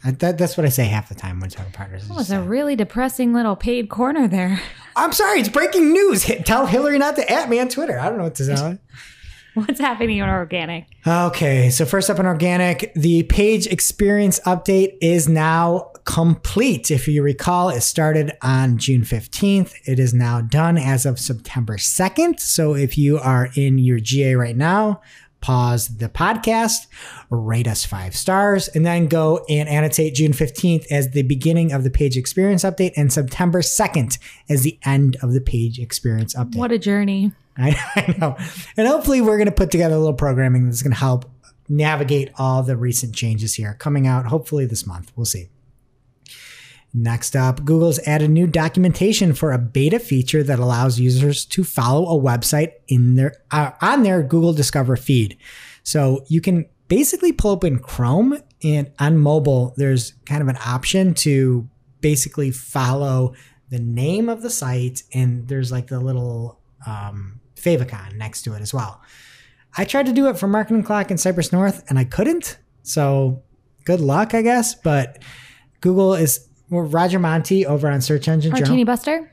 I, 0.04 0.12
that, 0.12 0.38
that's 0.38 0.56
what 0.58 0.66
I 0.66 0.70
say 0.70 0.86
half 0.86 1.10
the 1.10 1.16
time 1.16 1.40
when 1.40 1.50
talking 1.50 1.72
partners. 1.72 2.08
That 2.08 2.14
was 2.14 2.28
a 2.28 2.36
sad. 2.36 2.48
really 2.48 2.76
depressing 2.76 3.34
little 3.34 3.56
paid 3.56 3.90
corner 3.90 4.28
there. 4.28 4.62
I'm 4.96 5.12
sorry, 5.12 5.40
it's 5.40 5.50
breaking 5.50 5.92
news. 5.92 6.24
Tell 6.46 6.66
Hillary 6.66 6.98
not 6.98 7.16
to 7.18 7.32
at 7.32 7.50
me 7.50 7.60
on 7.60 7.68
Twitter. 7.70 8.00
I 8.00 8.10
don't 8.10 8.18
know 8.18 8.24
what 8.26 8.36
to 8.36 8.46
say. 8.46 8.78
What's 9.56 9.80
happening 9.80 10.22
on 10.22 10.30
organic? 10.30 10.86
Okay, 11.06 11.70
so 11.70 11.84
first 11.84 12.10
up 12.10 12.20
on 12.20 12.26
organic, 12.26 12.94
the 12.94 13.24
page 13.24 13.68
experience 13.68 14.40
update 14.42 14.98
is 15.02 15.28
now 15.28 15.92
complete. 16.10 16.90
If 16.90 17.08
you 17.08 17.22
recall, 17.22 17.70
it 17.70 17.82
started 17.82 18.36
on 18.42 18.80
June 18.80 19.04
15th. 19.04 19.76
It 19.86 20.00
is 20.00 20.12
now 20.12 20.42
done 20.42 20.76
as 20.76 21.06
of 21.06 21.20
September 21.20 21.78
2nd. 21.78 22.40
So 22.40 22.74
if 22.74 22.98
you 22.98 23.20
are 23.20 23.50
in 23.56 23.78
your 23.78 24.00
GA 24.00 24.34
right 24.34 24.58
now, 24.58 25.02
pause 25.40 25.98
the 25.98 26.10
podcast, 26.10 26.88
rate 27.30 27.68
us 27.68 27.86
five 27.86 28.16
stars, 28.16 28.70
and 28.70 28.84
then 28.84 29.06
go 29.06 29.46
and 29.48 29.70
annotate 29.70 30.16
June 30.16 30.32
15th 30.32 30.88
as 30.90 31.12
the 31.12 31.22
beginning 31.22 31.72
of 31.72 31.84
the 31.84 31.92
page 31.92 32.18
experience 32.18 32.64
update 32.64 32.94
and 32.98 33.14
September 33.14 33.62
2nd 33.62 34.18
as 34.50 34.64
the 34.64 34.80
end 34.84 35.16
of 35.22 35.34
the 35.34 35.42
page 35.42 35.78
experience 35.78 36.34
update. 36.34 36.56
What 36.56 36.72
a 36.72 36.80
journey. 36.80 37.34
I, 37.56 37.80
I 37.96 38.16
know. 38.18 38.36
And 38.76 38.88
hopefully, 38.88 39.22
we're 39.22 39.38
going 39.38 39.46
to 39.46 39.52
put 39.52 39.70
together 39.70 39.94
a 39.94 40.00
little 40.00 40.16
programming 40.16 40.66
that's 40.66 40.82
going 40.82 40.92
to 40.92 41.00
help 41.00 41.30
navigate 41.70 42.32
all 42.36 42.64
the 42.64 42.76
recent 42.76 43.14
changes 43.14 43.54
here 43.54 43.76
coming 43.76 44.08
out 44.08 44.26
hopefully 44.26 44.66
this 44.66 44.88
month. 44.88 45.12
We'll 45.16 45.28
see. 45.28 45.50
Next 46.94 47.36
up, 47.36 47.64
Google's 47.66 48.00
added 48.00 48.32
new 48.32 48.48
documentation 48.48 49.34
for 49.34 49.52
a 49.52 49.60
beta 49.60 50.00
feature 50.00 50.42
that 50.44 50.60
allows 50.60 51.00
users 51.00 51.46
to 51.46 51.64
follow 51.64 52.06
a 52.06 52.22
website 52.22 52.72
in 52.88 53.16
their 53.16 53.34
uh, 53.52 53.72
on 53.82 54.04
their 54.04 54.24
Google 54.24 54.54
Discover 54.54 54.98
feed. 54.98 55.38
So 55.84 56.26
you 56.28 56.42
can 56.42 56.66
basically 56.88 57.32
pull 57.32 57.52
open 57.52 57.80
Chrome 57.80 58.42
and 58.64 58.92
on 59.00 59.18
mobile, 59.18 59.74
there's 59.78 60.14
kind 60.26 60.42
of 60.42 60.48
an 60.48 60.58
option 60.66 61.14
to 61.16 61.70
basically 62.02 62.52
follow 62.52 63.34
the 63.70 63.80
name 63.80 64.30
of 64.30 64.42
the 64.42 64.50
site, 64.50 65.04
and 65.14 65.48
there's 65.48 65.72
like 65.72 65.88
the 65.88 66.00
little 66.00 66.60
um, 66.86 67.40
favicon 67.56 68.16
next 68.16 68.42
to 68.44 68.54
it 68.54 68.62
as 68.62 68.74
well. 68.74 69.02
I 69.78 69.86
tried 69.86 70.08
to 70.08 70.12
do 70.12 70.28
it 70.28 70.38
for 70.38 70.48
Marketing 70.48 70.82
O'Clock 70.82 71.12
and 71.12 71.20
Cypress 71.20 71.54
North, 71.54 71.84
and 71.90 72.00
I 72.00 72.04
couldn't. 72.04 72.58
So 72.82 73.44
good 73.86 74.02
luck, 74.02 74.34
I 74.34 74.42
guess. 74.42 74.74
But 74.74 75.22
Google 75.82 76.16
is 76.16 76.49
Roger 76.70 77.20
Montti 77.20 77.66
over 77.66 77.90
on 77.90 78.02
Search 78.02 78.28
Engine 78.28 78.56
Journal 78.56 78.86
Buster? 78.86 79.32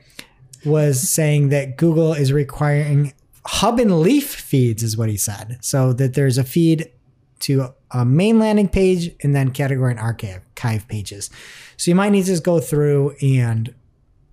was 0.65 1.09
saying 1.09 1.49
that 1.49 1.77
Google 1.77 2.13
is 2.13 2.33
requiring 2.33 3.13
hub 3.45 3.79
and 3.79 4.01
leaf 4.01 4.33
feeds, 4.33 4.83
is 4.83 4.97
what 4.97 5.09
he 5.09 5.17
said. 5.17 5.57
So 5.61 5.93
that 5.93 6.13
there's 6.13 6.37
a 6.37 6.43
feed 6.43 6.91
to 7.41 7.73
a 7.91 8.03
main 8.03 8.39
landing 8.39 8.67
page 8.67 9.11
and 9.21 9.35
then 9.35 9.51
category 9.51 9.91
and 9.91 9.99
archive 9.99 10.87
pages. 10.87 11.29
So 11.77 11.91
you 11.91 11.95
might 11.95 12.09
need 12.09 12.23
to 12.23 12.31
just 12.31 12.43
go 12.43 12.59
through 12.59 13.15
and 13.21 13.73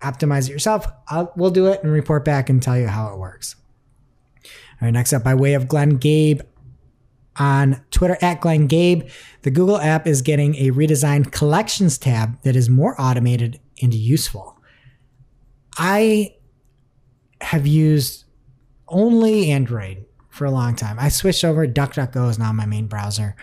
optimize 0.00 0.48
it 0.48 0.52
yourself. 0.52 0.86
I'll, 1.08 1.32
we'll 1.36 1.50
do 1.50 1.66
it 1.66 1.82
and 1.82 1.92
report 1.92 2.24
back 2.24 2.48
and 2.48 2.62
tell 2.62 2.78
you 2.78 2.88
how 2.88 3.12
it 3.12 3.18
works. 3.18 3.56
All 4.44 4.86
right, 4.86 4.90
next 4.90 5.12
up, 5.12 5.22
by 5.22 5.34
way 5.34 5.54
of 5.54 5.68
Glenn 5.68 5.96
Gabe 5.96 6.40
on 7.38 7.82
Twitter 7.90 8.16
at 8.20 8.40
Glenn 8.40 8.66
Gabe, 8.66 9.08
the 9.42 9.50
Google 9.50 9.78
app 9.78 10.06
is 10.06 10.22
getting 10.22 10.54
a 10.56 10.70
redesigned 10.70 11.32
collections 11.32 11.98
tab 11.98 12.40
that 12.42 12.56
is 12.56 12.68
more 12.68 13.00
automated 13.00 13.60
and 13.82 13.92
useful. 13.92 14.58
I 15.76 16.36
have 17.40 17.66
used 17.66 18.24
only 18.88 19.50
Android 19.50 20.04
for 20.30 20.44
a 20.44 20.50
long 20.50 20.76
time. 20.76 20.98
I 20.98 21.08
switched 21.08 21.44
over. 21.44 21.66
DuckDuckGo 21.66 22.30
is 22.30 22.38
now 22.38 22.52
my 22.52 22.66
main 22.66 22.86
browser. 22.86 23.36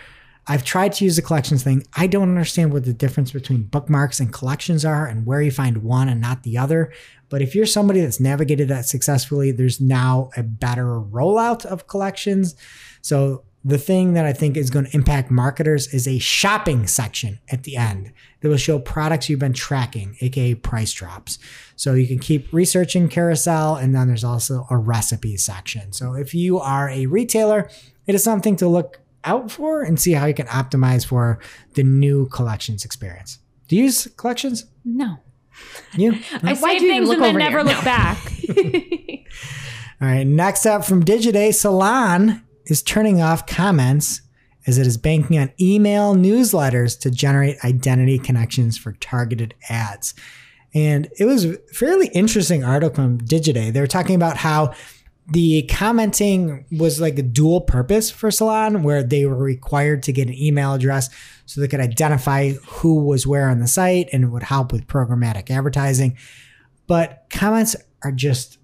I've 0.46 0.64
tried 0.64 0.92
to 0.94 1.04
use 1.04 1.16
the 1.16 1.22
collections 1.22 1.62
thing. 1.62 1.84
I 1.94 2.08
don't 2.08 2.28
understand 2.28 2.72
what 2.72 2.84
the 2.84 2.92
difference 2.92 3.30
between 3.30 3.62
bookmarks 3.62 4.18
and 4.18 4.32
collections 4.32 4.84
are 4.84 5.06
and 5.06 5.24
where 5.24 5.40
you 5.40 5.52
find 5.52 5.78
one 5.78 6.08
and 6.08 6.20
not 6.20 6.42
the 6.42 6.58
other. 6.58 6.92
But 7.28 7.42
if 7.42 7.54
you're 7.54 7.64
somebody 7.64 8.00
that's 8.00 8.18
navigated 8.18 8.68
that 8.68 8.86
successfully, 8.86 9.52
there's 9.52 9.80
now 9.80 10.30
a 10.36 10.42
better 10.42 11.00
rollout 11.00 11.64
of 11.64 11.86
collections. 11.86 12.56
So 13.02 13.44
the 13.64 13.78
thing 13.78 14.14
that 14.14 14.26
I 14.26 14.32
think 14.32 14.56
is 14.56 14.70
going 14.70 14.86
to 14.86 14.94
impact 14.94 15.30
marketers 15.30 15.92
is 15.94 16.08
a 16.08 16.18
shopping 16.18 16.86
section 16.86 17.38
at 17.50 17.62
the 17.62 17.76
end 17.76 18.12
that 18.40 18.48
will 18.48 18.56
show 18.56 18.78
products 18.80 19.28
you've 19.28 19.38
been 19.38 19.52
tracking, 19.52 20.16
aka 20.20 20.54
price 20.54 20.92
drops. 20.92 21.38
So 21.76 21.94
you 21.94 22.08
can 22.08 22.18
keep 22.18 22.52
researching 22.52 23.08
carousel, 23.08 23.76
and 23.76 23.94
then 23.94 24.08
there's 24.08 24.24
also 24.24 24.66
a 24.68 24.76
recipe 24.76 25.36
section. 25.36 25.92
So 25.92 26.14
if 26.14 26.34
you 26.34 26.58
are 26.58 26.90
a 26.90 27.06
retailer, 27.06 27.68
it 28.06 28.14
is 28.16 28.24
something 28.24 28.56
to 28.56 28.66
look 28.68 28.98
out 29.24 29.50
for 29.52 29.82
and 29.82 30.00
see 30.00 30.12
how 30.12 30.26
you 30.26 30.34
can 30.34 30.46
optimize 30.48 31.06
for 31.06 31.38
the 31.74 31.84
new 31.84 32.28
collections 32.28 32.84
experience. 32.84 33.38
Do 33.68 33.76
you 33.76 33.84
use 33.84 34.08
collections? 34.16 34.66
No. 34.84 35.18
You? 35.94 36.18
I 36.42 36.54
Why'd 36.54 36.58
save 36.58 36.82
you 36.82 36.88
things 36.88 37.08
look 37.08 37.18
and 37.18 37.24
then 37.24 37.36
never 37.36 37.58
here? 37.58 37.66
look 37.68 37.84
back. 37.84 38.18
All 40.00 40.08
right. 40.08 40.26
Next 40.26 40.66
up 40.66 40.84
from 40.84 41.04
Digiday, 41.04 41.54
Salon 41.54 42.42
is 42.66 42.82
turning 42.82 43.20
off 43.20 43.46
comments 43.46 44.22
as 44.66 44.78
it 44.78 44.86
is 44.86 44.96
banking 44.96 45.38
on 45.38 45.52
email 45.60 46.14
newsletters 46.14 46.98
to 47.00 47.10
generate 47.10 47.62
identity 47.64 48.18
connections 48.18 48.78
for 48.78 48.92
targeted 48.92 49.54
ads. 49.68 50.14
And 50.74 51.08
it 51.18 51.24
was 51.24 51.44
a 51.44 51.58
fairly 51.72 52.08
interesting 52.08 52.64
article 52.64 52.94
from 52.94 53.18
Digiday. 53.18 53.72
They 53.72 53.80
were 53.80 53.86
talking 53.86 54.14
about 54.14 54.38
how 54.38 54.72
the 55.28 55.62
commenting 55.62 56.64
was 56.72 57.00
like 57.00 57.18
a 57.18 57.22
dual 57.22 57.60
purpose 57.60 58.10
for 58.10 58.30
Salon, 58.30 58.82
where 58.82 59.02
they 59.02 59.24
were 59.26 59.36
required 59.36 60.02
to 60.04 60.12
get 60.12 60.28
an 60.28 60.34
email 60.34 60.74
address 60.74 61.10
so 61.46 61.60
they 61.60 61.68
could 61.68 61.80
identify 61.80 62.52
who 62.66 63.04
was 63.04 63.26
where 63.26 63.48
on 63.48 63.60
the 63.60 63.68
site 63.68 64.08
and 64.12 64.24
it 64.24 64.28
would 64.28 64.42
help 64.42 64.72
with 64.72 64.86
programmatic 64.86 65.50
advertising. 65.50 66.16
But 66.86 67.26
comments 67.30 67.76
are 68.02 68.12
just 68.12 68.58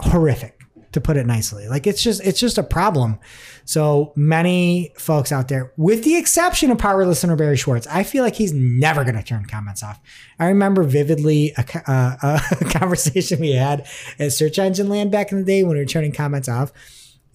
horrific 0.00 0.59
to 0.92 1.00
put 1.00 1.16
it 1.16 1.26
nicely. 1.26 1.68
Like 1.68 1.86
it's 1.86 2.02
just 2.02 2.20
it's 2.24 2.40
just 2.40 2.58
a 2.58 2.62
problem. 2.62 3.18
So 3.64 4.12
many 4.16 4.92
folks 4.96 5.30
out 5.30 5.48
there, 5.48 5.72
with 5.76 6.02
the 6.02 6.16
exception 6.16 6.70
of 6.70 6.78
power 6.78 7.06
listener 7.06 7.36
Barry 7.36 7.56
Schwartz, 7.56 7.86
I 7.86 8.02
feel 8.02 8.24
like 8.24 8.34
he's 8.34 8.52
never 8.52 9.04
going 9.04 9.14
to 9.14 9.22
turn 9.22 9.44
comments 9.46 9.82
off. 9.82 10.00
I 10.38 10.48
remember 10.48 10.82
vividly 10.82 11.54
a, 11.56 11.64
uh, 11.90 12.40
a 12.60 12.64
conversation 12.64 13.40
we 13.40 13.52
had 13.52 13.86
at 14.18 14.32
Search 14.32 14.58
Engine 14.58 14.88
Land 14.88 15.12
back 15.12 15.30
in 15.30 15.38
the 15.38 15.44
day 15.44 15.62
when 15.62 15.74
we 15.74 15.78
were 15.78 15.86
turning 15.86 16.12
comments 16.12 16.48
off. 16.48 16.72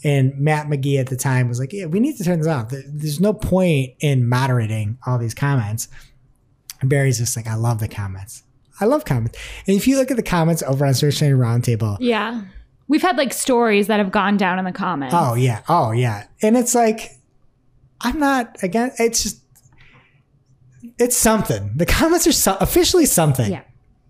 And 0.03 0.37
Matt 0.37 0.67
McGee 0.67 0.99
at 0.99 1.07
the 1.07 1.15
time 1.15 1.47
was 1.47 1.59
like, 1.59 1.71
"Yeah, 1.71 1.85
we 1.85 1.99
need 2.01 2.17
to 2.17 2.23
turn 2.23 2.39
this 2.39 2.47
off. 2.47 2.69
There's 2.69 3.21
no 3.21 3.33
point 3.33 3.93
in 4.01 4.27
moderating 4.27 4.97
all 5.07 5.17
these 5.17 5.33
comments." 5.33 5.87
And 6.81 6.89
Barry's 6.89 7.17
just 7.17 7.37
like, 7.37 7.47
"I 7.47 7.55
love 7.55 7.79
the 7.79 7.87
comments. 7.87 8.43
I 8.81 8.85
love 8.85 9.05
comments." 9.05 9.39
And 9.65 9.77
if 9.77 9.87
you 9.87 9.97
look 9.97 10.11
at 10.11 10.17
the 10.17 10.21
comments 10.23 10.61
over 10.63 10.85
on 10.85 10.93
Search 10.93 11.21
Engine 11.21 11.39
Roundtable, 11.39 11.97
Yeah. 12.01 12.41
We've 12.87 13.01
had 13.01 13.17
like 13.17 13.33
stories 13.33 13.87
that 13.87 13.99
have 13.99 14.11
gone 14.11 14.37
down 14.37 14.59
in 14.59 14.65
the 14.65 14.71
comments. 14.71 15.15
Oh 15.17 15.33
yeah. 15.33 15.61
Oh 15.67 15.91
yeah. 15.91 16.27
And 16.41 16.55
it's 16.55 16.75
like, 16.75 17.11
I'm 18.01 18.19
not 18.19 18.61
again. 18.61 18.91
It's 18.99 19.23
just, 19.23 19.41
it's 20.99 21.17
something. 21.17 21.71
The 21.75 21.85
comments 21.85 22.27
are 22.27 22.31
so, 22.31 22.57
officially 22.61 23.05
something. 23.05 23.51
Yeah. 23.51 23.63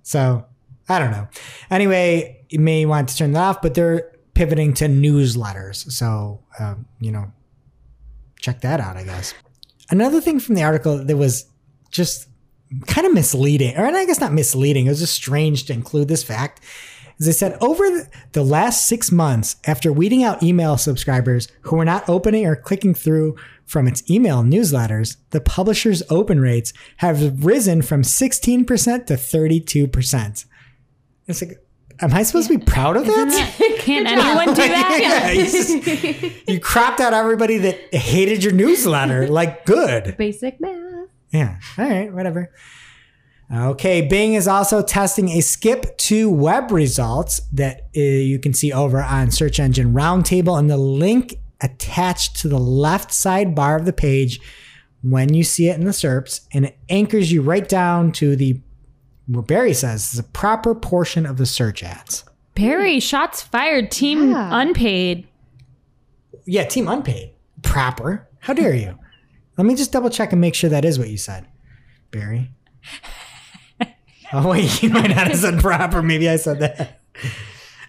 So 0.04 0.46
I 0.90 1.00
don't 1.00 1.12
know. 1.12 1.28
Anyway, 1.72 2.46
you 2.50 2.60
may 2.60 2.86
want 2.86 3.10
to 3.10 3.18
turn 3.18 3.32
that 3.32 3.42
off, 3.42 3.62
but 3.62 3.76
they're 3.76 4.12
pivoting 4.34 4.74
to 4.76 4.86
newsletters. 4.86 5.90
So 5.92 6.44
um, 6.60 6.86
you 7.00 7.12
know, 7.12 7.32
check 8.42 8.62
that 8.62 8.80
out. 8.82 8.98
I 8.98 9.04
guess. 9.04 9.34
Another 9.90 10.20
thing 10.20 10.40
from 10.40 10.56
the 10.56 10.64
article 10.64 11.04
that 11.04 11.18
was 11.18 11.46
just 11.92 12.28
kind 12.88 13.08
of 13.08 13.14
misleading, 13.14 13.78
or 13.78 13.86
I 13.86 14.06
guess 14.06 14.20
not 14.20 14.34
misleading. 14.34 14.88
It 14.88 14.90
was 14.90 15.00
just 15.00 15.14
strange 15.14 15.66
to 15.66 15.74
include 15.74 16.08
this 16.08 16.24
fact. 16.24 16.60
As 17.20 17.26
they 17.28 17.32
said, 17.32 17.58
over 17.62 17.84
the- 17.90 18.08
the 18.34 18.44
last 18.44 18.86
six 18.86 19.12
months, 19.12 19.56
after 19.66 19.92
weeding 19.94 20.24
out 20.24 20.44
email 20.44 20.78
subscribers 20.78 21.48
who 21.62 21.78
were 21.78 21.86
not 21.86 22.08
opening 22.10 22.46
or 22.46 22.56
clicking 22.56 22.94
through 22.94 23.36
from 23.66 23.88
its 23.88 24.04
email 24.10 24.44
newsletters, 24.44 25.16
the 25.32 25.40
publisher's 25.42 26.04
open 26.10 26.40
rates 26.40 26.74
have 26.98 27.46
risen 27.46 27.82
from 27.82 28.02
16% 28.04 29.06
to 29.08 29.14
32%. 29.16 30.46
It's 31.28 31.42
like, 31.42 31.58
am 32.02 32.14
I 32.14 32.24
supposed 32.24 32.50
to 32.50 32.58
be 32.60 32.64
proud 32.66 32.98
of 32.98 33.06
that? 33.06 33.54
Can 33.80 34.06
anyone 34.08 34.48
do 34.50 34.56
that? 34.56 35.00
yeah, 35.02 35.32
you, 35.32 35.46
just- 35.46 36.48
you 36.50 36.60
cropped 36.60 37.00
out 37.00 37.14
everybody 37.14 37.58
that 37.60 37.94
hated 37.96 38.44
your 38.44 38.54
newsletter. 38.54 39.28
Like, 39.28 39.66
good. 39.66 40.16
Basic 40.18 40.60
math. 40.60 40.82
Yeah. 41.32 41.58
All 41.78 41.86
right. 41.90 42.14
Whatever. 42.14 42.52
Okay. 43.54 44.02
Bing 44.02 44.34
is 44.34 44.48
also 44.48 44.82
testing 44.82 45.30
a 45.30 45.42
skip 45.42 45.98
to 46.00 46.30
web 46.30 46.72
results 46.72 47.42
that 47.54 47.88
uh, 47.96 48.00
you 48.00 48.40
can 48.40 48.54
see 48.54 48.72
over 48.74 49.02
on 49.02 49.30
Search 49.32 49.60
Engine 49.60 49.94
Roundtable 49.94 50.58
and 50.58 50.70
the 50.70 50.78
link 50.78 51.36
attached 51.62 52.38
to 52.38 52.48
the 52.48 52.58
left 52.60 53.12
sidebar 53.12 53.80
of 53.80 53.86
the 53.86 53.94
page 53.94 54.40
when 55.02 55.34
you 55.34 55.44
see 55.44 55.70
it 55.70 55.78
in 55.78 55.86
the 55.86 55.92
SERPs 55.92 56.42
and 56.54 56.66
it 56.66 56.78
anchors 56.90 57.32
you 57.32 57.42
right 57.42 57.68
down 57.70 58.12
to 58.14 58.36
the 58.36 58.60
what 59.28 59.48
Barry 59.48 59.74
says 59.74 60.14
is 60.14 60.20
a 60.20 60.24
proper 60.24 60.76
portion 60.76 61.26
of 61.26 61.38
the 61.38 61.46
search 61.46 61.82
ads. 61.84 62.24
Barry, 62.56 63.00
shots 63.00 63.42
fired. 63.42 63.90
Team 63.92 64.32
Yeah. 64.32 64.50
unpaid. 64.62 65.28
Yeah, 66.46 66.66
team 66.66 66.88
unpaid. 66.88 67.32
Proper. 67.64 68.28
How 68.40 68.54
dare 68.54 68.76
you? 68.76 69.00
Let 69.58 69.66
me 69.66 69.74
just 69.76 69.92
double 69.92 70.10
check 70.12 70.32
and 70.32 70.40
make 70.42 70.54
sure 70.54 70.70
that 70.70 70.86
is 70.86 71.00
what 71.00 71.10
you 71.10 71.18
said, 71.18 71.48
Barry. 72.12 72.52
Oh 74.34 74.50
wait, 74.50 74.82
you 74.82 74.90
might 74.90 75.10
not 75.10 75.28
have 75.28 75.38
said 75.38 75.60
proper. 75.60 76.02
Maybe 76.02 76.28
I 76.28 76.38
said 76.38 76.60
that. 76.60 77.02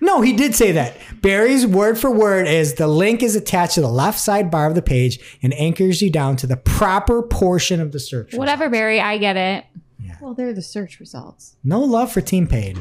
No, 0.01 0.21
he 0.21 0.35
did 0.35 0.55
say 0.55 0.73
that. 0.73 0.99
Barry's 1.23 1.67
word 1.67 1.99
for 1.99 2.11
word 2.11 2.47
is 2.47 2.75
the 2.75 2.87
link 2.87 3.23
is 3.23 3.35
attached 3.35 3.75
to 3.75 3.81
the 3.81 3.89
left 3.89 4.19
sidebar 4.19 4.69
of 4.69 4.75
the 4.75 4.83
page 4.83 5.39
and 5.43 5.55
anchors 5.55 6.03
you 6.03 6.11
down 6.11 6.37
to 6.37 6.47
the 6.47 6.57
proper 6.57 7.23
portion 7.23 7.81
of 7.81 7.93
the 7.93 7.99
search. 7.99 8.35
Whatever, 8.35 8.69
Barry. 8.69 9.01
I 9.01 9.19
get 9.19 9.37
it. 9.37 9.65
Well, 10.21 10.35
they're 10.35 10.53
the 10.53 10.63
search 10.63 10.99
results. 11.01 11.57
No 11.63 11.81
love 11.81 12.13
for 12.13 12.21
Team 12.21 12.47
Paid. 12.47 12.79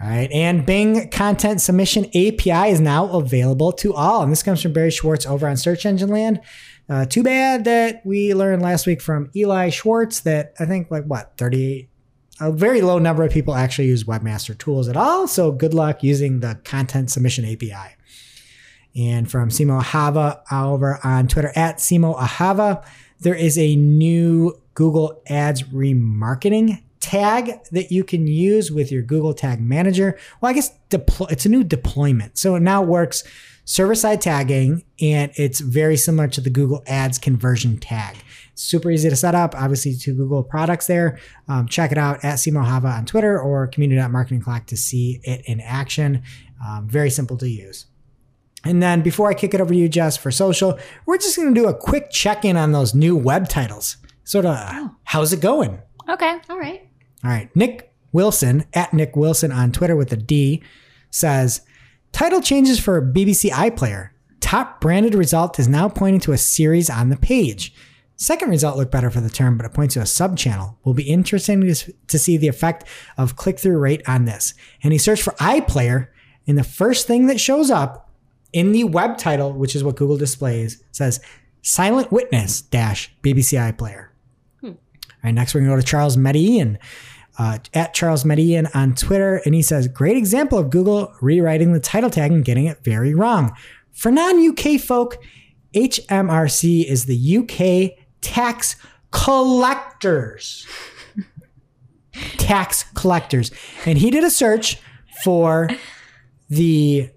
All 0.00 0.08
right. 0.08 0.30
And 0.30 0.66
Bing 0.66 1.08
Content 1.10 1.60
Submission 1.60 2.06
API 2.06 2.70
is 2.70 2.80
now 2.80 3.06
available 3.08 3.72
to 3.72 3.94
all. 3.94 4.22
And 4.22 4.30
this 4.30 4.42
comes 4.42 4.60
from 4.60 4.72
Barry 4.72 4.90
Schwartz 4.90 5.24
over 5.24 5.48
on 5.48 5.56
Search 5.56 5.86
Engine 5.86 6.10
Land. 6.10 6.40
Uh, 6.88 7.06
too 7.06 7.22
bad 7.22 7.64
that 7.64 8.02
we 8.04 8.34
learned 8.34 8.62
last 8.62 8.86
week 8.86 9.00
from 9.00 9.30
Eli 9.34 9.70
Schwartz 9.70 10.20
that 10.20 10.52
I 10.60 10.66
think, 10.66 10.90
like, 10.90 11.04
what, 11.04 11.32
38, 11.36 11.88
a 12.40 12.52
very 12.52 12.82
low 12.82 12.98
number 12.98 13.24
of 13.24 13.32
people 13.32 13.54
actually 13.54 13.88
use 13.88 14.04
Webmaster 14.04 14.56
Tools 14.56 14.88
at 14.88 14.96
all. 14.96 15.26
So 15.26 15.52
good 15.52 15.74
luck 15.74 16.02
using 16.02 16.40
the 16.40 16.58
Content 16.64 17.10
Submission 17.10 17.44
API. 17.44 17.96
And 18.94 19.30
from 19.30 19.50
Simo 19.50 19.80
Ahava 19.82 20.40
over 20.50 20.98
on 21.04 21.28
Twitter 21.28 21.52
at 21.54 21.78
Simo 21.78 22.18
Ahava, 22.18 22.84
there 23.20 23.34
is 23.34 23.58
a 23.58 23.76
new 23.76 24.60
Google 24.74 25.22
Ads 25.28 25.64
remarketing 25.64 26.82
tag 27.00 27.52
that 27.70 27.92
you 27.92 28.04
can 28.04 28.26
use 28.26 28.72
with 28.72 28.90
your 28.90 29.02
Google 29.02 29.32
Tag 29.32 29.60
Manager. 29.60 30.18
Well, 30.40 30.50
I 30.50 30.54
guess 30.54 30.70
deploy, 30.88 31.26
it's 31.30 31.46
a 31.46 31.48
new 31.48 31.62
deployment. 31.62 32.36
So 32.38 32.56
it 32.56 32.60
now 32.60 32.82
works 32.82 33.22
server 33.64 33.94
side 33.94 34.20
tagging 34.20 34.84
and 35.00 35.30
it's 35.36 35.60
very 35.60 35.96
similar 35.96 36.28
to 36.28 36.40
the 36.40 36.50
Google 36.50 36.82
Ads 36.86 37.18
conversion 37.18 37.78
tag. 37.78 38.16
Super 38.56 38.90
easy 38.90 39.08
to 39.08 39.16
set 39.16 39.34
up. 39.34 39.54
Obviously, 39.54 39.94
to 39.94 40.14
Google 40.14 40.42
products 40.42 40.86
there. 40.86 41.18
Um, 41.46 41.68
check 41.68 41.92
it 41.92 41.98
out 41.98 42.24
at 42.24 42.36
Simo 42.36 42.64
Ahava 42.64 42.96
on 42.98 43.04
Twitter 43.04 43.38
or 43.38 43.66
community.marketing 43.66 44.40
o'clock 44.40 44.66
to 44.66 44.76
see 44.76 45.20
it 45.22 45.42
in 45.44 45.60
action. 45.60 46.22
Um, 46.66 46.88
very 46.88 47.10
simple 47.10 47.36
to 47.36 47.48
use. 47.48 47.86
And 48.64 48.82
then 48.82 49.02
before 49.02 49.28
I 49.28 49.34
kick 49.34 49.54
it 49.54 49.60
over 49.60 49.72
to 49.72 49.78
you, 49.78 49.88
Jess, 49.88 50.16
for 50.16 50.30
social, 50.30 50.78
we're 51.04 51.18
just 51.18 51.36
going 51.36 51.54
to 51.54 51.60
do 51.60 51.68
a 51.68 51.74
quick 51.74 52.10
check 52.10 52.44
in 52.44 52.56
on 52.56 52.72
those 52.72 52.94
new 52.94 53.16
web 53.16 53.48
titles. 53.48 53.98
Sort 54.24 54.44
of, 54.44 54.90
how's 55.04 55.32
it 55.32 55.40
going? 55.40 55.80
Okay. 56.08 56.38
All 56.50 56.58
right. 56.58 56.88
All 57.22 57.30
right. 57.30 57.54
Nick 57.54 57.92
Wilson, 58.12 58.64
at 58.74 58.92
Nick 58.92 59.14
Wilson 59.14 59.52
on 59.52 59.70
Twitter 59.70 59.94
with 59.94 60.12
a 60.12 60.16
D, 60.16 60.62
says 61.10 61.60
Title 62.12 62.40
changes 62.40 62.80
for 62.80 63.02
BBC 63.02 63.50
iPlayer. 63.50 64.08
Top 64.40 64.80
branded 64.80 65.14
result 65.14 65.58
is 65.58 65.68
now 65.68 65.88
pointing 65.88 66.20
to 66.20 66.32
a 66.32 66.38
series 66.38 66.88
on 66.88 67.10
the 67.10 67.16
page. 67.16 67.74
Second 68.16 68.48
result 68.48 68.78
looked 68.78 68.92
better 68.92 69.10
for 69.10 69.20
the 69.20 69.28
term, 69.28 69.58
but 69.58 69.66
it 69.66 69.74
points 69.74 69.94
to 69.94 70.00
a 70.00 70.06
sub 70.06 70.38
channel. 70.38 70.78
Will 70.84 70.94
be 70.94 71.08
interesting 71.08 71.60
to, 71.60 71.92
to 72.08 72.18
see 72.18 72.38
the 72.38 72.48
effect 72.48 72.84
of 73.18 73.36
click 73.36 73.58
through 73.58 73.78
rate 73.78 74.02
on 74.08 74.24
this. 74.24 74.54
And 74.82 74.92
he 74.92 74.98
searched 74.98 75.22
for 75.22 75.34
iPlayer, 75.34 76.08
and 76.46 76.56
the 76.56 76.64
first 76.64 77.06
thing 77.06 77.26
that 77.26 77.38
shows 77.38 77.70
up 77.70 78.10
in 78.54 78.72
the 78.72 78.84
web 78.84 79.18
title, 79.18 79.52
which 79.52 79.76
is 79.76 79.84
what 79.84 79.96
Google 79.96 80.16
displays, 80.16 80.82
says 80.92 81.20
Silent 81.60 82.10
Witness 82.10 82.62
dash 82.62 83.14
BBC 83.22 83.58
iPlayer. 83.72 84.08
All 84.62 84.74
right, 85.22 85.32
next 85.32 85.54
we're 85.54 85.60
gonna 85.60 85.72
go 85.72 85.80
to 85.80 85.86
Charles 85.86 86.16
Meaden, 86.16 86.78
uh, 87.38 87.58
at 87.74 87.92
Charles 87.92 88.24
Meaden 88.24 88.74
on 88.74 88.94
Twitter, 88.94 89.42
and 89.44 89.54
he 89.54 89.60
says, 89.60 89.88
"Great 89.88 90.16
example 90.16 90.58
of 90.58 90.70
Google 90.70 91.12
rewriting 91.20 91.74
the 91.74 91.80
title 91.80 92.08
tag 92.08 92.32
and 92.32 92.44
getting 92.44 92.64
it 92.64 92.82
very 92.82 93.14
wrong. 93.14 93.54
For 93.92 94.10
non-UK 94.10 94.78
folk, 94.80 95.18
HMRC 95.74 96.86
is 96.86 97.04
the 97.04 97.16
UK 97.16 98.05
tax 98.26 98.74
collectors. 99.12 100.66
tax 102.38 102.84
collectors, 102.94 103.50
and 103.84 103.98
he 103.98 104.10
did 104.10 104.24
a 104.24 104.30
search 104.30 104.78
for 105.22 105.68
the 106.48 107.10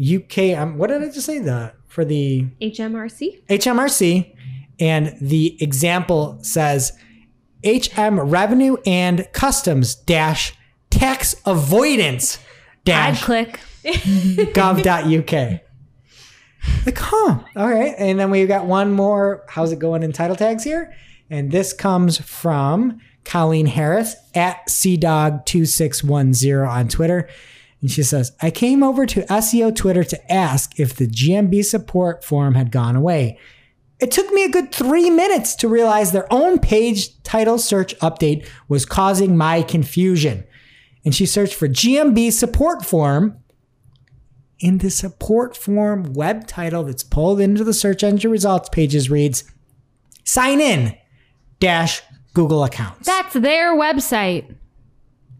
UK. 0.00 0.56
Um, 0.56 0.78
what 0.78 0.88
did 0.88 1.02
I 1.02 1.06
just 1.06 1.26
say? 1.26 1.38
The 1.38 1.72
for 1.88 2.04
the 2.04 2.46
HMRC. 2.60 3.44
HMRC, 3.48 4.34
and 4.80 5.16
the 5.20 5.62
example 5.62 6.38
says 6.42 6.92
HM 7.64 8.20
revenue 8.20 8.76
and 8.86 9.26
customs 9.32 9.94
dash 9.94 10.54
tax 10.90 11.34
avoidance 11.44 12.38
I'd 12.38 12.84
dash 12.84 13.24
click. 13.24 13.60
gov.uk. 13.84 15.60
Like, 16.84 16.98
huh. 16.98 17.38
All 17.56 17.68
right. 17.68 17.94
And 17.98 18.18
then 18.18 18.30
we've 18.30 18.48
got 18.48 18.66
one 18.66 18.92
more. 18.92 19.44
How's 19.48 19.72
it 19.72 19.78
going 19.78 20.02
in 20.02 20.12
title 20.12 20.36
tags 20.36 20.64
here? 20.64 20.94
And 21.30 21.50
this 21.50 21.72
comes 21.72 22.18
from 22.18 23.00
Colleen 23.24 23.64
Harris 23.66 24.14
at 24.34 24.66
CDog2610 24.68 26.68
on 26.68 26.88
Twitter. 26.88 27.28
And 27.80 27.90
she 27.90 28.02
says, 28.02 28.32
I 28.40 28.50
came 28.50 28.82
over 28.82 29.06
to 29.06 29.22
SEO 29.22 29.74
Twitter 29.74 30.04
to 30.04 30.32
ask 30.32 30.78
if 30.80 30.96
the 30.96 31.06
GMB 31.06 31.64
support 31.64 32.24
forum 32.24 32.54
had 32.54 32.72
gone 32.72 32.96
away. 32.96 33.38
It 33.98 34.10
took 34.10 34.30
me 34.32 34.44
a 34.44 34.50
good 34.50 34.72
three 34.72 35.10
minutes 35.10 35.54
to 35.56 35.68
realize 35.68 36.12
their 36.12 36.30
own 36.32 36.58
page 36.58 37.22
title 37.22 37.58
search 37.58 37.98
update 37.98 38.48
was 38.68 38.84
causing 38.84 39.36
my 39.36 39.62
confusion. 39.62 40.44
And 41.04 41.14
she 41.14 41.26
searched 41.26 41.54
for 41.54 41.68
GMB 41.68 42.32
support 42.32 42.84
forum. 42.84 43.36
In 44.58 44.78
the 44.78 44.90
support 44.90 45.54
form 45.56 46.14
web 46.14 46.46
title 46.46 46.84
that's 46.84 47.02
pulled 47.02 47.40
into 47.40 47.62
the 47.62 47.74
search 47.74 48.02
engine 48.02 48.30
results 48.30 48.68
pages 48.70 49.10
reads 49.10 49.44
sign 50.24 50.60
in 50.60 50.96
dash 51.60 52.02
Google 52.32 52.64
accounts. 52.64 53.06
That's 53.06 53.34
their 53.34 53.74
website. 53.76 54.54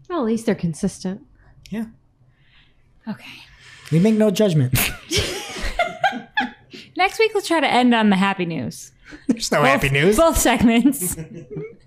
Well, 0.09 0.19
at 0.19 0.25
least 0.25 0.45
they're 0.45 0.55
consistent. 0.55 1.21
yeah. 1.69 1.85
Okay. 3.07 3.31
We 3.91 3.99
make 3.99 4.15
no 4.15 4.29
judgment. 4.31 4.73
Next 6.97 7.19
week, 7.19 7.31
let's 7.33 7.47
try 7.47 7.59
to 7.59 7.67
end 7.67 7.93
on 7.93 8.09
the 8.09 8.15
happy 8.15 8.45
news. 8.45 8.91
There's 9.27 9.51
no 9.51 9.63
happy 9.63 9.89
news. 9.89 10.17
Both 10.17 10.37
segments. 10.37 11.15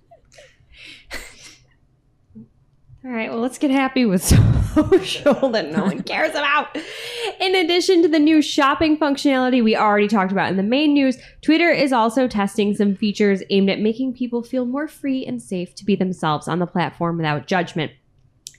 All 3.03 3.11
right, 3.11 3.31
well, 3.31 3.41
let's 3.41 3.57
get 3.57 3.71
happy 3.71 4.05
with 4.05 4.23
social 4.75 5.49
that 5.49 5.73
no 5.73 5.85
one 5.85 6.03
cares 6.03 6.33
about. 6.33 6.77
In 7.41 7.55
addition 7.55 8.03
to 8.03 8.09
the 8.09 8.19
new 8.19 8.43
shopping 8.43 8.99
functionality 8.99 9.65
we 9.65 9.75
already 9.75 10.07
talked 10.07 10.33
about 10.33 10.51
in 10.51 10.59
the 10.59 10.63
main 10.63 10.93
news, 10.93 11.17
Twitter 11.41 11.71
is 11.71 11.95
also 11.95 12.29
testing 12.29 12.75
some 12.75 12.95
features 12.95 13.43
aimed 13.49 13.71
at 13.71 13.81
making 13.81 14.13
people 14.13 14.43
feel 14.43 14.67
more 14.67 14.87
free 14.87 15.25
and 15.25 15.41
safe 15.41 15.75
to 15.77 15.85
be 15.87 15.97
themselves 15.97 16.47
on 16.47 16.59
the 16.59 16.67
platform 16.67 17.17
without 17.17 17.47
judgment. 17.47 17.91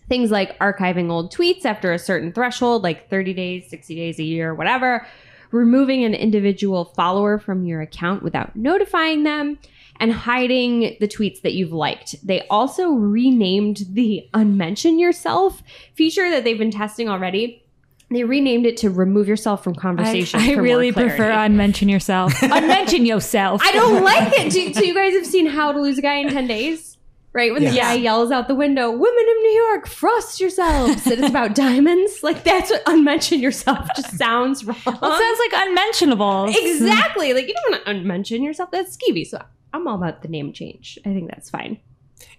Things 0.09 0.31
like 0.31 0.57
archiving 0.57 1.11
old 1.11 1.31
tweets 1.31 1.63
after 1.63 1.93
a 1.93 1.99
certain 1.99 2.33
threshold, 2.33 2.81
like 2.81 3.11
30 3.11 3.35
days, 3.35 3.69
60 3.69 3.93
days, 3.93 4.17
a 4.17 4.23
year, 4.23 4.55
whatever, 4.55 5.05
removing 5.51 6.03
an 6.03 6.13
individual 6.13 6.85
follower 6.85 7.37
from 7.37 7.65
your 7.65 7.81
account 7.81 8.23
without 8.23 8.55
notifying 8.55 9.23
them, 9.23 9.59
and 10.01 10.11
hiding 10.11 10.97
the 10.99 11.07
tweets 11.07 11.41
that 11.41 11.53
you've 11.53 11.71
liked. 11.71 12.15
They 12.25 12.45
also 12.47 12.89
renamed 12.89 13.85
the 13.91 14.27
unmention 14.33 14.97
yourself 14.97 15.61
feature 15.93 16.29
that 16.31 16.43
they've 16.43 16.57
been 16.57 16.71
testing 16.71 17.07
already. 17.07 17.63
They 18.09 18.23
renamed 18.23 18.65
it 18.65 18.77
to 18.77 18.89
remove 18.89 19.27
yourself 19.27 19.63
from 19.63 19.75
conversation. 19.75 20.39
I 20.41 20.55
for 20.55 20.61
really 20.61 20.91
prefer 20.91 21.29
unmention 21.31 21.87
yourself. 21.87 22.33
unmention 22.41 23.05
yourself. 23.05 23.61
I 23.63 23.71
don't 23.71 24.03
like 24.03 24.33
it. 24.33 24.51
Do, 24.51 24.73
so 24.73 24.81
you 24.81 24.95
guys 24.95 25.13
have 25.13 25.25
seen 25.25 25.45
How 25.45 25.71
to 25.71 25.79
Lose 25.79 25.99
a 25.99 26.01
Guy 26.01 26.15
in 26.15 26.29
10 26.29 26.47
Days? 26.47 26.90
Right? 27.33 27.53
When 27.53 27.63
the 27.63 27.71
guy 27.71 27.93
yells 27.93 28.29
out 28.29 28.49
the 28.49 28.55
window, 28.55 28.91
Women 28.91 29.25
in 29.29 29.41
New 29.43 29.63
York, 29.67 29.87
frost 29.87 30.41
yourselves. 30.41 31.05
And 31.07 31.19
it's 31.19 31.29
about 31.29 31.55
diamonds. 31.55 32.23
Like 32.23 32.43
that's 32.43 32.69
what 32.69 32.83
unmention 32.87 33.39
yourself 33.39 33.87
just 33.95 34.17
sounds 34.17 34.65
wrong. 34.65 34.77
Well, 34.85 35.13
it 35.13 35.17
sounds 35.19 35.39
like 35.39 35.67
unmentionable. 35.67 36.45
exactly. 36.49 37.33
Like 37.33 37.47
you 37.47 37.53
don't 37.53 37.71
want 37.71 37.85
to 37.85 37.91
unmention 37.91 38.43
yourself. 38.43 38.69
That's 38.71 38.97
skeevy. 38.97 39.25
So 39.25 39.41
I'm 39.73 39.87
all 39.87 39.95
about 39.95 40.21
the 40.23 40.27
name 40.27 40.51
change. 40.51 40.99
I 41.05 41.13
think 41.13 41.29
that's 41.29 41.49
fine. 41.49 41.79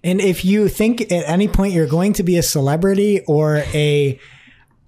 And 0.04 0.20
if 0.20 0.44
you 0.44 0.68
think 0.68 1.00
at 1.00 1.24
any 1.26 1.48
point 1.48 1.72
you're 1.72 1.86
going 1.86 2.12
to 2.14 2.22
be 2.22 2.36
a 2.36 2.42
celebrity 2.42 3.20
or 3.26 3.58
a 3.72 4.20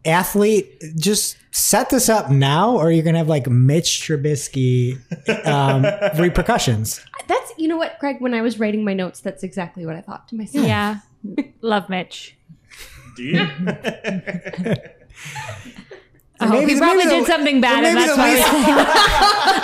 athlete, 0.04 0.82
just 0.98 1.36
set 1.50 1.90
this 1.90 2.08
up 2.08 2.30
now, 2.30 2.76
or 2.76 2.90
you're 2.90 3.04
gonna 3.04 3.18
have 3.18 3.28
like 3.28 3.46
Mitch 3.48 4.00
Trubisky 4.02 4.98
um, 5.46 5.84
repercussions. 6.20 7.04
That's 7.26 7.52
you 7.56 7.68
know 7.68 7.76
what, 7.76 7.98
Greg. 8.00 8.20
When 8.20 8.34
I 8.34 8.42
was 8.42 8.58
writing 8.58 8.84
my 8.84 8.94
notes, 8.94 9.20
that's 9.20 9.42
exactly 9.42 9.86
what 9.86 9.96
I 9.96 10.00
thought 10.00 10.28
to 10.28 10.34
myself. 10.36 10.66
Yeah. 10.66 10.98
Love 11.60 11.88
Mitch. 11.88 12.36
Do 13.16 13.22
you? 13.22 13.48
Oh, 16.40 16.48
maybe- 16.48 16.72
he 16.72 16.78
probably 16.78 17.04
maybe 17.04 17.10
the- 17.10 17.16
did 17.20 17.26
something 17.28 17.60
bad, 17.60 17.84
and 17.84 17.94
maybe 17.94 18.06
that's 18.06 18.16
the 18.16 18.18
why 18.20 18.34
least- 18.34 18.48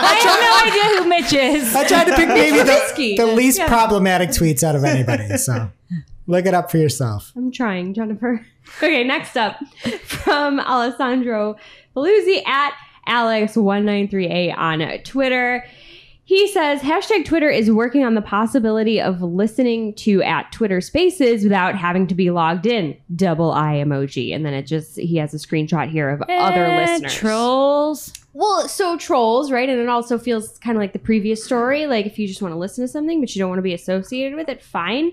I 0.03 0.15
have 0.23 0.41
no 0.41 0.71
idea 0.71 1.03
who 1.03 1.09
Mitch 1.09 1.33
is. 1.65 1.75
I 1.75 1.85
tried 1.87 2.05
to 2.05 2.15
pick 2.15 2.29
maybe 2.29 2.59
the, 2.59 3.15
the 3.17 3.27
least 3.27 3.61
problematic 3.67 4.31
tweets 4.31 4.63
out 4.63 4.77
of 4.77 4.85
anybody. 4.85 5.37
So 5.37 5.69
look 6.31 6.47
it 6.47 6.55
up 6.55 6.71
for 6.71 6.79
yourself. 6.79 7.33
I'm 7.37 7.51
trying, 7.53 7.95
Jennifer. 7.95 8.45
Okay, 8.83 9.03
next 9.03 9.37
up 9.37 9.59
from 10.05 10.61
Alessandro 10.61 11.57
Paluzzi 11.97 12.47
at 12.47 12.73
Alex1938 13.09 14.57
on 14.57 14.99
Twitter. 15.03 15.65
He 16.25 16.47
says 16.47 16.81
hashtag 16.81 17.25
Twitter 17.25 17.51
is 17.51 17.69
working 17.73 18.05
on 18.05 18.15
the 18.15 18.23
possibility 18.23 19.01
of 19.01 19.21
listening 19.21 19.95
to 19.95 20.23
at 20.23 20.53
Twitter 20.53 20.81
Spaces 20.81 21.43
without 21.43 21.75
having 21.75 22.07
to 22.07 22.15
be 22.15 22.31
logged 22.31 22.67
in. 22.67 22.97
Double 23.17 23.51
eye 23.51 23.83
emoji, 23.85 24.33
and 24.33 24.47
then 24.47 24.55
it 24.55 24.63
just 24.69 24.97
he 24.97 25.17
has 25.17 25.35
a 25.35 25.39
screenshot 25.39 25.91
here 25.91 26.09
of 26.09 26.23
other 26.29 26.67
Eh, 26.67 26.77
listeners. 26.93 27.13
Trolls. 27.15 28.13
Well, 28.35 28.69
so 28.69 28.97
trolls, 28.97 29.51
right? 29.51 29.69
And 29.69 29.81
it 29.81 29.89
also 29.89 30.17
feels 30.17 30.57
kind 30.59 30.77
of 30.77 30.81
like 30.81 30.93
the 30.93 31.01
previous 31.01 31.45
story. 31.45 31.87
Like 31.87 32.07
if 32.07 32.17
you 32.21 32.29
just 32.29 32.41
want 32.41 32.55
to 32.55 32.59
listen 32.59 32.85
to 32.85 32.89
something, 32.89 33.19
but 33.21 33.35
you 33.35 33.41
don't 33.41 33.49
want 33.49 33.59
to 33.59 33.63
be 33.63 33.75
associated 33.75 34.37
with 34.37 34.49
it, 34.49 34.63
fine. 34.63 35.11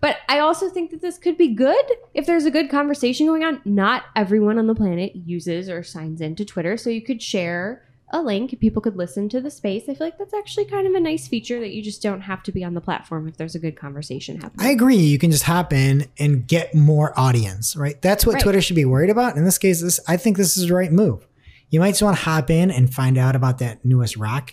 But 0.00 0.18
I 0.28 0.38
also 0.38 0.68
think 0.68 0.90
that 0.90 1.00
this 1.00 1.16
could 1.16 1.38
be 1.38 1.54
good 1.54 1.84
if 2.12 2.26
there's 2.26 2.44
a 2.44 2.50
good 2.50 2.68
conversation 2.70 3.26
going 3.26 3.42
on. 3.42 3.62
Not 3.64 4.04
everyone 4.14 4.58
on 4.58 4.66
the 4.66 4.74
planet 4.74 5.16
uses 5.16 5.68
or 5.70 5.82
signs 5.82 6.20
into 6.20 6.44
Twitter, 6.44 6.76
so 6.76 6.90
you 6.90 7.00
could 7.00 7.22
share 7.22 7.82
a 8.10 8.20
link. 8.20 8.58
People 8.60 8.82
could 8.82 8.96
listen 8.96 9.28
to 9.30 9.40
the 9.40 9.50
space. 9.50 9.84
I 9.84 9.94
feel 9.94 10.06
like 10.06 10.18
that's 10.18 10.34
actually 10.34 10.66
kind 10.66 10.86
of 10.86 10.94
a 10.94 11.00
nice 11.00 11.26
feature 11.26 11.58
that 11.60 11.72
you 11.72 11.82
just 11.82 12.02
don't 12.02 12.20
have 12.20 12.42
to 12.44 12.52
be 12.52 12.62
on 12.62 12.74
the 12.74 12.80
platform 12.80 13.26
if 13.26 13.38
there's 13.38 13.54
a 13.54 13.58
good 13.58 13.76
conversation 13.76 14.40
happening. 14.40 14.66
I 14.66 14.70
agree. 14.70 14.96
You 14.96 15.18
can 15.18 15.30
just 15.30 15.44
hop 15.44 15.72
in 15.72 16.06
and 16.18 16.46
get 16.46 16.74
more 16.74 17.18
audience, 17.18 17.74
right? 17.74 18.00
That's 18.02 18.26
what 18.26 18.34
Right. 18.34 18.42
Twitter 18.42 18.60
should 18.60 18.76
be 18.76 18.84
worried 18.84 19.10
about. 19.10 19.36
In 19.36 19.44
this 19.44 19.58
case, 19.58 19.80
this 19.80 19.98
I 20.06 20.16
think 20.18 20.36
this 20.36 20.56
is 20.56 20.68
the 20.68 20.74
right 20.74 20.92
move. 20.92 21.26
You 21.70 21.80
might 21.80 21.92
just 21.92 22.02
want 22.02 22.16
to 22.18 22.22
hop 22.22 22.50
in 22.50 22.70
and 22.70 22.92
find 22.92 23.16
out 23.18 23.34
about 23.34 23.58
that 23.58 23.84
newest 23.84 24.16
rock, 24.16 24.52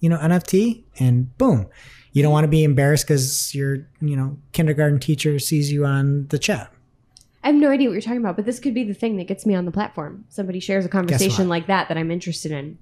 you 0.00 0.08
know, 0.08 0.16
NFT, 0.18 0.84
and 0.98 1.36
boom. 1.38 1.68
You 2.16 2.22
don't 2.22 2.32
want 2.32 2.44
to 2.44 2.48
be 2.48 2.64
embarrassed 2.64 3.06
because 3.06 3.54
your, 3.54 3.86
you 4.00 4.16
know, 4.16 4.38
kindergarten 4.52 4.98
teacher 4.98 5.38
sees 5.38 5.70
you 5.70 5.84
on 5.84 6.26
the 6.28 6.38
chat. 6.38 6.72
I 7.44 7.48
have 7.48 7.56
no 7.56 7.70
idea 7.70 7.90
what 7.90 7.92
you're 7.92 8.00
talking 8.00 8.20
about, 8.20 8.36
but 8.36 8.46
this 8.46 8.58
could 8.58 8.72
be 8.72 8.84
the 8.84 8.94
thing 8.94 9.18
that 9.18 9.26
gets 9.26 9.44
me 9.44 9.54
on 9.54 9.66
the 9.66 9.70
platform. 9.70 10.24
Somebody 10.30 10.58
shares 10.58 10.86
a 10.86 10.88
conversation 10.88 11.50
like 11.50 11.66
that 11.66 11.88
that 11.88 11.98
I'm 11.98 12.10
interested 12.10 12.52
in. 12.52 12.78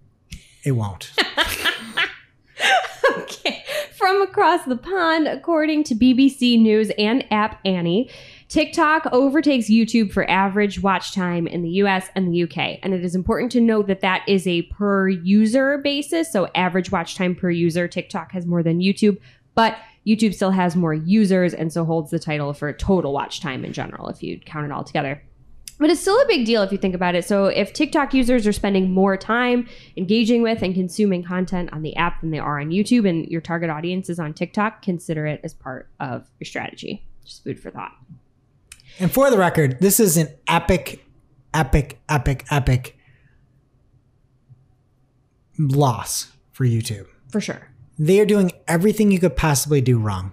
It 0.63 0.71
won't. 0.71 1.11
okay. 3.19 3.64
From 4.05 4.21
across 4.21 4.67
the 4.67 4.77
pond, 4.77 5.27
according 5.27 5.85
to 5.85 5.95
BBC 5.95 6.61
News 6.61 6.91
and 6.99 7.25
App 7.33 7.59
Annie, 7.65 8.11
TikTok 8.51 9.07
overtakes 9.13 9.71
YouTube 9.71 10.13
for 10.13 10.31
average 10.31 10.83
watch 10.83 11.15
time 11.15 11.47
in 11.47 11.63
the 11.63 11.71
US 11.71 12.11
and 12.15 12.31
the 12.31 12.43
UK. 12.43 12.81
And 12.83 12.93
it 12.93 13.03
is 13.03 13.15
important 13.15 13.51
to 13.53 13.63
note 13.63 13.87
that 13.87 14.03
that 14.03 14.23
is 14.29 14.47
a 14.47 14.61
per 14.65 15.09
user 15.09 15.79
basis. 15.79 16.31
So, 16.31 16.51
average 16.55 16.93
watch 16.93 17.17
time 17.17 17.35
per 17.35 17.49
user, 17.49 17.89
TikTok 17.89 18.31
has 18.33 18.45
more 18.45 18.63
than 18.63 18.81
YouTube, 18.81 19.19
but 19.55 19.79
YouTube 20.07 20.35
still 20.35 20.51
has 20.51 20.77
more 20.77 20.93
users 20.93 21.55
and 21.55 21.73
so 21.73 21.87
holds 21.87 22.11
the 22.11 22.19
title 22.19 22.53
for 22.53 22.71
total 22.75 23.15
watch 23.15 23.41
time 23.41 23.65
in 23.65 23.73
general 23.73 24.09
if 24.09 24.23
you 24.23 24.39
count 24.39 24.67
it 24.67 24.71
all 24.71 24.85
together. 24.85 25.23
But 25.79 25.91
it's 25.91 26.01
still 26.01 26.21
a 26.21 26.27
big 26.27 26.47
deal 26.47 26.63
if 26.63 26.71
you 26.71 26.79
think 26.79 26.95
about 26.95 27.15
it. 27.15 27.25
So 27.25 27.47
if 27.47 27.73
TikTok 27.73 28.15
users 28.15 28.47
are 28.47 28.53
spending 28.53 28.93
more 28.93 29.17
time 29.17 29.69
engaging 29.97 30.43
with 30.43 30.63
and 30.63 30.73
consuming 30.75 31.25
content 31.25 31.73
on 31.73 31.83
the 31.83 31.97
app 31.97 32.21
than 32.21 32.31
they 32.31 32.39
are 32.39 32.61
on 32.61 32.71
YouTube 32.71 33.09
and 33.09 33.27
your 33.27 33.41
target 33.41 33.71
audience 33.71 34.09
is 34.09 34.19
on 34.19 34.35
TikTok, 34.35 34.83
consider 34.83 35.27
it 35.27 35.41
as 35.43 35.53
part 35.53 35.89
of 35.99 36.31
your 36.39 36.47
strategy. 36.47 37.05
Just 37.25 37.43
food 37.43 37.59
for 37.59 37.71
thought. 37.71 37.93
And 39.01 39.11
for 39.11 39.31
the 39.31 39.39
record, 39.39 39.81
this 39.81 39.99
is 39.99 40.17
an 40.17 40.29
epic, 40.47 41.05
epic, 41.53 41.99
epic, 42.09 42.47
epic 42.51 42.97
loss 45.59 46.33
for 46.53 46.65
YouTube. 46.65 47.07
For 47.31 47.41
sure. 47.41 47.69
They 47.99 48.21
are 48.21 48.27
doing 48.27 48.53
everything 48.69 49.11
you 49.11 49.19
could 49.19 49.37
possibly 49.37 49.81
do 49.81 49.99
wrong. 49.99 50.33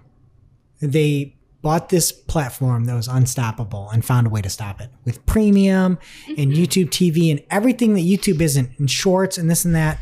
They 0.80 1.36
bought 1.62 1.88
this 1.88 2.10
platform 2.10 2.84
that 2.86 2.94
was 2.94 3.08
unstoppable 3.08 3.88
and 3.90 4.04
found 4.04 4.26
a 4.26 4.30
way 4.30 4.42
to 4.42 4.50
stop 4.50 4.80
it 4.80 4.90
with 5.04 5.24
premium 5.26 5.98
and 6.26 6.52
mm-hmm. 6.52 6.62
YouTube 6.62 6.88
TV 6.90 7.30
and 7.30 7.40
everything 7.50 7.94
that 7.94 8.00
YouTube 8.00 8.40
isn't 8.40 8.70
and 8.78 8.90
shorts 8.90 9.38
and 9.38 9.48
this 9.48 9.64
and 9.64 9.74
that. 9.74 9.98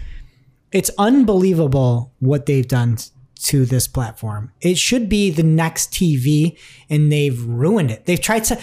It's 0.72 0.90
unbelievable 0.98 2.14
what 2.18 2.46
they've 2.46 2.66
done 2.66 2.96
to 3.42 3.66
this 3.66 3.86
platform. 3.86 4.52
It 4.60 4.78
should 4.78 5.08
be 5.08 5.30
the 5.30 5.42
next 5.42 5.92
TV 5.92 6.58
and 6.88 7.12
they've 7.12 7.42
ruined 7.42 7.90
it. 7.90 8.06
They've 8.06 8.20
tried 8.20 8.44
to 8.44 8.60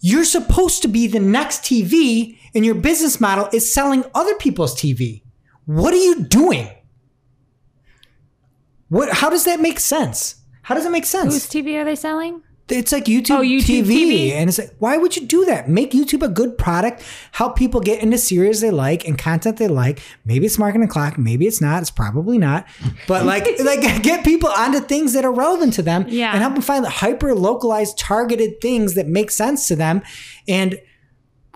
you're 0.00 0.24
supposed 0.24 0.82
to 0.82 0.88
be 0.88 1.06
the 1.06 1.20
next 1.20 1.62
TV 1.62 2.38
and 2.54 2.64
your 2.64 2.76
business 2.76 3.20
model 3.20 3.48
is 3.52 3.72
selling 3.72 4.04
other 4.14 4.34
people's 4.36 4.74
TV. 4.74 5.22
What 5.64 5.92
are 5.92 5.98
you 5.98 6.22
doing? 6.22 6.70
What 8.88 9.12
how 9.12 9.28
does 9.28 9.44
that 9.44 9.60
make 9.60 9.80
sense? 9.80 10.37
How 10.68 10.74
does 10.74 10.84
it 10.84 10.90
make 10.92 11.06
sense? 11.06 11.32
Whose 11.32 11.46
TV 11.48 11.80
are 11.80 11.84
they 11.84 11.96
selling? 11.96 12.42
It's 12.68 12.92
like 12.92 13.06
YouTube, 13.06 13.38
Oh, 13.38 13.40
YouTube 13.40 13.84
TV. 13.84 13.86
TV. 13.86 14.30
And 14.32 14.50
it's 14.50 14.58
like, 14.58 14.74
why 14.78 14.98
would 14.98 15.16
you 15.16 15.26
do 15.26 15.46
that? 15.46 15.70
Make 15.70 15.92
YouTube 15.92 16.22
a 16.22 16.28
good 16.28 16.58
product, 16.58 17.02
help 17.32 17.56
people 17.56 17.80
get 17.80 18.02
into 18.02 18.18
series 18.18 18.60
they 18.60 18.70
like 18.70 19.08
and 19.08 19.16
content 19.16 19.56
they 19.56 19.68
like. 19.68 20.02
Maybe 20.26 20.44
it's 20.44 20.58
marketing 20.58 20.86
o'clock, 20.86 21.16
maybe 21.16 21.46
it's 21.46 21.62
not, 21.62 21.80
it's 21.80 21.90
probably 21.90 22.36
not. 22.36 22.66
But 23.06 23.24
like 23.24 23.46
like 23.64 24.02
get 24.02 24.22
people 24.22 24.50
onto 24.50 24.80
things 24.80 25.14
that 25.14 25.24
are 25.24 25.32
relevant 25.32 25.72
to 25.74 25.82
them 25.82 26.04
Yeah. 26.08 26.32
and 26.32 26.40
help 26.42 26.52
them 26.52 26.62
find 26.62 26.84
the 26.84 26.90
hyper 26.90 27.34
localized 27.34 27.98
targeted 27.98 28.60
things 28.60 28.92
that 28.96 29.06
make 29.06 29.30
sense 29.30 29.66
to 29.68 29.74
them. 29.76 30.02
And 30.46 30.78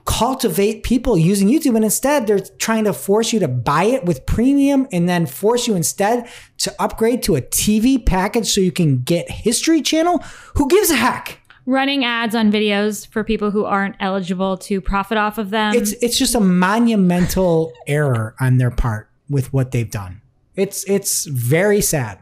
cultivate 0.04 0.82
people 0.82 1.16
using 1.16 1.48
YouTube. 1.48 1.76
And 1.76 1.84
instead, 1.84 2.26
they're 2.26 2.40
trying 2.58 2.84
to 2.84 2.92
force 2.92 3.32
you 3.32 3.40
to 3.40 3.48
buy 3.48 3.84
it 3.84 4.04
with 4.04 4.26
premium 4.26 4.86
and 4.92 5.08
then 5.08 5.26
force 5.26 5.66
you 5.66 5.74
instead 5.74 6.28
to 6.58 6.74
upgrade 6.80 7.22
to 7.24 7.36
a 7.36 7.42
TV 7.42 8.04
package 8.04 8.48
so 8.48 8.60
you 8.60 8.72
can 8.72 9.02
get 9.02 9.30
History 9.30 9.82
Channel. 9.82 10.18
Who 10.56 10.68
gives 10.68 10.90
a 10.90 10.96
heck? 10.96 11.40
Running 11.64 12.04
ads 12.04 12.34
on 12.34 12.50
videos 12.50 13.06
for 13.06 13.22
people 13.22 13.52
who 13.52 13.64
aren't 13.64 13.94
eligible 14.00 14.56
to 14.58 14.80
profit 14.80 15.16
off 15.16 15.38
of 15.38 15.50
them. 15.50 15.74
It's 15.74 15.92
it's 16.02 16.18
just 16.18 16.34
a 16.34 16.40
monumental 16.40 17.72
error 17.86 18.34
on 18.40 18.56
their 18.56 18.72
part 18.72 19.08
with 19.30 19.52
what 19.52 19.70
they've 19.70 19.90
done. 19.90 20.22
It's 20.56 20.82
it's 20.90 21.24
very 21.26 21.80
sad. 21.80 22.18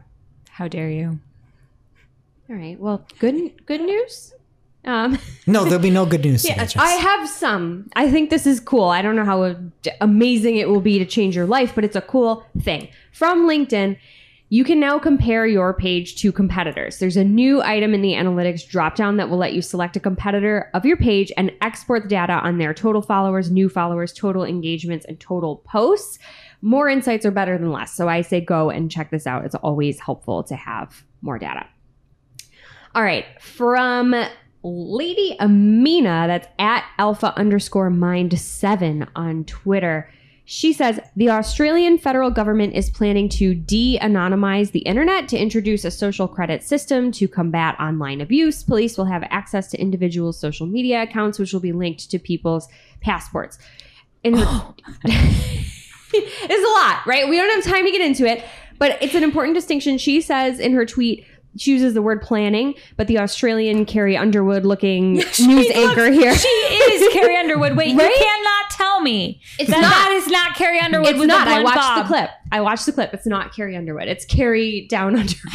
How 0.51 0.67
dare 0.67 0.91
you? 0.91 1.19
All 2.49 2.55
right. 2.55 2.79
Well, 2.79 3.07
good 3.17 3.65
good 3.65 3.81
news. 3.81 4.33
Um, 4.83 5.19
No, 5.45 5.63
there'll 5.63 5.79
be 5.79 5.89
no 5.89 6.05
good 6.05 6.23
news 6.23 6.43
yeah. 6.47 6.67
I 6.77 6.91
have 6.91 7.29
some. 7.29 7.89
I 7.95 8.09
think 8.09 8.29
this 8.29 8.47
is 8.47 8.59
cool. 8.59 8.85
I 8.85 9.01
don't 9.01 9.15
know 9.15 9.25
how 9.25 9.55
amazing 9.99 10.57
it 10.57 10.69
will 10.69 10.81
be 10.81 10.97
to 10.99 11.05
change 11.05 11.35
your 11.35 11.45
life, 11.45 11.73
but 11.75 11.83
it's 11.83 11.95
a 11.95 12.01
cool 12.01 12.45
thing. 12.61 12.87
From 13.11 13.47
LinkedIn, 13.47 13.97
you 14.49 14.65
can 14.65 14.81
now 14.81 14.99
compare 14.99 15.47
your 15.47 15.73
page 15.73 16.17
to 16.17 16.31
competitors. 16.31 16.99
There's 16.99 17.15
a 17.15 17.23
new 17.23 17.61
item 17.61 17.93
in 17.93 18.01
the 18.01 18.13
analytics 18.13 18.67
dropdown 18.67 19.15
that 19.15 19.29
will 19.29 19.37
let 19.37 19.53
you 19.53 19.61
select 19.61 19.95
a 19.95 19.99
competitor 19.99 20.69
of 20.73 20.85
your 20.85 20.97
page 20.97 21.31
and 21.37 21.53
export 21.61 22.03
the 22.03 22.09
data 22.09 22.33
on 22.33 22.57
their 22.57 22.73
total 22.73 23.01
followers, 23.01 23.49
new 23.49 23.69
followers, 23.69 24.11
total 24.11 24.43
engagements, 24.43 25.05
and 25.05 25.17
total 25.21 25.63
posts. 25.65 26.19
More 26.61 26.89
insights 26.89 27.25
are 27.25 27.31
better 27.31 27.57
than 27.57 27.71
less. 27.71 27.93
So 27.93 28.09
I 28.09 28.21
say 28.21 28.41
go 28.41 28.69
and 28.69 28.91
check 28.91 29.09
this 29.09 29.25
out. 29.25 29.45
It's 29.45 29.55
always 29.55 30.01
helpful 30.01 30.43
to 30.43 30.55
have 30.55 31.05
more 31.21 31.39
data. 31.39 31.65
All 32.93 33.03
right. 33.03 33.25
From 33.41 34.13
Lady 34.63 35.35
Amina, 35.39 36.25
that's 36.27 36.47
at 36.59 36.85
alpha 36.97 37.37
underscore 37.37 37.89
mind 37.89 38.39
seven 38.39 39.07
on 39.15 39.43
Twitter. 39.45 40.09
She 40.45 40.73
says 40.73 40.99
the 41.15 41.29
Australian 41.29 41.97
federal 41.97 42.29
government 42.29 42.73
is 42.73 42.89
planning 42.89 43.29
to 43.29 43.55
de 43.55 43.97
anonymize 43.99 44.71
the 44.71 44.79
internet 44.79 45.29
to 45.29 45.37
introduce 45.37 45.85
a 45.85 45.91
social 45.91 46.27
credit 46.27 46.61
system 46.61 47.11
to 47.13 47.27
combat 47.27 47.79
online 47.79 48.21
abuse. 48.21 48.61
Police 48.63 48.97
will 48.97 49.05
have 49.05 49.23
access 49.29 49.67
to 49.69 49.79
individuals' 49.79 50.39
social 50.39 50.67
media 50.67 51.03
accounts, 51.03 51.39
which 51.39 51.53
will 51.53 51.59
be 51.59 51.71
linked 51.71 52.11
to 52.11 52.19
people's 52.19 52.67
passports. 53.01 53.57
And 54.23 54.35
it's 56.13 56.67
a 56.67 56.85
lot, 56.85 57.05
right? 57.07 57.29
We 57.29 57.37
don't 57.37 57.49
have 57.49 57.63
time 57.63 57.85
to 57.85 57.91
get 57.91 58.01
into 58.01 58.25
it, 58.25 58.43
but 58.77 59.01
it's 59.01 59.15
an 59.15 59.23
important 59.23 59.55
distinction. 59.55 59.97
She 59.97 60.21
says 60.21 60.59
in 60.59 60.73
her 60.73 60.85
tweet, 60.85 61.25
she 61.57 61.71
uses 61.71 61.93
the 61.93 62.01
word 62.01 62.21
planning, 62.21 62.73
but 62.97 63.07
the 63.07 63.19
Australian 63.19 63.85
Carrie 63.85 64.15
Underwood 64.17 64.65
looking 64.65 65.13
news 65.39 65.39
anchor 65.73 66.09
here. 66.11 66.33
She 66.35 66.47
is 66.47 67.13
Carrie 67.13 67.35
Underwood. 67.43 67.75
Wait, 67.75 67.95
Right? 67.95 68.09
you 68.09 68.15
cannot 68.25 68.69
tell 68.71 69.01
me 69.01 69.41
It's 69.59 69.69
that 69.69 69.81
not. 69.81 69.89
that 69.91 70.11
is 70.13 70.27
not 70.27 70.55
Carrie 70.55 70.79
Underwood. 70.79 71.09
It's 71.09 71.19
with 71.19 71.27
not. 71.27 71.45
The 71.45 71.51
I 71.51 71.63
watched 71.63 71.75
bob. 71.77 72.03
the 72.03 72.07
clip. 72.07 72.29
I 72.53 72.61
watched 72.61 72.85
the 72.85 72.91
clip. 72.93 73.13
It's 73.13 73.25
not 73.27 73.53
Carrie 73.55 73.75
Underwood. 73.75 74.07
It's 74.07 74.25
Carrie 74.25 74.87
Down 74.89 75.15
Underwood. 75.15 75.35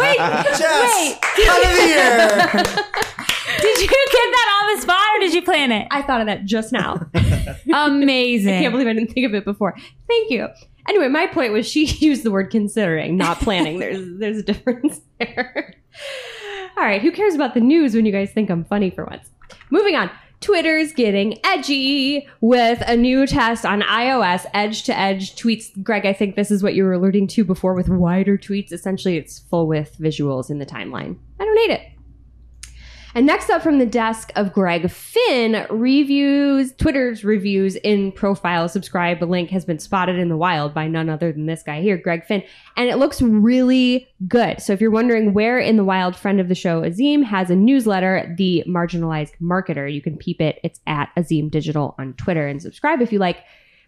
Wait, 0.00 0.16
Jess, 0.56 0.60
wait. 0.82 1.48
out 1.48 1.64
of 1.64 1.70
here. 1.78 2.74
Did 3.60 3.78
you 3.80 3.88
get 3.88 4.08
that 4.12 4.62
on 4.62 4.76
the 4.76 4.82
spot 4.82 5.16
or 5.16 5.18
did 5.20 5.34
you 5.34 5.42
plan 5.42 5.72
it? 5.72 5.86
I 5.90 6.02
thought 6.02 6.20
of 6.20 6.26
that 6.28 6.44
just 6.44 6.72
now. 6.72 7.06
Amazing. 7.72 8.54
I 8.54 8.60
can't 8.60 8.72
believe 8.72 8.86
I 8.86 8.92
didn't 8.94 9.12
think 9.12 9.26
of 9.26 9.34
it 9.34 9.44
before. 9.44 9.74
Thank 10.08 10.30
you. 10.30 10.48
Anyway, 10.88 11.08
my 11.08 11.26
point 11.26 11.52
was 11.52 11.68
she 11.68 11.86
used 12.04 12.22
the 12.22 12.30
word 12.30 12.50
considering, 12.50 13.16
not 13.16 13.38
planning. 13.40 13.78
there's 13.80 14.18
there's 14.18 14.38
a 14.38 14.42
difference 14.42 15.00
there. 15.18 15.74
All 16.76 16.84
right, 16.84 17.02
who 17.02 17.12
cares 17.12 17.34
about 17.34 17.54
the 17.54 17.60
news 17.60 17.94
when 17.94 18.06
you 18.06 18.12
guys 18.12 18.30
think 18.32 18.50
I'm 18.50 18.64
funny 18.64 18.90
for 18.90 19.04
once? 19.04 19.28
Moving 19.70 19.96
on. 19.96 20.10
Twitter's 20.40 20.94
getting 20.94 21.38
edgy 21.44 22.26
with 22.40 22.82
a 22.86 22.96
new 22.96 23.26
test 23.26 23.66
on 23.66 23.82
iOS, 23.82 24.46
edge 24.54 24.84
to 24.84 24.98
edge 24.98 25.36
tweets. 25.36 25.70
Greg, 25.82 26.06
I 26.06 26.14
think 26.14 26.34
this 26.34 26.50
is 26.50 26.62
what 26.62 26.74
you 26.74 26.84
were 26.84 26.94
alluding 26.94 27.26
to 27.28 27.44
before 27.44 27.74
with 27.74 27.90
wider 27.90 28.38
tweets. 28.38 28.72
Essentially, 28.72 29.18
it's 29.18 29.40
full 29.40 29.66
width 29.66 29.98
visuals 29.98 30.48
in 30.48 30.58
the 30.58 30.64
timeline. 30.64 31.18
I 31.38 31.44
don't 31.44 31.58
hate 31.58 31.72
it. 31.72 31.82
And 33.14 33.26
next 33.26 33.50
up 33.50 33.62
from 33.62 33.78
the 33.78 33.86
desk 33.86 34.30
of 34.36 34.52
Greg 34.52 34.88
Finn, 34.88 35.66
reviews, 35.68 36.72
Twitter's 36.74 37.24
reviews 37.24 37.74
in 37.76 38.12
profile. 38.12 38.68
Subscribe 38.68 39.20
link 39.22 39.50
has 39.50 39.64
been 39.64 39.80
spotted 39.80 40.16
in 40.16 40.28
the 40.28 40.36
wild 40.36 40.72
by 40.72 40.86
none 40.86 41.08
other 41.08 41.32
than 41.32 41.46
this 41.46 41.64
guy 41.64 41.80
here, 41.80 41.96
Greg 41.96 42.24
Finn. 42.24 42.42
And 42.76 42.88
it 42.88 42.98
looks 42.98 43.20
really 43.20 44.08
good. 44.28 44.62
So 44.62 44.72
if 44.72 44.80
you're 44.80 44.92
wondering 44.92 45.34
where 45.34 45.58
in 45.58 45.76
the 45.76 45.84
wild, 45.84 46.14
friend 46.14 46.40
of 46.40 46.48
the 46.48 46.54
show, 46.54 46.82
Azeem, 46.82 47.24
has 47.24 47.50
a 47.50 47.56
newsletter, 47.56 48.32
The 48.38 48.62
Marginalized 48.68 49.32
Marketer, 49.42 49.92
you 49.92 50.00
can 50.00 50.16
peep 50.16 50.40
it. 50.40 50.60
It's 50.62 50.80
at 50.86 51.10
Azeem 51.16 51.50
Digital 51.50 51.96
on 51.98 52.12
Twitter 52.14 52.46
and 52.46 52.62
subscribe 52.62 53.02
if 53.02 53.12
you 53.12 53.18
like. 53.18 53.38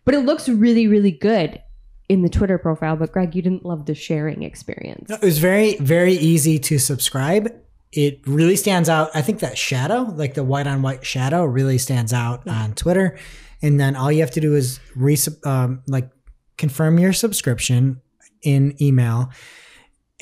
But 0.04 0.14
it 0.14 0.20
looks 0.20 0.48
really, 0.48 0.88
really 0.88 1.12
good 1.12 1.62
in 2.08 2.22
the 2.22 2.28
Twitter 2.28 2.58
profile. 2.58 2.96
But 2.96 3.12
Greg, 3.12 3.36
you 3.36 3.42
didn't 3.42 3.64
love 3.64 3.86
the 3.86 3.94
sharing 3.94 4.42
experience. 4.42 5.10
It 5.10 5.22
was 5.22 5.38
very, 5.38 5.76
very 5.76 6.14
easy 6.14 6.58
to 6.58 6.78
subscribe. 6.78 7.52
It 7.92 8.26
really 8.26 8.56
stands 8.56 8.88
out. 8.88 9.10
I 9.14 9.22
think 9.22 9.40
that 9.40 9.58
shadow, 9.58 10.02
like 10.14 10.34
the 10.34 10.44
white 10.44 10.66
on 10.66 10.82
white 10.82 11.04
shadow, 11.04 11.44
really 11.44 11.78
stands 11.78 12.12
out 12.12 12.46
on 12.48 12.74
Twitter. 12.74 13.18
And 13.60 13.78
then 13.78 13.96
all 13.96 14.10
you 14.10 14.20
have 14.20 14.30
to 14.32 14.40
do 14.40 14.54
is 14.54 14.80
re- 14.96 15.16
um, 15.44 15.82
like 15.86 16.10
confirm 16.56 16.98
your 16.98 17.12
subscription 17.12 18.00
in 18.42 18.80
email. 18.82 19.30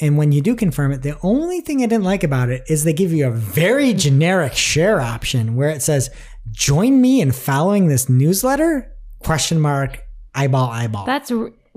And 0.00 0.16
when 0.16 0.32
you 0.32 0.40
do 0.40 0.56
confirm 0.56 0.92
it, 0.92 1.02
the 1.02 1.18
only 1.22 1.60
thing 1.60 1.82
I 1.82 1.86
didn't 1.86 2.04
like 2.04 2.24
about 2.24 2.48
it 2.48 2.62
is 2.68 2.84
they 2.84 2.92
give 2.92 3.12
you 3.12 3.26
a 3.26 3.30
very 3.30 3.92
generic 3.92 4.54
share 4.54 5.00
option 5.00 5.56
where 5.56 5.68
it 5.68 5.82
says, 5.82 6.10
"Join 6.50 7.00
me 7.00 7.20
in 7.20 7.32
following 7.32 7.88
this 7.88 8.08
newsletter?" 8.08 8.92
Question 9.18 9.60
mark 9.60 10.02
eyeball 10.34 10.70
eyeball. 10.70 11.04
That's 11.04 11.30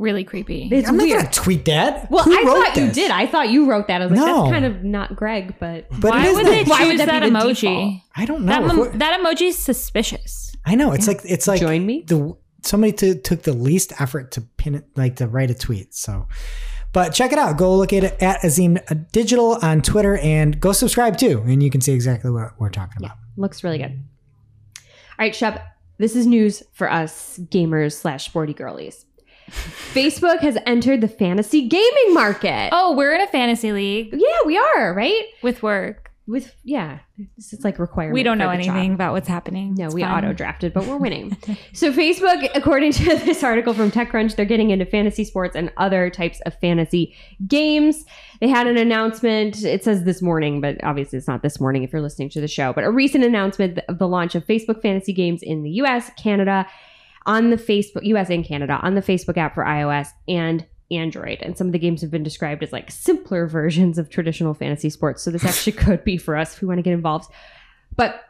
really 0.03 0.23
creepy. 0.23 0.69
It's 0.71 0.87
I'm 0.87 0.97
not 0.97 1.09
gonna 1.09 1.31
tweet 1.31 1.65
that. 1.65 2.11
Well, 2.11 2.23
Who 2.23 2.31
I 2.37 2.43
wrote 2.45 2.65
thought 2.67 2.77
you 2.77 2.91
did. 2.91 3.09
I 3.09 3.25
thought 3.25 3.49
you 3.49 3.67
wrote 3.69 3.87
that. 3.87 4.01
I 4.01 4.05
was 4.05 4.17
like, 4.19 4.27
No. 4.27 4.41
that's 4.43 4.51
kind 4.51 4.65
of 4.65 4.83
not 4.83 5.15
Greg, 5.15 5.55
but 5.59 5.87
But 5.99 6.11
Why 6.11 6.27
is 6.27 6.35
would 6.35 6.45
they 6.45 6.63
Why 6.65 6.83
would 6.85 6.91
choose 6.91 6.97
that 6.99 7.07
that, 7.07 7.23
be 7.23 7.29
emoji? 7.29 7.61
default? 7.61 7.93
I 8.15 8.25
don't 8.25 8.41
know. 8.45 8.51
That, 8.51 8.61
If 8.63 8.73
mo- 8.73 8.81
we're- 8.83 8.97
emoji's 9.49 9.57
suspicious. 9.57 10.55
I 10.65 10.75
know 10.75 10.91
it's 10.91 11.07
like 11.07 11.21
it's 11.25 11.47
like 11.47 11.59
Join 11.61 11.85
me? 11.85 12.03
The 12.07 12.35
somebody 12.63 12.93
to, 12.93 13.15
took 13.15 13.41
the 13.43 13.51
least 13.53 13.99
effort 13.99 14.31
to 14.33 14.41
pin 14.41 14.75
it, 14.75 14.85
like 14.95 15.15
to 15.17 15.27
write 15.27 15.49
a 15.51 15.53
tweet. 15.55 15.93
So, 15.93 16.27
but 16.93 17.09
check 17.13 17.33
it 17.33 17.37
out. 17.37 17.57
Go 17.57 17.75
look 17.75 17.91
at 17.91 18.03
it 18.05 18.21
at 18.21 18.39
Azeem 18.41 18.79
uh, 18.89 18.95
Digital 19.11 19.57
on 19.61 19.81
Twitter 19.81 20.17
and 20.19 20.59
go 20.61 20.71
subscribe 20.71 21.17
too, 21.17 21.43
and 21.45 21.61
you 21.63 21.69
can 21.69 21.81
see 21.81 21.91
exactly 21.91 22.31
what 22.31 22.51
we're 22.59 22.69
talking 22.69 23.03
about. 23.03 23.17
looks 23.35 23.63
really 23.63 23.77
good. 23.79 23.91
All 24.77 24.83
right, 25.19 25.35
Shep. 25.35 25.61
This 25.97 26.15
is 26.15 26.25
news 26.25 26.63
for 26.73 26.91
us 26.91 27.37
gamers 27.51 27.93
slash 27.93 28.25
sporty 28.25 28.53
girlies. 28.53 29.05
Facebook 29.53 30.39
has 30.39 30.57
entered 30.65 31.01
the 31.01 31.07
fantasy 31.07 31.67
gaming 31.67 32.13
market. 32.13 32.69
Oh, 32.71 32.95
we're 32.95 33.13
in 33.13 33.21
a 33.21 33.27
fantasy 33.27 33.71
league 33.71 34.09
Yeah, 34.13 34.37
we 34.45 34.57
are 34.57 34.93
right 34.93 35.23
with 35.41 35.61
work. 35.61 36.11
with 36.25 36.55
yeah. 36.63 36.99
This 37.37 37.53
is 37.53 37.63
like 37.63 37.77
requirement. 37.77 38.15
We 38.15 38.23
don't 38.23 38.39
know 38.39 38.49
the 38.49 38.63
job. 38.63 38.75
anything 38.75 38.93
about 38.95 39.13
what's 39.13 39.27
happening. 39.27 39.75
No, 39.75 39.85
It's 39.85 39.93
we 39.93 40.03
auto 40.03 40.33
drafted, 40.33 40.73
but 40.73 40.87
we're 40.87 40.97
winning. 40.97 41.37
so, 41.73 41.93
Facebook, 41.93 42.49
according 42.55 42.91
to 42.93 43.03
this 43.17 43.43
article 43.43 43.73
from 43.75 43.91
TechCrunch, 43.91 44.35
they're 44.35 44.45
getting 44.45 44.71
into 44.71 44.85
fantasy 44.85 45.23
sports 45.23 45.55
and 45.55 45.71
other 45.77 46.09
types 46.09 46.39
of 46.47 46.57
fantasy 46.59 47.15
games. 47.47 48.03
They 48.39 48.47
had 48.49 48.65
an 48.65 48.77
announcement. 48.77 49.63
It 49.63 49.83
says 49.83 50.05
this 50.05 50.21
morning, 50.23 50.59
but 50.59 50.83
obviously 50.83 51.17
it's 51.19 51.27
not 51.27 51.43
this 51.43 51.59
morning 51.59 51.83
if 51.83 51.93
you're 51.93 52.01
listening 52.01 52.29
to 52.29 52.41
the 52.41 52.47
show. 52.47 52.73
But 52.73 52.83
a 52.83 52.89
recent 52.91 53.23
announcement 53.23 53.79
of 53.87 53.99
the 53.99 54.07
launch 54.07 54.33
of 54.33 54.43
Facebook 54.47 54.81
fantasy 54.81 55.13
games 55.13 55.43
in 55.43 55.61
the 55.61 55.69
US, 55.81 56.09
Canada, 56.17 56.65
on 57.26 57.49
the 57.49 57.57
Facebook, 57.57 58.03
US 58.03 58.30
and 58.30 58.45
Canada, 58.45 58.80
on 58.82 58.95
the 58.95 59.01
Facebook 59.01 59.38
app 59.38 59.55
for 59.55 59.63
iOS 59.63 60.09
and 60.28 60.65
Android. 60.91 61.39
And 61.41 61.57
some 61.57 61.67
of 61.67 61.74
the 61.74 61.80
games 61.80 62.01
have 62.01 62.11
been 62.11 62.24
described 62.24 62.63
as 62.63 62.71
like 62.71 62.91
simpler 62.91 63.47
versions 63.47 63.97
of 63.97 64.09
traditional 64.09 64.53
fantasy 64.53 64.89
sports. 64.89 65.24
So 65.24 65.32
this 65.32 65.45
actually 65.45 65.74
could 65.84 66.03
be 66.03 66.17
for 66.17 66.36
us 66.36 66.55
if 66.55 66.61
we 66.61 66.67
want 66.67 66.80
to 66.80 66.84
get 66.84 66.93
involved. 66.93 67.32
But 67.95 68.21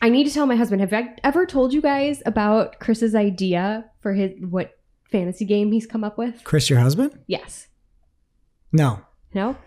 I 0.00 0.08
need 0.08 0.24
to 0.24 0.32
tell 0.32 0.46
my 0.46 0.56
husband, 0.56 0.80
have 0.80 0.92
I 0.92 1.14
ever 1.24 1.46
told 1.46 1.72
you 1.72 1.80
guys 1.80 2.22
about 2.26 2.78
Chris's 2.80 3.14
idea 3.14 3.84
for 4.00 4.12
his 4.12 4.32
what 4.40 4.78
fantasy 5.10 5.44
game 5.44 5.72
he's 5.72 5.86
come 5.86 6.04
up 6.04 6.18
with? 6.18 6.42
Chris, 6.44 6.70
your 6.70 6.80
husband? 6.80 7.18
Yes. 7.26 7.68
No. 8.72 9.00
No? 9.34 9.56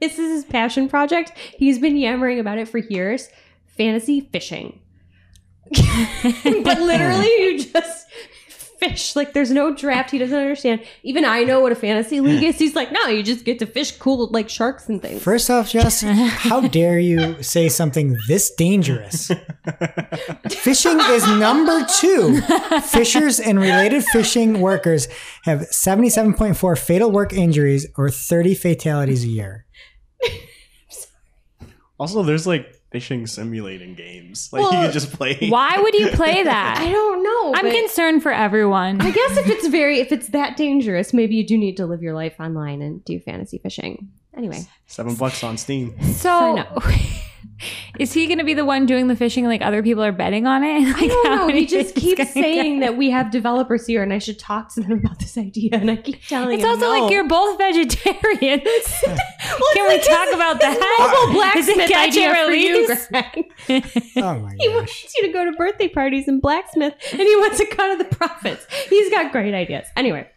This 0.00 0.18
is 0.18 0.30
his 0.30 0.44
passion 0.44 0.88
project. 0.88 1.32
He's 1.36 1.80
been 1.80 1.96
yammering 1.96 2.38
about 2.38 2.58
it 2.58 2.68
for 2.68 2.78
years. 2.78 3.28
Fantasy 3.66 4.20
fishing. 4.20 4.80
But 5.70 6.80
literally 6.80 7.26
you 7.26 7.64
just 7.64 8.06
fish. 8.78 9.16
Like 9.16 9.32
there's 9.32 9.50
no 9.50 9.74
draft. 9.74 10.10
He 10.10 10.18
doesn't 10.18 10.36
understand. 10.36 10.82
Even 11.02 11.24
I 11.24 11.44
know 11.44 11.60
what 11.60 11.72
a 11.72 11.74
fantasy 11.74 12.20
league 12.20 12.42
is. 12.42 12.58
He's 12.58 12.74
like, 12.74 12.92
no, 12.92 13.06
you 13.06 13.22
just 13.22 13.44
get 13.44 13.58
to 13.58 13.66
fish 13.66 13.92
cool 13.92 14.28
like 14.28 14.48
sharks 14.48 14.88
and 14.88 15.02
things. 15.02 15.22
First 15.22 15.50
off, 15.50 15.70
Jess, 15.70 16.02
how 16.02 16.60
dare 16.68 16.98
you 16.98 17.42
say 17.42 17.68
something 17.68 18.16
this 18.28 18.50
dangerous? 18.54 19.30
Fishing 20.48 20.98
is 21.00 21.26
number 21.26 21.84
two. 21.98 22.40
Fishers 22.82 23.40
and 23.40 23.58
related 23.58 24.04
fishing 24.04 24.60
workers 24.60 25.08
have 25.44 25.60
77.4 25.60 26.78
fatal 26.78 27.10
work 27.10 27.32
injuries 27.32 27.86
or 27.96 28.10
30 28.10 28.54
fatalities 28.54 29.24
a 29.24 29.28
year. 29.28 29.64
Also, 31.98 32.22
there's 32.22 32.46
like 32.46 32.77
fishing 32.90 33.26
simulating 33.26 33.94
games. 33.94 34.50
Like 34.52 34.62
Well, 34.62 34.72
you 34.74 34.86
could 34.86 34.92
just 34.92 35.12
play. 35.12 35.48
Why 35.48 35.78
would 35.78 35.94
you 35.94 36.08
play 36.08 36.42
that? 36.44 36.78
I 36.78 36.90
don't 36.90 37.22
know. 37.22 37.52
I'm 37.54 37.70
concerned 37.70 38.22
for 38.22 38.32
everyone. 38.32 39.00
I 39.00 39.10
guess 39.10 39.36
if 39.36 39.48
it's 39.48 39.66
very 39.78 40.00
if 40.00 40.12
it's 40.12 40.28
that 40.28 40.56
dangerous, 40.56 41.12
maybe 41.12 41.34
you 41.36 41.46
do 41.46 41.56
need 41.58 41.76
to 41.78 41.86
live 41.86 42.02
your 42.02 42.14
life 42.14 42.36
online 42.40 42.82
and 42.82 43.04
do 43.04 43.18
fantasy 43.20 43.58
fishing. 43.58 44.10
Anyway, 44.36 44.60
Seven 44.86 45.14
bucks 45.16 45.42
on 45.42 45.56
Steam. 45.58 46.00
So, 46.14 46.54
now. 46.56 46.76
is 47.98 48.12
he 48.12 48.26
going 48.26 48.38
to 48.38 48.44
be 48.44 48.54
the 48.54 48.64
one 48.64 48.86
doing 48.86 49.08
the 49.08 49.16
fishing? 49.16 49.44
Like 49.46 49.62
other 49.62 49.82
people 49.82 50.02
are 50.04 50.12
betting 50.12 50.46
on 50.46 50.64
it? 50.64 50.78
Like, 50.98 51.04
I 51.04 51.06
don't 51.08 51.24
know. 51.24 51.46
many 51.46 51.60
He 51.60 51.66
just 51.66 51.94
fish 51.94 52.02
keeps 52.02 52.32
saying 52.32 52.80
that 52.80 52.96
we 52.96 53.10
have 53.10 53.30
developers 53.30 53.86
here, 53.86 54.02
and 54.02 54.12
I 54.12 54.18
should 54.18 54.38
talk 54.38 54.72
to 54.74 54.80
them 54.80 54.92
about 55.04 55.18
this 55.18 55.36
idea. 55.38 55.70
And 55.72 55.90
I 55.90 55.96
keep 55.96 56.22
telling 56.24 56.48
them. 56.48 56.54
It's 56.58 56.64
him 56.64 56.70
also 56.70 56.92
no. 56.92 57.00
like 57.00 57.12
you're 57.12 57.28
both 57.28 57.58
vegetarians. 57.58 58.62
Can 59.74 59.88
we 59.88 59.88
like 59.88 60.04
talk 60.04 60.26
his- 60.26 60.34
about 60.34 60.62
his 60.62 60.78
that? 60.78 61.24
mobile 61.26 61.34
blacksmith 61.34 61.92
idea 61.94 62.28
and 62.30 62.46
for 62.48 62.54
you, 62.54 62.82
release? 62.86 63.06
Greg. 63.08 63.44
Oh 64.16 64.38
my 64.40 64.54
He 64.58 64.68
wants 64.68 65.14
you 65.16 65.26
to 65.26 65.32
go 65.32 65.44
to 65.44 65.52
birthday 65.52 65.88
parties 65.88 66.26
and 66.28 66.40
blacksmith, 66.40 66.94
and 67.12 67.20
he 67.20 67.36
wants 67.36 67.60
a 67.60 67.66
cut 67.66 67.90
of 67.92 67.98
the 67.98 68.16
profits. 68.16 68.66
He's 68.88 69.10
got 69.10 69.30
great 69.32 69.54
ideas. 69.54 69.86
Anyway, 69.96 70.28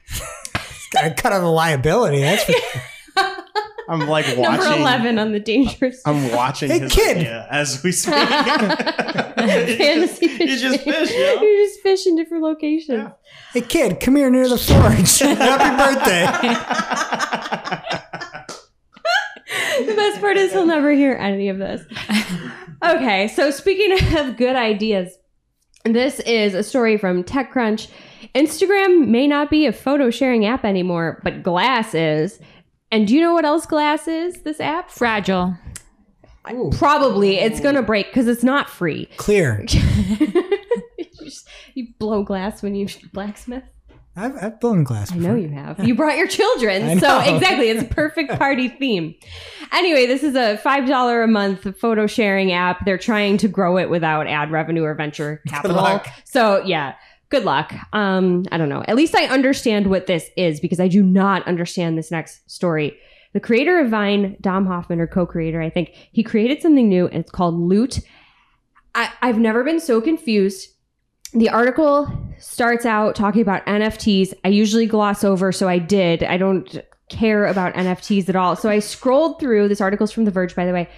Gotta 0.92 1.14
cut 1.14 1.32
out 1.32 1.40
the 1.40 1.48
liability. 1.48 2.20
That's 2.20 2.44
for 2.44 2.52
I'm 3.90 4.08
like 4.08 4.26
watching. 4.38 4.42
number 4.64 4.80
eleven 4.82 5.20
on 5.20 5.32
the 5.32 5.40
dangerous 5.40 6.02
I'm 6.06 6.32
watching 6.32 6.70
Hey, 6.72 6.80
his 6.80 6.92
kid. 6.94 7.28
as 7.50 7.82
we 7.84 7.92
speak. 7.92 8.14
fantasy 9.42 10.28
fishing. 10.28 10.48
You 10.48 10.58
just 10.58 10.82
fish, 10.84 11.12
yo. 11.12 11.42
You 11.42 11.68
just 11.68 11.82
fish 11.82 12.06
in 12.08 12.16
different 12.16 12.44
locations. 12.44 13.10
Hey 13.54 13.62
kid, 13.62 14.00
come 14.00 14.16
here 14.16 14.30
near 14.30 14.48
the 14.48 14.58
forge. 14.58 15.20
Happy 15.38 15.78
birthday. 15.78 16.26
the 19.86 19.94
best 19.96 20.22
part 20.22 20.38
is 20.38 20.52
he'll 20.52 20.66
never 20.66 20.92
hear 20.92 21.14
any 21.14 21.50
of 21.50 21.58
this. 21.58 21.82
Okay, 22.84 23.28
so 23.28 23.52
speaking 23.52 24.18
of 24.18 24.38
good 24.38 24.56
ideas, 24.56 25.18
this 25.86 26.20
is 26.22 26.54
a 26.54 26.64
story 26.64 26.98
from 26.98 27.24
TechCrunch. 27.24 27.88
Instagram 28.36 29.08
may 29.08 29.28
not 29.28 29.50
be 29.50 29.66
a 29.66 29.74
photo 29.74 30.10
sharing 30.10 30.46
app 30.46 30.64
anymore, 30.64 31.20
but 31.24 31.44
Glass 31.44 31.94
is. 31.94 32.40
And 32.92 33.08
do 33.08 33.16
you 33.16 33.22
know 33.22 33.34
what 33.34 33.46
else 33.46 33.66
Glass 33.66 34.08
is? 34.08 34.42
This 34.44 34.60
app? 34.60 34.90
Fragile. 34.92 35.56
Ooh, 36.52 36.72
Probably 36.74 37.38
it's 37.38 37.60
gonna 37.60 37.84
break 37.84 38.08
because 38.08 38.28
it's 38.28 38.44
not 38.44 38.70
free. 38.70 39.08
clear. 39.18 39.64
you, 39.70 41.06
just- 41.24 41.48
you 41.76 41.88
blow 42.00 42.24
glass 42.24 42.62
when 42.64 42.76
you 42.76 42.88
blacksmith. 43.14 43.64
I've, 44.14 44.36
I've 44.44 44.60
blown 44.60 44.84
glass. 44.84 45.14
I 45.14 45.16
know 45.16 45.36
you 45.36 45.48
have. 45.52 45.80
You 45.88 45.96
brought 45.96 46.18
your 46.18 46.28
children. 46.28 46.82
So 47.00 47.20
exactly, 47.22 47.70
it's 47.70 47.82
a 47.84 47.86
perfect 47.94 48.38
party 48.38 48.68
theme. 48.68 49.16
Anyway, 49.72 50.06
this 50.06 50.22
is 50.22 50.36
a 50.36 50.60
$5 50.62 51.24
a 51.24 51.28
month 51.28 51.78
photo 51.80 52.08
sharing 52.08 52.52
app. 52.52 52.84
They're 52.84 52.98
trying 52.98 53.38
to 53.38 53.48
grow 53.48 53.78
it 53.78 53.90
without 53.90 54.28
ad 54.28 54.52
revenue 54.52 54.84
or 54.84 54.94
venture 54.96 55.42
capital. 55.48 55.78
luck. 55.78 56.10
So 56.26 56.62
yeah, 56.66 56.96
good 57.32 57.44
luck. 57.44 57.74
Um, 57.94 58.46
I 58.52 58.58
don't 58.58 58.70
know. 58.70 58.84
At 58.88 58.96
least 58.96 59.16
I 59.16 59.26
understand 59.26 59.88
what 59.88 60.06
this 60.06 60.30
is 60.38 60.60
because 60.60 60.80
I 60.80 60.88
do 60.88 61.02
not 61.02 61.48
understand 61.48 61.98
this 61.98 62.12
next 62.12 62.50
story. 62.50 62.98
The 63.34 63.40
creator 63.40 63.80
of 63.80 63.90
Vine, 63.90 64.38
Dom 64.42 64.68
Hofmann, 64.68 65.00
or 65.00 65.08
co-creator, 65.08 65.62
I 65.62 65.70
think, 65.70 65.92
he 66.12 66.22
created 66.22 66.62
something 66.62 66.88
new 66.88 67.08
and 67.08 67.22
it's 67.22 67.32
called 67.32 67.56
Loot. 67.56 68.00
I, 68.94 69.12
I've 69.22 69.40
never 69.40 69.64
been 69.64 69.80
so 69.80 70.02
confused 70.02 70.68
the 71.34 71.50
article 71.50 72.12
starts 72.40 72.86
out 72.86 73.16
talking 73.16 73.42
about 73.42 73.66
NFTs. 73.66 74.34
I 74.44 74.50
usually 74.50 74.86
gloss 74.86 75.24
over, 75.24 75.52
so 75.52 75.68
I 75.68 75.80
did. 75.80 76.24
I 76.24 76.38
don't 76.38 76.82
care 77.10 77.46
about 77.46 77.74
NFTs 77.74 78.28
at 78.30 78.36
all. 78.36 78.56
So 78.56 78.70
I 78.70 78.80
scrolled 78.80 79.40
through. 79.40 79.68
This 79.68 79.82
article's 79.82 80.12
from 80.12 80.26
The 80.26 80.32
Verge, 80.32 80.56
by 80.56 80.66
the 80.66 80.74
way. 80.74 80.90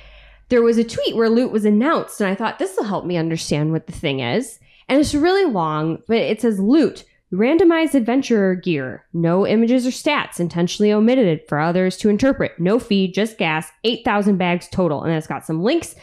There 0.50 0.62
was 0.62 0.78
a 0.78 0.84
tweet 0.84 1.16
where 1.16 1.30
Loot 1.30 1.52
was 1.52 1.66
announced, 1.66 2.20
and 2.20 2.30
I 2.30 2.36
thought 2.36 2.60
this 2.60 2.76
will 2.76 2.84
help 2.84 3.06
me 3.06 3.18
understand 3.18 3.72
what 3.72 3.88
the 3.88 3.94
thing 3.94 4.20
is. 4.20 4.60
And 4.90 5.00
it's 5.00 5.16
really 5.16 5.52
long, 5.52 6.00
but 6.08 6.18
it 6.18 6.42
says 6.42 6.60
Loot. 6.60 7.06
Randomized 7.32 7.96
adventurer 7.96 8.54
gear. 8.54 9.06
No 9.12 9.48
images 9.48 9.88
or 9.88 9.90
stats 9.90 10.40
intentionally 10.40 10.94
omitted 10.94 11.42
for 11.50 11.60
others 11.60 11.98
to 11.98 12.10
interpret. 12.10 12.60
No 12.60 12.78
fee, 12.78 13.12
just 13.12 13.40
gas. 13.40 13.72
8,000 13.84 14.38
bags 14.38 14.68
total. 14.70 15.02
And 15.02 15.10
then 15.10 15.18
it's 15.18 15.26
got 15.26 15.44
some 15.44 15.64
links. 15.64 15.96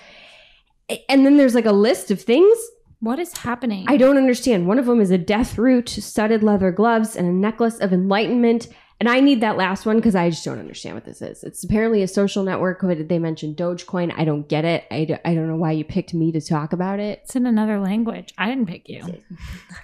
And 1.08 1.24
then 1.24 1.36
there's 1.36 1.54
like 1.54 1.66
a 1.66 1.72
list 1.72 2.10
of 2.10 2.20
things 2.20 2.58
What 3.00 3.18
is 3.18 3.36
happening? 3.38 3.86
I 3.88 3.96
don't 3.96 4.18
understand. 4.18 4.66
One 4.66 4.78
of 4.78 4.84
them 4.84 5.00
is 5.00 5.10
a 5.10 5.16
death 5.16 5.56
root, 5.56 5.88
studded 5.88 6.42
leather 6.42 6.70
gloves, 6.70 7.16
and 7.16 7.26
a 7.26 7.32
necklace 7.32 7.78
of 7.78 7.94
enlightenment. 7.94 8.68
And 9.00 9.08
I 9.08 9.20
need 9.20 9.40
that 9.40 9.56
last 9.56 9.86
one 9.86 9.96
because 9.96 10.14
I 10.14 10.28
just 10.28 10.44
don't 10.44 10.58
understand 10.58 10.94
what 10.94 11.06
this 11.06 11.22
is. 11.22 11.42
It's 11.42 11.64
apparently 11.64 12.02
a 12.02 12.06
social 12.08 12.42
network. 12.44 12.82
What 12.82 12.98
did 12.98 13.08
they 13.08 13.18
mention? 13.18 13.54
Dogecoin. 13.54 14.12
I 14.14 14.26
don't 14.26 14.46
get 14.46 14.66
it. 14.66 14.84
I, 14.90 15.04
d- 15.04 15.16
I 15.24 15.34
don't 15.34 15.48
know 15.48 15.56
why 15.56 15.72
you 15.72 15.84
picked 15.84 16.12
me 16.12 16.30
to 16.32 16.40
talk 16.40 16.74
about 16.74 17.00
it. 17.00 17.20
It's 17.24 17.34
in 17.34 17.46
another 17.46 17.80
language. 17.80 18.34
I 18.36 18.46
didn't 18.50 18.66
pick 18.66 18.90
you. 18.90 19.02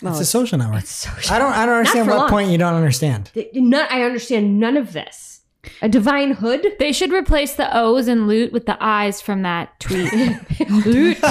Well, 0.02 0.12
It's 0.12 0.20
a 0.20 0.26
social 0.26 0.58
network. 0.58 0.80
it's 0.82 0.90
social. 0.90 1.34
I 1.34 1.38
don't. 1.38 1.52
I 1.54 1.64
don't 1.64 1.76
understand 1.76 2.08
what 2.08 2.18
long. 2.18 2.28
point 2.28 2.50
you 2.50 2.58
don't 2.58 2.74
understand. 2.74 3.30
Th- 3.32 3.48
None, 3.54 3.86
I 3.90 4.02
understand 4.02 4.60
none 4.60 4.76
of 4.76 4.92
this. 4.92 5.40
A 5.82 5.88
divine 5.88 6.32
hood. 6.32 6.64
They 6.78 6.92
should 6.92 7.10
replace 7.12 7.54
the 7.54 7.74
O's 7.76 8.06
in 8.08 8.28
loot 8.28 8.52
with 8.52 8.66
the 8.66 8.76
I's 8.80 9.20
from 9.22 9.42
that 9.42 9.80
tweet. 9.80 10.12
Loot. 10.70 11.18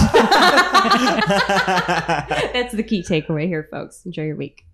That's 2.53 2.73
the 2.73 2.83
key 2.83 3.01
takeaway 3.03 3.47
here, 3.47 3.67
folks. 3.71 4.05
Enjoy 4.05 4.23
your 4.23 4.36
week. 4.36 4.65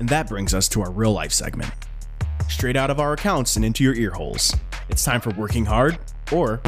And 0.00 0.08
that 0.08 0.28
brings 0.28 0.54
us 0.54 0.68
to 0.68 0.82
our 0.82 0.90
real 0.90 1.12
life 1.12 1.32
segment. 1.32 1.72
Straight 2.48 2.76
out 2.76 2.90
of 2.90 3.00
our 3.00 3.12
accounts 3.12 3.56
and 3.56 3.64
into 3.64 3.84
your 3.84 3.94
ear 3.94 4.12
holes. 4.12 4.54
It's 4.88 5.04
time 5.04 5.20
for 5.20 5.30
working 5.30 5.66
hard 5.66 5.98
or 6.32 6.60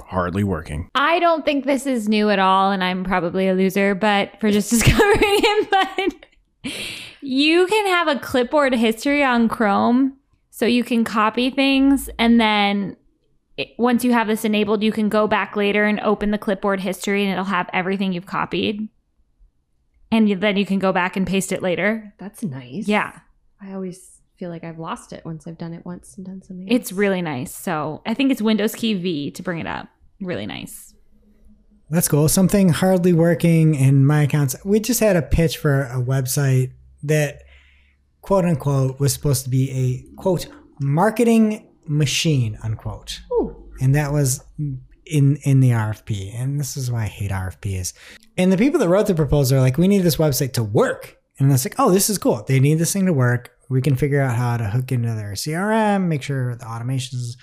hardly 0.00 0.42
working. 0.42 0.88
I 0.94 1.18
don't 1.18 1.44
think 1.44 1.66
this 1.66 1.86
is 1.86 2.08
new 2.08 2.30
at 2.30 2.38
all, 2.38 2.70
and 2.70 2.82
I'm 2.82 3.04
probably 3.04 3.48
a 3.48 3.54
loser, 3.54 3.94
but 3.94 4.40
for 4.40 4.50
just 4.50 4.70
discovering 4.70 5.20
it, 5.22 5.70
but 5.70 6.72
you 7.20 7.66
can 7.66 7.86
have 7.86 8.08
a 8.08 8.18
clipboard 8.18 8.74
history 8.74 9.22
on 9.22 9.48
Chrome. 9.48 10.14
So 10.50 10.66
you 10.66 10.82
can 10.82 11.04
copy 11.04 11.50
things, 11.50 12.10
and 12.18 12.40
then 12.40 12.96
once 13.76 14.02
you 14.02 14.12
have 14.12 14.26
this 14.26 14.44
enabled, 14.44 14.82
you 14.82 14.90
can 14.90 15.08
go 15.08 15.28
back 15.28 15.54
later 15.54 15.84
and 15.84 16.00
open 16.00 16.32
the 16.32 16.38
clipboard 16.38 16.80
history, 16.80 17.22
and 17.22 17.30
it'll 17.30 17.44
have 17.44 17.70
everything 17.72 18.12
you've 18.12 18.26
copied. 18.26 18.88
And 20.10 20.40
then 20.40 20.56
you 20.56 20.64
can 20.64 20.78
go 20.78 20.92
back 20.92 21.16
and 21.16 21.26
paste 21.26 21.52
it 21.52 21.62
later. 21.62 22.14
That's 22.18 22.42
nice. 22.42 22.88
Yeah, 22.88 23.18
I 23.60 23.72
always 23.72 24.20
feel 24.38 24.50
like 24.50 24.64
I've 24.64 24.78
lost 24.78 25.12
it 25.12 25.24
once 25.24 25.46
I've 25.46 25.58
done 25.58 25.74
it 25.74 25.84
once 25.84 26.16
and 26.16 26.24
done 26.24 26.42
something. 26.42 26.68
it's 26.68 26.92
really 26.92 27.20
nice. 27.20 27.54
So 27.54 28.02
I 28.06 28.14
think 28.14 28.30
it's 28.30 28.40
Windows 28.40 28.74
key 28.74 28.94
V 28.94 29.30
to 29.32 29.42
bring 29.42 29.58
it 29.58 29.66
up. 29.66 29.88
Really 30.20 30.46
nice. 30.46 30.94
That's 31.90 32.08
cool. 32.08 32.28
Something 32.28 32.68
hardly 32.68 33.12
working 33.12 33.74
in 33.74 34.06
my 34.06 34.22
accounts. 34.22 34.54
We 34.64 34.78
just 34.78 35.00
had 35.00 35.16
a 35.16 35.22
pitch 35.22 35.56
for 35.56 35.84
a 35.84 35.96
website 36.02 36.72
that, 37.02 37.42
quote 38.20 38.44
unquote, 38.44 39.00
was 39.00 39.12
supposed 39.12 39.44
to 39.44 39.50
be 39.50 39.70
a 39.70 40.20
quote 40.20 40.46
marketing 40.80 41.66
machine 41.86 42.58
unquote, 42.62 43.20
Ooh. 43.32 43.70
and 43.80 43.94
that 43.94 44.12
was 44.12 44.44
in 45.08 45.36
in 45.42 45.60
the 45.60 45.70
RFP. 45.70 46.34
And 46.34 46.58
this 46.58 46.76
is 46.76 46.90
why 46.90 47.04
I 47.04 47.06
hate 47.06 47.30
RFPs. 47.30 47.92
And 48.36 48.52
the 48.52 48.56
people 48.56 48.80
that 48.80 48.88
wrote 48.88 49.06
the 49.06 49.14
proposal 49.14 49.58
are 49.58 49.60
like, 49.60 49.78
we 49.78 49.88
need 49.88 50.02
this 50.02 50.16
website 50.16 50.52
to 50.54 50.62
work. 50.62 51.16
And 51.38 51.52
it's 51.52 51.64
like, 51.64 51.74
oh, 51.78 51.90
this 51.90 52.10
is 52.10 52.18
cool. 52.18 52.44
They 52.46 52.60
need 52.60 52.78
this 52.78 52.92
thing 52.92 53.06
to 53.06 53.12
work. 53.12 53.52
We 53.68 53.82
can 53.82 53.96
figure 53.96 54.20
out 54.20 54.36
how 54.36 54.56
to 54.56 54.64
hook 54.64 54.92
into 54.92 55.14
their 55.14 55.32
CRM, 55.32 56.06
make 56.06 56.22
sure 56.22 56.56
the 56.56 56.64
automations 56.64 57.36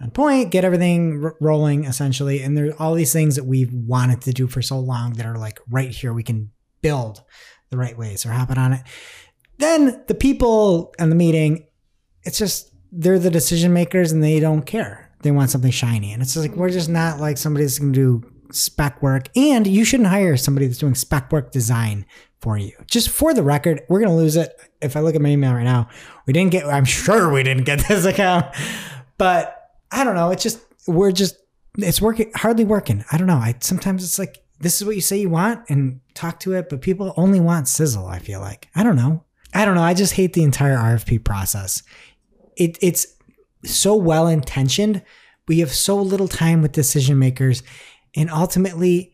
on 0.00 0.10
point, 0.10 0.50
get 0.50 0.64
everything 0.64 1.24
r- 1.24 1.36
rolling 1.40 1.84
essentially. 1.84 2.42
And 2.42 2.56
there's 2.56 2.74
all 2.78 2.94
these 2.94 3.12
things 3.12 3.36
that 3.36 3.44
we've 3.44 3.72
wanted 3.72 4.22
to 4.22 4.32
do 4.32 4.46
for 4.46 4.62
so 4.62 4.78
long 4.78 5.14
that 5.14 5.26
are 5.26 5.38
like 5.38 5.60
right 5.70 5.90
here. 5.90 6.12
We 6.12 6.22
can 6.22 6.50
build 6.82 7.22
the 7.70 7.78
right 7.78 7.96
ways 7.96 8.26
or 8.26 8.30
happen 8.30 8.58
on 8.58 8.72
it. 8.72 8.82
Then 9.58 10.02
the 10.08 10.14
people 10.14 10.94
in 10.98 11.08
the 11.08 11.16
meeting, 11.16 11.66
it's 12.24 12.38
just 12.38 12.72
they're 12.90 13.18
the 13.18 13.30
decision 13.30 13.72
makers 13.72 14.12
and 14.12 14.22
they 14.22 14.40
don't 14.40 14.62
care. 14.62 15.10
They 15.22 15.30
want 15.30 15.50
something 15.50 15.70
shiny. 15.70 16.12
And 16.12 16.22
it's 16.22 16.34
just 16.34 16.46
like 16.46 16.56
we're 16.56 16.70
just 16.70 16.88
not 16.88 17.20
like 17.20 17.38
somebody 17.38 17.64
that's 17.64 17.78
gonna 17.78 17.92
do 17.92 18.22
spec 18.50 19.02
work. 19.02 19.28
And 19.36 19.66
you 19.66 19.84
shouldn't 19.84 20.08
hire 20.08 20.36
somebody 20.36 20.66
that's 20.66 20.78
doing 20.78 20.94
spec 20.94 21.32
work 21.32 21.52
design 21.52 22.06
for 22.40 22.58
you. 22.58 22.72
Just 22.86 23.08
for 23.08 23.32
the 23.32 23.42
record, 23.42 23.82
we're 23.88 24.00
gonna 24.00 24.16
lose 24.16 24.36
it. 24.36 24.52
If 24.80 24.96
I 24.96 25.00
look 25.00 25.14
at 25.14 25.20
my 25.20 25.30
email 25.30 25.54
right 25.54 25.64
now, 25.64 25.88
we 26.26 26.32
didn't 26.32 26.52
get 26.52 26.66
I'm 26.66 26.84
sure 26.84 27.30
we 27.30 27.42
didn't 27.42 27.64
get 27.64 27.78
this 27.88 28.04
account. 28.04 28.46
But 29.18 29.56
I 29.90 30.04
don't 30.04 30.14
know. 30.14 30.30
It's 30.30 30.42
just 30.42 30.60
we're 30.86 31.12
just 31.12 31.36
it's 31.78 32.00
working 32.00 32.32
hardly 32.34 32.64
working. 32.64 33.04
I 33.10 33.16
don't 33.16 33.26
know. 33.26 33.36
I 33.36 33.54
sometimes 33.60 34.04
it's 34.04 34.18
like 34.18 34.42
this 34.60 34.80
is 34.80 34.86
what 34.86 34.94
you 34.94 35.00
say 35.00 35.18
you 35.18 35.28
want 35.28 35.68
and 35.68 36.00
talk 36.14 36.38
to 36.40 36.52
it, 36.52 36.68
but 36.68 36.80
people 36.80 37.12
only 37.16 37.40
want 37.40 37.66
sizzle, 37.68 38.06
I 38.06 38.20
feel 38.20 38.40
like. 38.40 38.68
I 38.74 38.84
don't 38.84 38.96
know. 38.96 39.24
I 39.52 39.64
don't 39.64 39.74
know. 39.74 39.82
I 39.82 39.92
just 39.92 40.14
hate 40.14 40.32
the 40.32 40.44
entire 40.44 40.76
RFP 40.76 41.24
process. 41.24 41.82
It 42.56 42.78
it's 42.80 43.06
so 43.64 43.94
well 43.94 44.26
intentioned, 44.26 45.02
you 45.52 45.60
have 45.60 45.72
so 45.72 46.00
little 46.00 46.28
time 46.28 46.62
with 46.62 46.72
decision 46.72 47.18
makers 47.18 47.62
and 48.14 48.30
ultimately 48.30 49.12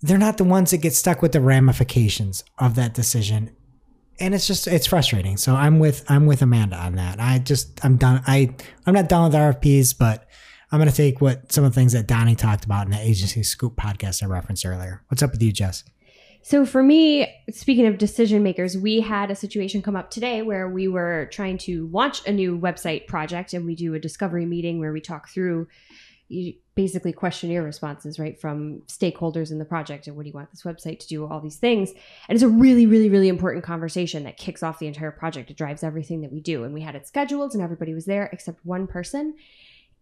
they're 0.00 0.18
not 0.18 0.36
the 0.36 0.44
ones 0.44 0.70
that 0.70 0.78
get 0.78 0.94
stuck 0.94 1.22
with 1.22 1.32
the 1.32 1.40
ramifications 1.40 2.44
of 2.58 2.74
that 2.74 2.94
decision 2.94 3.50
and 4.20 4.34
it's 4.34 4.46
just 4.46 4.66
it's 4.66 4.86
frustrating 4.86 5.36
so 5.36 5.54
i'm 5.54 5.78
with 5.78 6.08
i'm 6.10 6.26
with 6.26 6.42
amanda 6.42 6.76
on 6.76 6.94
that 6.94 7.20
i 7.20 7.38
just 7.38 7.84
i'm 7.84 7.96
done 7.96 8.22
i 8.26 8.54
i'm 8.86 8.94
not 8.94 9.08
done 9.08 9.24
with 9.24 9.34
rfps 9.34 9.96
but 9.96 10.28
I'm 10.72 10.80
going 10.80 10.90
to 10.90 10.96
take 10.96 11.20
what 11.20 11.52
some 11.52 11.62
of 11.62 11.72
the 11.72 11.80
things 11.80 11.92
that 11.92 12.08
Donnie 12.08 12.34
talked 12.34 12.64
about 12.64 12.86
in 12.86 12.90
the 12.90 12.98
Agency 12.98 13.44
Scoop 13.44 13.76
podcast 13.76 14.24
I 14.24 14.26
referenced 14.26 14.66
earlier. 14.66 15.04
What's 15.06 15.22
up 15.22 15.30
with 15.30 15.40
you, 15.40 15.52
Jess? 15.52 15.84
So 16.46 16.66
for 16.66 16.82
me, 16.82 17.26
speaking 17.50 17.86
of 17.86 17.96
decision 17.96 18.42
makers, 18.42 18.76
we 18.76 19.00
had 19.00 19.30
a 19.30 19.34
situation 19.34 19.80
come 19.80 19.96
up 19.96 20.10
today 20.10 20.42
where 20.42 20.68
we 20.68 20.88
were 20.88 21.26
trying 21.32 21.56
to 21.58 21.86
launch 21.86 22.22
a 22.26 22.32
new 22.32 22.58
website 22.58 23.06
project 23.06 23.54
and 23.54 23.64
we 23.64 23.74
do 23.74 23.94
a 23.94 23.98
discovery 23.98 24.44
meeting 24.44 24.78
where 24.78 24.92
we 24.92 25.00
talk 25.00 25.30
through 25.30 25.66
basically 26.74 27.14
questionnaire 27.14 27.62
responses, 27.62 28.18
right, 28.18 28.38
from 28.38 28.82
stakeholders 28.88 29.52
in 29.52 29.58
the 29.58 29.64
project 29.64 30.06
and 30.06 30.16
what 30.16 30.24
do 30.24 30.28
you 30.28 30.34
want 30.34 30.50
this 30.50 30.64
website 30.64 30.98
to 30.98 31.06
do, 31.06 31.26
all 31.26 31.40
these 31.40 31.56
things. 31.56 31.92
And 32.28 32.36
it's 32.36 32.42
a 32.42 32.48
really, 32.48 32.84
really, 32.84 33.08
really 33.08 33.28
important 33.28 33.64
conversation 33.64 34.24
that 34.24 34.36
kicks 34.36 34.62
off 34.62 34.78
the 34.78 34.86
entire 34.86 35.12
project. 35.12 35.50
It 35.50 35.56
drives 35.56 35.82
everything 35.82 36.20
that 36.20 36.32
we 36.32 36.40
do. 36.40 36.64
And 36.64 36.74
we 36.74 36.82
had 36.82 36.94
it 36.94 37.08
scheduled 37.08 37.54
and 37.54 37.62
everybody 37.62 37.94
was 37.94 38.04
there 38.04 38.28
except 38.34 38.66
one 38.66 38.86
person. 38.86 39.34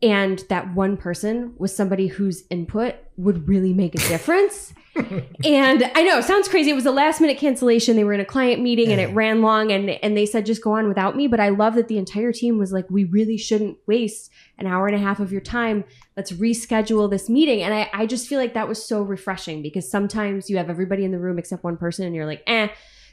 And 0.03 0.41
that 0.49 0.75
one 0.75 0.97
person 0.97 1.55
was 1.59 1.75
somebody 1.75 2.09
whose 2.09 2.45
input 2.51 2.97
would 3.17 3.47
really 3.47 3.73
make 3.73 3.95
a 3.95 3.99
difference. 3.99 4.75
and 5.45 5.91
I 5.95 6.03
know 6.03 6.19
it 6.19 6.25
sounds 6.25 6.49
crazy. 6.49 6.71
It 6.71 6.75
was 6.75 6.87
a 6.87 6.91
last 6.91 7.21
minute 7.21 7.39
cancellation. 7.39 7.95
They 7.97 8.05
were 8.05 8.13
in 8.13 8.21
a 8.21 8.25
client 8.25 8.61
meeting 8.61 8.91
and 8.91 9.01
it 9.01 9.15
ran 9.15 9.41
long 9.41 9.71
and 9.71 9.89
and 9.89 10.17
they 10.17 10.27
said 10.27 10.45
just 10.45 10.63
go 10.63 10.73
on 10.73 10.89
without 10.89 11.17
me. 11.17 11.29
But 11.29 11.41
I 11.41 11.51
love 11.51 11.77
that 11.77 11.89
the 11.89 11.99
entire 11.99 12.33
team 12.33 12.59
was 12.59 12.73
like, 12.73 12.91
we 12.91 13.05
really 13.05 13.39
shouldn't 13.39 13.79
waste 13.87 14.31
an 14.59 14.67
hour 14.67 14.87
and 14.87 14.97
a 14.97 14.99
half 14.99 15.21
of 15.21 15.31
your 15.31 15.41
time. 15.41 15.85
Let's 16.17 16.33
reschedule 16.33 17.09
this 17.09 17.31
meeting. 17.31 17.63
And 17.63 17.73
I, 17.73 17.89
I 17.95 18.07
just 18.07 18.29
feel 18.29 18.41
like 18.41 18.55
that 18.55 18.69
was 18.69 18.85
so 18.85 19.03
refreshing 19.03 19.63
because 19.63 19.91
sometimes 19.91 20.51
you 20.51 20.57
have 20.57 20.69
everybody 20.69 21.05
in 21.05 21.13
the 21.13 21.19
room 21.19 21.39
except 21.39 21.65
one 21.65 21.77
person 21.77 22.05
and 22.05 22.15
you're 22.15 22.27
like, 22.27 22.43
eh, 22.47 22.69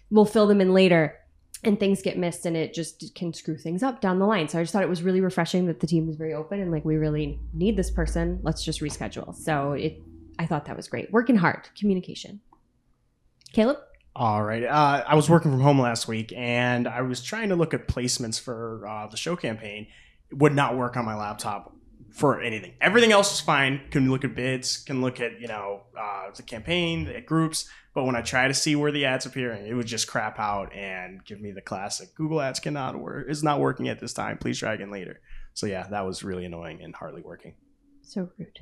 we'll 0.10 0.26
fill 0.26 0.48
them 0.48 0.60
in 0.60 0.74
later. 0.74 1.16
And 1.64 1.78
things 1.78 2.02
get 2.02 2.18
missed 2.18 2.46
and 2.46 2.56
it 2.56 2.74
just 2.74 3.14
can 3.16 3.34
screw 3.34 3.58
things 3.58 3.84
up 3.84 4.00
down 4.00 4.20
the 4.20 4.26
line. 4.26 4.48
So 4.48 4.60
I 4.60 4.64
just 4.64 4.72
thought 4.72 4.84
it 4.84 4.90
was 4.90 5.04
really 5.04 5.20
refreshing 5.20 5.66
that 5.66 5.82
the 5.82 5.88
team 5.88 6.08
was 6.08 6.16
very 6.16 6.34
open 6.34 6.62
and 6.62 6.72
like, 6.72 6.86
we 6.86 6.96
really 6.96 7.38
need 7.54 7.76
this 7.76 7.92
person. 7.92 8.40
Let's 8.44 8.64
just 8.64 8.80
reschedule. 8.80 9.36
So 9.36 9.74
it, 9.74 10.02
I 10.38 10.46
thought 10.46 10.66
that 10.66 10.78
was 10.78 10.88
great. 10.88 11.12
Working 11.12 11.36
hard, 11.36 11.68
communication. 11.78 12.40
Caleb? 13.52 13.78
All 14.16 14.44
right. 14.44 14.64
Uh, 14.64 15.04
I 15.08 15.16
was 15.16 15.30
working 15.30 15.52
from 15.52 15.62
home 15.62 15.80
last 15.80 16.08
week, 16.08 16.34
and 16.36 16.88
I 16.88 17.02
was 17.02 17.24
trying 17.24 17.50
to 17.50 17.56
look 17.56 17.74
at 17.74 17.88
placements 17.88 18.40
for 18.40 18.86
uh, 18.88 19.08
the 19.08 19.18
show 19.18 19.36
campaign. 19.36 19.88
It 20.32 20.38
would 20.38 20.54
not 20.54 20.78
work 20.78 20.98
on 20.98 21.06
my 21.06 21.16
laptop 21.16 21.74
for 22.12 22.42
anything. 22.42 22.74
Everything 22.82 23.12
else 23.12 23.32
was 23.32 23.40
fine. 23.40 23.82
Can 23.92 24.10
look 24.10 24.24
at 24.24 24.36
bids, 24.36 24.78
can 24.78 25.02
look 25.02 25.20
at 25.20 25.40
you 25.40 25.48
know 25.48 25.84
uh, 25.98 26.32
the 26.36 26.44
campaign, 26.44 27.06
the 27.06 27.22
groups. 27.22 27.70
But 28.00 28.06
when 28.06 28.16
I 28.16 28.22
try 28.22 28.48
to 28.48 28.54
see 28.54 28.78
where 28.78 28.94
the 28.94 29.04
ads 29.04 29.26
appearing, 29.26 29.68
it 29.68 29.74
would 29.74 29.86
just 29.86 30.08
crap 30.08 30.40
out 30.40 30.74
and 30.74 31.22
give 31.26 31.42
me 31.42 31.52
the 31.52 31.60
classic 31.60 32.16
Google 32.16 32.40
Ads 32.40 32.62
cannot 32.62 32.98
work. 32.98 33.30
Is 33.30 33.44
not 33.44 33.60
working 33.60 33.90
at 33.90 34.00
this 34.00 34.14
time. 34.14 34.38
Please 34.38 34.58
try 34.58 34.74
again 34.74 34.90
later. 34.90 35.20
So 35.54 35.66
yeah, 35.66 35.86
that 35.86 36.06
was 36.06 36.24
really 36.24 36.46
annoying 36.46 36.82
and 36.82 36.96
hardly 36.96 37.22
working. 37.22 37.56
So 38.04 38.30
rude. 38.38 38.60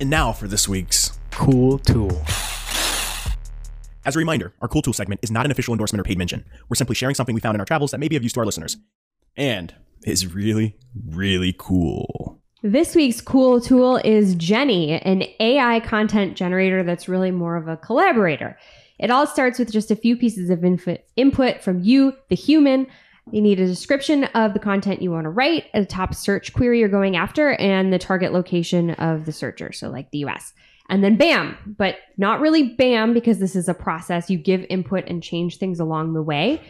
And 0.00 0.08
now 0.08 0.32
for 0.32 0.48
this 0.48 0.66
week's 0.66 1.18
Cool 1.30 1.78
tool. 1.78 2.22
As 4.06 4.16
a 4.16 4.18
reminder, 4.18 4.54
our 4.62 4.68
Cool 4.68 4.80
Tool 4.80 4.94
segment 4.94 5.20
is 5.22 5.30
not 5.30 5.44
an 5.44 5.52
official 5.52 5.74
endorsement 5.74 6.00
or 6.00 6.04
paid 6.04 6.16
mention. 6.16 6.46
We're 6.70 6.76
simply 6.76 6.94
sharing 6.94 7.14
something 7.14 7.34
we 7.34 7.42
found 7.42 7.56
in 7.56 7.60
our 7.60 7.66
travels 7.66 7.90
that 7.90 8.00
may 8.00 8.08
be 8.08 8.16
of 8.16 8.22
use 8.22 8.32
to 8.32 8.40
our 8.40 8.46
listeners. 8.46 8.78
And 9.36 9.74
is 10.06 10.26
really, 10.26 10.78
really 10.94 11.54
cool. 11.58 12.39
This 12.62 12.94
week's 12.94 13.22
cool 13.22 13.58
tool 13.58 13.96
is 14.04 14.36
Jenni, 14.36 15.00
an 15.02 15.24
AI 15.40 15.80
content 15.80 16.36
generator 16.36 16.82
that's 16.82 17.08
really 17.08 17.30
more 17.30 17.56
of 17.56 17.68
a 17.68 17.78
collaborator. 17.78 18.58
It 18.98 19.10
all 19.10 19.26
starts 19.26 19.58
with 19.58 19.72
just 19.72 19.90
a 19.90 19.96
few 19.96 20.14
pieces 20.14 20.50
of 20.50 20.62
input, 20.62 21.62
from 21.62 21.80
you, 21.80 22.12
the 22.28 22.36
human. 22.36 22.86
You 23.32 23.40
need 23.40 23.60
a 23.60 23.66
description 23.66 24.24
of 24.34 24.52
the 24.52 24.58
content 24.58 25.00
you 25.00 25.10
want 25.10 25.24
to 25.24 25.30
write, 25.30 25.68
a 25.72 25.86
top 25.86 26.14
search 26.14 26.52
query 26.52 26.80
you're 26.80 26.90
going 26.90 27.16
after, 27.16 27.52
and 27.52 27.94
the 27.94 27.98
target 27.98 28.34
location 28.34 28.90
of 28.90 29.24
the 29.24 29.32
searcher, 29.32 29.72
so 29.72 29.88
like 29.88 30.10
the 30.10 30.18
US. 30.26 30.52
And 30.90 31.02
then 31.02 31.16
bam, 31.16 31.56
but 31.78 31.96
not 32.18 32.40
really 32.40 32.74
bam 32.74 33.14
because 33.14 33.38
this 33.38 33.56
is 33.56 33.70
a 33.70 33.74
process. 33.74 34.28
You 34.28 34.36
give 34.36 34.66
input 34.68 35.04
and 35.06 35.22
change 35.22 35.56
things 35.56 35.80
along 35.80 36.12
the 36.12 36.22
way. 36.22 36.60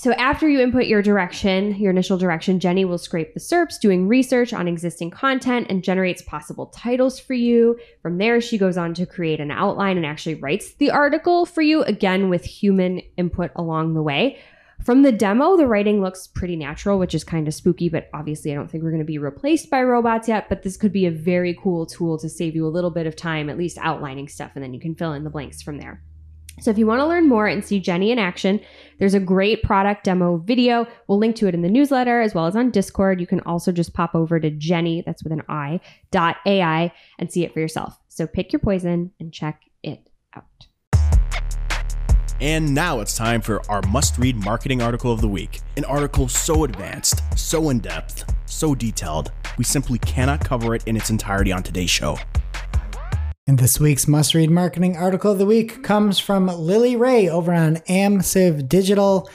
So 0.00 0.12
after 0.12 0.48
you 0.48 0.60
input 0.60 0.86
your 0.86 1.02
direction, 1.02 1.74
your 1.74 1.90
initial 1.90 2.18
direction, 2.18 2.60
Jenni 2.60 2.86
will 2.86 2.98
scrape 2.98 3.34
the 3.34 3.40
SERPs, 3.40 3.80
doing 3.80 4.06
research 4.06 4.52
on 4.52 4.68
existing 4.68 5.10
content 5.10 5.66
and 5.68 5.82
generates 5.82 6.22
possible 6.22 6.66
titles 6.66 7.18
for 7.18 7.34
you. 7.34 7.76
From 8.00 8.18
there, 8.18 8.40
she 8.40 8.58
goes 8.58 8.78
on 8.78 8.94
to 8.94 9.06
create 9.06 9.40
an 9.40 9.50
outline 9.50 9.96
and 9.96 10.06
actually 10.06 10.36
writes 10.36 10.74
the 10.74 10.92
article 10.92 11.46
for 11.46 11.62
you, 11.62 11.82
again 11.82 12.28
with 12.28 12.44
human 12.44 13.00
input 13.16 13.50
along 13.56 13.94
the 13.94 14.02
way. 14.02 14.38
From 14.84 15.02
the 15.02 15.10
demo, 15.10 15.56
the 15.56 15.66
writing 15.66 16.00
looks 16.00 16.28
pretty 16.28 16.54
natural, 16.54 17.00
which 17.00 17.12
is 17.12 17.24
kind 17.24 17.48
of 17.48 17.54
spooky, 17.54 17.88
but 17.88 18.08
obviously 18.14 18.52
I 18.52 18.54
don't 18.54 18.70
think 18.70 18.84
we're 18.84 18.92
going 18.92 19.02
to 19.02 19.04
be 19.04 19.18
replaced 19.18 19.68
by 19.68 19.82
robots 19.82 20.28
yet. 20.28 20.48
But 20.48 20.62
this 20.62 20.76
could 20.76 20.92
be 20.92 21.06
a 21.06 21.10
very 21.10 21.58
cool 21.60 21.86
tool 21.86 22.18
to 22.18 22.28
save 22.28 22.54
you 22.54 22.64
a 22.64 22.70
little 22.70 22.92
bit 22.92 23.08
of 23.08 23.16
time, 23.16 23.50
at 23.50 23.58
least 23.58 23.78
outlining 23.78 24.28
stuff, 24.28 24.52
and 24.54 24.62
then 24.62 24.74
you 24.74 24.78
can 24.78 24.94
fill 24.94 25.14
in 25.14 25.24
the 25.24 25.30
blanks 25.30 25.60
from 25.60 25.78
there. 25.78 26.04
So 26.60 26.70
if 26.70 26.78
you 26.78 26.86
want 26.86 27.00
to 27.00 27.06
learn 27.06 27.28
more 27.28 27.46
and 27.46 27.64
see 27.64 27.80
Jenni 27.80 28.10
in 28.10 28.18
action, 28.18 28.60
there's 28.98 29.14
a 29.14 29.20
great 29.20 29.62
product 29.62 30.04
demo 30.04 30.38
video. 30.38 30.86
We'll 31.06 31.18
link 31.18 31.36
to 31.36 31.46
it 31.46 31.54
in 31.54 31.62
the 31.62 31.68
newsletter 31.68 32.20
as 32.20 32.34
well 32.34 32.46
as 32.46 32.56
on 32.56 32.70
Discord. 32.70 33.20
You 33.20 33.26
can 33.26 33.40
also 33.40 33.70
just 33.70 33.94
pop 33.94 34.14
over 34.14 34.40
to 34.40 34.50
Jenni, 34.50 35.04
that's 35.04 35.22
with 35.22 35.32
an 35.32 35.42
I, 35.48 35.80
dot 36.10 36.36
AI 36.46 36.92
and 37.18 37.32
see 37.32 37.44
it 37.44 37.52
for 37.52 37.60
yourself. 37.60 37.98
So 38.08 38.26
pick 38.26 38.52
your 38.52 38.58
poison 38.60 39.12
and 39.20 39.32
check 39.32 39.62
it 39.84 40.10
out. 40.34 40.44
And 42.40 42.74
now 42.74 43.00
it's 43.00 43.16
time 43.16 43.40
for 43.40 43.68
our 43.70 43.82
must 43.82 44.18
read 44.18 44.36
marketing 44.36 44.82
article 44.82 45.12
of 45.12 45.20
the 45.20 45.28
week. 45.28 45.60
An 45.76 45.84
article 45.84 46.28
so 46.28 46.64
advanced, 46.64 47.20
so 47.36 47.70
in 47.70 47.78
depth, 47.78 48.32
so 48.46 48.74
detailed, 48.74 49.30
we 49.56 49.64
simply 49.64 49.98
cannot 50.00 50.44
cover 50.44 50.74
it 50.74 50.84
in 50.86 50.96
its 50.96 51.10
entirety 51.10 51.52
on 51.52 51.62
today's 51.62 51.90
show. 51.90 52.16
And 53.48 53.58
this 53.58 53.80
week's 53.80 54.06
must 54.06 54.34
read 54.34 54.50
marketing 54.50 54.94
article 54.94 55.32
of 55.32 55.38
the 55.38 55.46
week 55.46 55.82
comes 55.82 56.18
from 56.18 56.48
Lily 56.48 56.96
Ray 56.96 57.30
over 57.30 57.50
on 57.50 57.78
Amsive 57.88 58.68
Digital. 58.68 59.26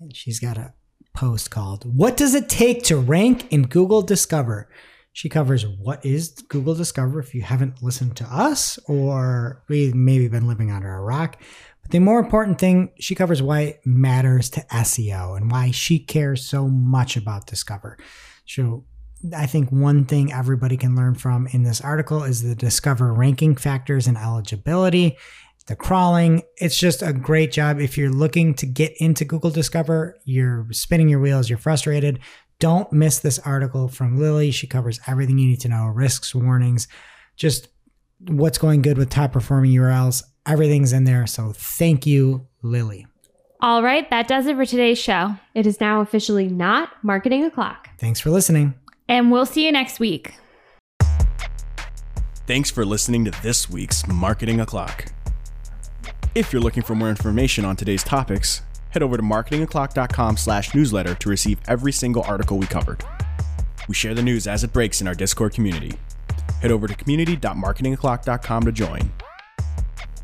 And 0.00 0.14
she's 0.14 0.40
got 0.40 0.58
a 0.58 0.74
post 1.14 1.52
called 1.52 1.84
What 1.84 2.16
Does 2.16 2.34
It 2.34 2.48
Take 2.48 2.82
to 2.86 2.96
Rank 2.96 3.46
in 3.52 3.68
Google 3.68 4.02
Discover? 4.02 4.68
She 5.12 5.28
covers 5.28 5.68
what 5.68 6.04
is 6.04 6.30
Google 6.48 6.74
Discover 6.74 7.20
if 7.20 7.32
you 7.32 7.42
haven't 7.42 7.80
listened 7.80 8.16
to 8.16 8.24
us 8.24 8.76
or 8.88 9.62
we 9.68 9.92
maybe 9.92 10.26
been 10.26 10.48
living 10.48 10.72
under 10.72 10.92
a 10.92 11.00
rock. 11.00 11.40
But 11.82 11.92
the 11.92 12.00
more 12.00 12.18
important 12.18 12.58
thing, 12.58 12.90
she 12.98 13.14
covers 13.14 13.40
why 13.40 13.60
it 13.60 13.86
matters 13.86 14.50
to 14.50 14.66
SEO 14.72 15.36
and 15.36 15.48
why 15.48 15.70
she 15.70 16.00
cares 16.00 16.44
so 16.44 16.66
much 16.66 17.16
about 17.16 17.46
Discover. 17.46 17.98
So 18.46 18.84
I 19.34 19.46
think 19.46 19.70
one 19.70 20.04
thing 20.06 20.32
everybody 20.32 20.76
can 20.76 20.96
learn 20.96 21.14
from 21.14 21.46
in 21.48 21.62
this 21.62 21.80
article 21.80 22.22
is 22.22 22.42
the 22.42 22.54
discover 22.54 23.12
ranking 23.12 23.54
factors 23.56 24.06
and 24.06 24.16
eligibility, 24.16 25.16
the 25.66 25.76
crawling. 25.76 26.42
It's 26.56 26.78
just 26.78 27.02
a 27.02 27.12
great 27.12 27.52
job. 27.52 27.80
If 27.80 27.98
you're 27.98 28.10
looking 28.10 28.54
to 28.54 28.66
get 28.66 28.92
into 28.98 29.24
Google 29.24 29.50
Discover, 29.50 30.18
you're 30.24 30.66
spinning 30.72 31.08
your 31.08 31.20
wheels, 31.20 31.50
you're 31.50 31.58
frustrated. 31.58 32.20
Don't 32.58 32.92
miss 32.92 33.18
this 33.18 33.38
article 33.40 33.88
from 33.88 34.18
Lily. 34.18 34.50
She 34.50 34.66
covers 34.66 35.00
everything 35.06 35.38
you 35.38 35.48
need 35.48 35.60
to 35.60 35.68
know 35.68 35.86
risks, 35.86 36.34
warnings, 36.34 36.88
just 37.36 37.68
what's 38.26 38.58
going 38.58 38.82
good 38.82 38.98
with 38.98 39.10
top 39.10 39.32
performing 39.32 39.72
URLs. 39.72 40.22
Everything's 40.46 40.92
in 40.92 41.04
there. 41.04 41.26
So 41.26 41.52
thank 41.54 42.06
you, 42.06 42.46
Lily. 42.62 43.06
All 43.62 43.82
right, 43.82 44.08
that 44.08 44.26
does 44.26 44.46
it 44.46 44.56
for 44.56 44.64
today's 44.64 44.98
show. 44.98 45.36
It 45.54 45.66
is 45.66 45.80
now 45.80 46.00
officially 46.00 46.48
not 46.48 46.90
marketing 47.02 47.44
o'clock. 47.44 47.90
Thanks 47.98 48.18
for 48.18 48.30
listening. 48.30 48.74
And 49.10 49.30
we'll 49.32 49.44
see 49.44 49.66
you 49.66 49.72
next 49.72 49.98
week. 49.98 50.34
Thanks 52.46 52.70
for 52.70 52.86
listening 52.86 53.24
to 53.24 53.42
this 53.42 53.68
week's 53.68 54.06
Marketing 54.06 54.60
O'Clock. 54.60 55.12
If 56.34 56.52
you're 56.52 56.62
looking 56.62 56.84
for 56.84 56.94
more 56.94 57.10
information 57.10 57.64
on 57.64 57.74
today's 57.74 58.04
topics, 58.04 58.62
head 58.90 59.02
over 59.02 59.16
to 59.16 59.22
marketingoclock.com 59.22 60.36
slash 60.36 60.74
newsletter 60.76 61.16
to 61.16 61.28
receive 61.28 61.58
every 61.66 61.90
single 61.90 62.22
article 62.22 62.56
we 62.56 62.66
covered. 62.66 63.04
We 63.88 63.94
share 63.94 64.14
the 64.14 64.22
news 64.22 64.46
as 64.46 64.62
it 64.62 64.72
breaks 64.72 65.00
in 65.00 65.08
our 65.08 65.14
Discord 65.14 65.54
community. 65.54 65.98
Head 66.62 66.70
over 66.70 66.86
to 66.86 66.94
community.marketingoclock.com 66.94 68.62
to 68.62 68.72
join. 68.72 69.12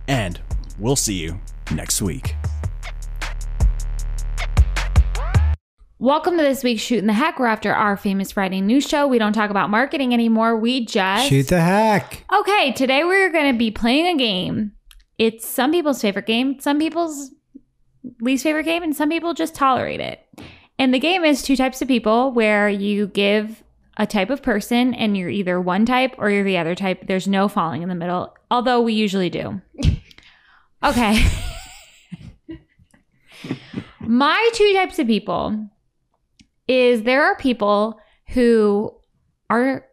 And 0.06 0.40
we'll 0.78 0.94
see 0.94 1.14
you 1.14 1.40
next 1.72 2.00
week. 2.00 2.36
Welcome 5.98 6.36
to 6.36 6.42
this 6.42 6.62
week's 6.62 6.82
Shooting 6.82 7.06
the 7.06 7.14
Heck. 7.14 7.38
We're 7.38 7.46
after 7.46 7.72
our 7.72 7.96
famous 7.96 8.36
writing 8.36 8.66
news 8.66 8.86
show. 8.86 9.06
We 9.06 9.18
don't 9.18 9.32
talk 9.32 9.48
about 9.48 9.70
marketing 9.70 10.12
anymore. 10.12 10.54
We 10.54 10.84
just 10.84 11.30
Shoot 11.30 11.48
the 11.48 11.62
heck. 11.62 12.22
Okay, 12.30 12.72
today 12.72 13.02
we're 13.04 13.32
going 13.32 13.50
to 13.50 13.58
be 13.58 13.70
playing 13.70 14.06
a 14.06 14.18
game. 14.18 14.72
It's 15.16 15.48
some 15.48 15.72
people's 15.72 16.02
favorite 16.02 16.26
game, 16.26 16.60
some 16.60 16.78
people's 16.78 17.30
least 18.20 18.42
favorite 18.42 18.64
game, 18.64 18.82
and 18.82 18.94
some 18.94 19.08
people 19.08 19.32
just 19.32 19.54
tolerate 19.54 20.00
it. 20.00 20.20
And 20.78 20.92
the 20.92 20.98
game 20.98 21.24
is 21.24 21.40
two 21.40 21.56
types 21.56 21.80
of 21.80 21.88
people 21.88 22.30
where 22.30 22.68
you 22.68 23.06
give 23.06 23.64
a 23.96 24.06
type 24.06 24.28
of 24.28 24.42
person 24.42 24.92
and 24.92 25.16
you're 25.16 25.30
either 25.30 25.58
one 25.58 25.86
type 25.86 26.14
or 26.18 26.28
you're 26.28 26.44
the 26.44 26.58
other 26.58 26.74
type. 26.74 27.06
There's 27.06 27.26
no 27.26 27.48
falling 27.48 27.80
in 27.80 27.88
the 27.88 27.94
middle, 27.94 28.36
although 28.50 28.82
we 28.82 28.92
usually 28.92 29.30
do. 29.30 29.62
Okay. 30.84 31.26
My 34.00 34.50
two 34.52 34.72
types 34.74 34.98
of 34.98 35.06
people 35.06 35.70
is 36.68 37.02
there 37.02 37.24
are 37.24 37.36
people 37.36 37.98
who 38.28 38.92
are 39.50 39.84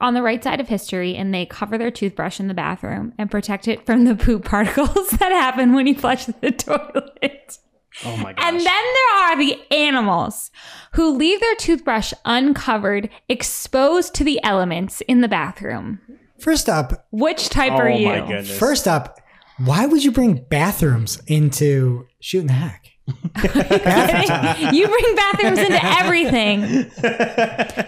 on 0.00 0.14
the 0.14 0.22
right 0.22 0.42
side 0.42 0.60
of 0.60 0.68
history 0.68 1.14
and 1.16 1.32
they 1.32 1.46
cover 1.46 1.78
their 1.78 1.90
toothbrush 1.90 2.40
in 2.40 2.48
the 2.48 2.54
bathroom 2.54 3.12
and 3.18 3.30
protect 3.30 3.68
it 3.68 3.86
from 3.86 4.04
the 4.04 4.14
poop 4.14 4.44
particles 4.46 5.10
that 5.10 5.32
happen 5.32 5.72
when 5.74 5.86
you 5.86 5.94
flush 5.94 6.26
the 6.26 6.50
toilet. 6.50 7.58
Oh 8.04 8.16
my 8.16 8.32
gosh. 8.32 8.44
And 8.44 8.56
then 8.58 8.64
there 8.64 9.18
are 9.22 9.36
the 9.38 9.58
animals 9.72 10.50
who 10.94 11.16
leave 11.16 11.40
their 11.40 11.54
toothbrush 11.56 12.12
uncovered, 12.24 13.08
exposed 13.28 14.14
to 14.16 14.24
the 14.24 14.42
elements 14.42 15.00
in 15.02 15.20
the 15.20 15.28
bathroom. 15.28 16.00
First 16.40 16.68
up, 16.68 17.06
Which 17.12 17.48
type 17.50 17.72
oh 17.72 17.76
are 17.76 17.88
you? 17.88 18.08
my 18.08 18.20
goodness. 18.20 18.58
first 18.58 18.88
up, 18.88 19.20
why 19.58 19.86
would 19.86 20.02
you 20.02 20.10
bring 20.10 20.44
bathrooms 20.50 21.22
into 21.28 22.06
shooting 22.18 22.48
the 22.48 22.54
heck? 22.54 22.88
You 24.72 24.88
bring 24.88 25.14
bathrooms 25.16 25.58
into 25.58 25.80
everything. 25.98 26.60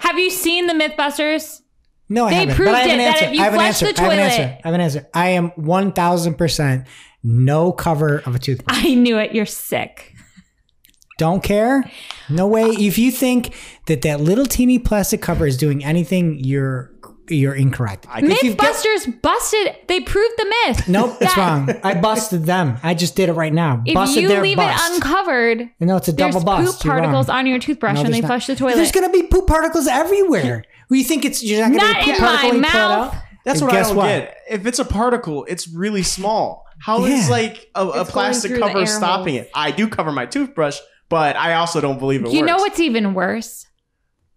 Have 0.01 0.19
you 0.19 0.31
seen 0.31 0.67
the 0.67 0.75
Mythbusters? 0.75 1.63
No, 2.09 2.27
I 2.27 2.31
They 2.31 2.37
haven't. 2.37 2.55
proved 2.57 2.71
but 2.71 2.75
I 2.75 2.81
have 2.81 2.91
an 2.91 3.01
it 3.01 3.05
that 3.05 3.23
if 3.23 3.35
you 3.35 3.41
I 3.41 3.45
have 3.45 3.53
an 3.55 3.59
flush 3.61 3.83
answer. 3.83 3.93
the 3.93 4.01
I 4.01 4.05
have 4.05 4.13
an 4.13 4.19
answer. 4.21 4.43
I 4.43 4.69
have 4.69 4.75
an 4.75 4.81
answer. 4.81 5.07
I 5.15 5.29
am 5.31 5.49
one 5.57 5.93
thousand 5.93 6.35
percent 6.35 6.87
no 7.23 7.73
cover 7.73 8.19
of 8.27 8.35
a 8.35 8.39
toothbrush. 8.39 8.85
I 8.85 8.95
knew 8.95 9.19
it. 9.19 9.35
You're 9.35 9.47
sick. 9.47 10.13
Don't 11.19 11.43
care. 11.43 11.91
No 12.29 12.47
way. 12.47 12.65
If 12.67 12.99
you 12.99 13.11
think 13.11 13.55
that 13.87 14.03
that 14.03 14.21
little 14.21 14.45
teeny 14.47 14.79
plastic 14.79 15.23
cover 15.23 15.47
is 15.47 15.57
doing 15.57 15.83
anything, 15.83 16.39
you're 16.45 16.93
you're 17.29 17.55
incorrect. 17.55 18.07
If 18.17 18.43
you've 18.43 18.57
got- 18.57 18.75
Mythbusters 18.75 19.23
busted. 19.23 19.77
They 19.89 20.01
proved 20.01 20.35
the 20.39 20.55
myth. 20.67 20.89
Nope, 20.89 21.17
it's 21.21 21.37
wrong. 21.37 21.71
I 21.83 21.95
busted 21.95 22.45
them. 22.45 22.79
I 22.83 22.95
just 22.95 23.17
did 23.17 23.29
it 23.29 23.33
right 23.35 23.53
now. 23.53 23.83
If 23.87 23.95
busted 23.95 24.23
you 24.23 24.29
their 24.29 24.43
leave 24.43 24.57
bust. 24.57 24.91
it 24.91 24.95
uncovered, 24.97 25.69
no, 25.81 25.97
it's 25.97 26.09
a 26.09 26.13
there's 26.13 26.35
double 26.35 26.45
bust. 26.45 26.79
poop 26.79 26.85
You're 26.85 26.95
wrong. 26.95 27.03
particles 27.05 27.29
on 27.29 27.47
your 27.47 27.59
toothbrush 27.59 27.97
No, 27.97 28.03
when 28.03 28.13
they 28.13 28.21
not. 28.21 28.29
flush 28.29 28.47
the 28.47 28.57
toilet. 28.57 28.77
There's 28.77 28.93
gonna 28.93 29.11
be 29.11 29.25
poop 29.25 29.47
particles 29.47 29.87
everywhere. 29.87 30.65
Well, 30.91 30.97
you 30.99 31.05
think 31.05 31.25
it's 31.25 31.43
you're 31.43 31.61
not 31.61 31.73
gonna 31.79 31.93
Not 31.93 32.05
be 32.05 32.11
a 32.11 32.15
poop 32.15 32.17
in 32.17 32.21
my 32.23 32.27
particle 32.29 32.49
when 32.51 32.57
you 32.57 32.63
pull 32.71 32.81
it 32.81 32.85
mouth. 32.85 33.15
out? 33.15 33.23
That's 33.45 33.61
And 33.61 33.69
what 33.69 33.77
I 33.77 33.79
guess 33.81 33.89
don't 33.89 33.97
what? 33.97 34.07
get. 34.07 34.37
If 34.51 34.67
it's 34.67 34.79
a 34.79 34.85
particle, 34.85 35.45
it's 35.47 35.69
really 35.69 36.03
small. 36.03 36.65
How 36.81 37.05
is 37.05 37.27
Yeah. 37.27 37.31
like 37.33 37.71
a, 37.75 37.83
a 37.83 37.87
It's 37.87 37.95
going 37.95 38.07
plastic 38.07 38.51
through 38.51 38.59
the 38.61 38.67
cover 38.67 38.79
air 38.81 38.87
stopping 38.87 39.35
holes. 39.37 39.47
it? 39.47 39.51
I 39.55 39.71
do 39.71 39.89
cover 39.89 40.13
my 40.13 40.27
toothbrush, 40.27 40.79
but 41.09 41.37
I 41.37 41.55
also 41.55 41.81
don't 41.81 41.99
believe 41.99 42.25
it 42.25 42.33
You 42.33 42.41
works. 42.41 42.47
know 42.51 42.57
what's 42.59 42.81
even 42.81 43.15
worse? 43.15 43.67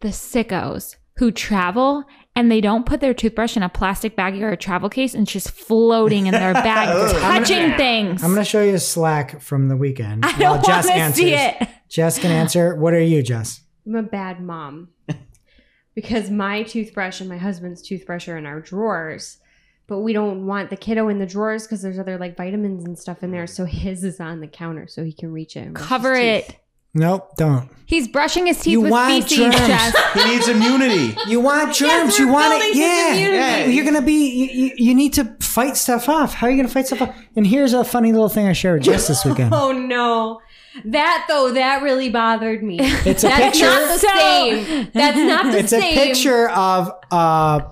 The 0.01 0.09
sickos 0.09 0.95
who 1.17 1.31
travel 1.31 2.05
and 2.39 2.49
they 2.49 2.61
don't 2.61 2.85
put 2.85 3.01
their 3.01 3.13
toothbrush 3.13 3.57
in 3.57 3.63
a 3.63 3.67
plastic 3.67 4.15
baggie 4.15 4.41
or 4.41 4.49
a 4.49 4.55
travel 4.55 4.89
case 4.89 5.13
and 5.13 5.23
it's 5.23 5.33
just 5.33 5.51
floating 5.51 6.27
in 6.27 6.31
their 6.31 6.53
bag, 6.53 6.87
oh. 6.91 7.07
Ugh. 7.07 7.21
touching 7.21 7.75
things. 7.75 8.23
I'm 8.23 8.29
gonna 8.29 8.45
show 8.45 8.63
you 8.63 8.75
a 8.75 8.79
Slack 8.79 9.41
from 9.41 9.67
the 9.67 9.75
weekend. 9.75 10.25
I 10.25 10.31
don't 10.37 10.65
while 10.65 10.83
want 10.83 10.87
to 10.87 11.11
see 11.13 11.33
it. 11.33 11.67
Jess 11.89 12.17
can 12.17 12.31
answer. 12.31 12.75
What 12.75 12.93
are 12.93 13.01
you, 13.01 13.21
Jess? 13.21 13.61
I'm 13.85 13.95
a 13.95 14.03
bad 14.03 14.39
mom 14.39 14.87
because 15.95 16.29
my 16.29 16.63
toothbrush 16.63 17.19
and 17.19 17.27
my 17.27 17.37
husband's 17.37 17.81
toothbrush 17.81 18.29
are 18.29 18.37
in 18.37 18.45
our 18.45 18.61
drawers, 18.61 19.39
but 19.87 19.99
we 19.99 20.13
don't 20.13 20.45
want 20.47 20.69
the 20.69 20.77
kiddo 20.77 21.09
in 21.09 21.19
the 21.19 21.25
drawers 21.25 21.63
because 21.63 21.81
there's 21.81 21.99
other 21.99 22.17
like 22.17 22.37
vitamins 22.37 22.85
and 22.85 22.97
stuff 22.97 23.21
in 23.21 23.31
there. 23.31 23.47
So 23.47 23.65
his 23.65 24.05
is 24.05 24.21
on 24.21 24.39
the 24.39 24.47
counter 24.47 24.87
so 24.87 25.03
he 25.03 25.11
can 25.11 25.33
reach 25.33 25.57
it. 25.57 25.75
Cover 25.75 26.13
it. 26.13 26.45
teeth. 26.47 26.55
It. 26.93 26.99
Nope, 26.99 27.35
don't. 27.37 27.69
He's 27.85 28.07
brushing 28.07 28.45
his 28.45 28.57
teeth 28.59 28.71
You 28.73 28.81
with 28.81 28.91
want 28.91 29.11
feces, 29.23 29.37
germs. 29.37 29.55
Jess. 29.55 29.95
He 30.13 30.23
needs 30.25 30.47
immunity. 30.47 31.15
You 31.27 31.39
want 31.39 31.73
germs. 31.73 32.19
we're 32.19 32.25
you 32.25 32.31
want 32.31 32.53
it. 32.53 32.59
building 32.59 32.67
his 32.69 32.77
Yeah. 32.77 33.13
immunity. 33.13 33.35
Yeah. 33.37 33.65
You're 33.65 33.85
gonna 33.85 34.01
be. 34.03 34.29
You, 34.29 34.45
you, 34.65 34.71
you 34.77 34.95
need 34.95 35.13
to 35.13 35.25
fight 35.39 35.75
stuff 35.75 36.07
off. 36.07 36.35
How 36.35 36.47
are 36.47 36.51
you 36.51 36.57
gonna 36.57 36.67
fight 36.69 36.85
stuff 36.87 37.01
off? 37.01 37.15
And 37.35 37.47
here's 37.47 37.73
a 37.73 37.83
funny 37.83 38.11
little 38.11 38.29
thing 38.29 38.47
I 38.47 38.53
shared 38.53 38.79
with 38.79 38.85
Jess 38.85 39.07
this 39.07 39.25
weekend. 39.25 39.53
Oh 39.53 39.71
no. 39.71 40.39
That 40.85 41.25
though, 41.27 41.51
that 41.53 41.81
really 41.81 42.09
bothered 42.09 42.61
me. 42.63 42.77
It's 42.81 43.23
a 43.23 43.27
That's 43.27 43.57
picture. 43.59 43.65
not 43.65 43.87
the 43.87 43.97
So- 43.97 44.07
same. 44.07 44.91
That's 44.93 45.17
not 45.17 45.51
the 45.51 45.57
It's 45.59 45.73
a 45.73 45.79
same. 45.81 45.93
picture 45.95 46.49
of 46.49 46.91
a 47.11 47.63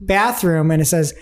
bathroom, 0.00 0.70
and 0.70 0.82
it 0.82 0.86
says, 0.86 1.14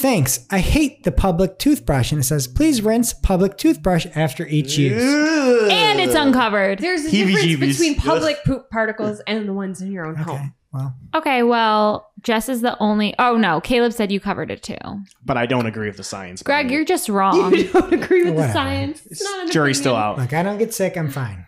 "Thanks. 0.00 0.46
I 0.50 0.58
hate 0.60 1.04
the 1.04 1.12
public 1.12 1.58
toothbrush." 1.58 2.12
And 2.12 2.20
it 2.20 2.24
says, 2.24 2.46
"Please 2.46 2.82
rinse 2.82 3.12
public 3.12 3.56
toothbrush 3.56 4.06
after 4.14 4.46
each 4.46 4.76
use." 4.78 5.02
And 5.02 6.00
it's 6.00 6.14
uncovered. 6.14 6.78
There's 6.78 7.04
a 7.04 7.08
Heebie-jeebies. 7.10 7.48
difference 7.48 7.78
between 7.78 7.94
public 7.96 8.44
poop 8.44 8.70
particles 8.70 9.20
and 9.26 9.48
the 9.48 9.52
ones 9.52 9.80
in 9.82 9.92
your 9.92 10.06
own 10.06 10.14
Okay. 10.14 10.22
home. 10.22 10.54
Well, 10.72 10.94
Okay, 11.14 11.42
well, 11.42 12.10
Jess 12.22 12.48
is 12.50 12.60
the 12.60 12.76
only. 12.78 13.14
Oh 13.18 13.36
no, 13.38 13.58
Caleb 13.60 13.92
said 13.94 14.12
you 14.12 14.20
covered 14.20 14.50
it 14.50 14.62
too. 14.62 14.76
But 15.24 15.38
I 15.38 15.46
don't 15.46 15.64
agree 15.66 15.86
with 15.88 15.96
the 15.96 16.04
science. 16.04 16.42
Greg, 16.42 16.66
behind 16.66 16.70
you're 16.74 16.84
just 16.84 17.08
wrong. 17.08 17.54
You 17.56 17.64
don't 17.72 17.92
agree 17.94 18.22
with 18.24 18.34
the 18.34 18.40
Whatever. 18.40 18.52
science. 18.52 19.02
It's 19.06 19.22
not 19.24 19.44
an 19.46 19.50
jury's 19.50 19.78
still 19.78 19.96
opinion. 19.96 20.10
out. 20.12 20.18
look, 20.18 20.32
I 20.34 20.42
don't 20.42 20.58
get 20.58 20.74
sick. 20.74 20.96
I'm 20.98 21.08
fine. 21.10 21.46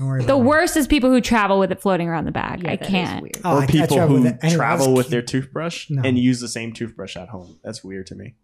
Don't 0.00 0.08
worry. 0.08 0.24
The 0.24 0.32
about 0.34 0.40
it. 0.42 0.44
worst 0.46 0.76
is 0.76 0.86
people 0.86 1.10
who 1.10 1.20
travel 1.20 1.58
with 1.58 1.70
it 1.70 1.80
floating 1.80 2.08
around 2.08 2.24
the 2.24 2.32
bag. 2.32 2.62
Yeah, 2.64 2.72
I 2.72 2.76
that 2.76 2.82
is 2.86 2.88
can't. 2.90 3.22
weird. 3.22 3.36
Oh, 3.44 3.50
I- 3.50 3.54
or 3.60 3.62
I 3.62 3.66
people 3.66 3.96
travel 3.96 4.16
who 4.16 4.22
with 4.22 4.32
it. 4.32 4.38
Anyway, 4.42 4.56
travel 4.56 4.86
let's 4.88 4.96
with 4.96 5.08
their 5.10 5.22
toothbrush 5.32 5.90
No. 5.90 6.02
and 6.02 6.18
use 6.18 6.40
the 6.40 6.48
same 6.48 6.72
toothbrush 6.72 7.16
at 7.16 7.28
home. 7.28 7.60
That's 7.62 7.84
weird 7.84 8.06
to 8.08 8.14
me. 8.14 8.34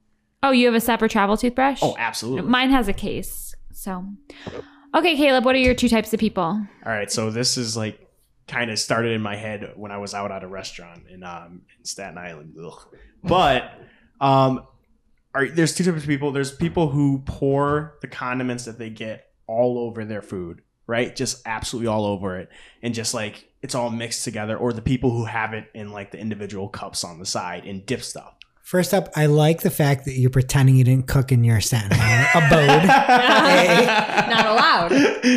Oh, 0.42 0.50
you 0.52 0.66
have 0.66 0.74
a 0.74 0.80
separate 0.80 1.10
travel 1.10 1.36
toothbrush? 1.36 1.80
Oh, 1.82 1.96
absolutely. 1.98 2.48
Mine 2.48 2.70
has 2.70 2.86
a 2.88 2.92
case. 2.92 3.54
So, 3.72 4.04
okay, 4.94 5.16
Caleb, 5.16 5.44
what 5.44 5.54
are 5.54 5.58
your 5.58 5.74
two 5.74 5.88
types 5.88 6.12
of 6.14 6.20
people? 6.20 6.42
All 6.44 6.68
right, 6.84 7.10
so 7.10 7.30
this 7.30 7.56
is 7.56 7.76
like 7.76 7.98
kind 8.46 8.70
of 8.70 8.78
started 8.78 9.12
in 9.12 9.20
my 9.22 9.34
head 9.34 9.72
when 9.76 9.90
I 9.90 9.98
was 9.98 10.14
out 10.14 10.30
at 10.30 10.44
a 10.44 10.46
restaurant 10.46 11.04
in 11.10 11.24
um 11.24 11.62
in 11.78 11.84
Staten 11.84 12.16
Island. 12.18 12.54
Ugh. 12.62 12.78
But 13.24 13.72
um 14.20 14.66
are 15.34 15.48
there's 15.48 15.74
two 15.74 15.84
types 15.84 16.02
of 16.02 16.06
people. 16.06 16.32
There's 16.32 16.52
people 16.52 16.88
who 16.90 17.22
pour 17.26 17.96
the 18.02 18.08
condiments 18.08 18.64
that 18.66 18.78
they 18.78 18.88
get 18.90 19.26
all 19.46 19.78
over 19.78 20.04
their 20.04 20.22
food, 20.22 20.62
right? 20.86 21.14
Just 21.14 21.42
absolutely 21.46 21.88
all 21.88 22.04
over 22.04 22.38
it 22.38 22.48
and 22.82 22.94
just 22.94 23.14
like 23.14 23.48
it's 23.62 23.74
all 23.74 23.90
mixed 23.90 24.24
together 24.24 24.56
or 24.56 24.72
the 24.72 24.82
people 24.82 25.10
who 25.10 25.24
have 25.24 25.52
it 25.52 25.68
in 25.74 25.90
like 25.92 26.12
the 26.12 26.18
individual 26.18 26.68
cups 26.68 27.02
on 27.04 27.18
the 27.18 27.26
side 27.26 27.64
and 27.64 27.84
dip 27.84 28.02
stuff. 28.02 28.34
First 28.62 28.92
up, 28.92 29.10
I 29.14 29.26
like 29.26 29.62
the 29.62 29.70
fact 29.70 30.06
that 30.06 30.14
you're 30.14 30.28
pretending 30.28 30.74
you 30.74 30.82
didn't 30.82 31.06
cook 31.06 31.30
in 31.30 31.44
your 31.44 31.60
Staten 31.60 31.92
Island 31.92 32.28
abode. 32.34 32.88
Not 34.28 34.46
allowed. 34.46 34.90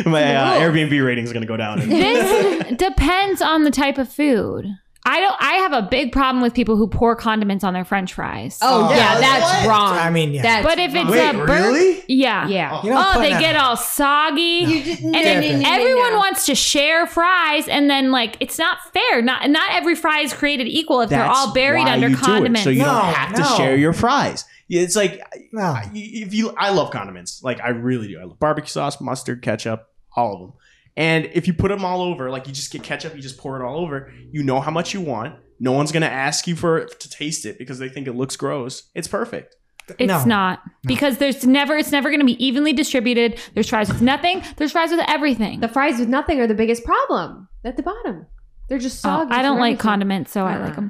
My 0.06 0.34
uh, 0.34 0.60
Airbnb 0.60 1.04
rating 1.04 1.24
is 1.24 1.32
going 1.32 1.42
to 1.42 1.46
go 1.46 1.56
down. 1.56 1.78
This 1.88 2.76
depends 2.76 3.40
on 3.40 3.62
the 3.62 3.70
type 3.70 3.98
of 3.98 4.12
food. 4.12 4.66
I 5.06 5.18
don't. 5.20 5.34
I 5.40 5.52
have 5.54 5.72
a 5.72 5.82
big 5.88 6.12
problem 6.12 6.42
with 6.42 6.52
people 6.52 6.76
who 6.76 6.86
pour 6.86 7.16
condiments 7.16 7.64
on 7.64 7.72
their 7.72 7.86
French 7.86 8.12
fries. 8.12 8.58
Oh, 8.60 8.86
Oh, 8.86 8.94
yeah, 8.94 9.14
what? 9.14 9.20
that's 9.22 9.66
wrong. 9.66 9.96
I 9.96 10.10
mean, 10.10 10.34
yeah. 10.34 10.42
That's 10.42 10.66
but 10.66 10.78
if 10.78 10.94
it's 10.94 11.10
Wait, 11.10 11.28
a 11.28 11.32
burger, 11.32 11.52
really? 11.54 12.04
yeah, 12.06 12.46
yeah. 12.48 12.82
You 12.84 12.92
Oh, 12.92 13.12
oh 13.16 13.20
they 13.20 13.30
that- 13.30 13.40
get 13.40 13.56
all 13.56 13.76
soggy. 13.78 14.40
You 14.40 14.84
just, 14.84 15.02
and 15.02 15.14
then 15.14 15.64
everyone 15.64 16.16
wants 16.16 16.44
to 16.46 16.54
share 16.54 17.06
fries, 17.06 17.66
and 17.66 17.88
then 17.88 18.10
like 18.10 18.36
it's 18.40 18.58
not 18.58 18.76
fair. 18.92 19.22
Not 19.22 19.48
not 19.48 19.72
every 19.72 19.94
fry 19.94 20.20
is 20.20 20.34
created 20.34 20.66
equal 20.68 21.00
if 21.00 21.08
they're 21.08 21.24
all 21.24 21.54
buried 21.54 21.84
why 21.84 21.92
under 21.94 22.08
you 22.08 22.16
do 22.16 22.20
it, 22.20 22.24
condiments. 22.24 22.64
so 22.64 22.70
you 22.70 22.80
No, 22.80 22.84
don't 22.86 23.14
have 23.14 23.34
to 23.36 23.44
share 23.56 23.76
your 23.76 23.94
fries. 23.94 24.44
It's 24.68 24.96
like 24.96 25.20
No. 25.50 25.76
If 25.94 26.34
you, 26.34 26.52
I 26.58 26.70
love 26.72 26.90
condiments. 26.90 27.42
Like 27.42 27.58
I 27.60 27.70
really 27.70 28.06
do. 28.08 28.20
I 28.20 28.24
love 28.24 28.38
barbecue 28.38 28.68
sauce, 28.68 29.00
mustard, 29.00 29.40
ketchup, 29.42 29.88
all 30.14 30.34
of 30.34 30.40
them. 30.40 30.52
And 30.96 31.26
if 31.32 31.46
you 31.46 31.52
put 31.54 31.68
them 31.68 31.84
all 31.84 32.02
over, 32.02 32.30
like 32.30 32.46
you 32.46 32.52
just 32.52 32.72
get 32.72 32.82
ketchup, 32.82 33.14
you 33.14 33.22
just 33.22 33.38
pour 33.38 33.60
it 33.60 33.64
all 33.64 33.78
over. 33.78 34.12
You 34.32 34.42
know 34.42 34.60
how 34.60 34.70
much 34.70 34.92
you 34.94 35.00
want. 35.00 35.36
No 35.58 35.72
one's 35.72 35.92
gonna 35.92 36.06
ask 36.06 36.46
you 36.46 36.56
for 36.56 36.84
to 36.86 37.10
taste 37.10 37.44
it 37.46 37.58
because 37.58 37.78
they 37.78 37.88
think 37.88 38.06
it 38.08 38.12
looks 38.14 38.36
gross. 38.36 38.90
It's 38.94 39.08
perfect. 39.08 39.56
It's 39.98 40.08
No. 40.08 40.24
not 40.24 40.60
because 40.84 41.18
there's 41.18 41.44
never. 41.44 41.76
It's 41.76 41.90
never 41.90 42.10
going 42.10 42.20
to 42.20 42.26
be 42.26 42.42
evenly 42.44 42.72
distributed. 42.72 43.40
There's 43.54 43.68
fries 43.68 43.88
with 43.88 44.00
nothing. 44.00 44.40
There's 44.56 44.70
fries 44.70 44.92
with 44.92 45.00
everything. 45.08 45.58
The 45.58 45.66
fries 45.68 45.98
with 45.98 46.08
nothing 46.08 46.38
are 46.38 46.46
the 46.46 46.54
biggest 46.54 46.84
problem 46.84 47.48
at 47.64 47.76
the 47.76 47.82
bottom. 47.82 48.26
They're 48.68 48.78
just 48.78 49.04
Oh, 49.04 49.08
soggy. 49.26 49.32
I 49.32 49.42
don't 49.42 49.58
like 49.58 49.72
everything. 49.72 49.78
condiments, 49.82 50.30
so 50.30 50.44
I 50.46 50.54
Uh-uh. 50.54 50.60
like 50.60 50.78
uh-huh. 50.78 50.88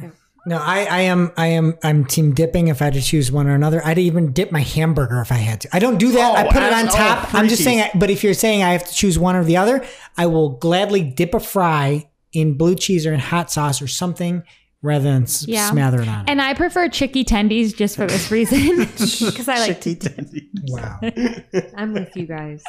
them. 0.00 0.12
No, 0.46 0.56
I, 0.56 0.84
I 0.84 1.00
am 1.02 1.32
I 1.36 1.46
am 1.48 1.76
I'm 1.82 2.04
team 2.04 2.32
dipping 2.32 2.68
if 2.68 2.80
I 2.80 2.86
had 2.86 2.94
to 2.94 3.02
choose 3.02 3.30
one 3.30 3.46
or 3.46 3.54
another. 3.54 3.82
I'd 3.84 3.98
even 3.98 4.32
dip 4.32 4.50
my 4.50 4.60
hamburger 4.62 5.20
if 5.20 5.30
I 5.30 5.36
had 5.36 5.60
to. 5.62 5.68
I 5.72 5.78
don't 5.78 5.98
do 5.98 6.12
that. 6.12 6.32
Oh, 6.32 6.34
I 6.34 6.44
put 6.44 6.62
it 6.62 6.72
I- 6.72 6.80
on 6.80 6.88
oh, 6.88 6.90
top. 6.92 7.34
I'm 7.34 7.48
just 7.48 7.62
freaky. 7.62 7.78
saying 7.78 7.90
but 7.94 8.10
if 8.10 8.24
you're 8.24 8.34
saying 8.34 8.62
I 8.62 8.72
have 8.72 8.86
to 8.86 8.94
choose 8.94 9.18
one 9.18 9.36
or 9.36 9.44
the 9.44 9.56
other, 9.58 9.84
I 10.16 10.26
will 10.26 10.50
gladly 10.50 11.02
dip 11.02 11.34
a 11.34 11.40
fry 11.40 12.08
in 12.32 12.56
blue 12.56 12.74
cheese 12.74 13.06
or 13.06 13.12
in 13.12 13.20
hot 13.20 13.50
sauce 13.50 13.82
or 13.82 13.86
something 13.88 14.42
rather 14.82 15.04
than 15.04 15.24
s- 15.24 15.46
Yeah. 15.46 15.68
smother 15.70 16.00
it 16.00 16.08
on. 16.08 16.20
it. 16.20 16.30
And 16.30 16.40
I 16.40 16.54
prefer 16.54 16.88
chicky 16.88 17.22
tendies 17.22 17.76
just 17.76 17.96
for 17.96 18.06
this 18.06 18.30
reason 18.30 18.78
because 18.86 19.46
I 19.48 19.58
like. 19.58 19.80
Chicky 19.82 19.96
tendies. 19.96 20.48
Wow. 20.68 21.00
I'm 21.76 21.92
with 21.92 22.16
you 22.16 22.24
guys. 22.26 22.62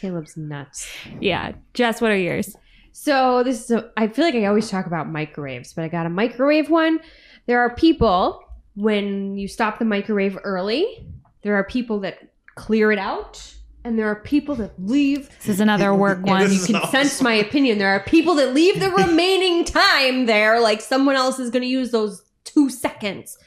Caleb's 0.00 0.36
nuts. 0.36 0.88
Yeah, 1.20 1.52
Jess, 1.74 2.00
what 2.00 2.12
are 2.12 2.16
yours? 2.16 2.54
So 3.00 3.44
this 3.44 3.62
is 3.62 3.70
a, 3.70 3.92
I 3.96 4.08
feel 4.08 4.24
like 4.24 4.34
I 4.34 4.46
always 4.46 4.68
talk 4.68 4.86
about 4.86 5.08
microwaves, 5.08 5.72
but 5.72 5.84
I 5.84 5.88
got 5.88 6.04
a 6.04 6.10
microwave 6.10 6.68
one. 6.68 6.98
There 7.46 7.60
are 7.60 7.72
people 7.72 8.42
when 8.74 9.38
you 9.38 9.46
stop 9.46 9.78
the 9.78 9.84
microwave 9.84 10.36
early, 10.42 11.06
there 11.42 11.54
are 11.54 11.62
people 11.62 12.00
that 12.00 12.18
clear 12.56 12.90
it 12.90 12.98
out, 12.98 13.54
and 13.84 13.96
there 13.96 14.08
are 14.08 14.16
people 14.16 14.56
that 14.56 14.72
leave. 14.80 15.28
This 15.38 15.48
is 15.48 15.60
another 15.60 15.94
work 16.06 16.26
one. 16.26 16.40
This 16.48 16.68
you 16.68 16.74
can 16.74 16.82
awesome. 16.82 16.90
sense 16.90 17.22
my 17.22 17.34
opinion. 17.34 17.78
There 17.78 17.88
are 17.88 18.00
people 18.00 18.34
that 18.34 18.52
leave 18.52 18.80
the 18.80 18.90
remaining 19.06 19.64
time 19.64 20.26
there, 20.26 20.60
like 20.60 20.80
someone 20.80 21.14
else 21.14 21.38
is 21.38 21.50
going 21.50 21.62
to 21.62 21.68
use 21.68 21.92
those 21.92 22.24
two 22.42 22.68
seconds. 22.68 23.38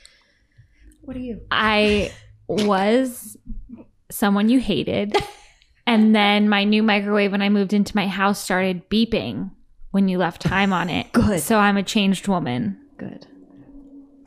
What 1.02 1.18
are 1.18 1.20
you? 1.20 1.42
I 1.52 2.14
was 2.48 3.36
someone 4.10 4.48
you 4.48 4.62
hated, 4.62 5.14
And 5.88 6.16
then 6.16 6.48
my 6.50 6.64
new 6.64 6.84
microwave 6.84 7.32
when 7.32 7.42
I 7.42 7.50
moved 7.50 7.74
into 7.74 7.96
my 7.96 8.08
house 8.08 8.42
started 8.42 8.90
beeping 8.90 9.52
when 9.92 10.08
you 10.08 10.18
left 10.18 10.42
time 10.42 10.72
on 10.74 10.90
it. 10.90 11.12
Good. 11.14 11.42
So 11.42 11.58
I'm 11.58 11.78
a 11.78 11.84
changed 11.84 12.28
woman. 12.28 12.78
Good. 12.98 13.28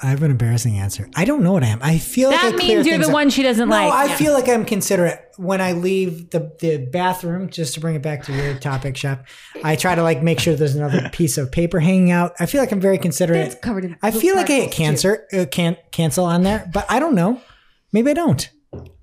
I 0.00 0.08
have 0.08 0.24
an 0.24 0.30
embarrassing 0.32 0.76
answer. 0.76 1.08
I 1.14 1.24
don't 1.24 1.42
know 1.44 1.52
what 1.52 1.62
I 1.62 1.68
am. 1.68 1.78
I 1.80 1.98
feel 1.98 2.28
like 2.30 2.42
I 2.42 2.50
That 2.50 2.58
clear 2.60 2.76
means 2.76 2.86
you're 2.86 2.94
things 2.96 3.06
the 3.06 3.10
up. 3.12 3.14
one 3.14 3.30
she 3.30 3.42
doesn't 3.44 3.68
No, 3.68 3.74
like. 3.74 3.92
I 3.92 4.14
feel 4.16 4.32
like 4.34 4.48
I'm 4.48 4.64
considerate 4.64 5.20
when 5.36 5.60
I 5.60 5.72
leave 5.72 6.30
the, 6.30 6.52
the 6.60 6.78
bathroom, 6.78 7.48
just 7.48 7.74
to 7.74 7.80
bring 7.80 7.94
it 7.94 8.02
back 8.02 8.24
to 8.24 8.32
your 8.32 8.54
topic, 8.58 8.96
Chef. 8.96 9.20
I 9.62 9.76
try 9.76 9.94
to 9.94 10.02
like 10.02 10.20
make 10.22 10.40
sure 10.40 10.56
there's 10.56 10.74
another 10.74 11.08
piece 11.12 11.38
of 11.38 11.52
paper 11.52 11.78
hanging 11.78 12.10
out. 12.10 12.32
I 12.40 12.46
feel 12.46 12.60
like 12.60 12.72
I'm 12.72 12.80
very 12.80 12.98
considerate. 12.98 13.46
It's 13.46 13.54
covered 13.54 13.84
in. 13.84 13.96
I 14.02 14.10
feel 14.10 14.34
like 14.34 14.50
I 14.50 14.54
hit 14.62 14.72
cancer, 14.72 15.26
uh, 15.32 15.46
can 15.50 15.76
cancel 15.92 16.24
on 16.24 16.42
there, 16.42 16.68
but 16.74 16.84
I 16.90 16.98
don't 16.98 17.14
know. 17.14 17.40
Maybe 17.92 18.10
I 18.10 18.14
don't. 18.14 18.50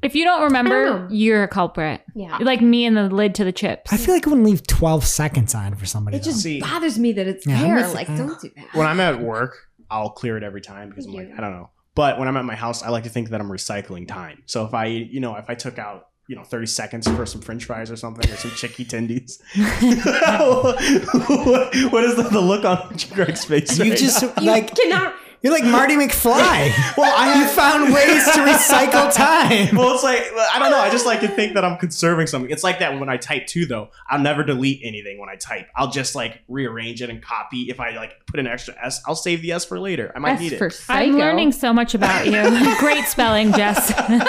If 0.02 0.15
you 0.15 0.23
don't 0.23 0.43
remember, 0.43 0.85
don't 0.85 1.11
you're 1.11 1.43
a 1.43 1.48
culprit. 1.48 2.02
Yeah. 2.15 2.38
Like 2.39 2.61
me 2.61 2.85
and 2.85 2.95
the 2.98 3.10
lid 3.10 3.35
to 3.35 3.43
the 3.43 3.52
chips. 3.52 3.91
I 3.93 3.98
feel 3.98 4.14
like 4.14 4.26
I 4.27 4.30
wouldn't 4.30 4.45
leave 4.48 4.65
12 4.68 5.06
seconds 5.06 5.53
on 5.56 5.76
for 5.76 5.85
somebody. 5.85 6.18
It 6.18 6.23
just 6.23 6.41
See- 6.41 6.60
bothers 6.61 6.98
me 6.99 7.11
that 7.14 7.27
it's 7.27 7.45
Yeah, 7.45 7.56
I'm 7.57 7.61
there. 7.64 7.76
with- 7.76 7.93
like, 7.93 8.10
uh, 8.10 8.18
don't 8.18 8.41
do 8.41 8.49
that. 8.56 8.65
when 8.73 8.88
I'm 8.88 8.99
at 8.99 9.22
work, 9.22 9.56
I'll 9.89 10.10
clear 10.11 10.38
it 10.38 10.43
every 10.43 10.61
time 10.61 10.89
because 10.89 11.06
I'm 11.06 11.14
like, 11.14 11.27
you. 11.30 11.35
I 11.38 11.41
don't 11.41 11.52
know. 11.53 11.69
But 11.95 12.18
when 12.18 12.27
I'm 12.30 12.38
at 12.38 12.45
my 12.45 12.56
house, 12.56 12.81
I 12.84 12.89
like 12.89 13.03
to 13.03 13.10
think 13.10 13.30
that 13.30 13.41
I'm 13.41 13.49
recycling 13.49 14.07
time. 14.07 14.43
So 14.45 14.65
if 14.65 14.73
I, 14.73 14.85
you 14.85 15.19
know, 15.19 15.35
if 15.35 15.49
I 15.49 15.56
took 15.56 15.77
out, 15.77 16.07
you 16.27 16.38
know, 16.38 16.43
30 16.43 16.65
seconds 16.68 17.07
for 17.10 17.26
some 17.26 17.41
French 17.41 17.65
fries 17.65 17.91
or 17.91 17.98
something 17.98 18.31
or 18.31 18.35
some 18.38 18.52
chicky 18.52 18.85
tendies, 18.85 19.39
what, 19.57 20.80
what 21.91 22.03
is 22.06 22.15
the, 22.15 22.23
the 22.31 22.39
look 22.39 22.64
on 22.64 22.95
Greg's 23.14 23.43
face? 23.45 23.77
you 23.77 23.89
right 23.91 23.99
just 23.99 24.22
now? 24.22 24.34
like 24.41 24.73
Cannot. 24.76 25.14
You're 25.41 25.53
like 25.53 25.63
Marty 25.63 25.95
McFly. 25.95 26.35
well, 26.97 27.13
I 27.18 27.27
have. 27.30 27.51
found 27.51 27.93
ways 27.93 28.26
to 28.26 28.41
recycle 28.41 29.13
time. 29.13 29.76
Well, 29.76 29.93
it's 29.93 30.03
like 30.03 30.23
I 30.53 30.59
don't 30.59 30.72
know. 30.72 30.80
I 30.80 30.89
just 30.89 31.05
like 31.05 31.22
to 31.22 31.27
think 31.27 31.53
that 31.55 31.65
I'm 31.65 31.77
conserving 31.77 32.27
something. 32.27 32.51
It's 32.51 32.63
like 32.63 32.80
that 32.80 32.99
when 32.99 33.09
I 33.09 33.18
type 33.18 33.47
too, 33.47 33.65
though. 33.65 33.89
I'll 34.09 34.19
never 34.19 34.43
delete 34.43 34.81
anything 34.84 35.19
when 35.19 35.30
I 35.30 35.35
type. 35.35 35.68
I'll 35.76 35.89
just 35.89 36.15
like 36.15 36.41
rearrange 36.47 37.01
it 37.01 37.09
and 37.09 37.22
copy. 37.22 37.69
If 37.69 37.80
I 37.80 37.95
like 37.95 38.26
put 38.27 38.39
an 38.39 38.47
extra 38.47 38.76
S, 38.84 39.01
I'll 39.07 39.15
save 39.15 39.41
the 39.41 39.51
S 39.51 39.65
for 39.65 39.80
later. 39.80 40.11
I 40.15 40.19
might 40.19 40.31
That's 40.31 40.41
need 40.41 40.57
for 40.57 40.68
it. 40.68 40.73
psycho. 40.73 41.11
I'm 41.11 41.18
learning 41.18 41.51
so 41.53 41.73
much 41.73 41.95
about 41.95 42.26
you. 42.26 42.76
Great 42.80 43.05
spelling, 43.05 43.51
Jess. 43.53 43.91
All 43.97 44.19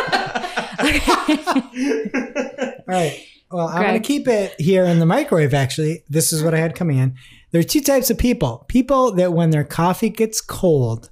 right. 2.87 3.27
Well, 3.51 3.69
I'm 3.69 3.83
going 3.83 4.01
to 4.01 4.07
keep 4.07 4.27
it 4.29 4.55
here 4.59 4.85
in 4.85 4.99
the 4.99 5.07
microwave, 5.07 5.53
actually. 5.53 6.05
This 6.09 6.33
is 6.33 6.43
what 6.43 6.55
I 6.55 6.59
had 6.59 6.75
coming 6.75 6.99
in. 6.99 7.17
There 7.53 7.61
are 7.61 7.65
two 7.65 7.83
types 7.83 8.11
of 8.11 8.19
people 8.19 8.65
people 8.69 9.13
that 9.13 9.33
when 9.33 9.51
their 9.51 9.65
coffee 9.65 10.09
gets 10.09 10.41
cold, 10.41 11.11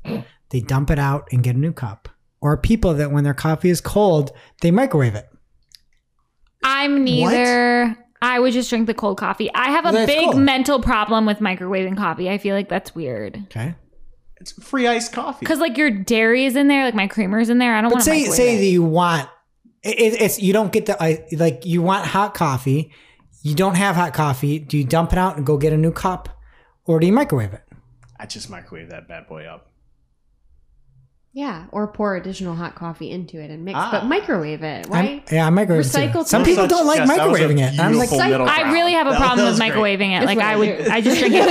they 0.51 0.61
dump 0.61 0.91
it 0.91 0.99
out 0.99 1.29
and 1.33 1.43
get 1.43 1.55
a 1.55 1.59
new 1.59 1.73
cup, 1.73 2.09
or 2.41 2.57
people 2.57 2.95
that 2.95 3.13
when 3.13 3.25
their 3.25 3.35
coffee 3.35 3.71
is 3.71 3.81
cold, 3.81 4.33
they 4.63 4.71
microwave 4.71 5.15
it. 5.15 5.29
I'm 6.63 7.05
neither. 7.05 7.97
I 8.23 8.39
would 8.39 8.53
just 8.53 8.69
drink 8.69 8.87
the 8.87 8.95
cold 8.95 9.19
coffee. 9.19 9.51
I 9.55 9.71
have 9.71 9.87
a 9.87 9.93
That's 9.93 10.07
big 10.07 10.25
cold. 10.27 10.39
mental 10.39 10.81
problem 10.81 11.25
with 11.25 11.39
microwaving 11.39 11.97
coffee. 11.97 12.29
I 12.29 12.37
feel 12.37 12.55
like 12.55 12.69
that's 12.69 12.95
weird. 12.95 13.37
Okay. 13.45 13.75
It's 14.41 14.53
free 14.53 14.87
iced 14.87 15.13
coffee. 15.13 15.39
Because 15.41 15.59
like 15.59 15.77
your 15.77 15.91
dairy 15.91 16.45
is 16.45 16.57
in 16.57 16.69
there, 16.69 16.85
like 16.85 16.95
my 16.95 17.07
creamer's 17.07 17.49
in 17.49 17.59
there. 17.59 17.75
I 17.75 17.81
don't 17.81 17.91
want 17.91 18.05
to 18.05 18.11
say 18.11 18.25
say 18.25 18.55
it. 18.57 18.59
that 18.59 18.67
you 18.67 18.83
want 18.83 19.29
it, 19.83 20.21
it's 20.21 20.41
you 20.41 20.53
don't 20.53 20.73
get 20.73 20.87
the 20.87 20.97
like 21.33 21.65
you 21.65 21.83
want 21.83 22.07
hot 22.07 22.35
coffee, 22.35 22.93
you 23.43 23.55
don't 23.55 23.77
have 23.77 23.97
hot 23.97 24.13
coffee. 24.15 24.59
Do 24.59 24.77
you 24.79 24.85
dump 24.85 25.13
it 25.13 25.19
out 25.19 25.37
and 25.37 25.47
go 25.47 25.57
get 25.57 25.73
a 25.73 25.77
new 25.79 25.93
cup, 25.93 26.29
or 26.85 27.01
do 27.01 27.07
you 27.07 27.13
microwave 27.13 27.53
it? 27.53 27.63
I 28.19 28.27
just 28.27 28.51
microwave 28.51 28.91
that 28.91 29.09
bad 29.09 29.27
boy 29.29 29.45
up. 29.47 29.67
Yeah, 31.33 31.67
or 31.71 31.87
pour 31.87 32.17
additional 32.17 32.57
hot 32.57 32.75
coffee 32.75 33.09
into 33.09 33.41
it 33.41 33.53
and 33.53 33.65
mix, 33.65 33.79
Ah. 33.81 33.91
but 33.93 34.05
microwave 34.07 34.65
it, 34.65 34.91
I'm- 34.91 35.07
right? 35.07 35.23
yeah, 35.31 35.47
I 35.47 35.51
microwave 35.51 35.87
it 35.87 35.89
too. 35.93 35.99
Recycle 35.99 36.27
Some 36.27 36.43
too. 36.43 36.51
people 36.51 36.65
Such- 36.65 36.71
don't 36.71 36.87
like 36.89 36.99
yes, 36.99 37.09
that 37.17 37.29
was 37.31 37.41
a 37.41 37.45
microwaving 37.45 37.61
it. 37.61 37.79
I'm 37.81 37.93
like, 37.95 38.09
beautiful 38.11 38.19
middle 38.31 38.49
I 38.49 38.57
ground. 38.63 38.73
really 38.73 38.93
have 38.95 39.07
a 39.07 39.11
That- 39.11 39.19
problem 39.21 39.47
with 39.47 39.53
was 39.53 39.59
great. 39.61 39.73
microwaving 40.01 40.17
it. 40.17 40.21
That's 40.21 40.27
Like 40.27 40.37
what 40.39 40.45
I 40.47 40.53
I 40.53 40.57
would, 40.57 40.85
do. 40.85 40.91
I 40.91 41.01
just 41.01 41.19
drink 41.21 41.35
it 41.39 41.49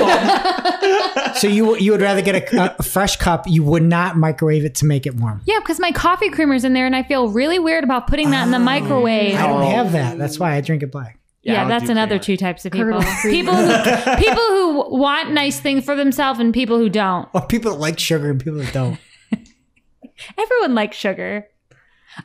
cold. 1.23 1.35
so 1.37 1.47
you 1.47 1.77
you 1.77 1.93
would 1.93 2.01
rather 2.01 2.21
get 2.21 2.35
a, 2.53 2.75
a 2.77 2.83
fresh 2.83 3.15
cup? 3.15 3.45
You 3.47 3.63
would 3.63 3.83
not 3.83 4.17
microwave 4.17 4.65
it 4.65 4.75
to 4.75 4.85
make 4.85 5.05
it 5.05 5.15
warm. 5.15 5.39
Yeah, 5.45 5.59
because 5.59 5.79
my 5.79 5.93
coffee 5.93 6.29
creamer's 6.29 6.65
in 6.65 6.73
there, 6.73 6.85
and 6.85 6.93
I 6.95 7.03
feel 7.03 7.29
really 7.29 7.57
weird 7.57 7.85
about 7.85 8.07
putting 8.07 8.31
that 8.31 8.43
in 8.43 8.51
the 8.51 8.59
microwave. 8.59 9.35
I 9.39 9.47
don't 9.47 9.61
Oh. 9.63 9.69
have 9.69 9.93
that. 9.93 10.17
That's 10.17 10.37
why 10.37 10.55
I 10.55 10.61
drink 10.61 10.83
it 10.83 10.91
black. 10.91 11.18
Yeah, 11.41 11.53
Yeah, 11.53 11.67
that's 11.69 11.89
another 11.89 12.19
creamer. 12.19 12.23
two 12.23 12.37
types 12.37 12.65
of 12.65 12.71
people. 12.73 13.01
People 13.23 13.55
who 13.55 14.15
people 14.17 14.43
who 14.49 14.97
want 14.97 15.31
nice 15.31 15.59
things 15.59 15.85
for 15.85 15.95
themselves 15.95 16.39
and 16.39 16.53
people 16.53 16.77
who 16.77 16.89
don't. 16.89 17.27
Well, 17.33 17.45
people 17.45 17.71
that 17.71 17.79
like 17.79 17.97
sugar 17.99 18.29
and 18.29 18.39
people 18.43 18.59
that 18.59 18.73
don't. 18.73 18.99
Everyone 20.37 20.75
likes 20.75 20.97
sugar. 20.97 21.47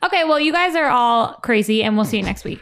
Okay, 0.03 0.25
well, 0.25 0.41
you 0.41 0.53
guys 0.53 0.75
are 0.75 0.89
all 0.89 1.35
crazy, 1.35 1.83
and 1.85 1.95
we'll 1.97 2.05
see 2.07 2.17
you 2.17 2.23
next 2.25 2.43
week. 2.45 2.61